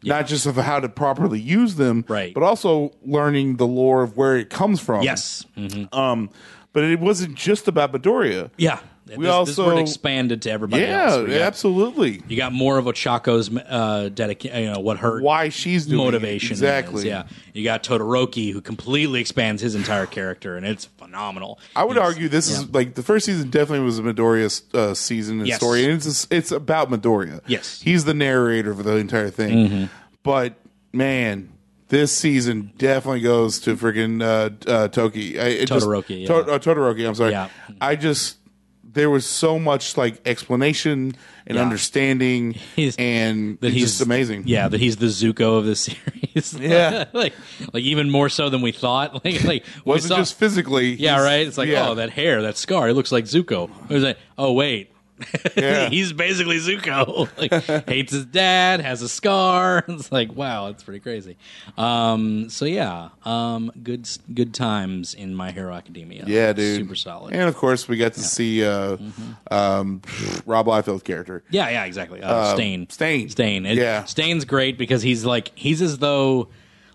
not 0.03 0.25
just 0.25 0.45
of 0.47 0.55
how 0.55 0.79
to 0.79 0.89
properly 0.89 1.39
use 1.39 1.75
them, 1.75 2.03
Mm-hmm. 2.03 2.13
Right. 2.13 2.33
but 2.33 2.41
also 2.43 2.91
learning 3.05 3.57
the 3.57 3.67
lore 3.67 4.01
of 4.01 4.17
where 4.17 4.35
it 4.37 4.49
comes 4.49 4.79
from. 4.81 5.03
yes, 5.03 5.45
Mhm. 5.57 5.93
Um, 5.95 6.29
but 6.73 6.83
it 6.83 6.99
wasn't 6.99 7.35
just 7.35 7.67
about 7.67 7.93
Midoriya. 7.93 8.49
yeah. 8.57 8.79
We 9.07 9.17
this, 9.17 9.31
also- 9.31 9.51
this 9.63 9.73
word 9.73 9.79
expanded 9.79 10.41
to 10.43 10.51
everybody 10.51 10.81
Yeah, 10.83 11.03
else. 11.11 11.27
Got- 11.27 11.41
absolutely. 11.41 12.23
You 12.27 12.37
got 12.37 12.53
more 12.53 12.79
of 12.79 12.85
Ochako's 12.85 13.55
uh, 13.55 14.09
dedication, 14.11 14.63
you 14.63 14.71
know, 14.73 14.79
what 14.79 14.97
her 14.97 15.21
Why 15.21 15.49
she's 15.49 15.85
doing 15.85 15.99
it. 16.01 16.03
motivation 16.05 16.51
exactly. 16.53 17.01
is. 17.01 17.05
Yeah, 17.05 17.27
you 17.53 17.63
got 17.63 17.83
Todoroki 17.83 18.51
who 18.51 18.61
completely 18.61 19.21
expands 19.21 19.61
his 19.61 19.75
entire 19.75 20.07
character, 20.07 20.57
and 20.57 20.65
it's 20.65 20.85
phenomenal. 20.85 21.59
I 21.75 21.83
would 21.83 21.99
argue 21.99 22.29
this 22.29 22.49
yeah. 22.49 22.57
is 22.61 22.69
like 22.73 22.95
the 22.95 23.03
first 23.03 23.27
season 23.27 23.51
definitely 23.51 23.85
was 23.85 23.99
a 23.99 24.01
Midoriya 24.01 24.73
uh, 24.73 24.93
season 24.95 25.37
and 25.39 25.47
Yes. 25.47 25.57
story, 25.57 25.83
and 25.85 25.93
it's 25.93 26.27
it's 26.31 26.51
about 26.51 26.89
Midoriya. 26.89 27.41
Yes. 27.45 27.77
Mm-hmm. 27.79 27.89
he's 27.91 28.05
the 28.05 28.13
narrator 28.15 28.73
for 28.73 28.81
the 28.81 28.95
entire 28.95 29.29
thing. 29.29 29.89
But 30.23 30.55
man, 30.91 31.49
this 31.89 32.11
season 32.11 32.71
definitely 32.79 33.21
goes 33.21 33.59
to 33.59 33.75
freaking 33.75 34.23
uh, 34.23 34.49
uh, 34.67 34.87
Toki. 34.87 35.39
I, 35.39 35.43
it 35.49 35.67
just- 35.67 35.85
Todoroki, 35.85 36.21
yeah. 36.21 36.27
To- 36.27 36.51
uh, 36.53 36.57
Todoroki. 36.59 37.07
I'm 37.07 37.13
sorry. 37.13 37.31
Yeah. 37.31 37.49
I 37.79 37.95
just 37.95 38.37
there 38.95 39.09
was 39.11 39.25
so 39.27 39.59
much 39.59 39.95
like 39.97 40.19
explanation 40.27 41.15
and 41.45 41.57
Yeah. 41.57 41.61
understanding, 41.61 42.53
He's- 42.75 42.95
and 42.97 43.59
that 43.61 43.71
he's 43.71 43.83
just 43.91 44.01
amazing. 44.01 44.43
Yeah, 44.47 44.67
that 44.67 44.79
he's 44.79 44.97
the 44.97 45.05
Zuko 45.05 45.59
of 45.59 45.65
the 45.65 45.75
series. 46.35 46.53
Yeah. 46.59 47.05
like 47.13 47.33
like 47.73 47.83
even 47.83 48.09
more 48.09 48.29
so 48.29 48.49
than 48.49 48.61
we 48.61 48.71
thought. 48.71 49.23
Like 49.23 49.43
like 49.43 49.63
wasn't 49.85 50.09
saw- 50.09 50.17
just 50.17 50.39
physically. 50.39 50.95
yeah, 50.95 51.21
right. 51.21 51.45
It's 51.45 51.57
like 51.57 51.69
yeah. 51.69 51.87
oh 51.89 51.95
that 51.95 52.09
hair, 52.09 52.41
that 52.41 52.57
scar, 52.57 52.89
it 52.89 52.93
looks 52.93 53.11
like 53.11 53.25
Zuko. 53.25 53.69
It 53.89 53.93
was 53.93 54.03
like 54.03 54.17
oh 54.37 54.53
wait. 54.53 54.91
Yeah. 55.55 55.89
he's 55.89 56.11
basically 56.13 56.57
Zuko. 56.57 57.29
Like 57.37 57.87
hates 57.87 58.11
his 58.13 58.25
dad, 58.25 58.81
has 58.81 59.01
a 59.01 59.09
scar. 59.09 59.83
It's 59.89 60.11
like 60.11 60.33
wow, 60.35 60.67
it's 60.67 60.83
pretty 60.83 60.99
crazy. 60.99 61.37
Um, 61.77 62.49
so 62.49 62.65
yeah, 62.65 63.09
um, 63.23 63.71
good 63.83 64.07
good 64.33 64.53
times 64.53 65.13
in 65.13 65.33
My 65.35 65.51
Hero 65.51 65.73
Academia. 65.73 66.23
Yeah, 66.27 66.53
dude. 66.53 66.77
super 66.77 66.95
solid. 66.95 67.33
And 67.33 67.43
of 67.43 67.55
course, 67.55 67.87
we 67.87 67.97
got 67.97 68.13
to 68.13 68.21
see 68.21 68.63
uh, 68.65 68.97
um, 69.51 70.01
Rob 70.45 70.67
Liefeld's 70.67 71.03
character. 71.03 71.43
Yeah, 71.49 71.69
yeah, 71.69 71.85
exactly. 71.85 72.21
Uh, 72.21 72.53
Stain, 72.53 72.89
Stain. 72.89 73.29
Stain. 73.29 73.65
It- 73.65 73.77
Yeah. 73.77 74.03
Stain's 74.05 74.45
great 74.45 74.77
because 74.77 75.01
he's 75.01 75.23
like 75.25 75.51
he's 75.55 75.81
as 75.81 75.97
though 75.99 76.49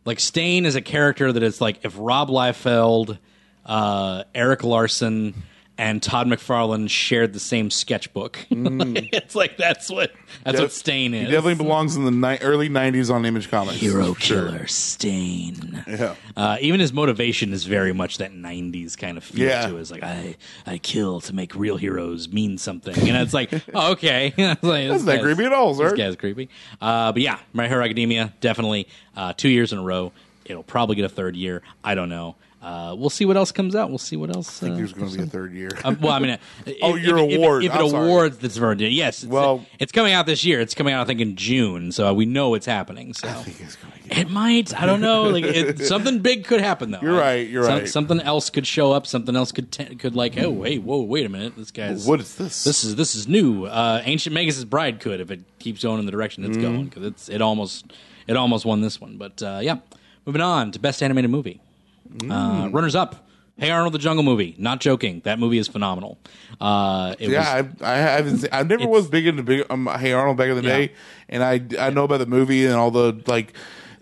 like 0.04 0.20
Stain 0.20 0.66
is 0.66 0.74
a 0.76 0.82
character 0.82 1.32
that 1.32 1.42
is 1.42 1.60
like 1.60 1.78
if 1.84 1.94
Rob 1.98 2.28
Liefeld, 2.28 3.18
uh, 3.66 4.24
Erik 4.34 4.64
Larsen, 4.64 5.34
and 5.80 6.02
Todd 6.02 6.26
McFarlane 6.26 6.90
shared 6.90 7.32
the 7.32 7.40
same 7.40 7.70
sketchbook. 7.70 8.38
Like, 8.50 9.08
it's 9.14 9.34
like 9.34 9.56
that's 9.56 9.88
what 9.90 10.12
that's 10.44 10.60
what 10.60 10.72
Stain 10.72 11.14
is. 11.14 11.26
He 11.26 11.32
definitely 11.32 11.54
belongs 11.54 11.96
in 11.96 12.04
the 12.04 12.10
ni- 12.10 12.38
early 12.42 12.68
'90s 12.68 13.12
on 13.12 13.24
Image 13.24 13.50
Comics. 13.50 13.78
Hero 13.78 14.12
for 14.12 14.20
sure. 14.20 14.46
killer 14.50 14.66
Stain. 14.66 15.82
Yeah. 15.88 16.14
Uh, 16.36 16.58
even 16.60 16.80
his 16.80 16.92
motivation 16.92 17.52
is 17.54 17.64
very 17.64 17.94
much 17.94 18.18
that 18.18 18.30
'90s 18.32 18.96
kind 18.96 19.16
of 19.16 19.24
feel 19.24 19.46
Yeah. 19.48 19.66
to 19.68 19.76
it. 19.78 19.80
It's 19.80 19.90
like 19.90 20.02
I 20.02 20.36
I 20.66 20.76
kill 20.78 21.22
to 21.22 21.34
make 21.34 21.54
real 21.54 21.78
heroes 21.78 22.28
mean 22.28 22.58
something, 22.58 22.94
and 22.96 23.16
it's 23.16 23.32
like 23.32 23.50
oh, 23.74 23.92
okay, 23.92 24.34
It's 24.38 24.62
like, 24.62 24.88
That's 24.88 25.04
this 25.04 25.14
not 25.16 25.22
creepy 25.24 25.44
at 25.46 25.52
all, 25.54 25.74
sir. 25.74 25.90
This 25.90 25.98
guy's 25.98 26.16
creepy. 26.16 26.50
Uh, 26.80 27.12
but 27.12 27.22
yeah, 27.22 27.38
My 27.54 27.68
Hero 27.68 27.82
Academia 27.82 28.34
definitely 28.40 28.86
uh, 29.16 29.32
two 29.34 29.48
years 29.48 29.72
in 29.72 29.78
a 29.78 29.82
row. 29.82 30.12
It'll 30.44 30.62
probably 30.62 30.96
get 30.96 31.04
a 31.06 31.08
third 31.08 31.36
year. 31.36 31.62
I 31.82 31.94
don't 31.94 32.08
know. 32.10 32.36
Uh, 32.62 32.94
we'll 32.98 33.08
see 33.08 33.24
what 33.24 33.38
else 33.38 33.52
comes 33.52 33.74
out. 33.74 33.88
We'll 33.88 33.96
see 33.96 34.16
what 34.16 34.34
else. 34.36 34.62
I 34.62 34.66
think 34.66 34.74
uh, 34.74 34.76
there's 34.76 34.92
going 34.92 35.10
to 35.10 35.16
be 35.16 35.22
a 35.22 35.26
third 35.26 35.54
year. 35.54 35.70
um, 35.82 35.96
well, 36.02 36.12
I 36.12 36.18
mean, 36.18 36.30
uh, 36.66 36.70
Oh, 36.82 36.94
if, 36.94 37.02
your 37.02 37.18
if, 37.20 37.30
if- 37.30 37.36
award. 37.38 37.64
If, 37.64 37.72
it 37.74 37.80
I'm 37.80 37.88
sorry. 37.88 38.06
awards 38.06 38.36
that's 38.38 38.58
yes. 38.58 39.22
It's, 39.22 39.32
Well- 39.32 39.64
it's 39.78 39.92
coming 39.92 40.12
out 40.12 40.26
this 40.26 40.44
year. 40.44 40.60
It's 40.60 40.74
coming 40.74 40.92
out, 40.92 41.00
I 41.00 41.04
think, 41.06 41.20
in 41.20 41.36
June. 41.36 41.90
So 41.90 42.12
we 42.12 42.26
know 42.26 42.52
it's 42.54 42.66
happening. 42.66 43.14
So 43.14 43.28
I 43.28 43.32
think 43.32 43.60
it's 43.62 43.76
get- 43.76 44.18
it 44.18 44.30
might. 44.30 44.78
I 44.78 44.84
don't 44.84 45.00
know. 45.00 45.30
Like 45.30 45.44
it, 45.44 45.78
something 45.86 46.18
big 46.18 46.44
could 46.44 46.60
happen 46.60 46.90
though. 46.90 46.98
You're 47.00 47.16
right, 47.16 47.48
you're 47.48 47.64
Some- 47.64 47.78
right. 47.78 47.88
Something 47.88 48.20
else 48.20 48.50
could 48.50 48.66
show 48.66 48.92
up. 48.92 49.06
Something 49.06 49.36
else 49.36 49.52
could 49.52 49.72
t- 49.72 49.94
could 49.94 50.14
like. 50.14 50.36
Oh 50.36 50.50
wait, 50.50 50.82
whoa, 50.82 51.00
wait 51.00 51.24
a 51.24 51.30
minute. 51.30 51.56
This 51.56 51.70
guy's 51.70 52.06
What 52.06 52.20
is 52.20 52.34
this? 52.34 52.64
This 52.64 52.84
is 52.84 52.96
this 52.96 53.14
is 53.14 53.26
new. 53.26 53.64
Uh, 53.64 54.02
Ancient 54.04 54.34
Magus' 54.34 54.64
Bride 54.64 55.00
could 55.00 55.20
if 55.20 55.30
it 55.30 55.40
keeps 55.60 55.82
going 55.82 55.98
in 55.98 56.04
the 56.06 56.12
direction 56.12 56.44
it's 56.44 56.58
going 56.58 56.84
because 56.86 57.04
it's 57.04 57.28
it 57.30 57.40
almost 57.40 57.90
it 58.26 58.36
almost 58.36 58.66
won 58.66 58.82
this 58.82 59.00
one. 59.00 59.16
But 59.16 59.42
uh, 59.42 59.60
yeah, 59.62 59.78
moving 60.26 60.42
on 60.42 60.72
to 60.72 60.78
best 60.78 61.02
animated 61.02 61.30
movie. 61.30 61.60
Mm. 62.18 62.30
Uh, 62.66 62.70
runners 62.70 62.94
up. 62.94 63.26
Hey 63.56 63.70
Arnold, 63.70 63.92
the 63.92 63.98
Jungle 63.98 64.22
Movie. 64.22 64.54
Not 64.58 64.80
joking. 64.80 65.20
That 65.24 65.38
movie 65.38 65.58
is 65.58 65.68
phenomenal. 65.68 66.18
Uh, 66.58 67.14
it 67.18 67.28
yeah, 67.30 67.60
was, 67.60 67.82
I, 67.82 67.92
I 67.94 67.96
haven't. 67.98 68.38
Seen, 68.38 68.50
I 68.52 68.62
never 68.62 68.86
was 68.86 69.06
big 69.08 69.26
into 69.26 69.42
big. 69.42 69.66
Um, 69.68 69.86
hey 69.98 70.12
Arnold 70.12 70.38
back 70.38 70.48
in 70.48 70.56
the 70.56 70.62
Yeah. 70.62 70.76
day, 70.86 70.92
and 71.28 71.42
I 71.44 71.60
I 71.78 71.90
know 71.90 72.04
about 72.04 72.18
the 72.18 72.26
movie 72.26 72.64
and 72.64 72.74
all 72.74 72.90
the 72.90 73.20
like 73.26 73.52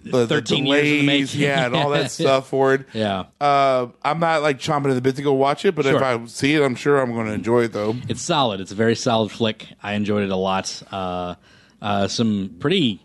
the, 0.04 0.26
the 0.26 0.26
13 0.28 0.64
years 0.64 0.78
in 0.78 0.84
the 0.84 1.00
delays, 1.00 1.32
making. 1.34 1.40
yeah, 1.40 1.66
and 1.66 1.74
all 1.74 1.90
that 1.90 2.10
stuff 2.12 2.48
for 2.48 2.72
it. 2.74 2.86
Yeah. 2.92 3.24
Uh, 3.40 3.88
I'm 4.04 4.20
not 4.20 4.42
like 4.42 4.60
chomping 4.60 4.90
at 4.90 4.94
the 4.94 5.00
bit 5.00 5.16
to 5.16 5.22
go 5.22 5.32
watch 5.32 5.64
it, 5.64 5.74
but 5.74 5.86
if 5.86 6.00
I 6.00 6.24
see 6.26 6.54
it, 6.54 6.62
I'm 6.62 6.76
sure 6.76 7.00
I'm 7.00 7.12
going 7.12 7.26
to 7.26 7.32
enjoy 7.32 7.64
it 7.64 7.72
though. 7.72 7.96
It's 8.08 8.22
solid. 8.22 8.60
It's 8.60 8.70
a 8.70 8.76
very 8.76 8.94
solid 8.94 9.32
flick. 9.32 9.66
I 9.82 9.94
enjoyed 9.94 10.22
it 10.22 10.30
a 10.30 10.36
lot. 10.36 10.82
Uh, 10.92 11.34
uh, 11.82 12.06
some 12.06 12.54
pretty, 12.60 13.00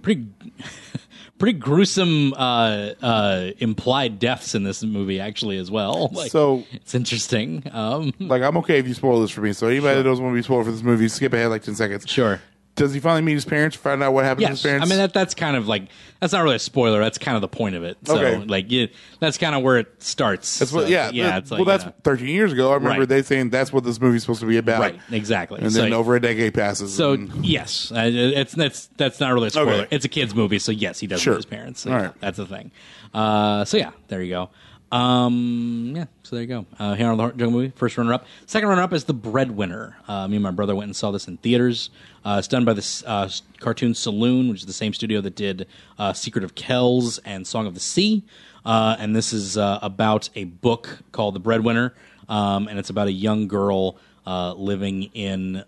pretty, 0.00 0.26
pretty 1.38 1.58
gruesome 1.58 2.32
uh, 2.34 2.90
uh, 3.02 3.50
implied 3.58 4.18
deaths 4.18 4.54
in 4.54 4.64
this 4.64 4.82
movie, 4.82 5.20
actually, 5.20 5.58
as 5.58 5.70
well. 5.70 6.08
Like, 6.12 6.30
So- 6.30 6.64
it's 6.72 6.94
interesting. 6.94 7.62
Um, 7.72 8.12
Like 8.18 8.42
I'm 8.42 8.56
okay 8.58 8.78
if 8.78 8.88
you 8.88 8.94
spoil 8.94 9.20
this 9.20 9.30
for 9.30 9.40
me. 9.40 9.52
So 9.52 9.66
anybody 9.68 9.96
that 9.96 10.02
doesn't 10.02 10.22
want 10.24 10.34
to 10.34 10.38
be 10.38 10.42
spoiled 10.42 10.66
for 10.66 10.72
this 10.72 10.82
movie, 10.82 11.08
skip 11.08 11.32
ahead 11.32 11.50
like 11.50 11.62
ten 11.62 11.74
seconds. 11.74 12.08
sure. 12.08 12.40
Does 12.78 12.94
he 12.94 13.00
finally 13.00 13.22
meet 13.22 13.34
his 13.34 13.44
parents? 13.44 13.76
Find 13.76 14.02
out 14.02 14.12
what 14.14 14.24
happened 14.24 14.46
to 14.46 14.50
his 14.52 14.62
parents. 14.62 14.86
I 14.86 14.88
mean 14.88 14.98
that, 14.98 15.12
that's 15.12 15.34
kind 15.34 15.56
of 15.56 15.68
like 15.68 15.88
that's 16.20 16.32
not 16.32 16.42
really 16.42 16.56
a 16.56 16.60
spoiler. 16.60 17.00
That's 17.00 17.18
kind 17.18 17.36
of 17.36 17.42
the 17.42 17.48
point 17.48 17.74
of 17.76 17.84
it. 17.84 17.96
So, 18.04 18.16
Okay. 18.18 18.44
like, 18.44 18.70
you, 18.72 18.88
that's 19.20 19.38
kind 19.38 19.54
of 19.54 19.62
where 19.62 19.76
it 19.78 20.02
starts. 20.02 20.58
That's 20.58 20.72
what, 20.72 20.84
So, 20.84 20.88
yeah, 20.88 21.10
yeah. 21.12 21.38
It's 21.38 21.50
like, 21.52 21.58
well, 21.58 21.64
that's 21.66 21.84
you 21.84 21.90
know, 21.90 21.94
13 22.02 22.28
years 22.28 22.52
ago. 22.52 22.70
I 22.70 22.74
remember 22.74 23.00
Right. 23.00 23.08
they 23.08 23.22
saying 23.22 23.50
that's 23.50 23.72
what 23.72 23.84
this 23.84 24.00
movie's 24.00 24.22
supposed 24.22 24.40
to 24.40 24.46
be 24.46 24.56
about. 24.56 24.80
right, 24.80 24.98
exactly. 25.12 25.60
And 25.60 25.72
So- 25.72 25.82
then 25.82 25.92
over 25.92 26.16
a 26.16 26.20
decade 26.20 26.54
passes. 26.54 26.92
So 26.94 27.12
and- 27.12 27.44
yes, 27.46 27.92
uh, 27.92 28.10
it's 28.12 28.52
that's 28.54 28.86
that's 28.96 29.20
not 29.20 29.32
really 29.34 29.48
a 29.48 29.50
spoiler. 29.50 29.72
Okay. 29.82 29.88
It's 29.94 30.04
a 30.04 30.08
kids 30.08 30.34
movie, 30.34 30.58
so 30.58 30.72
yes, 30.72 30.98
he 30.98 31.06
does 31.06 31.20
Sure. 31.20 31.34
meet 31.34 31.38
his 31.38 31.46
parents. 31.46 31.80
So 31.82 31.90
All 31.92 31.96
yeah, 31.98 32.02
right. 32.06 32.14
That's 32.20 32.36
the 32.38 32.46
thing. 32.46 32.70
Uh, 33.14 33.64
so 33.64 33.76
yeah, 33.76 33.90
there 34.08 34.22
you 34.22 34.30
go. 34.30 34.50
Um, 34.90 35.92
yeah, 35.94 36.06
so 36.22 36.36
there 36.36 36.42
you 36.42 36.48
go. 36.48 36.66
Uh, 36.78 36.94
Hey 36.94 37.04
Arnold 37.04 37.34
the 37.34 37.38
Jungle 37.38 37.60
movie, 37.60 37.72
first 37.76 37.98
runner 37.98 38.14
up. 38.14 38.26
Second 38.46 38.68
runner 38.70 38.82
up 38.82 38.92
is 38.92 39.04
the 39.04 39.12
Breadwinner. 39.12 39.96
Uh, 40.08 40.26
me 40.28 40.36
and 40.36 40.42
my 40.42 40.50
brother 40.50 40.74
went 40.74 40.88
and 40.88 40.96
saw 40.96 41.10
this 41.10 41.28
in 41.28 41.36
theaters. 41.38 41.90
Uh, 42.24 42.36
it's 42.38 42.48
done 42.48 42.64
by 42.64 42.72
the 42.72 43.02
uh, 43.06 43.28
cartoon 43.60 43.94
Saloon, 43.94 44.48
which 44.48 44.60
is 44.60 44.66
the 44.66 44.72
same 44.72 44.94
studio 44.94 45.20
that 45.20 45.34
did 45.36 45.66
uh, 45.98 46.12
Secret 46.14 46.42
of 46.42 46.54
Kells 46.54 47.18
and 47.18 47.46
Song 47.46 47.66
of 47.66 47.74
the 47.74 47.80
Sea. 47.80 48.22
Uh, 48.64 48.96
and 48.98 49.14
this 49.14 49.32
is 49.32 49.58
uh, 49.58 49.78
about 49.82 50.30
a 50.34 50.44
book 50.44 51.00
called 51.12 51.34
The 51.34 51.40
Breadwinner, 51.40 51.94
um, 52.28 52.66
and 52.66 52.78
it's 52.78 52.90
about 52.90 53.08
a 53.08 53.12
young 53.12 53.46
girl 53.46 53.98
living 54.26 55.04
in 55.14 55.64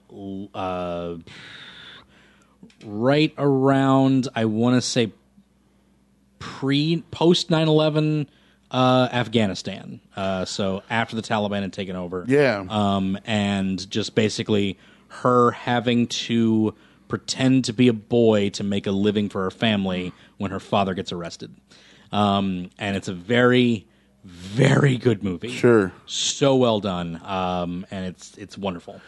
right 2.85 3.33
around 3.39 4.29
I 4.35 4.45
want 4.45 4.77
to 4.77 4.83
say 4.83 5.13
pre 6.39 7.03
post 7.11 7.49
9/11 7.49 8.27
uh, 8.71 9.09
Afghanistan. 9.13 10.01
Uh, 10.17 10.45
so 10.45 10.83
after 10.91 11.17
the 11.17 11.23
Taliban 11.23 11.63
had 11.63 11.73
taken 11.73 11.97
over. 11.97 12.25
Yeah. 12.29 12.65
Um, 12.69 13.19
and 13.25 13.91
just 13.91 14.15
basically 14.15 14.79
her 15.09 15.51
having 15.51 16.07
to 16.07 16.75
pretend 17.09 17.65
to 17.65 17.73
be 17.73 17.89
a 17.89 17.93
boy 17.93 18.51
to 18.51 18.63
make 18.63 18.87
a 18.87 18.93
living 18.93 19.29
for 19.29 19.43
her 19.43 19.51
family 19.51 20.13
when 20.39 20.51
her 20.53 20.61
father 20.61 20.95
gets 20.95 21.13
arrested. 21.13 21.55
Um, 22.13 22.71
and 22.79 22.97
it's 22.97 23.09
a 23.09 23.13
very 23.15 23.87
very 24.25 24.99
good 24.99 25.23
movie. 25.23 25.51
Sure. 25.51 25.93
So 26.07 26.57
well 26.57 26.81
done. 26.81 27.21
Um, 27.25 27.87
and 27.91 28.05
it's 28.07 28.37
it's 28.37 28.59
wonderful. 28.59 29.01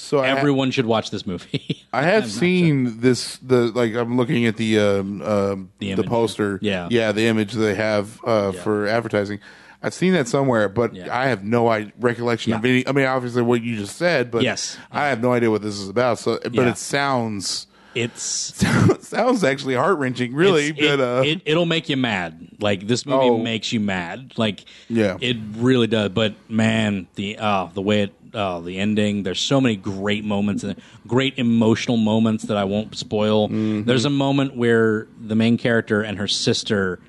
So 0.00 0.20
I 0.20 0.28
ha- 0.28 0.36
everyone 0.36 0.70
should 0.70 0.86
watch 0.86 1.10
this 1.10 1.26
movie. 1.26 1.84
I 1.92 2.02
have 2.02 2.30
seen 2.30 3.00
this. 3.00 3.36
The 3.38 3.66
like 3.72 3.94
I'm 3.94 4.16
looking 4.16 4.46
at 4.46 4.56
the 4.56 4.78
um, 4.78 5.22
um, 5.22 5.70
The 5.78 5.94
the, 5.94 6.04
poster. 6.04 6.58
Yeah. 6.62 6.88
yeah, 6.90 7.12
the 7.12 7.26
image 7.26 7.52
they 7.52 7.74
have 7.74 8.18
uh, 8.24 8.52
for 8.52 8.86
advertising. 8.86 9.40
I've 9.82 9.94
seen 9.94 10.12
that 10.12 10.28
somewhere, 10.28 10.68
but 10.68 10.94
Yeah. 10.94 11.16
I 11.16 11.26
have 11.28 11.42
no 11.44 11.68
I- 11.68 11.92
recollection 11.98 12.52
of 12.52 12.64
any. 12.64 12.86
I 12.86 12.92
mean, 12.92 13.06
obviously 13.06 13.42
what 13.42 13.62
you 13.62 13.76
just 13.76 13.96
said, 13.96 14.30
but 14.30 14.42
Yes. 14.42 14.76
I 14.92 15.08
have 15.08 15.22
no 15.22 15.32
idea 15.32 15.50
what 15.50 15.62
this 15.62 15.78
is 15.78 15.88
about. 15.88 16.18
So, 16.18 16.38
but 16.42 16.52
Yeah. 16.54 16.70
it 16.70 16.76
sounds 16.78 17.66
it's 17.94 18.22
sounds 19.00 19.42
actually 19.42 19.74
heart 19.74 19.98
wrenching, 19.98 20.32
really. 20.34 20.70
But 20.72 21.00
uh, 21.00 21.22
it, 21.24 21.42
it, 21.44 21.56
will 21.56 21.66
make 21.66 21.88
you 21.88 21.96
mad. 21.96 22.48
Like 22.60 22.86
this 22.86 23.04
movie 23.04 23.26
Oh. 23.30 23.38
makes 23.38 23.72
you 23.72 23.80
mad. 23.80 24.34
Like 24.36 24.64
Yeah. 24.88 25.16
it 25.20 25.36
really 25.56 25.86
does. 25.88 26.10
But 26.10 26.34
man, 26.48 27.08
the 27.16 27.38
uh, 27.38 27.66
the 27.74 27.82
way 27.82 28.02
it, 28.04 28.14
uh, 28.34 28.60
the 28.60 28.78
ending. 28.78 29.22
There's 29.22 29.40
so 29.40 29.60
many 29.60 29.76
great 29.76 30.24
moments 30.24 30.62
and 30.64 30.80
great 31.06 31.38
emotional 31.38 31.96
moments 31.96 32.44
that 32.44 32.56
I 32.56 32.64
won't 32.64 32.96
spoil. 32.96 33.48
Mm-hmm. 33.48 33.82
There's 33.84 34.04
a 34.04 34.10
moment 34.10 34.56
where 34.56 35.06
the 35.20 35.34
main 35.34 35.58
character 35.58 36.02
and 36.02 36.18
her 36.18 36.28
sister 36.28 37.00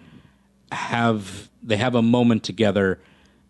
have 0.71 1.49
they 1.63 1.77
have 1.77 1.95
a 1.95 2.01
moment 2.01 2.43
together 2.43 2.99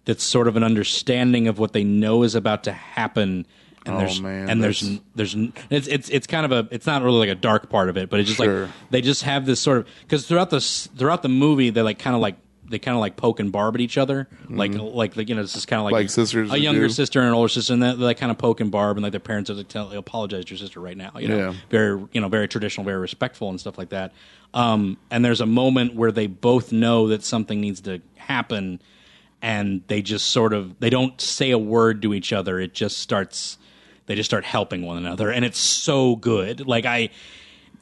that's 0.05 0.24
sort 0.24 0.47
of 0.47 0.55
an 0.57 0.63
understanding 0.63 1.47
of 1.47 1.59
what 1.59 1.74
they 1.74 1.84
know 1.84 2.24
is 2.24 2.36
about 2.36 2.63
to 2.65 2.72
happen. 2.72 3.45
And 3.86 3.95
Oh, 3.95 3.97
there's 3.99 4.22
man, 4.22 4.49
and 4.49 4.63
there's 4.63 4.99
there's 5.15 5.36
it's 5.69 5.88
it's 5.88 6.09
it's 6.09 6.28
kind 6.28 6.45
of 6.45 6.51
a 6.51 6.67
it's 6.74 6.86
not 6.86 7.01
really 7.01 7.19
like 7.19 7.30
a 7.30 7.36
dark 7.39 7.69
part 7.69 7.89
of 7.89 7.97
it, 7.97 8.09
but 8.09 8.19
it's 8.19 8.30
just 8.30 8.41
Sure. 8.41 8.63
like 8.63 8.72
they 8.91 9.01
just 9.01 9.24
have 9.24 9.45
this 9.45 9.59
sort 9.59 9.80
of 9.80 9.88
because 10.01 10.28
throughout 10.28 10.49
the 10.51 10.59
throughout 10.61 11.24
the 11.24 11.30
movie 11.30 11.69
they 11.72 11.82
like 11.82 11.97
kind 11.99 12.15
of 12.15 12.22
like 12.22 12.36
they 12.72 12.80
kind 12.80 12.95
of 12.95 13.01
like 13.01 13.15
poke 13.17 13.39
and 13.39 13.51
barb 13.51 13.76
at 13.76 13.82
each 13.82 13.97
other, 13.97 14.28
like 14.49 14.74
like 14.74 15.15
like 15.15 15.30
you 15.30 15.36
know 15.36 15.41
it's 15.41 15.53
just 15.53 15.67
kind 15.67 15.80
of 15.80 15.84
like 15.86 15.91
Mm-hmm. 15.93 16.01
Like 16.01 16.09
sisters 16.09 16.49
a 16.49 16.53
would 16.53 16.61
younger 16.63 16.88
do. 16.88 16.93
sister 16.93 17.19
and 17.19 17.28
an 17.30 17.36
older 17.36 17.49
sister, 17.49 17.74
and 17.74 17.84
they, 17.84 17.93
they 17.93 18.13
kind 18.15 18.32
of 18.32 18.38
poke 18.39 18.59
and 18.61 18.72
barb, 18.72 18.97
and 18.97 19.03
like 19.03 19.11
their 19.11 19.19
parents 19.19 19.49
are 19.51 19.53
like, 19.53 19.67
tell, 19.67 19.91
apologize 19.91 20.45
to 20.45 20.51
your 20.51 20.57
sister 20.57 20.80
right 20.80 20.97
now, 20.97 21.11
you 21.19 21.28
know, 21.28 21.38
Yeah. 21.38 21.53
very 21.69 22.01
you 22.13 22.19
know 22.22 22.28
very 22.30 22.47
traditional, 22.47 22.84
very 22.86 22.99
respectful 22.99 23.49
and 23.49 23.59
stuff 23.59 23.78
like 23.78 23.89
that. 23.89 24.13
Um, 24.53 24.97
and 25.11 25.24
there's 25.24 25.41
a 25.41 25.45
moment 25.45 25.95
where 25.95 26.11
they 26.11 26.28
both 26.28 26.72
know 26.72 27.07
that 27.09 27.24
something 27.24 27.61
needs 27.61 27.82
to 27.82 28.01
happen, 28.15 28.82
and 29.41 29.82
they 29.88 30.01
just 30.01 30.28
sort 30.32 30.53
of 30.53 30.80
they 30.80 30.89
don't 30.89 31.19
say 31.22 31.51
a 31.51 31.57
word 31.59 32.01
to 32.01 32.13
each 32.13 32.34
other. 32.34 32.59
It 32.59 32.74
just 32.74 32.97
starts 32.97 33.57
they 34.07 34.15
just 34.15 34.30
start 34.30 34.43
helping 34.43 34.82
one 34.86 34.97
another, 34.97 35.30
and 35.30 35.45
it's 35.45 35.59
so 35.59 36.15
good. 36.15 36.65
Like 36.67 36.86
I 36.86 37.09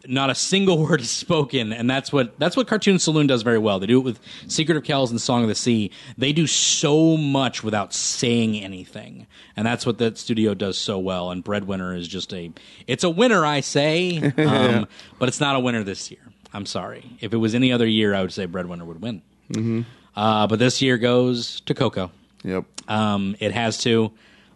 not 0.08 0.30
a 0.30 0.36
single 0.36 0.78
word 0.84 1.02
is 1.02 1.12
spoken, 1.12 1.74
and 1.74 1.90
that's 1.90 2.12
what 2.12 2.38
that's 2.40 2.56
what 2.56 2.68
Cartoon 2.68 3.00
Saloon 3.00 3.28
does 3.28 3.42
very 3.42 3.58
well. 3.58 3.80
They 3.80 3.88
do 3.88 4.00
it 4.00 4.04
with 4.04 4.20
Secret 4.48 4.78
of 4.78 4.84
Kells 4.84 5.12
and 5.12 5.20
Song 5.20 5.44
of 5.44 5.50
the 5.50 5.56
Sea. 5.56 5.92
They 6.18 6.34
do 6.34 6.48
so 6.48 7.18
much 7.18 7.64
without 7.64 7.94
saying 7.94 8.58
anything, 8.58 9.28
and 9.56 9.66
that's 9.66 9.86
what 9.86 9.98
that 10.00 10.18
studio 10.18 10.54
does 10.54 10.78
so 10.78 11.00
well. 11.00 11.32
And 11.32 11.44
Breadwinner 11.44 11.96
is 11.96 12.08
just 12.08 12.34
a 12.34 12.52
it's 12.88 13.04
a 13.04 13.10
winner, 13.10 13.46
I 13.46 13.62
say, 13.62 14.18
um, 14.38 14.88
but 15.18 15.30
it's 15.30 15.40
not 15.40 15.56
a 15.56 15.60
winner 15.60 15.84
this 15.84 16.12
year. 16.12 16.22
I'm 16.54 16.66
sorry. 16.66 17.18
If 17.20 17.34
it 17.34 17.38
was 17.38 17.54
any 17.54 17.72
other 17.72 17.86
year, 17.86 18.16
I 18.16 18.22
would 18.22 18.34
say 18.34 18.46
Breadwinner 18.46 18.86
would 18.86 19.02
win. 19.02 19.22
Mm-hmm. 19.52 19.82
Uh, 20.16 20.48
but 20.48 20.60
this 20.60 20.82
year 20.82 20.98
goes 20.98 21.62
to 21.62 21.74
Coco. 21.74 22.12
yep. 22.44 22.66
Um, 22.88 23.36
it 23.40 23.52
has 23.52 23.78
to. 23.80 24.12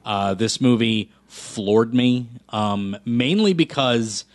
Uh, 0.06 0.34
this 0.34 0.60
movie 0.60 1.12
floored 1.28 1.94
me, 1.94 2.28
um, 2.50 2.98
mainly 3.06 3.54
because 3.54 4.26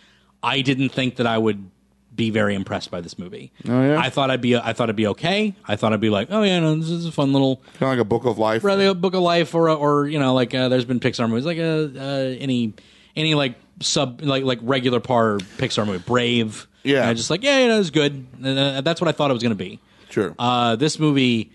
I 0.43 0.61
didn't 0.61 0.89
think 0.89 1.17
that 1.17 1.27
I 1.27 1.37
would 1.37 1.69
be 2.15 2.29
very 2.31 2.53
impressed 2.55 2.91
by 2.91 2.99
this 3.01 3.17
movie. 3.17 3.51
Oh, 3.67 3.81
yeah? 3.81 3.99
I 3.99 4.09
thought 4.09 4.29
I'd 4.31 4.41
be. 4.41 4.55
I 4.55 4.73
thought 4.73 4.85
it'd 4.85 4.95
be 4.95 5.07
okay. 5.07 5.55
I 5.67 5.75
thought 5.75 5.93
I'd 5.93 6.01
be 6.01 6.09
like, 6.09 6.27
oh 6.31 6.43
yeah, 6.43 6.59
no, 6.59 6.75
this 6.75 6.89
is 6.89 7.05
a 7.05 7.11
fun 7.11 7.31
little 7.33 7.57
Kind 7.79 7.83
of 7.83 7.89
like 7.89 7.99
a 7.99 8.03
book 8.05 8.25
of 8.25 8.37
life. 8.37 8.63
rather 8.63 8.87
a 8.87 8.93
book 8.93 9.13
of 9.13 9.21
life, 9.21 9.53
or 9.55 9.69
or 9.69 10.07
you 10.07 10.19
know, 10.19 10.33
like 10.33 10.53
uh, 10.53 10.69
there's 10.69 10.85
been 10.85 10.99
Pixar 10.99 11.29
movies, 11.29 11.45
like 11.45 11.57
uh, 11.59 11.99
uh, 11.99 12.35
any 12.39 12.73
any 13.15 13.35
like 13.35 13.55
sub 13.81 14.21
like 14.21 14.43
like 14.43 14.59
regular 14.61 14.99
par 14.99 15.37
Pixar 15.57 15.85
movie, 15.85 16.03
Brave. 16.05 16.67
Yeah. 16.83 17.01
And 17.01 17.09
I 17.09 17.13
just 17.13 17.29
like 17.29 17.43
yeah, 17.43 17.59
yeah, 17.65 17.75
it 17.75 17.77
was 17.77 17.91
good. 17.91 18.25
And, 18.43 18.59
uh, 18.59 18.81
that's 18.81 18.99
what 19.01 19.07
I 19.07 19.11
thought 19.11 19.29
it 19.29 19.33
was 19.33 19.43
going 19.43 19.55
to 19.57 19.63
be. 19.63 19.79
Sure. 20.09 20.33
Uh, 20.39 20.75
this 20.75 20.97
movie 20.99 21.51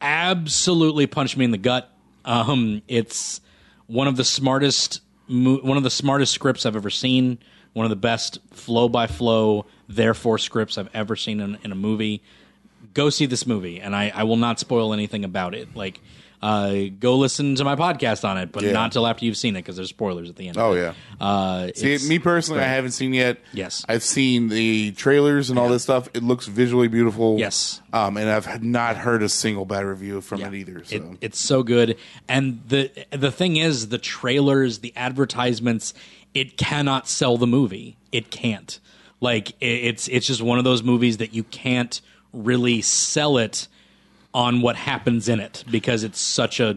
absolutely 0.00 1.06
punched 1.06 1.36
me 1.36 1.44
in 1.44 1.50
the 1.50 1.58
gut. 1.58 1.90
Um, 2.24 2.82
it's 2.88 3.40
one 3.86 4.06
of 4.08 4.16
the 4.16 4.24
smartest, 4.24 5.00
mo- 5.28 5.60
one 5.62 5.76
of 5.76 5.82
the 5.82 5.90
smartest 5.90 6.32
scripts 6.32 6.66
I've 6.66 6.76
ever 6.76 6.90
seen. 6.90 7.38
One 7.74 7.84
of 7.86 7.90
the 7.90 7.96
best 7.96 8.38
flow 8.52 8.88
by 8.88 9.06
flow, 9.06 9.66
therefore 9.88 10.38
scripts 10.38 10.78
I've 10.78 10.88
ever 10.94 11.14
seen 11.16 11.40
in, 11.40 11.58
in 11.62 11.70
a 11.72 11.76
movie. 11.76 12.22
Go 12.94 13.10
see 13.10 13.26
this 13.26 13.46
movie, 13.46 13.80
and 13.80 13.94
I, 13.94 14.10
I 14.14 14.22
will 14.24 14.36
not 14.36 14.58
spoil 14.60 14.92
anything 14.94 15.24
about 15.24 15.54
it. 15.54 15.74
Like, 15.74 16.00
uh, 16.40 16.74
go 17.00 17.16
listen 17.16 17.54
to 17.56 17.64
my 17.64 17.74
podcast 17.74 18.28
on 18.28 18.36
it, 18.38 18.52
but 18.52 18.62
Yeah. 18.62 18.72
not 18.72 18.92
till 18.92 19.06
after 19.06 19.24
you've 19.24 19.36
seen 19.38 19.56
it 19.56 19.60
because 19.60 19.76
there's 19.76 19.88
spoilers 19.88 20.28
at 20.28 20.36
the 20.36 20.46
end. 20.48 20.58
Oh, 20.58 20.72
of 20.72 20.76
it. 20.76 20.80
yeah. 21.20 21.26
Uh, 21.26 21.70
See, 21.74 21.98
me 22.06 22.18
personally, 22.18 22.60
I 22.62 22.66
haven't 22.68 22.90
seen 22.92 23.14
yet. 23.14 23.38
Yes. 23.54 23.84
I've 23.88 24.02
seen 24.04 24.48
the 24.48 24.92
trailers 24.92 25.48
and 25.50 25.58
all 25.58 25.68
this 25.70 25.82
stuff. 25.82 26.08
It 26.14 26.22
looks 26.22 26.46
visually 26.46 26.86
beautiful. 26.88 27.38
Yes. 27.38 27.80
Um, 27.94 28.18
and 28.18 28.28
I've 28.28 28.62
not 28.62 28.96
heard 28.98 29.22
a 29.22 29.28
single 29.30 29.64
bad 29.64 29.84
review 29.86 30.20
from 30.20 30.40
Yeah. 30.40 30.48
it 30.48 30.54
either. 30.54 30.84
So. 30.84 30.96
It, 30.96 31.02
it's 31.22 31.40
so 31.40 31.62
good, 31.62 31.96
and 32.28 32.60
the 32.68 32.90
the 33.10 33.32
thing 33.32 33.56
is, 33.56 33.88
the 33.88 33.98
trailers, 33.98 34.80
the 34.80 34.92
advertisements, 34.94 35.94
it 36.34 36.56
cannot 36.56 37.08
sell 37.08 37.36
the 37.36 37.46
movie. 37.46 37.96
It 38.12 38.30
can't. 38.30 38.78
Like 39.20 39.52
it's 39.60 40.08
it's 40.08 40.26
just 40.26 40.42
one 40.42 40.58
of 40.58 40.64
those 40.64 40.82
movies 40.82 41.16
that 41.18 41.32
you 41.32 41.44
can't 41.44 42.00
really 42.32 42.82
sell 42.82 43.38
it 43.38 43.68
on 44.34 44.60
what 44.60 44.74
happens 44.76 45.28
in 45.28 45.38
it 45.40 45.64
because 45.70 46.02
it's 46.02 46.18
such 46.20 46.58
a 46.60 46.70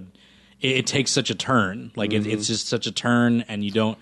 it, 0.61 0.77
it 0.77 0.87
takes 0.87 1.11
such 1.11 1.29
a 1.29 1.35
turn. 1.35 1.91
Like 1.95 2.11
Mm-hmm. 2.11 2.29
it's 2.29 2.47
just 2.47 2.67
such 2.67 2.87
a 2.87 2.91
turn, 2.91 3.41
and 3.47 3.63
you 3.65 3.71
don't. 3.71 3.97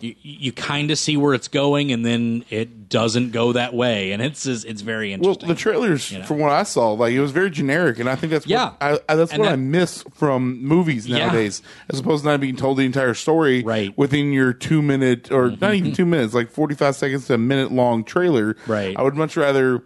You, 0.00 0.14
you 0.22 0.52
kind 0.52 0.90
of 0.90 0.98
see 0.98 1.16
where 1.16 1.34
it's 1.34 1.48
going, 1.48 1.92
and 1.92 2.04
then 2.06 2.44
it 2.50 2.88
doesn't 2.88 3.32
go 3.32 3.52
that 3.52 3.74
way, 3.74 4.12
and 4.12 4.22
it's 4.22 4.44
just, 4.44 4.64
it's 4.66 4.80
very 4.82 5.12
interesting. 5.12 5.46
well, 5.46 5.54
the 5.54 5.60
trailers, 5.60 6.10
know. 6.12 6.22
from 6.24 6.38
what 6.38 6.50
I 6.50 6.62
saw, 6.64 6.92
like 6.92 7.12
it 7.12 7.20
was 7.20 7.30
very 7.32 7.50
generic, 7.50 7.98
and 7.98 8.08
I 8.08 8.16
think 8.16 8.32
that's 8.32 8.46
Yeah. 8.46 8.70
what 8.70 8.82
I, 8.82 8.98
I, 9.08 9.14
that's 9.16 9.32
And 9.32 9.40
what 9.40 9.46
that- 9.48 9.52
I 9.52 9.56
miss 9.56 10.02
from 10.14 10.62
movies 10.62 11.06
Yeah. 11.06 11.26
nowadays, 11.26 11.62
as 11.92 12.00
opposed 12.00 12.24
to 12.24 12.30
not 12.30 12.40
being 12.40 12.56
told 12.56 12.78
the 12.78 12.84
entire 12.86 13.14
story 13.14 13.62
Right. 13.62 13.90
Mm-hmm. 13.90 14.00
within 14.00 14.32
your 14.32 14.52
two 14.52 14.82
minute 14.82 15.30
or 15.30 15.50
not 15.60 15.74
even 15.74 15.92
two 15.92 16.06
minutes, 16.06 16.34
like 16.34 16.50
forty 16.50 16.74
five 16.74 16.96
seconds 16.96 17.26
to 17.26 17.34
a 17.34 17.38
minute 17.38 17.70
long 17.72 18.02
trailer. 18.04 18.56
Right. 18.66 18.96
I 18.96 19.02
would 19.02 19.14
much 19.14 19.36
rather. 19.36 19.82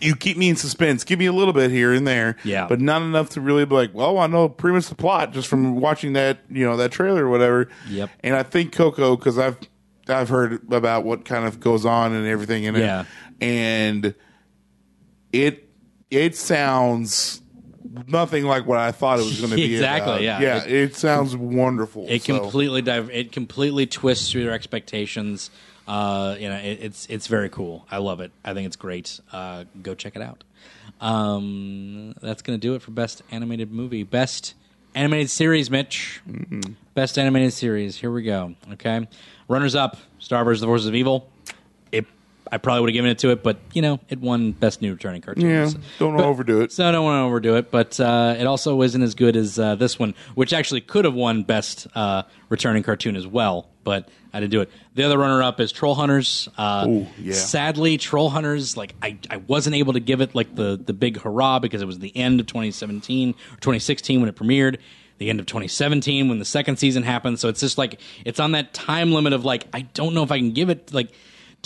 You 0.00 0.16
keep 0.16 0.36
me 0.36 0.48
in 0.48 0.56
suspense. 0.56 1.04
Give 1.04 1.18
me 1.18 1.26
a 1.26 1.32
little 1.32 1.52
bit 1.52 1.70
here 1.70 1.92
and 1.92 2.06
there, 2.06 2.36
Yeah. 2.44 2.66
but 2.68 2.80
not 2.80 3.02
enough 3.02 3.30
to 3.30 3.40
really 3.40 3.64
be 3.64 3.74
like, 3.74 3.94
well, 3.94 4.18
I 4.18 4.26
know 4.26 4.48
pretty 4.48 4.74
much 4.74 4.88
the 4.88 4.94
plot 4.94 5.32
just 5.32 5.48
from 5.48 5.80
watching 5.80 6.12
that, 6.14 6.38
you 6.50 6.64
know, 6.64 6.76
that 6.76 6.90
trailer 6.92 7.26
or 7.26 7.30
whatever. 7.30 7.68
Yep. 7.88 8.10
And 8.20 8.34
I 8.36 8.42
think 8.42 8.72
Coco, 8.72 9.16
because 9.16 9.38
I've 9.38 9.58
I've 10.08 10.28
heard 10.28 10.72
about 10.72 11.04
what 11.04 11.24
kind 11.24 11.46
of 11.46 11.58
goes 11.60 11.84
on 11.84 12.12
and 12.12 12.26
everything 12.26 12.64
in 12.64 12.76
it, 12.76 12.80
Yeah. 12.80 13.04
and 13.40 14.14
it 15.32 15.68
it 16.10 16.36
sounds 16.36 17.42
nothing 18.06 18.44
like 18.44 18.66
what 18.66 18.78
I 18.78 18.92
thought 18.92 19.18
it 19.18 19.24
was 19.24 19.38
going 19.40 19.50
to 19.50 19.56
be. 19.56 19.64
Exactly, 19.74 20.12
about. 20.12 20.22
yeah. 20.22 20.40
yeah. 20.40 20.64
It- 20.64 20.72
It, 20.72 20.94
sounds 20.96 21.34
wonderful. 21.36 22.06
it 22.08 22.22
so. 22.22 22.38
completely 22.38 22.82
div- 22.82 23.10
it 23.10 23.32
completely 23.32 23.86
twists 23.86 24.30
through 24.30 24.44
their 24.44 24.52
expectations. 24.52 25.50
Uh, 25.86 26.36
you 26.38 26.48
know, 26.48 26.56
it, 26.56 26.78
it's 26.82 27.06
it's 27.06 27.26
very 27.26 27.48
cool. 27.48 27.86
I 27.90 27.98
love 27.98 28.20
it. 28.20 28.32
I 28.44 28.54
think 28.54 28.66
it's 28.66 28.76
great. 28.76 29.20
Uh, 29.32 29.64
go 29.82 29.94
check 29.94 30.16
it 30.16 30.22
out. 30.22 30.44
Um, 31.00 32.14
that's 32.20 32.42
gonna 32.42 32.58
do 32.58 32.74
it 32.74 32.82
for 32.82 32.90
best 32.90 33.22
animated 33.30 33.70
movie, 33.72 34.02
best 34.02 34.54
animated 34.94 35.30
series. 35.30 35.70
Mitch, 35.70 36.20
best 36.94 37.18
animated 37.18 37.52
series. 37.52 37.96
Here 37.96 38.10
we 38.10 38.22
go. 38.22 38.54
Okay, 38.72 39.06
runners 39.48 39.74
up: 39.74 39.96
Star 40.18 40.44
vs.: 40.44 40.60
The 40.60 40.66
Forces 40.66 40.86
of 40.88 40.94
Evil. 40.94 41.30
I 42.52 42.58
probably 42.58 42.82
would 42.82 42.90
have 42.90 42.94
given 42.94 43.10
it 43.10 43.18
to 43.20 43.30
it, 43.30 43.42
but 43.42 43.56
you 43.72 43.82
know, 43.82 43.98
it 44.08 44.20
won 44.20 44.52
best 44.52 44.80
new 44.82 44.92
returning 44.92 45.20
cartoon. 45.22 45.48
Yeah, 45.48 45.66
So- 45.68 45.78
don't 45.98 46.16
but- 46.16 46.24
overdo 46.24 46.60
it. 46.62 46.72
so 46.72 46.88
I 46.88 46.92
don't 46.92 47.04
want 47.04 47.20
to 47.20 47.26
overdo 47.26 47.56
it, 47.56 47.70
but 47.70 47.98
uh, 47.98 48.36
it 48.38 48.46
also 48.46 48.80
isn't 48.82 49.02
as 49.02 49.14
good 49.14 49.36
as 49.36 49.58
uh, 49.58 49.74
this 49.74 49.98
one, 49.98 50.14
which 50.34 50.52
actually 50.52 50.80
could 50.80 51.04
have 51.04 51.14
won 51.14 51.42
best 51.42 51.86
uh, 51.94 52.22
returning 52.48 52.82
cartoon 52.82 53.16
as 53.16 53.26
well, 53.26 53.68
but 53.84 54.08
I 54.32 54.40
didn't 54.40 54.52
do 54.52 54.60
it. 54.60 54.70
The 54.94 55.02
other 55.04 55.18
runner-up 55.18 55.60
is 55.60 55.72
Troll 55.72 55.94
Hunters. 55.94 56.48
Uh, 56.58 56.84
Ooh, 56.88 57.06
yeah. 57.18 57.32
Sadly, 57.32 57.96
Troll 57.98 58.28
Hunters, 58.30 58.76
like 58.76 58.94
I, 59.02 59.18
I 59.30 59.38
wasn't 59.38 59.76
able 59.76 59.94
to 59.94 60.00
give 60.00 60.20
it 60.20 60.34
like 60.34 60.54
the 60.54 60.76
the 60.82 60.92
big 60.92 61.18
hurrah 61.20 61.58
because 61.58 61.80
it 61.82 61.86
was 61.86 61.98
the 61.98 62.14
end 62.16 62.40
of 62.40 62.46
2017 62.46 63.30
or 63.30 63.34
2016 63.56 64.20
when 64.20 64.28
it 64.28 64.36
premiered. 64.36 64.76
The 65.18 65.30
end 65.30 65.40
of 65.40 65.46
2017 65.46 66.28
when 66.28 66.38
the 66.38 66.44
second 66.44 66.76
season 66.78 67.02
happened. 67.02 67.40
So 67.40 67.48
it's 67.48 67.60
just 67.60 67.78
like 67.78 67.98
it's 68.26 68.38
on 68.38 68.52
that 68.52 68.74
time 68.74 69.12
limit 69.12 69.32
of 69.32 69.46
like 69.46 69.66
I 69.72 69.80
don't 69.80 70.12
know 70.12 70.22
if 70.22 70.30
I 70.30 70.36
can 70.36 70.52
give 70.52 70.68
it 70.68 70.92
like 70.92 71.10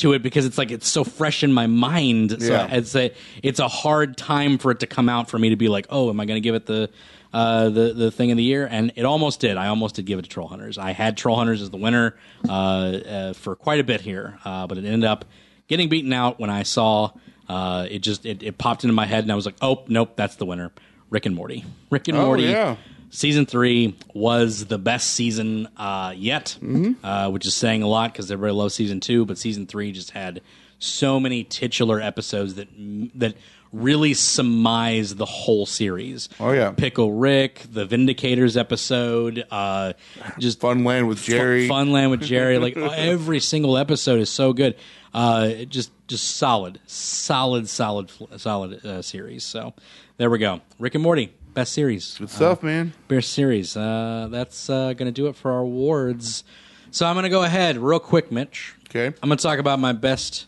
to 0.01 0.13
it 0.13 0.23
because 0.23 0.45
it's 0.45 0.59
like 0.59 0.71
it's 0.71 0.89
so 0.89 1.05
fresh 1.05 1.43
in 1.43 1.53
my 1.53 1.67
mind. 1.67 2.43
So 2.43 2.53
Yeah. 2.53 2.69
it's 2.75 2.95
a 2.95 3.13
it's 3.43 3.59
a 3.61 3.69
hard 3.69 4.17
time 4.17 4.59
for 4.59 4.71
it 4.71 4.81
to 4.81 4.87
come 4.87 5.09
out 5.09 5.31
for 5.31 5.39
me 5.39 5.51
to 5.51 5.57
be 5.57 5.69
like, 5.69 5.87
oh, 5.91 6.11
am 6.11 6.21
I 6.21 6.25
going 6.27 6.37
to 6.37 6.41
give 6.41 6.55
it 6.55 6.67
the 6.67 6.91
uh, 7.33 7.69
the 7.71 7.93
the 7.93 8.11
thing 8.11 8.31
of 8.31 8.37
the 8.37 8.43
year? 8.43 8.67
And 8.71 8.93
it 8.97 9.05
almost 9.05 9.41
did. 9.41 9.57
I 9.57 9.69
almost 9.69 9.95
did 9.95 10.07
give 10.07 10.19
it 10.19 10.23
to 10.23 10.29
Troll 10.29 10.49
Hunters. 10.49 10.79
I 10.79 10.93
had 10.93 11.17
Troll 11.17 11.37
Hunters 11.37 11.63
as 11.63 11.71
the 11.71 11.77
winner 11.77 12.17
uh, 12.49 12.53
uh, 12.53 13.33
for 13.35 13.55
quite 13.57 13.81
a 13.81 13.85
bit 13.85 14.01
here, 14.01 14.39
uh, 14.45 14.67
but 14.67 14.79
it 14.79 14.85
ended 14.85 15.05
up 15.05 15.25
getting 15.69 15.89
beaten 15.89 16.13
out 16.13 16.41
when 16.41 16.51
I 16.51 16.65
saw 16.65 17.11
uh, 17.49 17.87
it. 17.91 18.01
Just 18.01 18.27
it, 18.27 18.43
it 18.43 18.59
popped 18.59 18.85
into 18.85 18.95
my 18.95 19.07
head, 19.07 19.25
and 19.25 19.31
I 19.33 19.35
was 19.37 19.47
like, 19.47 19.57
oh, 19.63 19.85
nope, 19.89 20.13
that's 20.17 20.37
the 20.37 20.47
winner. 20.47 20.73
Rick 21.11 21.27
and 21.27 21.35
Morty. 21.35 21.65
Rick 21.91 22.09
and 22.09 22.17
Oh, 22.17 22.27
Morty. 22.27 22.45
yeah. 22.45 22.77
Season 23.11 23.47
three 23.47 23.97
was 24.15 24.67
the 24.67 24.79
best 24.79 25.11
season 25.13 25.69
uh, 25.77 26.15
yet, 26.17 26.57
uh, 27.05 27.29
which 27.31 27.47
is 27.47 27.55
saying 27.55 27.83
a 27.83 27.89
lot 27.89 28.13
because 28.13 28.31
everybody 28.31 28.55
loves 28.55 28.75
season 28.75 29.01
two, 29.01 29.27
but 29.27 29.37
season 29.39 29.67
three 29.67 29.93
just 29.93 30.13
had 30.13 30.41
so 30.79 31.21
many 31.21 31.45
titular 31.45 32.01
episodes 32.01 32.55
that 32.55 32.69
that 33.17 33.35
really 33.73 34.15
surmise 34.15 35.15
the 35.15 35.25
whole 35.25 35.67
series. 35.67 36.29
Oh, 36.41 36.51
yeah. 36.51 36.73
Pickle 36.73 37.13
Rick, 37.13 37.63
the 37.71 37.87
Vindicators 37.87 38.57
episode, 38.57 39.45
uh, 39.51 39.93
just 40.39 40.61
Funland 40.61 41.07
with 41.07 41.23
Jerry. 41.23 41.69
Fun, 41.69 41.89
Funland 41.89 42.11
with 42.11 42.23
Jerry. 42.23 42.59
Like 42.59 42.77
every 42.77 43.41
single 43.41 43.77
episode 43.77 44.21
is 44.21 44.31
so 44.31 44.53
good. 44.53 44.77
Uh, 45.13 45.65
just 45.69 45.91
just 46.09 46.37
solid, 46.37 46.81
solid, 46.87 47.69
solid, 47.69 48.11
solid 48.37 48.85
uh, 48.85 49.03
series. 49.03 49.45
So 49.45 49.75
there 50.17 50.31
we 50.31 50.39
go. 50.39 50.61
Rick 50.79 50.95
and 50.95 51.03
Morty, 51.03 51.33
best 51.61 51.73
series. 51.75 52.17
Good 52.17 52.31
stuff, 52.31 52.63
man. 52.63 52.95
Best 53.07 53.33
series. 53.33 53.77
Uh, 53.77 54.29
that's 54.31 54.71
uh, 54.71 54.95
going 54.95 55.07
to 55.07 55.13
do 55.13 55.27
it 55.27 55.37
for 55.37 55.53
our 55.53 55.59
awards. 55.59 56.43
So 56.91 57.05
I'm 57.05 57.15
going 57.15 57.25
to 57.25 57.29
go 57.29 57.43
ahead 57.43 57.77
real 57.77 58.01
quick, 58.01 58.33
Mitch. 58.33 58.75
Okay. 58.89 59.07
I'm 59.23 59.29
going 59.29 59.37
to 59.37 59.43
talk 59.43 59.59
about 59.59 59.79
my 59.79 59.93
best 59.93 60.47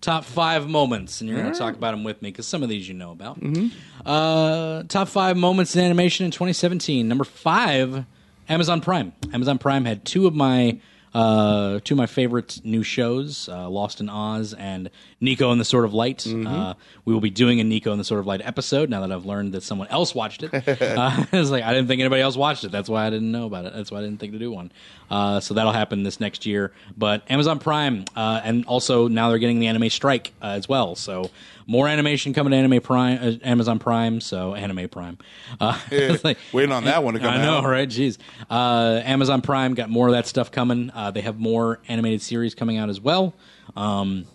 top 0.00 0.24
five 0.24 0.66
moments, 0.66 1.20
and 1.20 1.28
you're 1.28 1.38
going 1.38 1.52
to 1.52 1.58
talk 1.58 1.74
about 1.74 1.90
them 1.90 2.04
with 2.04 2.22
me 2.22 2.30
because 2.30 2.46
some 2.46 2.62
of 2.62 2.70
these 2.70 2.88
you 2.88 2.94
know 2.94 3.10
about. 3.10 3.38
Uh, 4.06 4.84
top 4.84 5.08
five 5.08 5.36
moments 5.36 5.76
in 5.76 5.84
animation 5.84 6.24
in 6.24 6.30
2017. 6.30 7.06
Number 7.06 7.24
five, 7.24 8.06
Amazon 8.48 8.80
Prime. 8.80 9.12
Amazon 9.34 9.58
Prime 9.58 9.84
had 9.84 10.06
two 10.06 10.26
of 10.26 10.34
my 10.34 10.80
uh, 11.16 11.80
two 11.82 11.94
of 11.94 11.98
my 11.98 12.04
favorite 12.04 12.60
new 12.62 12.82
shows, 12.82 13.48
uh, 13.48 13.70
Lost 13.70 14.02
in 14.02 14.10
Oz 14.10 14.52
and 14.52 14.90
Niko 15.22 15.50
and 15.50 15.58
the 15.58 15.64
Sword 15.64 15.86
of 15.86 15.94
Light. 15.94 16.26
Uh, 16.26 16.74
we 17.06 17.14
will 17.14 17.22
be 17.22 17.30
doing 17.30 17.58
a 17.58 17.64
Niko 17.64 17.90
and 17.90 17.98
the 17.98 18.04
Sword 18.04 18.20
of 18.20 18.26
Light 18.26 18.42
episode 18.44 18.90
now 18.90 19.00
that 19.00 19.10
I've 19.10 19.24
learned 19.24 19.54
that 19.54 19.62
someone 19.62 19.88
else 19.88 20.14
watched 20.14 20.42
it. 20.42 20.52
uh, 20.52 21.24
it's 21.32 21.48
like 21.48 21.64
I 21.64 21.72
didn't 21.72 21.88
think 21.88 22.00
anybody 22.00 22.20
else 22.20 22.36
watched 22.36 22.64
it. 22.64 22.70
That's 22.70 22.90
why 22.90 23.06
I 23.06 23.10
didn't 23.10 23.32
know 23.32 23.46
about 23.46 23.64
it. 23.64 23.72
That's 23.74 23.90
why 23.90 24.00
I 24.00 24.02
didn't 24.02 24.20
think 24.20 24.34
to 24.34 24.38
do 24.38 24.50
one. 24.50 24.70
Uh, 25.10 25.40
so 25.40 25.54
that'll 25.54 25.72
happen 25.72 26.02
this 26.02 26.20
next 26.20 26.44
year. 26.44 26.72
But 26.98 27.22
Amazon 27.30 27.60
Prime, 27.60 28.04
uh, 28.14 28.42
and 28.44 28.66
also 28.66 29.08
now 29.08 29.30
they're 29.30 29.38
getting 29.38 29.58
the 29.58 29.68
anime 29.68 29.88
strike 29.88 30.34
uh, 30.42 30.48
as 30.48 30.68
well. 30.68 30.96
So 30.96 31.30
more 31.66 31.88
animation 31.88 32.32
coming 32.32 32.52
to 32.52 32.56
Anime 32.56 32.80
Prime, 32.80 33.18
uh, 33.20 33.32
Amazon 33.46 33.78
Prime. 33.78 34.20
So 34.20 34.54
Anime 34.54 34.88
Prime. 34.88 35.18
Uh, 35.60 35.78
it's 35.90 36.22
like- 36.24 36.38
Waiting 36.52 36.72
on 36.72 36.84
that 36.84 37.02
one 37.02 37.14
to 37.14 37.20
come 37.20 37.34
I 37.34 37.38
know, 37.42 37.58
out. 37.58 37.64
right? 37.64 37.88
Jeez. 37.88 38.18
Uh, 38.48 39.00
Amazon 39.04 39.42
Prime 39.42 39.74
got 39.74 39.90
more 39.90 40.06
of 40.08 40.12
that 40.12 40.26
stuff 40.26 40.50
coming. 40.50 40.90
Uh, 40.94 41.10
they 41.10 41.22
have 41.22 41.38
more 41.38 41.80
animated 41.88 42.22
series 42.22 42.54
coming 42.54 42.76
out 42.76 42.88
as 42.88 43.00
well. 43.00 43.34
Um, 43.76 44.26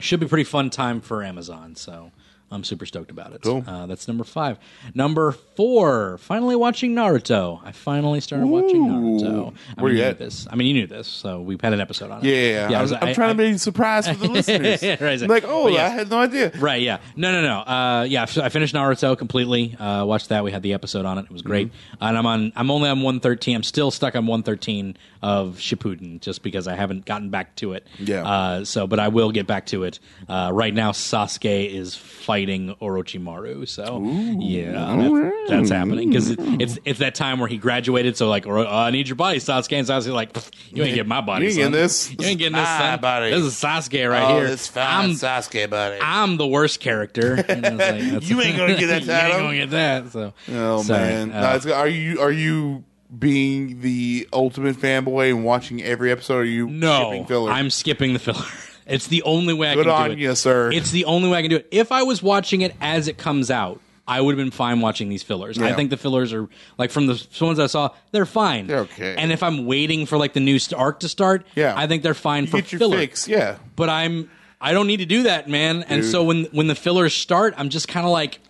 should 0.00 0.20
be 0.20 0.26
pretty 0.26 0.44
fun 0.44 0.70
time 0.70 1.00
for 1.00 1.22
Amazon. 1.24 1.74
So 1.76 2.10
I'm 2.50 2.64
super 2.64 2.86
stoked 2.86 3.10
about 3.10 3.34
it. 3.34 3.42
Cool. 3.42 3.62
Uh, 3.66 3.84
that's 3.84 4.08
number 4.08 4.24
five. 4.24 4.58
Number 4.94 5.32
four. 5.32 6.16
Finally 6.16 6.56
watching 6.56 6.94
Naruto. 6.94 7.60
I 7.62 7.72
finally 7.72 8.20
started 8.22 8.46
watching 8.46 8.86
Naruto. 8.88 9.52
I 9.76 9.82
Where 9.82 9.90
mean, 9.92 9.98
you 9.98 10.02
knew 10.04 10.08
at? 10.08 10.18
This. 10.18 10.46
I 10.50 10.56
mean, 10.56 10.66
you 10.68 10.72
knew 10.72 10.86
this, 10.86 11.06
so 11.08 11.42
we've 11.42 11.60
had 11.60 11.74
an 11.74 11.80
episode 11.82 12.10
on 12.10 12.24
it. 12.24 12.30
Yeah, 12.30 12.68
I 12.70 12.74
I'm, 12.76 12.80
was- 12.80 12.92
I'm 12.92 13.04
I- 13.08 13.12
trying 13.12 13.28
I- 13.28 13.32
to 13.34 13.36
make 13.36 13.54
a 13.54 13.58
surprise 13.58 14.08
for 14.08 14.14
the 14.14 14.28
listeners. 14.30 14.82
Right, 14.98 15.20
like, 15.28 15.44
oh, 15.46 15.68
yes. 15.68 15.90
I 15.90 15.94
had 15.94 16.08
no 16.08 16.20
idea. 16.20 16.50
Right, 16.58 16.80
yeah. 16.80 17.00
No, 17.16 17.32
no, 17.32 17.42
no. 17.42 17.58
Uh, 17.70 18.06
yeah, 18.08 18.22
I 18.22 18.48
finished 18.48 18.74
Naruto 18.74 19.18
completely. 19.18 19.76
Uh, 19.76 20.06
watched 20.06 20.30
that. 20.30 20.42
We 20.42 20.50
had 20.50 20.62
the 20.62 20.72
episode 20.72 21.04
on 21.04 21.18
it. 21.18 21.26
It 21.26 21.30
was 21.30 21.42
great. 21.42 21.66
Mm-hmm. 21.68 21.96
And 22.04 22.16
I'm 22.16 22.24
on. 22.24 22.52
I'm 22.56 22.70
only 22.70 22.88
on 22.88 23.02
113. 23.02 23.56
I'm 23.56 23.62
still 23.62 23.90
stuck 23.90 24.16
on 24.16 24.26
113 24.26 24.96
of 25.20 25.56
Shippuden, 25.58 26.20
just 26.22 26.42
because 26.42 26.66
I 26.66 26.76
haven't 26.76 27.04
gotten 27.04 27.28
back 27.28 27.56
to 27.56 27.74
it. 27.74 27.86
Yeah. 27.98 28.26
Uh, 28.26 28.64
so, 28.64 28.86
but 28.86 28.98
I 29.00 29.08
will 29.08 29.32
get 29.32 29.46
back 29.46 29.66
to 29.66 29.82
it. 29.84 29.98
Uh, 30.30 30.50
right 30.54 30.72
now, 30.72 30.92
Sasuke 30.92 31.68
is 31.70 31.94
fighting 32.18 32.74
Orochimaru. 32.80 33.66
So, 33.68 34.02
yeah, 34.40 34.72
that- 34.72 35.34
that's 35.48 35.70
happening 35.70 36.10
because 36.10 36.30
it, 36.30 36.38
it's 36.60 36.78
it's 36.84 36.98
that 36.98 37.14
time 37.14 37.38
where 37.38 37.48
he 37.48 37.56
graduated. 37.56 38.16
So, 38.16 38.28
like, 38.28 38.46
oh, 38.46 38.66
I 38.66 38.90
need 38.90 39.08
your 39.08 39.16
body, 39.16 39.38
Sasuke. 39.38 39.76
And 39.78 39.86
Sasuke's 39.86 40.08
like, 40.08 40.36
you 40.70 40.82
ain't 40.82 40.94
getting 40.94 41.08
my 41.08 41.20
body. 41.22 41.44
You 41.46 41.48
ain't 41.50 41.56
getting 41.56 41.72
son. 41.72 41.80
this. 41.80 42.10
You 42.18 42.26
ain't 42.26 42.38
getting 42.38 42.52
this, 42.56 42.66
Ah, 42.66 42.78
son. 42.92 43.00
buddy. 43.00 43.30
This 43.30 43.42
is 43.44 43.54
Sasuke 43.54 44.10
right 44.10 44.22
oh, 44.30 44.36
here. 44.40 44.48
this 44.48 44.66
fine 44.68 45.04
I'm 45.04 45.10
Sasuke, 45.12 45.70
buddy. 45.70 45.98
I'm 46.02 46.36
the 46.36 46.46
worst 46.46 46.80
character. 46.80 47.42
And 47.48 47.64
I 47.66 47.70
was 47.70 48.12
like, 48.12 48.28
You 48.28 48.40
ain't 48.42 48.56
gonna 48.58 48.76
get 48.76 48.86
that 48.88 49.02
you 49.06 49.10
ain't 49.12 49.20
title. 49.22 49.40
gonna 49.40 49.56
get 49.56 49.70
that. 49.70 50.12
So, 50.12 50.34
oh 50.52 50.82
sorry. 50.82 51.00
man, 51.00 51.32
Uh, 51.32 51.40
No, 51.40 51.56
it's- 51.56 51.66
are 51.74 51.88
you 51.88 52.20
are 52.20 52.30
you 52.32 52.84
being 53.18 53.80
the 53.80 54.28
ultimate 54.34 54.76
fanboy 54.76 55.30
and 55.30 55.42
watching 55.44 55.82
every 55.82 56.10
episode? 56.12 56.38
Are 56.40 56.44
you 56.44 56.68
no, 56.68 57.04
skipping 57.08 57.26
filler? 57.26 57.50
I'm 57.52 57.70
skipping 57.70 58.12
the 58.12 58.18
filler. 58.18 58.44
It's 58.88 59.06
the 59.06 59.22
only 59.22 59.54
way 59.54 59.68
I 59.68 59.74
Good 59.74 59.84
can 59.86 59.94
do 59.94 60.00
it. 60.02 60.08
Good 60.08 60.12
on 60.12 60.18
you, 60.18 60.34
sir. 60.34 60.72
It's 60.72 60.90
the 60.90 61.04
only 61.04 61.28
way 61.28 61.38
I 61.38 61.42
can 61.42 61.50
do 61.50 61.56
it. 61.56 61.68
If 61.70 61.92
I 61.92 62.02
was 62.02 62.22
watching 62.22 62.62
it 62.62 62.74
as 62.80 63.06
it 63.08 63.18
comes 63.18 63.50
out, 63.50 63.80
I 64.06 64.20
would 64.22 64.32
have 64.32 64.38
been 64.42 64.50
fine 64.50 64.80
watching 64.80 65.10
these 65.10 65.22
fillers. 65.22 65.58
I 65.58 65.68
Yeah. 65.68 65.76
think 65.76 65.90
the 65.90 65.98
fillers 65.98 66.32
are 66.32 66.48
like 66.78 66.90
from 66.90 67.06
the 67.06 67.22
ones 67.42 67.58
I 67.58 67.66
saw, 67.66 67.90
they're 68.12 68.24
fine. 68.24 68.66
They're 68.66 68.78
okay. 68.80 69.14
And 69.18 69.30
if 69.32 69.42
I'm 69.42 69.66
waiting 69.66 70.06
for 70.06 70.16
like 70.16 70.32
the 70.32 70.40
new 70.40 70.58
st- 70.58 70.80
arc 70.80 71.00
to 71.00 71.08
start, 71.10 71.46
Yeah. 71.54 71.74
I 71.76 71.86
think 71.86 72.02
they're 72.02 72.14
fine 72.14 72.44
you 72.44 72.50
for 72.50 72.56
get 72.56 72.72
your 72.72 72.78
filler. 72.78 72.96
fix. 72.96 73.28
Yeah, 73.28 73.56
but 73.76 73.90
I'm 73.90 74.30
I 74.60 74.72
don't 74.72 74.86
need 74.86 74.96
to 74.96 75.06
do 75.06 75.24
that, 75.24 75.48
man. 75.48 75.84
And 75.88 76.04
so 76.04 76.24
when 76.24 76.44
when 76.52 76.66
the 76.68 76.74
fillers 76.74 77.12
start, 77.14 77.54
I'm 77.58 77.68
just 77.68 77.86
kind 77.86 78.06
of 78.06 78.10
like 78.12 78.40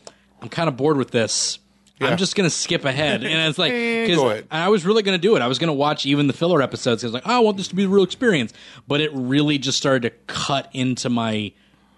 I'm 0.40 0.48
kind 0.48 0.68
of 0.68 0.76
bored 0.76 0.96
with 0.96 1.10
this. 1.10 1.58
Yeah. 2.00 2.08
I'm 2.08 2.16
just 2.16 2.36
gonna 2.36 2.50
skip 2.50 2.84
ahead, 2.84 3.24
and 3.24 3.48
it's 3.48 3.58
like 3.58 3.72
because. 4.06 4.44
I 4.50 4.68
was 4.68 4.84
really 4.84 5.02
gonna 5.02 5.18
do 5.18 5.36
it. 5.36 5.42
I 5.42 5.46
was 5.46 5.58
gonna 5.58 5.72
watch 5.72 6.06
even 6.06 6.26
the 6.26 6.32
filler 6.32 6.62
episodes 6.62 7.02
because 7.02 7.12
like 7.12 7.24
oh, 7.26 7.36
I 7.36 7.38
want 7.40 7.56
this 7.56 7.68
to 7.68 7.74
be 7.74 7.82
the 7.82 7.88
real 7.88 8.04
experience, 8.04 8.52
but 8.86 9.00
it 9.00 9.10
really 9.12 9.58
just 9.58 9.78
started 9.78 10.02
to 10.02 10.10
cut 10.32 10.68
into 10.72 11.08
my 11.08 11.52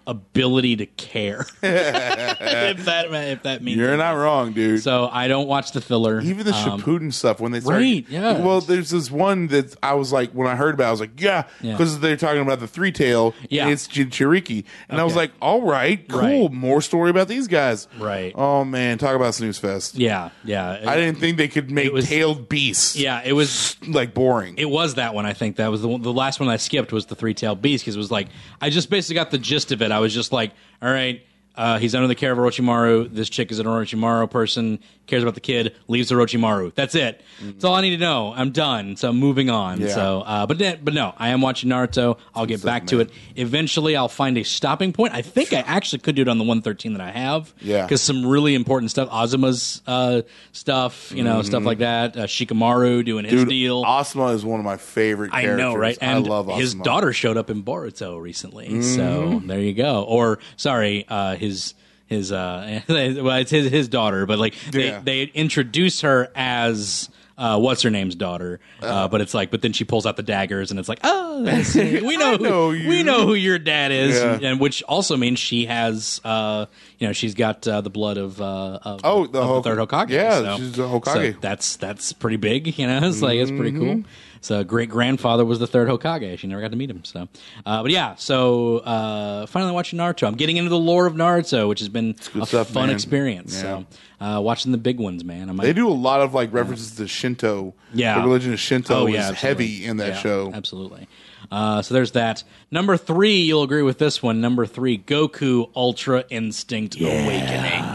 ability 0.07 0.75
to 0.77 0.85
care. 0.85 1.45
if 1.61 2.85
that 2.85 3.05
if 3.11 3.43
that 3.43 3.63
means 3.63 3.77
you're 3.77 3.97
not 3.97 4.11
wrong, 4.13 4.53
dude. 4.53 4.81
So 4.81 5.09
I 5.11 5.27
don't 5.27 5.47
watch 5.47 5.71
the 5.71 5.81
filler. 5.81 6.21
Even 6.21 6.45
the 6.45 6.53
Um, 6.53 6.81
Shippuden 6.81 7.13
stuff 7.13 7.39
when 7.39 7.51
they 7.51 7.59
started. 7.59 7.83
right, 7.83 8.05
yeah. 8.09 8.39
Well, 8.39 8.61
there's 8.61 8.89
this 8.89 9.09
one 9.11 9.47
that 9.47 9.75
I 9.83 9.93
was 9.93 10.11
like, 10.11 10.31
when 10.31 10.47
I 10.47 10.55
heard 10.55 10.73
about, 10.75 10.85
it, 10.85 10.87
I 10.87 10.91
was 10.91 10.99
like, 10.99 11.21
yeah, 11.21 11.43
Yeah. 11.61 11.71
because 11.73 11.99
they're 11.99 12.17
talking 12.17 12.41
about 12.41 12.59
the 12.59 12.67
three 12.67 12.91
tail. 12.91 13.33
Yeah. 13.49 13.67
it's 13.69 13.87
Jinchuriki, 13.87 14.63
and 14.89 14.99
I 14.99 15.03
was 15.03 15.13
Okay. 15.13 15.21
like, 15.21 15.31
all 15.41 15.61
right, 15.61 16.07
cool, 16.07 16.19
Right. 16.49 16.51
more 16.51 16.81
story 16.81 17.09
about 17.09 17.27
these 17.27 17.47
guys. 17.47 17.87
Right. 17.99 18.33
Oh 18.35 18.63
man, 18.65 18.97
talk 18.97 19.15
about 19.15 19.35
snooze 19.35 19.57
fest. 19.57 19.95
yeah, 19.95 20.29
yeah. 20.43 20.79
I 20.85 20.95
didn't 20.95 21.19
think 21.19 21.37
they 21.37 21.47
could 21.47 21.71
make 21.71 21.91
was- 21.91 22.07
tailed 22.07 22.49
beasts. 22.49 22.95
yeah, 22.95 23.21
it 23.23 23.33
was 23.33 23.75
like 23.87 24.13
boring. 24.13 24.55
It 24.57 24.69
was 24.69 24.95
that 24.95 25.13
one, 25.13 25.25
I 25.25 25.33
think. 25.33 25.57
That 25.57 25.69
was 25.71 25.81
the 25.81 25.87
one, 25.87 26.01
the 26.01 26.13
last 26.13 26.39
one 26.39 26.49
I 26.49 26.57
skipped 26.57 26.91
was 26.91 27.05
the 27.05 27.15
three 27.15 27.33
tailed 27.33 27.61
beast 27.61 27.83
because 27.83 27.95
it 27.95 27.99
was 27.99 28.11
like 28.11 28.27
I 28.61 28.69
just 28.69 28.89
basically 28.89 29.15
got 29.15 29.31
the 29.31 29.37
gist 29.37 29.71
of 29.71 29.81
it. 29.81 29.90
I 29.91 29.99
was 29.99 30.13
just 30.13 30.31
like, 30.31 30.51
all 30.81 30.91
right, 30.91 31.25
uh, 31.55 31.79
he's 31.79 31.93
under 31.95 32.07
the 32.07 32.15
care 32.15 32.31
of 32.31 32.37
Orochimaru. 32.37 33.13
This 33.13 33.29
chick 33.29 33.51
is 33.51 33.59
an 33.59 33.65
Orochimaru 33.65 34.29
person, 34.29 34.79
cares 35.11 35.21
about 35.21 35.35
the 35.35 35.41
kid, 35.41 35.75
leaves 35.87 36.09
Orochimaru. 36.11 36.73
That's 36.73 36.95
it. 36.95 37.21
That's 37.41 37.63
all 37.63 37.75
I 37.75 37.81
need 37.81 37.91
to 37.91 37.97
know. 37.97 38.33
I'm 38.35 38.49
done. 38.51 38.95
So 38.95 39.09
I'm 39.09 39.17
moving 39.17 39.49
on. 39.51 39.79
Yeah. 39.81 39.89
So, 39.89 40.21
uh, 40.21 40.45
but 40.47 40.57
but 40.83 40.93
no, 40.95 41.13
I 41.17 41.29
am 41.29 41.41
watching 41.41 41.69
Naruto. 41.69 42.17
I'll 42.33 42.45
get 42.47 42.63
back 42.63 42.87
to 42.87 42.97
man. 42.97 43.07
it 43.07 43.13
eventually. 43.35 43.95
I'll 43.95 44.07
find 44.07 44.37
a 44.37 44.43
stopping 44.43 44.93
point. 44.93 45.13
I 45.13 45.21
think 45.21 45.53
I 45.53 45.59
actually 45.59 45.99
could 45.99 46.15
do 46.15 46.23
it 46.23 46.27
on 46.27 46.37
the 46.39 46.43
113 46.43 46.93
that 46.93 47.01
I 47.01 47.11
have. 47.11 47.53
Yeah. 47.61 47.85
because 47.85 48.01
some 48.01 48.25
really 48.25 48.55
important 48.55 48.89
stuff, 48.91 49.09
Asuma's 49.09 49.81
uh, 49.85 50.21
stuff, 50.53 51.11
you 51.15 51.23
know, 51.23 51.41
stuff 51.41 51.63
like 51.63 51.79
that. 51.79 52.15
Uh, 52.17 52.25
Shikamaru 52.27 53.05
doing 53.05 53.25
his 53.25 53.31
Mm-hmm. 53.33 53.41
Dude, 53.43 53.49
deal. 53.49 53.83
Asuma 53.83 54.33
is 54.33 54.43
one 54.45 54.59
of 54.59 54.65
my 54.65 54.77
favorite. 54.77 55.31
I 55.33 55.45
know, 55.45 55.75
right? 55.75 55.97
And 56.01 56.25
I 56.25 56.29
love 56.29 56.47
Asuma. 56.47 56.57
his 56.59 56.73
daughter 56.75 57.13
showed 57.13 57.37
up 57.37 57.49
in 57.49 57.63
Boruto 57.63 58.21
recently, 58.21 58.67
Mm-hmm. 58.69 58.81
so 58.81 59.41
there 59.45 59.59
you 59.59 59.73
go. 59.73 60.03
Or 60.03 60.39
sorry, 60.57 61.05
uh, 61.07 61.35
his 61.35 61.73
his 62.11 62.31
uh, 62.31 62.81
well, 62.87 63.37
it's 63.37 63.49
his 63.49 63.71
his 63.71 63.87
daughter, 63.87 64.25
but 64.27 64.37
like 64.37 64.53
they 64.71 64.87
Yeah. 64.89 65.01
they 65.03 65.23
introduce 65.23 66.01
her 66.01 66.29
as. 66.35 67.09
Uh, 67.37 67.57
what's 67.57 67.81
her 67.81 67.89
name's 67.89 68.13
daughter? 68.13 68.59
Uh, 68.83 69.07
but 69.07 69.19
it's 69.19 69.33
like, 69.33 69.49
but 69.49 69.63
then 69.63 69.73
she 69.73 69.83
pulls 69.83 70.05
out 70.05 70.15
the 70.15 70.21
daggers, 70.21 70.69
and 70.69 70.79
it's 70.79 70.87
like, 70.87 70.99
oh, 71.03 71.41
we 71.75 72.15
know, 72.15 72.37
who, 72.37 72.43
know 72.43 72.67
we 72.67 73.01
know 73.01 73.25
who 73.25 73.33
your 73.33 73.57
dad 73.57 73.91
is, 73.91 74.15
Yeah. 74.15 74.37
and 74.51 74.59
which 74.59 74.83
also 74.83 75.17
means 75.17 75.39
she 75.39 75.65
has, 75.65 76.21
uh, 76.23 76.67
you 76.99 77.07
know, 77.07 77.13
she's 77.13 77.33
got 77.33 77.67
uh, 77.67 77.81
the 77.81 77.89
blood 77.89 78.17
of, 78.17 78.39
uh, 78.39 78.77
of, 78.83 79.01
Oh, 79.03 79.25
the 79.25 79.39
of 79.41 79.47
Hok- 79.47 79.63
third 79.63 79.79
Hokage. 79.79 80.09
yeah, 80.09 80.39
so, 80.39 80.57
she's 80.57 80.77
a 80.77 80.81
Hokage. 80.83 81.33
so 81.33 81.39
that's 81.41 81.77
that's 81.77 82.13
pretty 82.13 82.37
big, 82.37 82.77
you 82.77 82.85
know. 82.85 82.99
It's 83.07 83.23
like 83.23 83.39
it's 83.39 83.49
pretty 83.49 83.71
cool. 83.71 84.03
So 84.43 84.63
great 84.63 84.89
grandfather 84.89 85.45
was 85.45 85.59
the 85.59 85.67
third 85.67 85.87
Hokage. 85.87 86.39
She 86.39 86.47
never 86.47 86.61
got 86.61 86.71
to 86.71 86.75
meet 86.77 86.89
him. 86.89 87.03
So, 87.03 87.27
uh, 87.65 87.83
but 87.83 87.91
yeah. 87.91 88.15
So 88.15 88.79
uh, 88.79 89.45
finally 89.45 89.71
watching 89.71 89.99
Naruto. 89.99 90.27
I'm 90.27 90.35
getting 90.35 90.57
into 90.57 90.69
the 90.71 90.79
lore 90.79 91.05
of 91.05 91.13
Naruto, 91.13 91.69
which 91.69 91.79
has 91.79 91.89
been 91.89 92.15
a 92.39 92.45
stuff, 92.47 92.69
fun 92.71 92.87
man. 92.87 92.95
experience. 92.95 93.55
So 93.55 93.85
uh, 94.19 94.41
watching 94.43 94.71
the 94.71 94.79
big 94.79 94.99
ones, 94.99 95.23
man. 95.23 95.49
I 95.49 95.53
might, 95.53 95.63
They 95.65 95.73
do 95.73 95.87
a 95.87 95.93
lot 95.93 96.21
of 96.21 96.33
like 96.33 96.51
references 96.51 96.95
to 96.95 97.07
Shinto. 97.07 97.73
Yeah. 97.93 98.15
the 98.15 98.21
religion 98.23 98.51
of 98.53 98.59
Shinto 98.59 98.95
Oh, 99.03 99.07
is 99.07 99.15
absolutely. 99.17 99.35
heavy 99.47 99.85
in 99.85 99.97
that 99.97 100.07
Yeah, 100.15 100.19
show. 100.19 100.51
Absolutely. 100.53 101.07
Uh, 101.51 101.81
so 101.83 101.93
there's 101.93 102.11
that. 102.13 102.43
Number 102.71 102.97
three, 102.97 103.41
you'll 103.41 103.63
agree 103.63 103.81
with 103.83 103.97
this 103.99 104.23
one. 104.23 104.41
Number 104.41 104.65
three, 104.65 104.97
Goku 104.97 105.69
Ultra 105.75 106.23
Instinct 106.29 106.95
Awakening. 106.99 107.90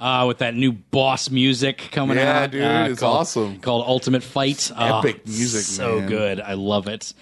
Uh, 0.00 0.24
with 0.26 0.38
that 0.38 0.54
new 0.54 0.72
boss 0.72 1.28
music 1.30 1.90
coming 1.92 2.16
Yeah, 2.16 2.44
out. 2.44 2.50
dude, 2.52 2.62
uh, 2.62 2.86
it's 2.90 3.00
called- 3.00 3.18
awesome. 3.18 3.58
Called 3.58 3.84
Ultimate 3.86 4.22
Fight. 4.22 4.72
Epic 4.74 5.26
music, 5.26 5.60
So 5.60 5.98
man. 5.98 6.08
good. 6.08 6.40
I 6.40 6.54
love 6.54 6.88
it. 6.88 7.12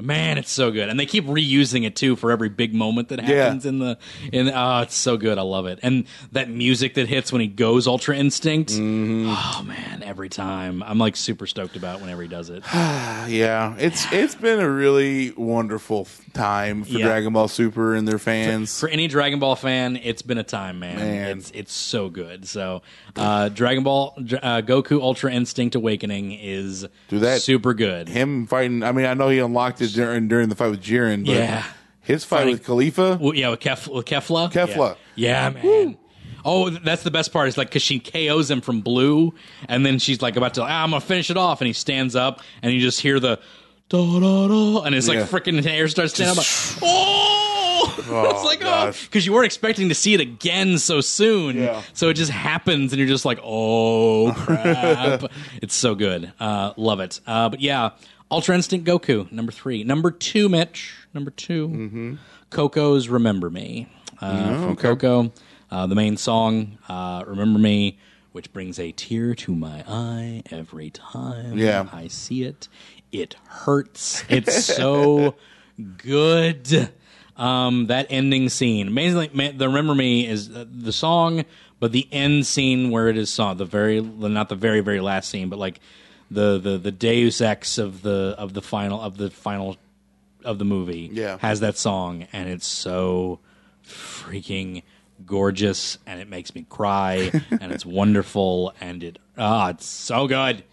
Man, 0.00 0.38
it's 0.38 0.50
so 0.50 0.72
good, 0.72 0.88
and 0.88 0.98
they 0.98 1.06
keep 1.06 1.24
reusing 1.26 1.84
it 1.86 1.94
too 1.94 2.16
for 2.16 2.32
every 2.32 2.48
big 2.48 2.74
moment 2.74 3.08
that 3.10 3.20
Yeah. 3.22 3.44
happens 3.44 3.64
in 3.64 3.78
the 3.78 3.96
in. 4.32 4.50
Oh, 4.52 4.80
it's 4.80 4.96
so 4.96 5.16
good. 5.16 5.38
I 5.38 5.42
love 5.42 5.66
it, 5.66 5.78
and 5.82 6.04
that 6.32 6.50
music 6.50 6.94
that 6.94 7.06
hits 7.06 7.30
when 7.32 7.40
he 7.40 7.46
goes 7.46 7.86
Ultra 7.86 8.16
Instinct. 8.16 8.72
Mm-hmm. 8.72 9.26
Oh 9.28 9.62
man, 9.62 10.02
every 10.02 10.28
time 10.28 10.82
I'm 10.82 10.98
like 10.98 11.14
super 11.14 11.46
stoked 11.46 11.76
about 11.76 12.00
whenever 12.00 12.22
he 12.22 12.28
does 12.28 12.50
it. 12.50 12.64
Yeah, 13.24 13.74
it's 13.78 14.10
it's 14.12 14.34
been 14.34 14.60
a 14.60 14.68
really 14.68 15.30
wonderful 15.30 16.06
time 16.34 16.84
for 16.84 16.90
Yeah. 16.98 17.06
Dragon 17.06 17.32
Ball 17.32 17.48
Super 17.48 17.94
and 17.94 18.06
their 18.06 18.18
fans. 18.18 18.78
For 18.78 18.88
any 18.88 19.06
Dragon 19.06 19.38
Ball 19.38 19.56
fan, 19.56 19.96
it's 20.02 20.20
been 20.22 20.36
a 20.38 20.42
time, 20.42 20.78
man. 20.80 20.98
Man. 20.98 21.38
It's 21.38 21.50
it's 21.52 21.72
so 21.72 22.10
good. 22.10 22.46
So, 22.46 22.82
uh, 23.16 23.48
Dragon 23.48 23.82
Ball 23.84 24.12
uh, 24.18 24.60
Goku 24.60 25.00
Ultra 25.00 25.32
Instinct 25.32 25.74
Awakening 25.74 26.32
is 26.32 26.86
Do 27.08 27.20
that- 27.20 27.40
super 27.40 27.72
good. 27.72 28.08
Him 28.08 28.46
fighting. 28.46 28.82
I 28.82 28.92
mean, 28.92 29.06
I 29.06 29.14
know 29.14 29.28
he 29.30 29.38
unlocked 29.38 29.80
during 29.92 30.28
during 30.28 30.48
the 30.48 30.54
fight 30.54 30.70
with 30.70 30.82
Jiren, 30.82 31.24
but 31.26 31.34
Yeah. 31.34 31.64
his 32.00 32.24
fight 32.24 32.38
Fighting- 32.38 32.52
with 32.54 32.64
Caulifla. 32.66 33.18
Well, 33.20 33.34
yeah, 33.34 33.50
with, 33.50 33.60
Kef- 33.60 33.92
with 33.92 34.06
Kefla. 34.06 34.50
Kefla. 34.52 34.96
Yeah, 35.14 35.50
yeah 35.54 35.62
man. 35.62 35.96
Oh, 36.46 36.68
that's 36.70 37.02
the 37.02 37.10
best 37.10 37.32
part. 37.32 37.48
Is 37.48 37.56
like 37.56 37.68
because 37.68 37.82
she 37.82 37.98
KOs 38.00 38.50
him 38.50 38.60
from 38.60 38.80
blue, 38.82 39.32
and 39.68 39.84
then 39.84 39.98
she's 39.98 40.20
like 40.20 40.36
about 40.36 40.54
to, 40.54 40.62
ah, 40.62 40.82
I'm 40.84 40.90
gonna 40.90 41.00
finish 41.00 41.30
it 41.30 41.36
off, 41.38 41.60
and 41.60 41.66
he 41.66 41.72
stands 41.72 42.14
up, 42.14 42.40
and 42.62 42.72
you 42.72 42.80
just 42.80 43.00
hear 43.00 43.18
the 43.18 43.38
da 43.88 44.20
da 44.20 44.48
da, 44.48 44.82
and 44.82 44.94
it's 44.94 45.08
like 45.08 45.18
Yeah. 45.18 45.26
freaking 45.26 45.64
hair 45.64 45.88
starts 45.88 46.12
standing 46.14 46.32
up. 46.32 46.36
Like, 46.38 46.78
oh, 46.82 47.94
it's 48.34 48.44
like 48.44 48.58
oh, 48.60 48.64
gosh. 48.64 49.04
because 49.06 49.24
you 49.24 49.32
weren't 49.32 49.46
expecting 49.46 49.88
to 49.88 49.94
see 49.94 50.12
it 50.14 50.20
again 50.20 50.76
so 50.78 51.00
soon. 51.00 51.56
Yeah. 51.56 51.80
So 51.94 52.08
it 52.10 52.14
just 52.14 52.30
happens, 52.30 52.92
and 52.92 52.98
you're 52.98 53.08
just 53.08 53.24
like, 53.24 53.38
oh 53.42 54.32
crap! 54.36 55.24
it's 55.62 55.74
so 55.74 55.94
good. 55.94 56.30
Uh, 56.38 56.72
love 56.76 57.00
it. 57.00 57.20
Uh, 57.26 57.48
but 57.48 57.60
yeah, 57.62 57.90
Ultra 58.30 58.54
Instinct 58.54 58.86
Goku 58.86 59.30
number 59.30 59.52
three, 59.52 59.84
number 59.84 60.10
two, 60.10 60.48
Mitch, 60.48 60.94
number 61.12 61.30
2 61.30 61.68
Mm-hmm. 61.68 62.14
Coco's 62.50 63.08
"Remember 63.08 63.50
Me" 63.50 63.88
uh, 64.20 64.54
from 64.60 64.70
okay. 64.72 64.82
Coco. 64.82 65.32
Uh, 65.70 65.86
the 65.86 65.94
main 65.94 66.16
song, 66.16 66.78
uh, 66.88 67.24
"Remember 67.26 67.58
Me," 67.58 67.98
which 68.32 68.52
brings 68.52 68.78
a 68.78 68.92
tear 68.92 69.34
to 69.34 69.54
my 69.54 69.82
eye 69.88 70.42
every 70.50 70.90
time 70.90 71.58
Yeah. 71.58 71.86
I 71.92 72.08
see 72.08 72.44
it. 72.44 72.68
It 73.12 73.34
hurts. 73.48 74.24
It's 74.28 74.64
so 74.64 75.34
good. 75.98 76.90
Um, 77.36 77.86
that 77.86 78.06
ending 78.10 78.48
scene, 78.48 78.86
amazingly, 78.88 79.50
the 79.50 79.66
"Remember 79.68 79.94
Me" 79.94 80.26
is 80.26 80.48
uh, 80.50 80.64
the 80.70 80.92
song, 80.92 81.44
but 81.80 81.90
the 81.92 82.06
end 82.12 82.46
scene 82.46 82.90
where 82.90 83.08
it 83.08 83.16
is 83.16 83.30
song, 83.30 83.56
the 83.56 83.64
very, 83.64 84.00
not 84.00 84.48
the 84.48 84.54
very, 84.54 84.80
very 84.80 85.00
last 85.00 85.28
scene, 85.30 85.48
but 85.48 85.58
like 85.58 85.80
the 86.30 86.58
the 86.58 86.78
the 86.78 86.90
Deus 86.92 87.40
Ex 87.40 87.78
of 87.78 88.02
the 88.02 88.34
of 88.38 88.52
the 88.54 88.62
final 88.62 89.00
of 89.00 89.16
the 89.16 89.30
final 89.30 89.76
of 90.44 90.58
the 90.58 90.64
movie 90.64 91.08
Yeah. 91.12 91.38
has 91.38 91.60
that 91.60 91.76
song, 91.78 92.26
and 92.32 92.48
it's 92.48 92.66
so 92.66 93.38
freaking 93.86 94.82
gorgeous, 95.26 95.98
and 96.06 96.20
it 96.20 96.28
makes 96.28 96.54
me 96.54 96.66
cry, 96.68 97.30
and 97.60 97.72
it's 97.72 97.86
wonderful, 97.86 98.72
and 98.80 99.02
it 99.02 99.18
ah, 99.38 99.70
it's 99.70 99.86
so 99.86 100.26
good, 100.26 100.64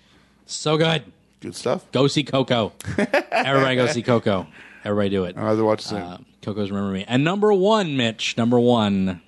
so 0.46 0.78
good. 0.78 1.04
Good 1.40 1.56
stuff. 1.56 1.92
Go 1.92 2.08
see 2.08 2.24
Coco. 2.24 2.72
Everybody 3.32 3.76
go 3.76 3.88
see 3.88 4.04
Coco. 4.04 4.46
Everybody 4.84 5.10
do 5.10 5.24
it. 5.26 5.38
I'll 5.38 5.48
have 5.48 5.58
to 5.58 5.64
watch 5.64 5.82
it 5.82 5.88
soon. 5.88 6.02
Uh, 6.02 6.18
Coco's 6.44 6.70
Remember 6.72 6.92
Me. 6.94 7.06
And 7.08 7.24
number 7.24 7.52
one, 7.54 7.98
Mitch, 7.98 8.36
number 8.38 8.60
one, 8.60 9.22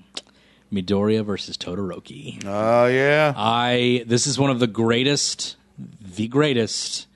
Midoriya 0.72 1.24
versus 1.26 1.58
Todoroki. 1.58 2.44
Oh 2.45 2.86
yeah. 2.88 3.34
I 3.36 4.04
this 4.08 4.28
is 4.28 4.38
one 4.40 4.50
of 4.52 4.60
the 4.60 4.68
greatest, 4.68 5.56
the 5.78 6.28
greatest. 6.28 7.08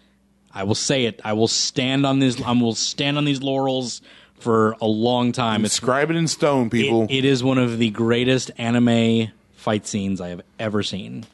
I 0.54 0.64
will 0.64 0.76
say 0.76 1.06
it. 1.06 1.22
I 1.24 1.34
will 1.34 1.48
stand 1.48 2.06
on 2.06 2.20
these. 2.20 2.42
I 2.42 2.52
will 2.52 2.76
stand 2.76 3.18
on 3.18 3.26
these 3.26 3.42
laurels 3.42 4.02
for 4.40 4.76
a 4.82 4.88
long 4.88 5.32
time. 5.32 5.66
It's 5.66 5.76
Inscribe 5.76 6.10
it 6.10 6.16
in 6.16 6.28
stone, 6.28 6.70
people. 6.70 7.04
it, 7.04 7.12
it 7.12 7.26
is 7.26 7.44
one 7.44 7.58
of 7.58 7.78
the 7.78 7.90
greatest 7.90 8.52
anime 8.58 9.32
fight 9.56 9.86
scenes 9.88 10.22
I 10.22 10.30
have 10.30 10.42
ever 10.60 10.84
seen. 10.84 11.26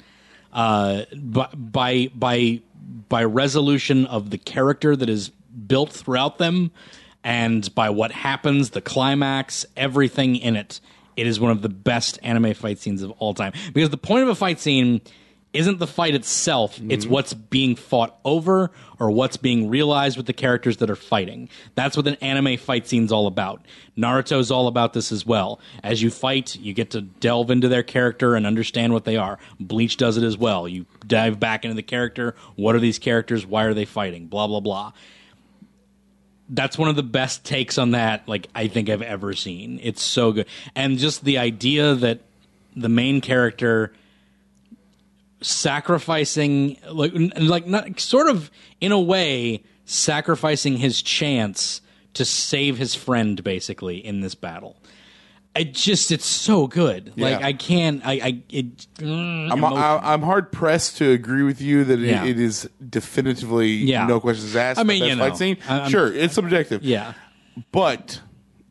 Uh, 0.52 1.04
by 1.16 1.48
by 1.54 2.12
by 2.14 2.62
by 3.10 3.24
resolution 3.24 4.06
of 4.06 4.30
the 4.30 4.38
character 4.38 4.96
that 4.96 5.10
is 5.10 5.30
built 5.30 5.92
throughout 5.92 6.38
them, 6.38 6.72
and 7.24 7.74
by 7.76 7.90
what 7.90 8.12
happens, 8.12 8.72
the 8.72 8.82
climax, 8.82 9.66
everything 9.78 10.36
in 10.36 10.56
it. 10.56 10.80
It 11.16 11.28
is 11.28 11.40
one 11.40 11.52
of 11.52 11.62
the 11.62 11.70
best 11.70 12.18
anime 12.24 12.54
fight 12.56 12.80
scenes 12.80 13.04
of 13.04 13.12
all 13.12 13.34
time. 13.36 13.54
Because 13.72 13.92
the 13.92 13.98
point 13.98 14.24
of 14.24 14.30
a 14.30 14.36
fight 14.36 14.60
scene 14.60 15.02
isn't 15.54 15.78
the 15.78 15.88
fight 15.88 16.16
itself, 16.16 16.80
it's 16.90 17.06
mm-hmm. 17.06 17.14
what's 17.14 17.34
being 17.34 17.76
fought 17.76 18.18
over 18.26 18.72
or 19.00 19.12
what's 19.12 19.38
being 19.38 19.70
realized 19.70 20.18
with 20.18 20.26
the 20.26 20.34
characters 20.34 20.78
that 20.78 20.90
are 20.90 20.96
fighting. 20.96 21.48
That's 21.76 21.96
what 21.96 22.08
an 22.08 22.16
anime 22.16 22.58
fight 22.58 22.88
scene's 22.88 23.12
all 23.12 23.28
about. 23.28 23.64
Naruto's 23.96 24.50
all 24.50 24.68
about 24.68 24.94
this 24.94 25.12
as 25.12 25.26
well. 25.26 25.60
As 25.84 26.02
you 26.02 26.10
fight, 26.10 26.56
you 26.56 26.74
get 26.74 26.90
to 26.92 27.02
delve 27.02 27.52
into 27.52 27.68
their 27.68 27.84
character 27.84 28.36
and 28.36 28.48
understand 28.48 28.94
what 28.94 29.06
they 29.06 29.16
are. 29.16 29.38
Bleach 29.60 29.98
does 29.98 30.18
it 30.18 30.24
as 30.24 30.38
well. 30.38 30.68
You 30.68 30.88
dive 31.06 31.40
back 31.40 31.66
into 31.66 31.76
the 31.76 31.84
character. 31.84 32.36
What 32.56 32.76
are 32.76 32.80
these 32.80 32.98
characters? 32.98 33.46
Why 33.46 33.66
are 33.66 33.76
they 33.76 33.86
fighting? 33.86 34.28
Blah, 34.28 34.48
blah, 34.48 34.60
blah 34.60 34.94
that's 36.50 36.78
one 36.78 36.90
of 36.90 36.96
the 36.96 37.04
best 37.04 37.46
takes 37.46 37.78
on 37.78 37.92
that 37.92 38.28
like 38.28 38.48
I 38.54 38.68
think 38.68 38.90
I've 38.90 39.02
ever 39.02 39.34
seen. 39.34 39.80
It's 39.82 40.02
so 40.02 40.34
good. 40.34 40.46
And 40.76 40.98
just 41.00 41.24
the 41.24 41.38
idea 41.38 41.96
that 41.96 42.20
the 42.76 42.90
main 42.90 43.22
character 43.22 43.94
sacrificing 45.46 46.78
like 46.92 47.14
like 47.38 47.68
not 47.68 48.00
sort 48.00 48.30
of 48.30 48.50
in 48.82 48.92
a 48.92 49.00
way 49.00 49.64
sacrificing 49.86 50.78
his 50.78 51.02
chance 51.02 51.82
to 52.14 52.24
save 52.26 52.78
his 52.78 52.96
friend 52.96 53.44
basically 53.44 53.98
in 54.04 54.22
this 54.22 54.36
battle. 54.36 54.78
I 55.56 55.64
just 55.66 56.12
it's 56.12 56.26
so 56.26 56.66
good. 56.66 57.14
Like 57.16 57.44
I 57.44 57.54
can't 57.54 58.04
I 58.06 58.12
I 58.14 58.44
it 58.50 58.88
mm, 58.98 59.52
I'm. 59.52 59.64
I, 59.64 60.00
I'm 60.14 60.22
hard 60.24 60.52
pressed 60.52 60.98
to 60.98 61.12
agree 61.12 61.44
with 61.44 61.62
you 61.62 61.84
that 61.84 62.00
it, 62.00 62.08
Yeah. 62.08 62.26
it 62.26 62.40
is 62.40 62.68
definitively 62.90 63.70
Yeah. 63.70 64.08
no 64.08 64.20
questions 64.20 64.56
asked. 64.56 64.80
I 64.80 64.84
mean, 64.84 65.04
you 65.04 65.16
know, 65.16 65.30
fight 65.30 65.38
scene. 65.38 65.58
I'm- 65.70 65.92
sure, 65.92 66.12
it's 66.12 66.34
subjective. 66.34 66.84
yeah. 66.84 67.14
But 67.72 68.20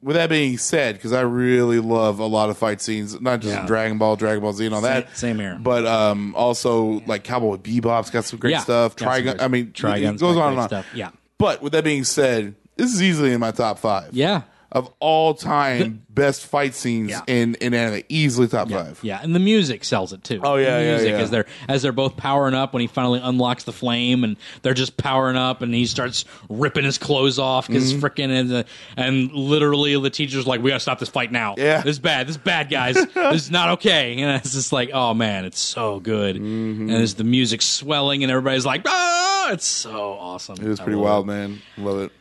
with 0.02 0.16
that 0.16 0.28
being 0.28 0.58
said, 0.58 0.96
because 0.96 1.12
I 1.12 1.20
really 1.22 1.78
love 1.78 2.18
a 2.18 2.26
lot 2.26 2.50
of 2.50 2.58
fight 2.58 2.80
scenes, 2.80 3.20
not 3.20 3.40
just 3.40 3.54
Yeah. 3.54 3.66
Dragon 3.66 3.98
Ball, 3.98 4.16
Dragon 4.16 4.42
Ball 4.42 4.52
Z, 4.52 4.66
and 4.66 4.74
all 4.74 4.80
that. 4.82 5.16
same 5.16 5.38
here. 5.38 5.56
But 5.60 5.86
um, 5.86 6.34
also 6.36 7.02
like 7.06 7.22
Cowboy 7.24 7.56
Bebop's 7.56 8.10
got 8.10 8.24
some 8.24 8.38
great 8.38 8.50
Yeah. 8.52 8.60
stuff. 8.60 8.96
Got 8.96 9.04
some 9.14 9.22
Trigun. 9.22 9.24
great- 9.36 9.42
I 9.42 9.48
mean, 9.48 9.66
Trigun's 9.72 10.20
it 10.20 10.24
goes 10.24 10.34
got 10.36 10.42
on 10.42 10.48
and 10.48 10.56
great 10.56 10.62
on. 10.62 10.68
stuff. 10.68 10.86
Yeah. 10.94 11.10
But 11.38 11.62
with 11.62 11.72
that 11.72 11.84
being 11.84 12.04
said, 12.04 12.54
this 12.76 12.92
is 12.92 13.02
easily 13.02 13.32
in 13.32 13.40
my 13.40 13.50
top 13.52 13.78
five. 13.78 14.08
Yeah. 14.12 14.42
Of 14.74 14.90
all 15.00 15.34
time 15.34 16.02
best 16.08 16.46
fight 16.46 16.74
scenes 16.74 17.10
Yeah. 17.10 17.20
in 17.26 17.56
in 17.56 17.74
anime, 17.74 18.04
easily 18.08 18.48
top 18.48 18.70
Yeah, 18.70 18.84
five. 18.84 19.00
yeah, 19.02 19.20
and 19.22 19.34
the 19.34 19.38
music 19.38 19.84
sells 19.84 20.14
it 20.14 20.24
too. 20.24 20.40
Oh, 20.42 20.56
yeah, 20.56 20.78
the 20.78 20.84
music 20.92 21.10
yeah. 21.10 21.18
as 21.18 21.30
they're 21.30 21.46
as 21.68 21.82
they're 21.82 21.92
both 21.92 22.16
powering 22.16 22.54
up 22.54 22.72
when 22.72 22.80
he 22.80 22.86
finally 22.86 23.20
unlocks 23.22 23.64
the 23.64 23.72
flame, 23.72 24.24
and 24.24 24.38
they're 24.62 24.72
just 24.72 24.96
powering 24.96 25.36
up, 25.36 25.60
and 25.60 25.74
he 25.74 25.84
starts 25.84 26.24
ripping 26.48 26.84
his 26.84 26.96
clothes 26.96 27.38
off 27.38 27.66
because 27.66 27.92
Mm-hmm. 27.92 28.02
freaking 28.04 28.30
and, 28.30 28.48
the- 28.50 28.64
and 28.96 29.30
literally 29.32 30.00
the 30.00 30.08
teacher's 30.08 30.46
like, 30.46 30.62
"We 30.62 30.70
gotta 30.70 30.80
stop 30.80 30.98
this 30.98 31.10
fight 31.10 31.30
now. 31.32 31.54
Yeah. 31.58 31.82
this 31.82 31.96
is 31.96 31.98
bad. 31.98 32.26
This 32.26 32.36
is 32.36 32.42
bad, 32.42 32.70
guys. 32.70 32.94
this 33.14 33.42
is 33.42 33.50
not 33.50 33.68
okay." 33.78 34.16
And 34.18 34.36
it's 34.36 34.54
just 34.54 34.72
like, 34.72 34.88
oh 34.94 35.12
man, 35.12 35.44
it's 35.44 35.60
so 35.60 36.00
good, 36.00 36.36
Mm-hmm. 36.36 36.88
and 36.88 36.92
as 36.92 37.12
the 37.14 37.24
music 37.24 37.60
swelling, 37.60 38.22
and 38.22 38.32
everybody's 38.32 38.64
like, 38.64 38.82
"Ah!" 38.86 39.50
It's 39.52 39.66
so 39.66 40.12
awesome. 40.12 40.56
It 40.64 40.66
was 40.66 40.80
I 40.80 40.84
pretty 40.84 40.96
love 40.96 41.04
wild, 41.04 41.26
man. 41.26 41.60
Love 41.76 41.98
it. 42.04 42.12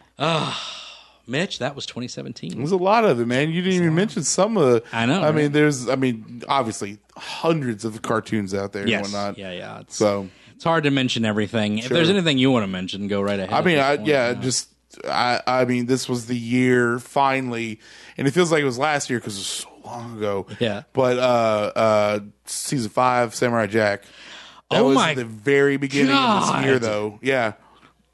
Mitch, 1.27 1.59
that 1.59 1.75
was 1.75 1.85
2017. 1.85 2.57
There's 2.57 2.71
a 2.71 2.77
lot 2.77 3.05
of 3.05 3.19
it, 3.19 3.25
man. 3.27 3.49
You 3.51 3.61
didn't 3.61 3.81
even 3.81 3.95
mention 3.95 4.23
some 4.23 4.57
of 4.57 4.71
the. 4.71 4.83
I 4.91 5.05
know, 5.05 5.21
I 5.21 5.25
right? 5.25 5.35
mean, 5.35 5.51
there's. 5.51 5.87
I 5.89 5.95
mean, 5.95 6.43
obviously, 6.47 6.97
hundreds 7.15 7.85
of 7.85 8.01
cartoons 8.01 8.53
out 8.53 8.73
there 8.73 8.87
Yes, 8.87 9.05
and 9.05 9.13
whatnot. 9.13 9.37
yeah, 9.37 9.51
yeah. 9.51 9.79
It's, 9.81 9.95
So, 9.95 10.29
it's 10.55 10.63
hard 10.63 10.83
to 10.85 10.91
mention 10.91 11.23
everything. 11.25 11.77
If 11.79 11.89
there's 11.89 12.09
anything 12.09 12.37
you 12.37 12.51
want 12.51 12.63
to 12.63 12.67
mention, 12.67 13.07
go 13.07 13.21
right 13.21 13.39
ahead. 13.39 13.53
I 13.53 13.61
mean, 13.61 13.77
I, 13.79 13.93
yeah, 14.03 14.33
just. 14.33 14.69
I, 15.07 15.41
I 15.47 15.63
mean, 15.63 15.85
this 15.85 16.09
was 16.09 16.25
the 16.25 16.35
year 16.37 16.99
finally, 16.99 17.79
and 18.17 18.27
it 18.27 18.31
feels 18.31 18.51
like 18.51 18.61
it 18.61 18.65
was 18.65 18.77
last 18.77 19.09
year 19.09 19.19
because 19.19 19.35
it 19.35 19.39
was 19.39 19.47
so 19.47 19.69
long 19.85 20.17
ago. 20.17 20.47
Yeah. 20.59 20.83
But 20.91 21.17
uh, 21.17 21.71
uh, 21.75 22.19
season 22.45 22.89
five, 22.89 23.33
Samurai 23.33 23.67
Jack. 23.67 24.03
That 24.69 24.81
Oh 24.81 24.87
was 24.87 24.95
my 24.95 25.13
the 25.13 25.23
very 25.23 25.77
beginning 25.77 26.11
of 26.11 26.17
God. 26.17 26.57
this 26.59 26.65
year, 26.65 26.77
though. 26.79 27.19
Yeah, 27.21 27.53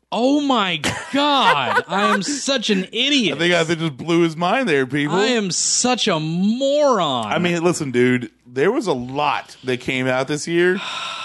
Oh 0.09 0.39
my 0.39 0.77
god! 1.11 1.83
I 1.87 2.13
am 2.13 2.23
such 2.23 2.69
an 2.69 2.85
idiot. 2.93 3.35
I 3.35 3.39
think 3.39 3.53
I 3.53 3.63
think 3.65 3.79
just 3.79 3.97
blew 3.97 4.21
his 4.21 4.37
mind 4.37 4.69
there, 4.69 4.85
people. 4.87 5.15
I 5.15 5.27
am 5.27 5.51
such 5.51 6.07
a 6.07 6.17
moron. 6.17 7.25
I 7.25 7.39
mean, 7.39 7.61
listen, 7.61 7.91
dude, 7.91 8.31
there 8.45 8.71
was 8.71 8.87
a 8.87 8.93
lot 8.93 9.57
that 9.65 9.81
came 9.81 10.07
out 10.07 10.29
this 10.29 10.47
year, 10.47 10.79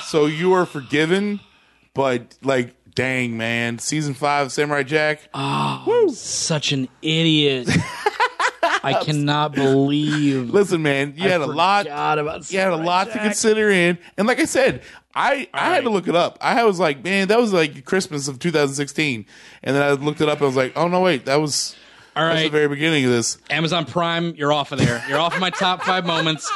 so 0.05 0.27
you 0.27 0.53
are 0.55 0.67
forgiven. 0.67 1.39
But 1.95 2.37
like, 2.43 2.75
dang, 2.97 3.37
man, 3.37 3.79
season 3.79 4.15
five, 4.15 4.47
of 4.47 4.53
Samurai 4.53 4.83
Jack. 4.83 5.21
Oh 5.33 6.11
such 6.13 6.73
an 6.73 6.89
idiot. 7.03 7.69
I 8.85 8.95
cannot 9.05 9.53
believe 9.55 10.51
Listen, 10.51 10.83
man, 10.83 11.15
you 11.17 11.29
had 11.29 11.41
a 11.41 11.47
lot. 11.47 11.87
about 11.87 12.51
You 12.51 12.59
had 12.59 12.73
a 12.73 12.77
lot 12.77 13.13
to 13.13 13.19
consider 13.19 13.71
in, 13.71 13.99
and 14.17 14.27
like 14.27 14.41
I 14.41 14.45
said, 14.45 14.83
I 15.15 15.49
I 15.53 15.75
had 15.75 15.85
to 15.85 15.91
look 15.91 16.09
it 16.09 16.17
up. 16.17 16.39
I 16.41 16.65
was 16.65 16.79
like, 16.81 17.05
man, 17.05 17.29
that 17.29 17.39
was 17.39 17.53
like 17.53 17.85
Christmas 17.85 18.29
of 18.29 18.39
2016, 18.39 19.27
and 19.63 19.77
then 19.77 19.83
I 19.83 19.93
looked 19.93 20.21
it 20.21 20.29
up. 20.29 20.39
and 20.39 20.45
I 20.45 20.47
was 20.47 20.57
like, 20.57 20.73
oh 20.77 20.89
no, 20.89 21.01
wait, 21.01 21.27
that 21.27 21.37
was 21.37 21.77
All 22.17 22.25
that's 22.25 22.37
right. 22.37 22.43
the 22.45 22.51
very 22.51 22.69
beginning 22.69 23.05
of 23.05 23.11
this. 23.11 23.39
Amazon 23.51 23.85
Prime, 23.85 24.35
you're 24.37 24.53
off 24.53 24.73
of 24.73 24.79
there. 24.79 25.05
You're 25.09 25.19
off 25.19 25.35
of 25.35 25.41
my 25.41 25.51
top 25.51 25.83
five 25.83 26.07
moments. 26.07 26.51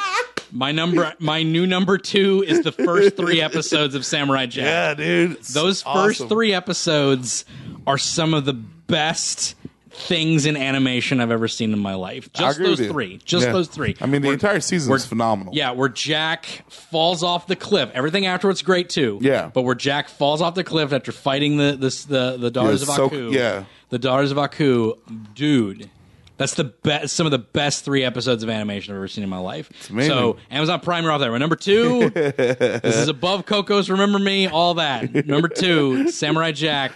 My 0.52 0.70
number, 0.72 1.12
my 1.18 1.42
new 1.42 1.66
number 1.66 1.98
two 1.98 2.44
is 2.46 2.62
the 2.62 2.70
first 2.72 3.16
three 3.16 3.40
episodes 3.42 3.94
of 3.96 4.06
Samurai 4.06 4.46
Jack. 4.46 4.64
Yeah, 4.64 4.94
dude, 4.94 5.42
Those 5.42 5.82
first 5.82 6.20
awesome. 6.20 6.28
three 6.28 6.54
episodes 6.54 7.44
are 7.86 7.98
some 7.98 8.32
of 8.32 8.44
the 8.44 8.52
best 8.54 9.54
things 9.98 10.44
in 10.46 10.56
animation 10.56 11.20
I've 11.20 11.30
ever 11.30 11.48
seen 11.48 11.72
in 11.72 11.78
my 11.78 11.94
life. 11.94 12.30
Just 12.32 12.58
those 12.58 12.78
three. 12.80 13.18
Just 13.24 13.46
Yeah. 13.46 13.52
those 13.52 13.68
three. 13.68 13.96
I 14.00 14.06
mean, 14.06 14.22
the 14.22 14.28
Where- 14.28 14.34
entire 14.34 14.60
season 14.60 14.90
we're- 14.90 14.98
is 14.98 15.06
phenomenal. 15.06 15.54
Yeah, 15.54 15.70
where 15.70 15.88
Jack 15.88 16.64
falls 16.68 17.22
off 17.22 17.46
the 17.46 17.56
cliff. 17.56 17.90
Everything 17.94 18.26
afterwards 18.26 18.62
great 18.62 18.88
too. 18.88 19.18
Yeah. 19.22 19.50
but 19.52 19.62
where 19.62 19.74
Jack 19.74 20.08
falls 20.08 20.42
off 20.42 20.54
the 20.54 20.64
cliff 20.64 20.92
after 20.92 21.12
fighting 21.12 21.56
the 21.56 21.72
the 21.72 22.04
the, 22.08 22.36
the 22.38 22.50
daughters 22.50 22.82
Yeah, 22.86 22.90
of 23.04 23.10
so- 23.10 23.30
yeah. 23.30 23.64
the 23.90 23.98
daughters 23.98 24.30
of 24.30 24.38
Aku, 24.38 24.94
dude. 25.34 25.90
That's 26.38 26.52
the 26.52 26.64
best. 26.64 27.16
Some 27.16 27.24
of 27.26 27.30
the 27.32 27.38
best 27.38 27.82
three 27.86 28.04
episodes 28.04 28.42
of 28.42 28.50
animation 28.50 28.92
I've 28.92 28.98
ever 28.98 29.08
seen 29.08 29.24
in 29.24 29.30
my 29.30 29.38
life. 29.38 29.70
amazing. 29.88 30.10
So 30.12 30.36
Amazon 30.50 30.80
Prime, 30.80 31.02
you're 31.04 31.12
off 31.12 31.20
there. 31.20 31.36
Number 31.38 31.56
two, 31.56 32.10
this 32.14 32.96
is 32.96 33.08
above 33.08 33.46
Coco's. 33.46 33.88
Remember 33.88 34.18
me, 34.18 34.46
all 34.46 34.74
that. 34.74 35.26
Number 35.26 35.48
two, 35.48 36.10
Samurai 36.10 36.52
Jack. 36.52 36.92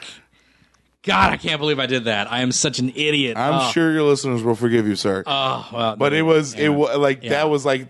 God, 1.03 1.33
I 1.33 1.37
can't 1.39 1.59
believe 1.61 1.79
I 1.79 1.87
did 1.87 2.05
that. 2.05 2.31
I 2.31 2.41
am 2.43 2.53
such 2.53 2.79
an 2.79 2.91
idiot. 2.91 3.37
I'm 3.37 3.55
Oh, 3.69 3.71
sure 3.73 3.91
your 3.93 4.03
listeners 4.03 4.43
will 4.43 4.55
forgive 4.55 4.87
you, 4.87 4.97
sir. 4.97 5.23
oh, 5.27 5.69
well, 5.73 5.97
but 5.97 6.13
it 6.13 6.23
was 6.23 6.55
it 6.55 6.69
was 6.69 6.97
like 6.99 7.23
Yeah. 7.23 7.31
that 7.31 7.49
was 7.51 7.65
like 7.65 7.89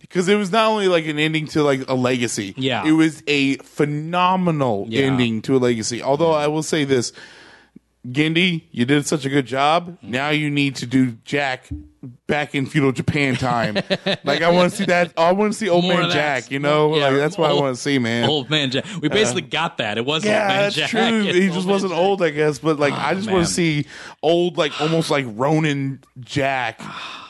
because 0.00 0.28
it 0.28 0.36
was 0.36 0.50
not 0.50 0.66
only 0.70 0.88
like 0.88 1.06
an 1.06 1.18
ending 1.18 1.46
to 1.48 1.62
like 1.62 1.86
a 1.88 1.94
legacy. 1.94 2.54
Yeah. 2.56 2.86
it 2.86 2.92
was 2.92 3.22
a 3.26 3.56
phenomenal 3.58 4.86
Yeah. 4.88 5.02
ending 5.02 5.42
to 5.42 5.56
a 5.56 5.58
legacy. 5.58 6.02
Although 6.02 6.32
I 6.32 6.46
will 6.46 6.62
say 6.62 6.84
this. 6.84 7.12
Genndy, 8.06 8.62
you 8.70 8.84
did 8.86 9.06
such 9.06 9.26
a 9.26 9.28
good 9.28 9.44
job. 9.44 9.98
Mm. 10.00 10.08
Now 10.08 10.30
you 10.30 10.48
need 10.50 10.76
to 10.76 10.86
do 10.86 11.18
Jack 11.24 11.68
back 12.26 12.54
in 12.54 12.66
feudal 12.66 12.92
Japan 12.92 13.34
time. 13.36 13.74
like 14.24 14.42
I 14.42 14.50
want 14.50 14.70
to 14.70 14.76
see 14.76 14.84
that. 14.86 15.12
I 15.16 15.32
want 15.32 15.52
to 15.52 15.58
see 15.58 15.68
old 15.68 15.84
More 15.84 16.02
man. 16.02 16.10
Jack. 16.10 16.50
You 16.50 16.58
know, 16.58 16.94
Yeah, 16.96 17.08
like 17.08 17.16
that's 17.16 17.36
what 17.38 17.50
old- 17.50 17.58
I 17.58 17.62
want 17.62 17.76
to 17.76 17.82
see, 17.82 17.98
man. 17.98 18.28
Old 18.28 18.48
man 18.50 18.70
Jack. 18.70 18.84
We 19.00 19.08
basically 19.08 19.42
uh, 19.42 19.48
got 19.50 19.78
that. 19.78 19.98
It 19.98 20.04
wasn't 20.04 20.32
yeah, 20.32 20.40
old 20.42 20.48
man 20.48 20.62
that's 20.62 20.74
Jack. 20.76 20.90
true. 20.90 21.00
It's 21.26 21.36
He 21.48 21.48
just 21.48 21.66
wasn't 21.66 21.92
Jack. 21.92 22.00
old, 22.00 22.22
I 22.22 22.30
guess. 22.30 22.58
But 22.58 22.78
like, 22.78 22.92
ah, 22.94 23.08
I 23.08 23.14
just 23.14 23.30
want 23.30 23.46
to 23.46 23.52
see 23.52 23.86
old, 24.22 24.56
like 24.56 24.80
almost 24.80 25.10
like 25.10 25.24
Ronin 25.28 26.00
Jack 26.20 26.80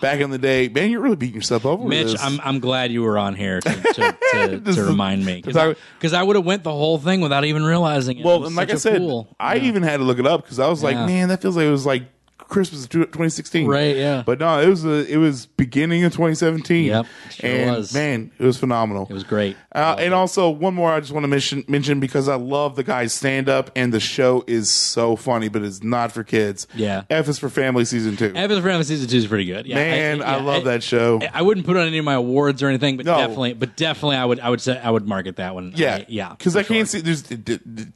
back 0.00 0.20
in 0.20 0.30
the 0.30 0.38
day. 0.38 0.68
Man, 0.68 0.90
you're 0.90 1.00
really 1.00 1.16
beating 1.16 1.36
yourself 1.36 1.64
over. 1.64 1.86
Mitch. 1.86 2.14
I'm 2.20 2.40
I'm 2.42 2.60
glad 2.60 2.92
you 2.92 3.02
were 3.02 3.18
on 3.18 3.34
here 3.34 3.60
to 3.60 3.70
to, 3.70 4.18
to, 4.32 4.60
to 4.74 4.84
remind 4.84 5.24
me 5.24 5.42
because 5.42 6.12
I, 6.12 6.22
would 6.22 6.36
have 6.36 6.44
went 6.44 6.62
the 6.62 6.72
whole 6.72 6.98
thing 6.98 7.20
without 7.20 7.44
even 7.44 7.64
realizing 7.64 8.18
it. 8.18 8.20
It 8.20 8.24
well, 8.26 8.40
was 8.40 8.48
and 8.48 8.56
like 8.56 8.70
I 8.70 8.74
said, 8.76 8.98
fool. 8.98 9.34
I 9.40 9.56
even 9.58 9.82
had 9.82 9.98
to 9.98 10.04
look 10.04 10.18
it 10.18 10.26
up 10.26 10.42
because 10.42 10.58
I 10.58 10.68
was 10.68 10.82
like, 10.82 10.94
Yeah. 10.94 11.06
man, 11.06 11.28
that 11.28 11.40
feels 11.42 11.56
like 11.56 11.66
it 11.66 11.70
was 11.70 11.86
like 11.86 12.02
Christmas 12.38 12.84
of 12.84 12.90
2016, 12.90 13.66
Right, 13.66 13.96
yeah. 13.96 14.22
But 14.24 14.38
no, 14.40 14.58
it 14.60 14.68
was 14.68 14.84
a, 14.84 15.06
it 15.12 15.18
was 15.18 15.46
beginning 15.46 16.04
of 16.04 16.12
2017. 16.12 16.84
Yep, 16.86 17.06
sure 17.30 17.50
and 17.50 17.70
was. 17.76 17.92
man, 17.92 18.30
it 18.38 18.44
was 18.44 18.56
phenomenal. 18.56 19.06
it 19.10 19.12
was 19.12 19.24
great. 19.24 19.56
Uh, 19.74 19.96
and 19.98 20.14
also 20.14 20.48
one 20.48 20.72
more 20.74 20.90
I 20.92 21.00
just 21.00 21.12
want 21.12 21.24
to 21.24 21.28
mention 21.28 21.64
mention 21.68 22.00
because 22.00 22.28
I 22.28 22.36
love 22.36 22.74
the 22.76 22.84
guy's 22.84 23.12
stand 23.12 23.48
up 23.48 23.70
and 23.76 23.92
the 23.92 24.00
show 24.00 24.44
is 24.46 24.70
so 24.70 25.14
funny, 25.16 25.48
but 25.48 25.62
it's 25.62 25.82
not 25.82 26.10
for 26.12 26.24
kids. 26.24 26.66
Yeah. 26.74 27.02
F 27.10 27.28
is 27.28 27.38
for 27.38 27.48
family 27.48 27.84
season 27.84 28.16
two. 28.16 28.32
F 28.34 28.50
is 28.50 28.58
for 28.58 28.64
Family 28.64 28.84
season 28.84 29.08
two 29.08 29.16
is 29.18 29.26
pretty 29.26 29.44
good. 29.44 29.66
Yeah, 29.66 29.74
Man, 29.74 30.22
I, 30.22 30.36
yeah, 30.38 30.42
love 30.42 30.64
that 30.64 30.82
show. 30.82 31.20
I 31.32 31.42
wouldn't 31.42 31.66
put 31.66 31.76
on 31.76 31.86
any 31.86 31.98
of 31.98 32.04
my 32.04 32.14
awards 32.14 32.62
or 32.62 32.68
anything, 32.68 32.96
but 32.96 33.04
No. 33.06 33.18
definitely, 33.18 33.54
but 33.54 33.76
definitely, 33.76 34.16
I 34.16 34.24
would, 34.24 34.40
I 34.40 34.48
would 34.48 34.60
say, 34.60 34.78
I 34.78 34.90
would 34.90 35.06
market 35.06 35.36
that 35.36 35.54
one. 35.54 35.72
yeah, 35.76 35.96
I- 35.96 36.06
yeah, 36.08 36.30
Because 36.30 36.56
I 36.56 36.62
can't 36.62 36.88
sure. 36.88 37.00
see 37.00 37.00
there's 37.00 37.24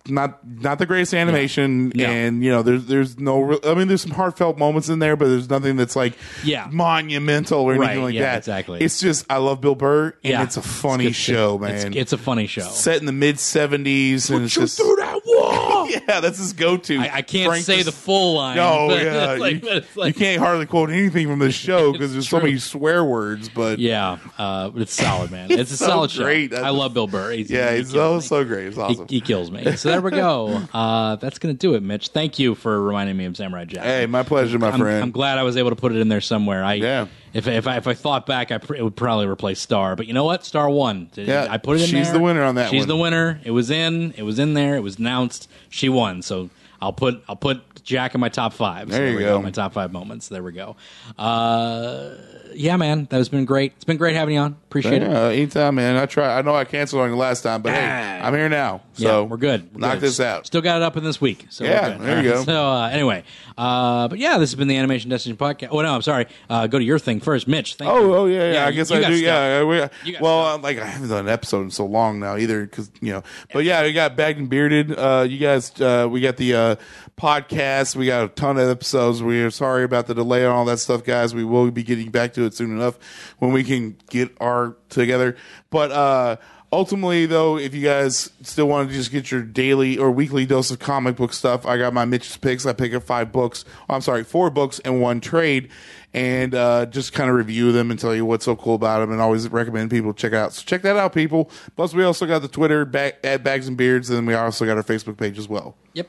not 0.09 0.41
not 0.47 0.79
the 0.79 0.87
greatest 0.87 1.15
animation, 1.15 1.93
Yeah. 1.95 2.11
and 2.11 2.45
you 2.45 2.51
know 2.51 2.63
there's 2.63 2.85
there's 2.87 3.19
no. 3.19 3.59
I 3.65 3.75
mean, 3.75 3.89
there's 3.89 4.03
some 4.03 4.11
heartfelt 4.33 4.59
moments 4.59 4.89
in 4.89 4.99
there, 4.99 5.17
but 5.17 5.29
there's 5.29 5.51
nothing 5.51 5.77
that's 5.77 5.95
like 5.97 6.15
Yeah. 6.45 6.69
monumental 6.71 7.61
or 7.61 7.75
anything 7.75 8.03
like 8.03 8.15
yeah, 8.15 8.23
that. 8.23 8.39
exactly. 8.39 8.81
It's 8.81 8.99
just 9.01 9.27
I 9.31 9.37
love 9.37 9.61
Bill 9.61 9.75
Burr, 9.75 10.07
and 10.07 10.15
Yeah. 10.25 10.43
it's 10.43 10.57
a 10.57 10.63
funny 10.63 11.05
good 11.05 11.15
shit. 11.17 11.35
show, 11.37 11.57
It's- 11.65 11.85
man. 11.85 11.95
It's, 11.95 12.13
a 12.13 12.19
funny 12.19 12.47
show. 12.47 12.63
set 12.63 12.99
in 13.01 13.07
the 13.07 13.13
mid 13.13 13.37
'70s, 13.37 14.31
and 14.31 14.45
it's 14.45 14.55
just 14.55 14.77
that 15.15 15.23
wall. 15.27 15.89
yeah, 16.09 16.21
that's 16.21 16.39
his 16.39 16.53
go-to. 16.53 16.99
I, 16.99 17.17
I 17.17 17.23
can't 17.23 17.49
Frank 17.49 17.65
say 17.65 17.75
just- 17.77 17.87
the 17.87 17.93
full 17.93 18.35
line. 18.35 18.57
No, 18.57 18.89
but 18.89 19.03
yeah, 19.03 19.33
it's 19.33 19.41
like, 19.41 19.55
you, 19.55 19.61
but 19.61 19.77
it's 19.79 19.97
you 19.97 20.15
can't 20.15 20.41
hardly 20.43 20.67
quote 20.67 20.91
anything 20.91 21.27
from 21.29 21.39
this 21.39 21.55
show 21.55 21.93
because 21.93 22.13
there's 22.13 22.29
so 22.29 22.39
many 22.39 22.59
swear 22.59 23.05
words. 23.05 23.49
But 23.49 23.79
Yeah, 23.79 24.19
uh, 24.39 24.71
but 24.71 24.83
it's 24.83 24.93
solid, 24.95 25.31
man. 25.31 25.51
It's, 25.63 25.71
a 25.71 25.77
so 25.77 25.87
solid 25.87 26.11
great. 26.13 26.51
show. 26.53 26.63
I 26.63 26.71
love 26.71 26.95
Bill 26.95 27.07
Burr. 27.07 27.33
He's, 27.33 27.51
yeah, 27.51 27.73
he 27.73 27.81
it's 27.81 27.93
kills 27.93 28.27
so 28.27 28.37
me. 28.41 28.45
so 28.45 28.49
great. 28.49 28.67
It's 28.77 29.01
He, 29.11 29.17
he 29.17 29.21
kills 29.21 29.51
me. 29.51 29.77
So 29.77 29.91
there 29.91 30.01
we 30.01 30.11
go. 30.11 30.63
Uh, 30.73 31.17
that's 31.17 31.39
gonna 31.39 31.55
do 31.55 31.75
it, 31.75 31.83
Mitch. 31.83 32.09
Thank 32.09 32.39
you 32.39 32.55
for 32.55 32.81
reminding 32.81 33.17
me 33.17 33.25
of 33.27 33.37
Samurai 33.37 33.65
Jack. 33.67 33.85
hey, 33.85 34.07
my 34.07 34.23
pleasure, 34.23 34.59
my 34.59 34.71
I'm, 34.71 34.81
friend. 34.81 35.03
I'm 35.03 35.11
glad 35.11 35.39
I 35.39 35.43
was 35.43 35.57
able 35.57 35.71
to 35.71 35.77
put 35.77 35.93
it 35.93 35.99
in 35.99 36.09
there 36.09 36.21
somewhere. 36.21 36.65
I 36.65 36.75
Yeah. 36.75 37.07
If 37.35 37.47
if 37.49 37.67
I, 37.67 37.77
if 37.77 37.87
I 37.87 37.95
thought 37.95 38.27
back, 38.27 38.51
I 38.51 38.59
pr- 38.59 38.75
it 38.75 38.83
would 38.83 38.97
probably 38.97 39.27
replace 39.27 39.61
Star. 39.61 39.97
But 39.97 40.07
you 40.07 40.13
know 40.15 40.25
what? 40.25 40.45
Star 40.45 40.69
won. 40.69 41.09
Yeah, 41.15 41.47
I 41.51 41.59
put 41.59 41.79
it 41.79 41.83
in 41.83 41.87
she's 41.89 42.09
there. 42.09 42.19
the 42.19 42.21
winner 42.25 42.43
on 42.43 42.57
that 42.57 42.71
She's 42.71 42.83
one. 42.83 42.89
the 42.89 42.97
winner. 42.97 43.41
It 43.45 43.51
was 43.53 43.71
in. 43.71 44.13
It 44.13 44.23
was 44.23 44.39
in 44.39 44.55
there. 44.55 44.77
It 44.77 44.83
was 44.83 44.99
announced. 44.99 45.49
She 45.71 45.89
won. 45.89 46.23
So 46.23 46.51
I'll 46.81 46.93
put 46.93 47.23
I'll 47.29 47.37
put 47.37 47.83
Jack 47.85 48.15
in 48.15 48.21
my 48.21 48.29
top 48.29 48.53
five. 48.53 48.91
So 48.91 48.97
There 48.97 49.09
you 49.11 49.17
we 49.17 49.23
go. 49.23 49.41
My 49.41 49.51
top 49.51 49.73
five 49.73 49.93
moments. 49.93 50.29
There 50.29 50.43
we 50.43 50.53
go. 50.53 50.77
Uh, 51.19 52.15
yeah, 52.55 52.77
man, 52.77 53.07
that 53.11 53.17
has 53.17 53.29
been 53.29 53.45
great. 53.45 53.73
It's 53.77 53.85
been 53.85 53.97
great 53.97 54.15
having 54.17 54.35
you 54.35 54.41
on. 54.41 54.53
Appreciate 54.69 55.03
it. 55.03 55.09
Anytime, 55.09 55.75
man. 55.75 55.97
I 55.97 56.07
try. 56.07 56.39
I 56.39 56.43
know 56.43 56.55
I 56.55 56.65
canceled 56.65 57.03
on 57.03 57.11
you 57.11 57.17
last 57.17 57.43
time, 57.43 57.61
but 57.63 57.73
hey, 57.73 57.87
Ah. 58.23 58.27
I'm 58.27 58.35
here 58.35 58.49
now. 58.49 58.81
So 58.95 59.23
yeah, 59.23 59.29
we're 59.29 59.37
good. 59.37 59.69
We're 59.75 59.81
knock 59.81 59.95
good. 59.95 60.01
this 60.01 60.21
out. 60.21 60.47
Still 60.47 60.61
got 60.63 60.77
it 60.77 60.83
up 60.83 60.97
in 60.97 61.05
this 61.05 61.21
week. 61.21 61.47
So 61.51 61.65
Yeah, 61.65 61.97
there 61.99 62.23
you 62.23 62.31
go. 62.31 62.45
So 62.53 62.71
uh, 62.71 62.89
anyway, 62.89 63.25
uh, 63.59 64.09
but 64.09 64.19
yeah, 64.19 64.39
this 64.39 64.51
has 64.51 64.55
been 64.55 64.69
the 64.69 64.77
Animation 64.77 65.11
Destination 65.11 65.37
podcast. 65.37 65.69
Oh 65.71 65.81
no, 65.83 65.95
I'm 65.95 66.03
sorry. 66.03 66.27
Uh, 66.49 66.67
go 66.67 66.79
to 66.79 66.85
your 66.85 66.99
thing 66.99 67.21
first, 67.21 67.47
Mitch. 67.49 67.75
Thank 67.77 67.91
you. 67.91 67.97
Oh, 67.97 68.15
oh 68.15 68.27
yeah, 68.27 68.53
yeah. 68.53 68.67
I 68.67 68.71
guess 68.71 68.91
I 68.91 68.97
do. 68.97 69.03
stuff. 69.17 69.21
Yeah. 69.21 69.65
We, 69.65 70.17
well, 70.21 70.53
stuff. 70.53 70.63
like 70.63 70.79
I 70.79 70.87
haven't 70.87 71.09
done 71.09 71.27
an 71.27 71.33
episode 71.33 71.63
in 71.63 71.71
so 71.71 71.87
long 71.87 72.19
now 72.21 72.37
either, 72.37 72.63
because 72.65 72.91
you 73.01 73.13
know. 73.13 73.23
But 73.53 73.65
yeah, 73.65 73.83
we 73.83 73.93
got 73.93 74.17
Bags 74.17 74.39
and 74.39 74.49
Beards. 74.49 74.91
Uh, 74.93 75.27
you 75.29 75.39
guys, 75.39 75.79
uh, 75.81 76.09
we 76.11 76.21
got 76.21 76.37
the 76.37 76.55
uh, 76.55 76.77
podcast. 77.17 77.95
We 77.97 78.07
got 78.07 78.25
a 78.25 78.29
ton 78.29 78.59
of 78.59 78.69
episodes. 78.69 79.23
We 79.23 79.43
are 79.43 79.51
sorry 79.51 79.85
about 79.85 80.07
the 80.07 80.15
delay 80.15 80.45
on 80.45 80.55
all 80.55 80.65
that 80.67 80.79
stuff, 80.79 81.05
guys. 81.05 81.35
We 81.35 81.45
will 81.45 81.71
be 81.71 81.83
getting 81.83 82.11
back 82.11 82.33
to 82.35 82.45
it 82.45 82.55
soon 82.55 82.71
enough 82.71 82.99
when 83.39 83.53
we 83.53 83.65
can 83.65 83.97
get 84.11 84.35
our 84.41 84.77
together. 84.89 85.37
But 85.71 85.93
uh, 85.93 86.37
ultimately, 86.73 87.27
though, 87.27 87.59
if 87.59 87.75
you 87.75 87.83
guys 87.83 88.31
still 88.43 88.67
want 88.67 88.89
to 88.89 88.95
just 88.95 89.13
get 89.13 89.31
your 89.31 89.43
daily 89.43 89.99
or 89.99 90.11
weekly 90.11 90.47
dose 90.47 90.71
of 90.71 90.79
comic 90.79 91.17
book 91.17 91.33
stuff, 91.33 91.67
I 91.67 91.79
got 91.79 91.93
my 91.93 92.05
Mitch's 92.05 92.37
picks. 92.37 92.67
I 92.67 92.73
pick 92.73 92.95
up 92.95 93.03
five 93.03 93.31
books. 93.31 93.65
I'm 93.89 94.01
sorry, 94.01 94.25
four 94.25 94.51
books 94.51 94.81
and 94.81 95.01
one 95.01 95.21
trade. 95.21 95.71
And 96.15 96.55
uh, 96.55 96.85
just 96.87 97.15
kind 97.15 97.31
of 97.31 97.37
review 97.37 97.73
them 97.73 97.91
and 97.91 97.99
tell 97.99 98.15
you 98.15 98.27
what's 98.27 98.45
so 98.45 98.55
cool 98.55 98.75
about 98.75 98.99
them, 99.01 99.13
and 99.13 99.21
always 99.23 99.49
recommend 99.49 99.91
people 99.91 100.13
check 100.13 100.35
out. 100.35 100.53
So 100.53 100.63
check 100.63 100.83
that 100.83 100.97
out, 100.97 101.15
people. 101.15 101.51
Plus, 101.75 101.95
we 101.95 102.05
also 102.05 102.27
got 102.27 102.43
the 102.43 102.49
Twitter 102.49 102.83
at 103.25 103.43
Bags 103.43 103.67
and 103.67 103.79
Beards, 103.79 104.11
and 104.11 104.27
we 104.27 104.35
also 104.35 104.67
got 104.67 104.77
our 104.77 104.83
Facebook 104.83 105.17
page 105.17 105.39
as 105.39 105.49
well. 105.49 105.75
Yep. 105.95 106.09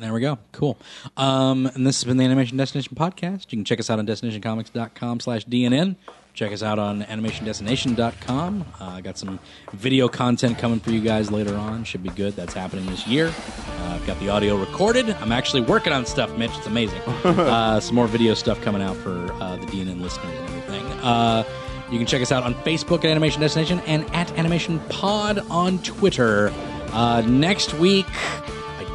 There 0.00 0.14
we 0.14 0.22
go. 0.22 0.38
Cool. 0.52 0.78
Um, 1.18 1.66
and 1.66 1.86
this 1.86 1.98
has 1.98 2.04
been 2.04 2.16
the 2.16 2.24
Animation 2.24 2.56
Destination 2.56 2.96
Podcast. 2.96 3.52
You 3.52 3.58
can 3.58 3.66
check 3.66 3.78
us 3.78 3.90
out 3.90 3.98
on 3.98 4.06
destinationcomics.com 4.06 5.20
slash 5.20 5.44
DNN. 5.44 5.96
Check 6.32 6.52
us 6.52 6.62
out 6.62 6.78
on 6.78 7.02
animationdestination.com. 7.02 8.64
Uh, 8.80 8.84
I 8.84 9.00
got 9.02 9.18
some 9.18 9.38
video 9.74 10.08
content 10.08 10.56
coming 10.58 10.80
for 10.80 10.90
you 10.90 11.02
guys 11.02 11.30
later 11.30 11.54
on. 11.54 11.84
Should 11.84 12.02
be 12.02 12.08
good. 12.08 12.34
That's 12.34 12.54
happening 12.54 12.86
this 12.86 13.06
year. 13.06 13.26
Uh, 13.26 13.98
I've 14.00 14.06
got 14.06 14.18
the 14.20 14.30
audio 14.30 14.56
recorded. 14.56 15.10
I'm 15.20 15.32
actually 15.32 15.62
working 15.62 15.92
on 15.92 16.06
stuff, 16.06 16.34
Mitch. 16.38 16.56
It's 16.56 16.66
amazing. 16.66 17.00
uh, 17.24 17.80
some 17.80 17.94
more 17.94 18.06
video 18.06 18.32
stuff 18.32 18.62
coming 18.62 18.80
out 18.80 18.96
for 18.96 19.30
uh, 19.34 19.56
the 19.56 19.66
DNN 19.66 20.00
listeners 20.00 20.34
and 20.34 20.48
everything. 20.48 20.86
Uh, 21.02 21.44
you 21.90 21.98
can 21.98 22.06
check 22.06 22.22
us 22.22 22.32
out 22.32 22.44
on 22.44 22.54
Facebook 22.54 23.00
at 23.00 23.06
Animation 23.06 23.42
Destination 23.42 23.80
and 23.80 24.08
at 24.14 24.30
Animation 24.38 24.78
Pod 24.88 25.40
on 25.50 25.78
Twitter. 25.82 26.50
Uh, 26.92 27.22
next 27.26 27.74
week, 27.74 28.06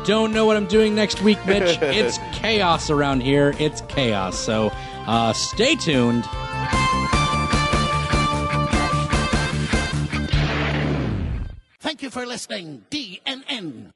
don't 0.06 0.32
know 0.32 0.46
what 0.46 0.56
I'm 0.56 0.68
doing 0.68 0.94
next 0.94 1.22
week, 1.22 1.44
Mitch. 1.46 1.78
it's 1.82 2.20
chaos 2.34 2.90
around 2.90 3.22
here. 3.22 3.54
It's 3.60 3.82
chaos. 3.82 4.38
So 4.38 4.72
uh, 5.08 5.34
stay 5.34 5.76
tuned. 5.76 6.26
Thank 11.80 12.02
you 12.02 12.10
for 12.10 12.26
listening, 12.26 12.86
DNN. 12.90 13.95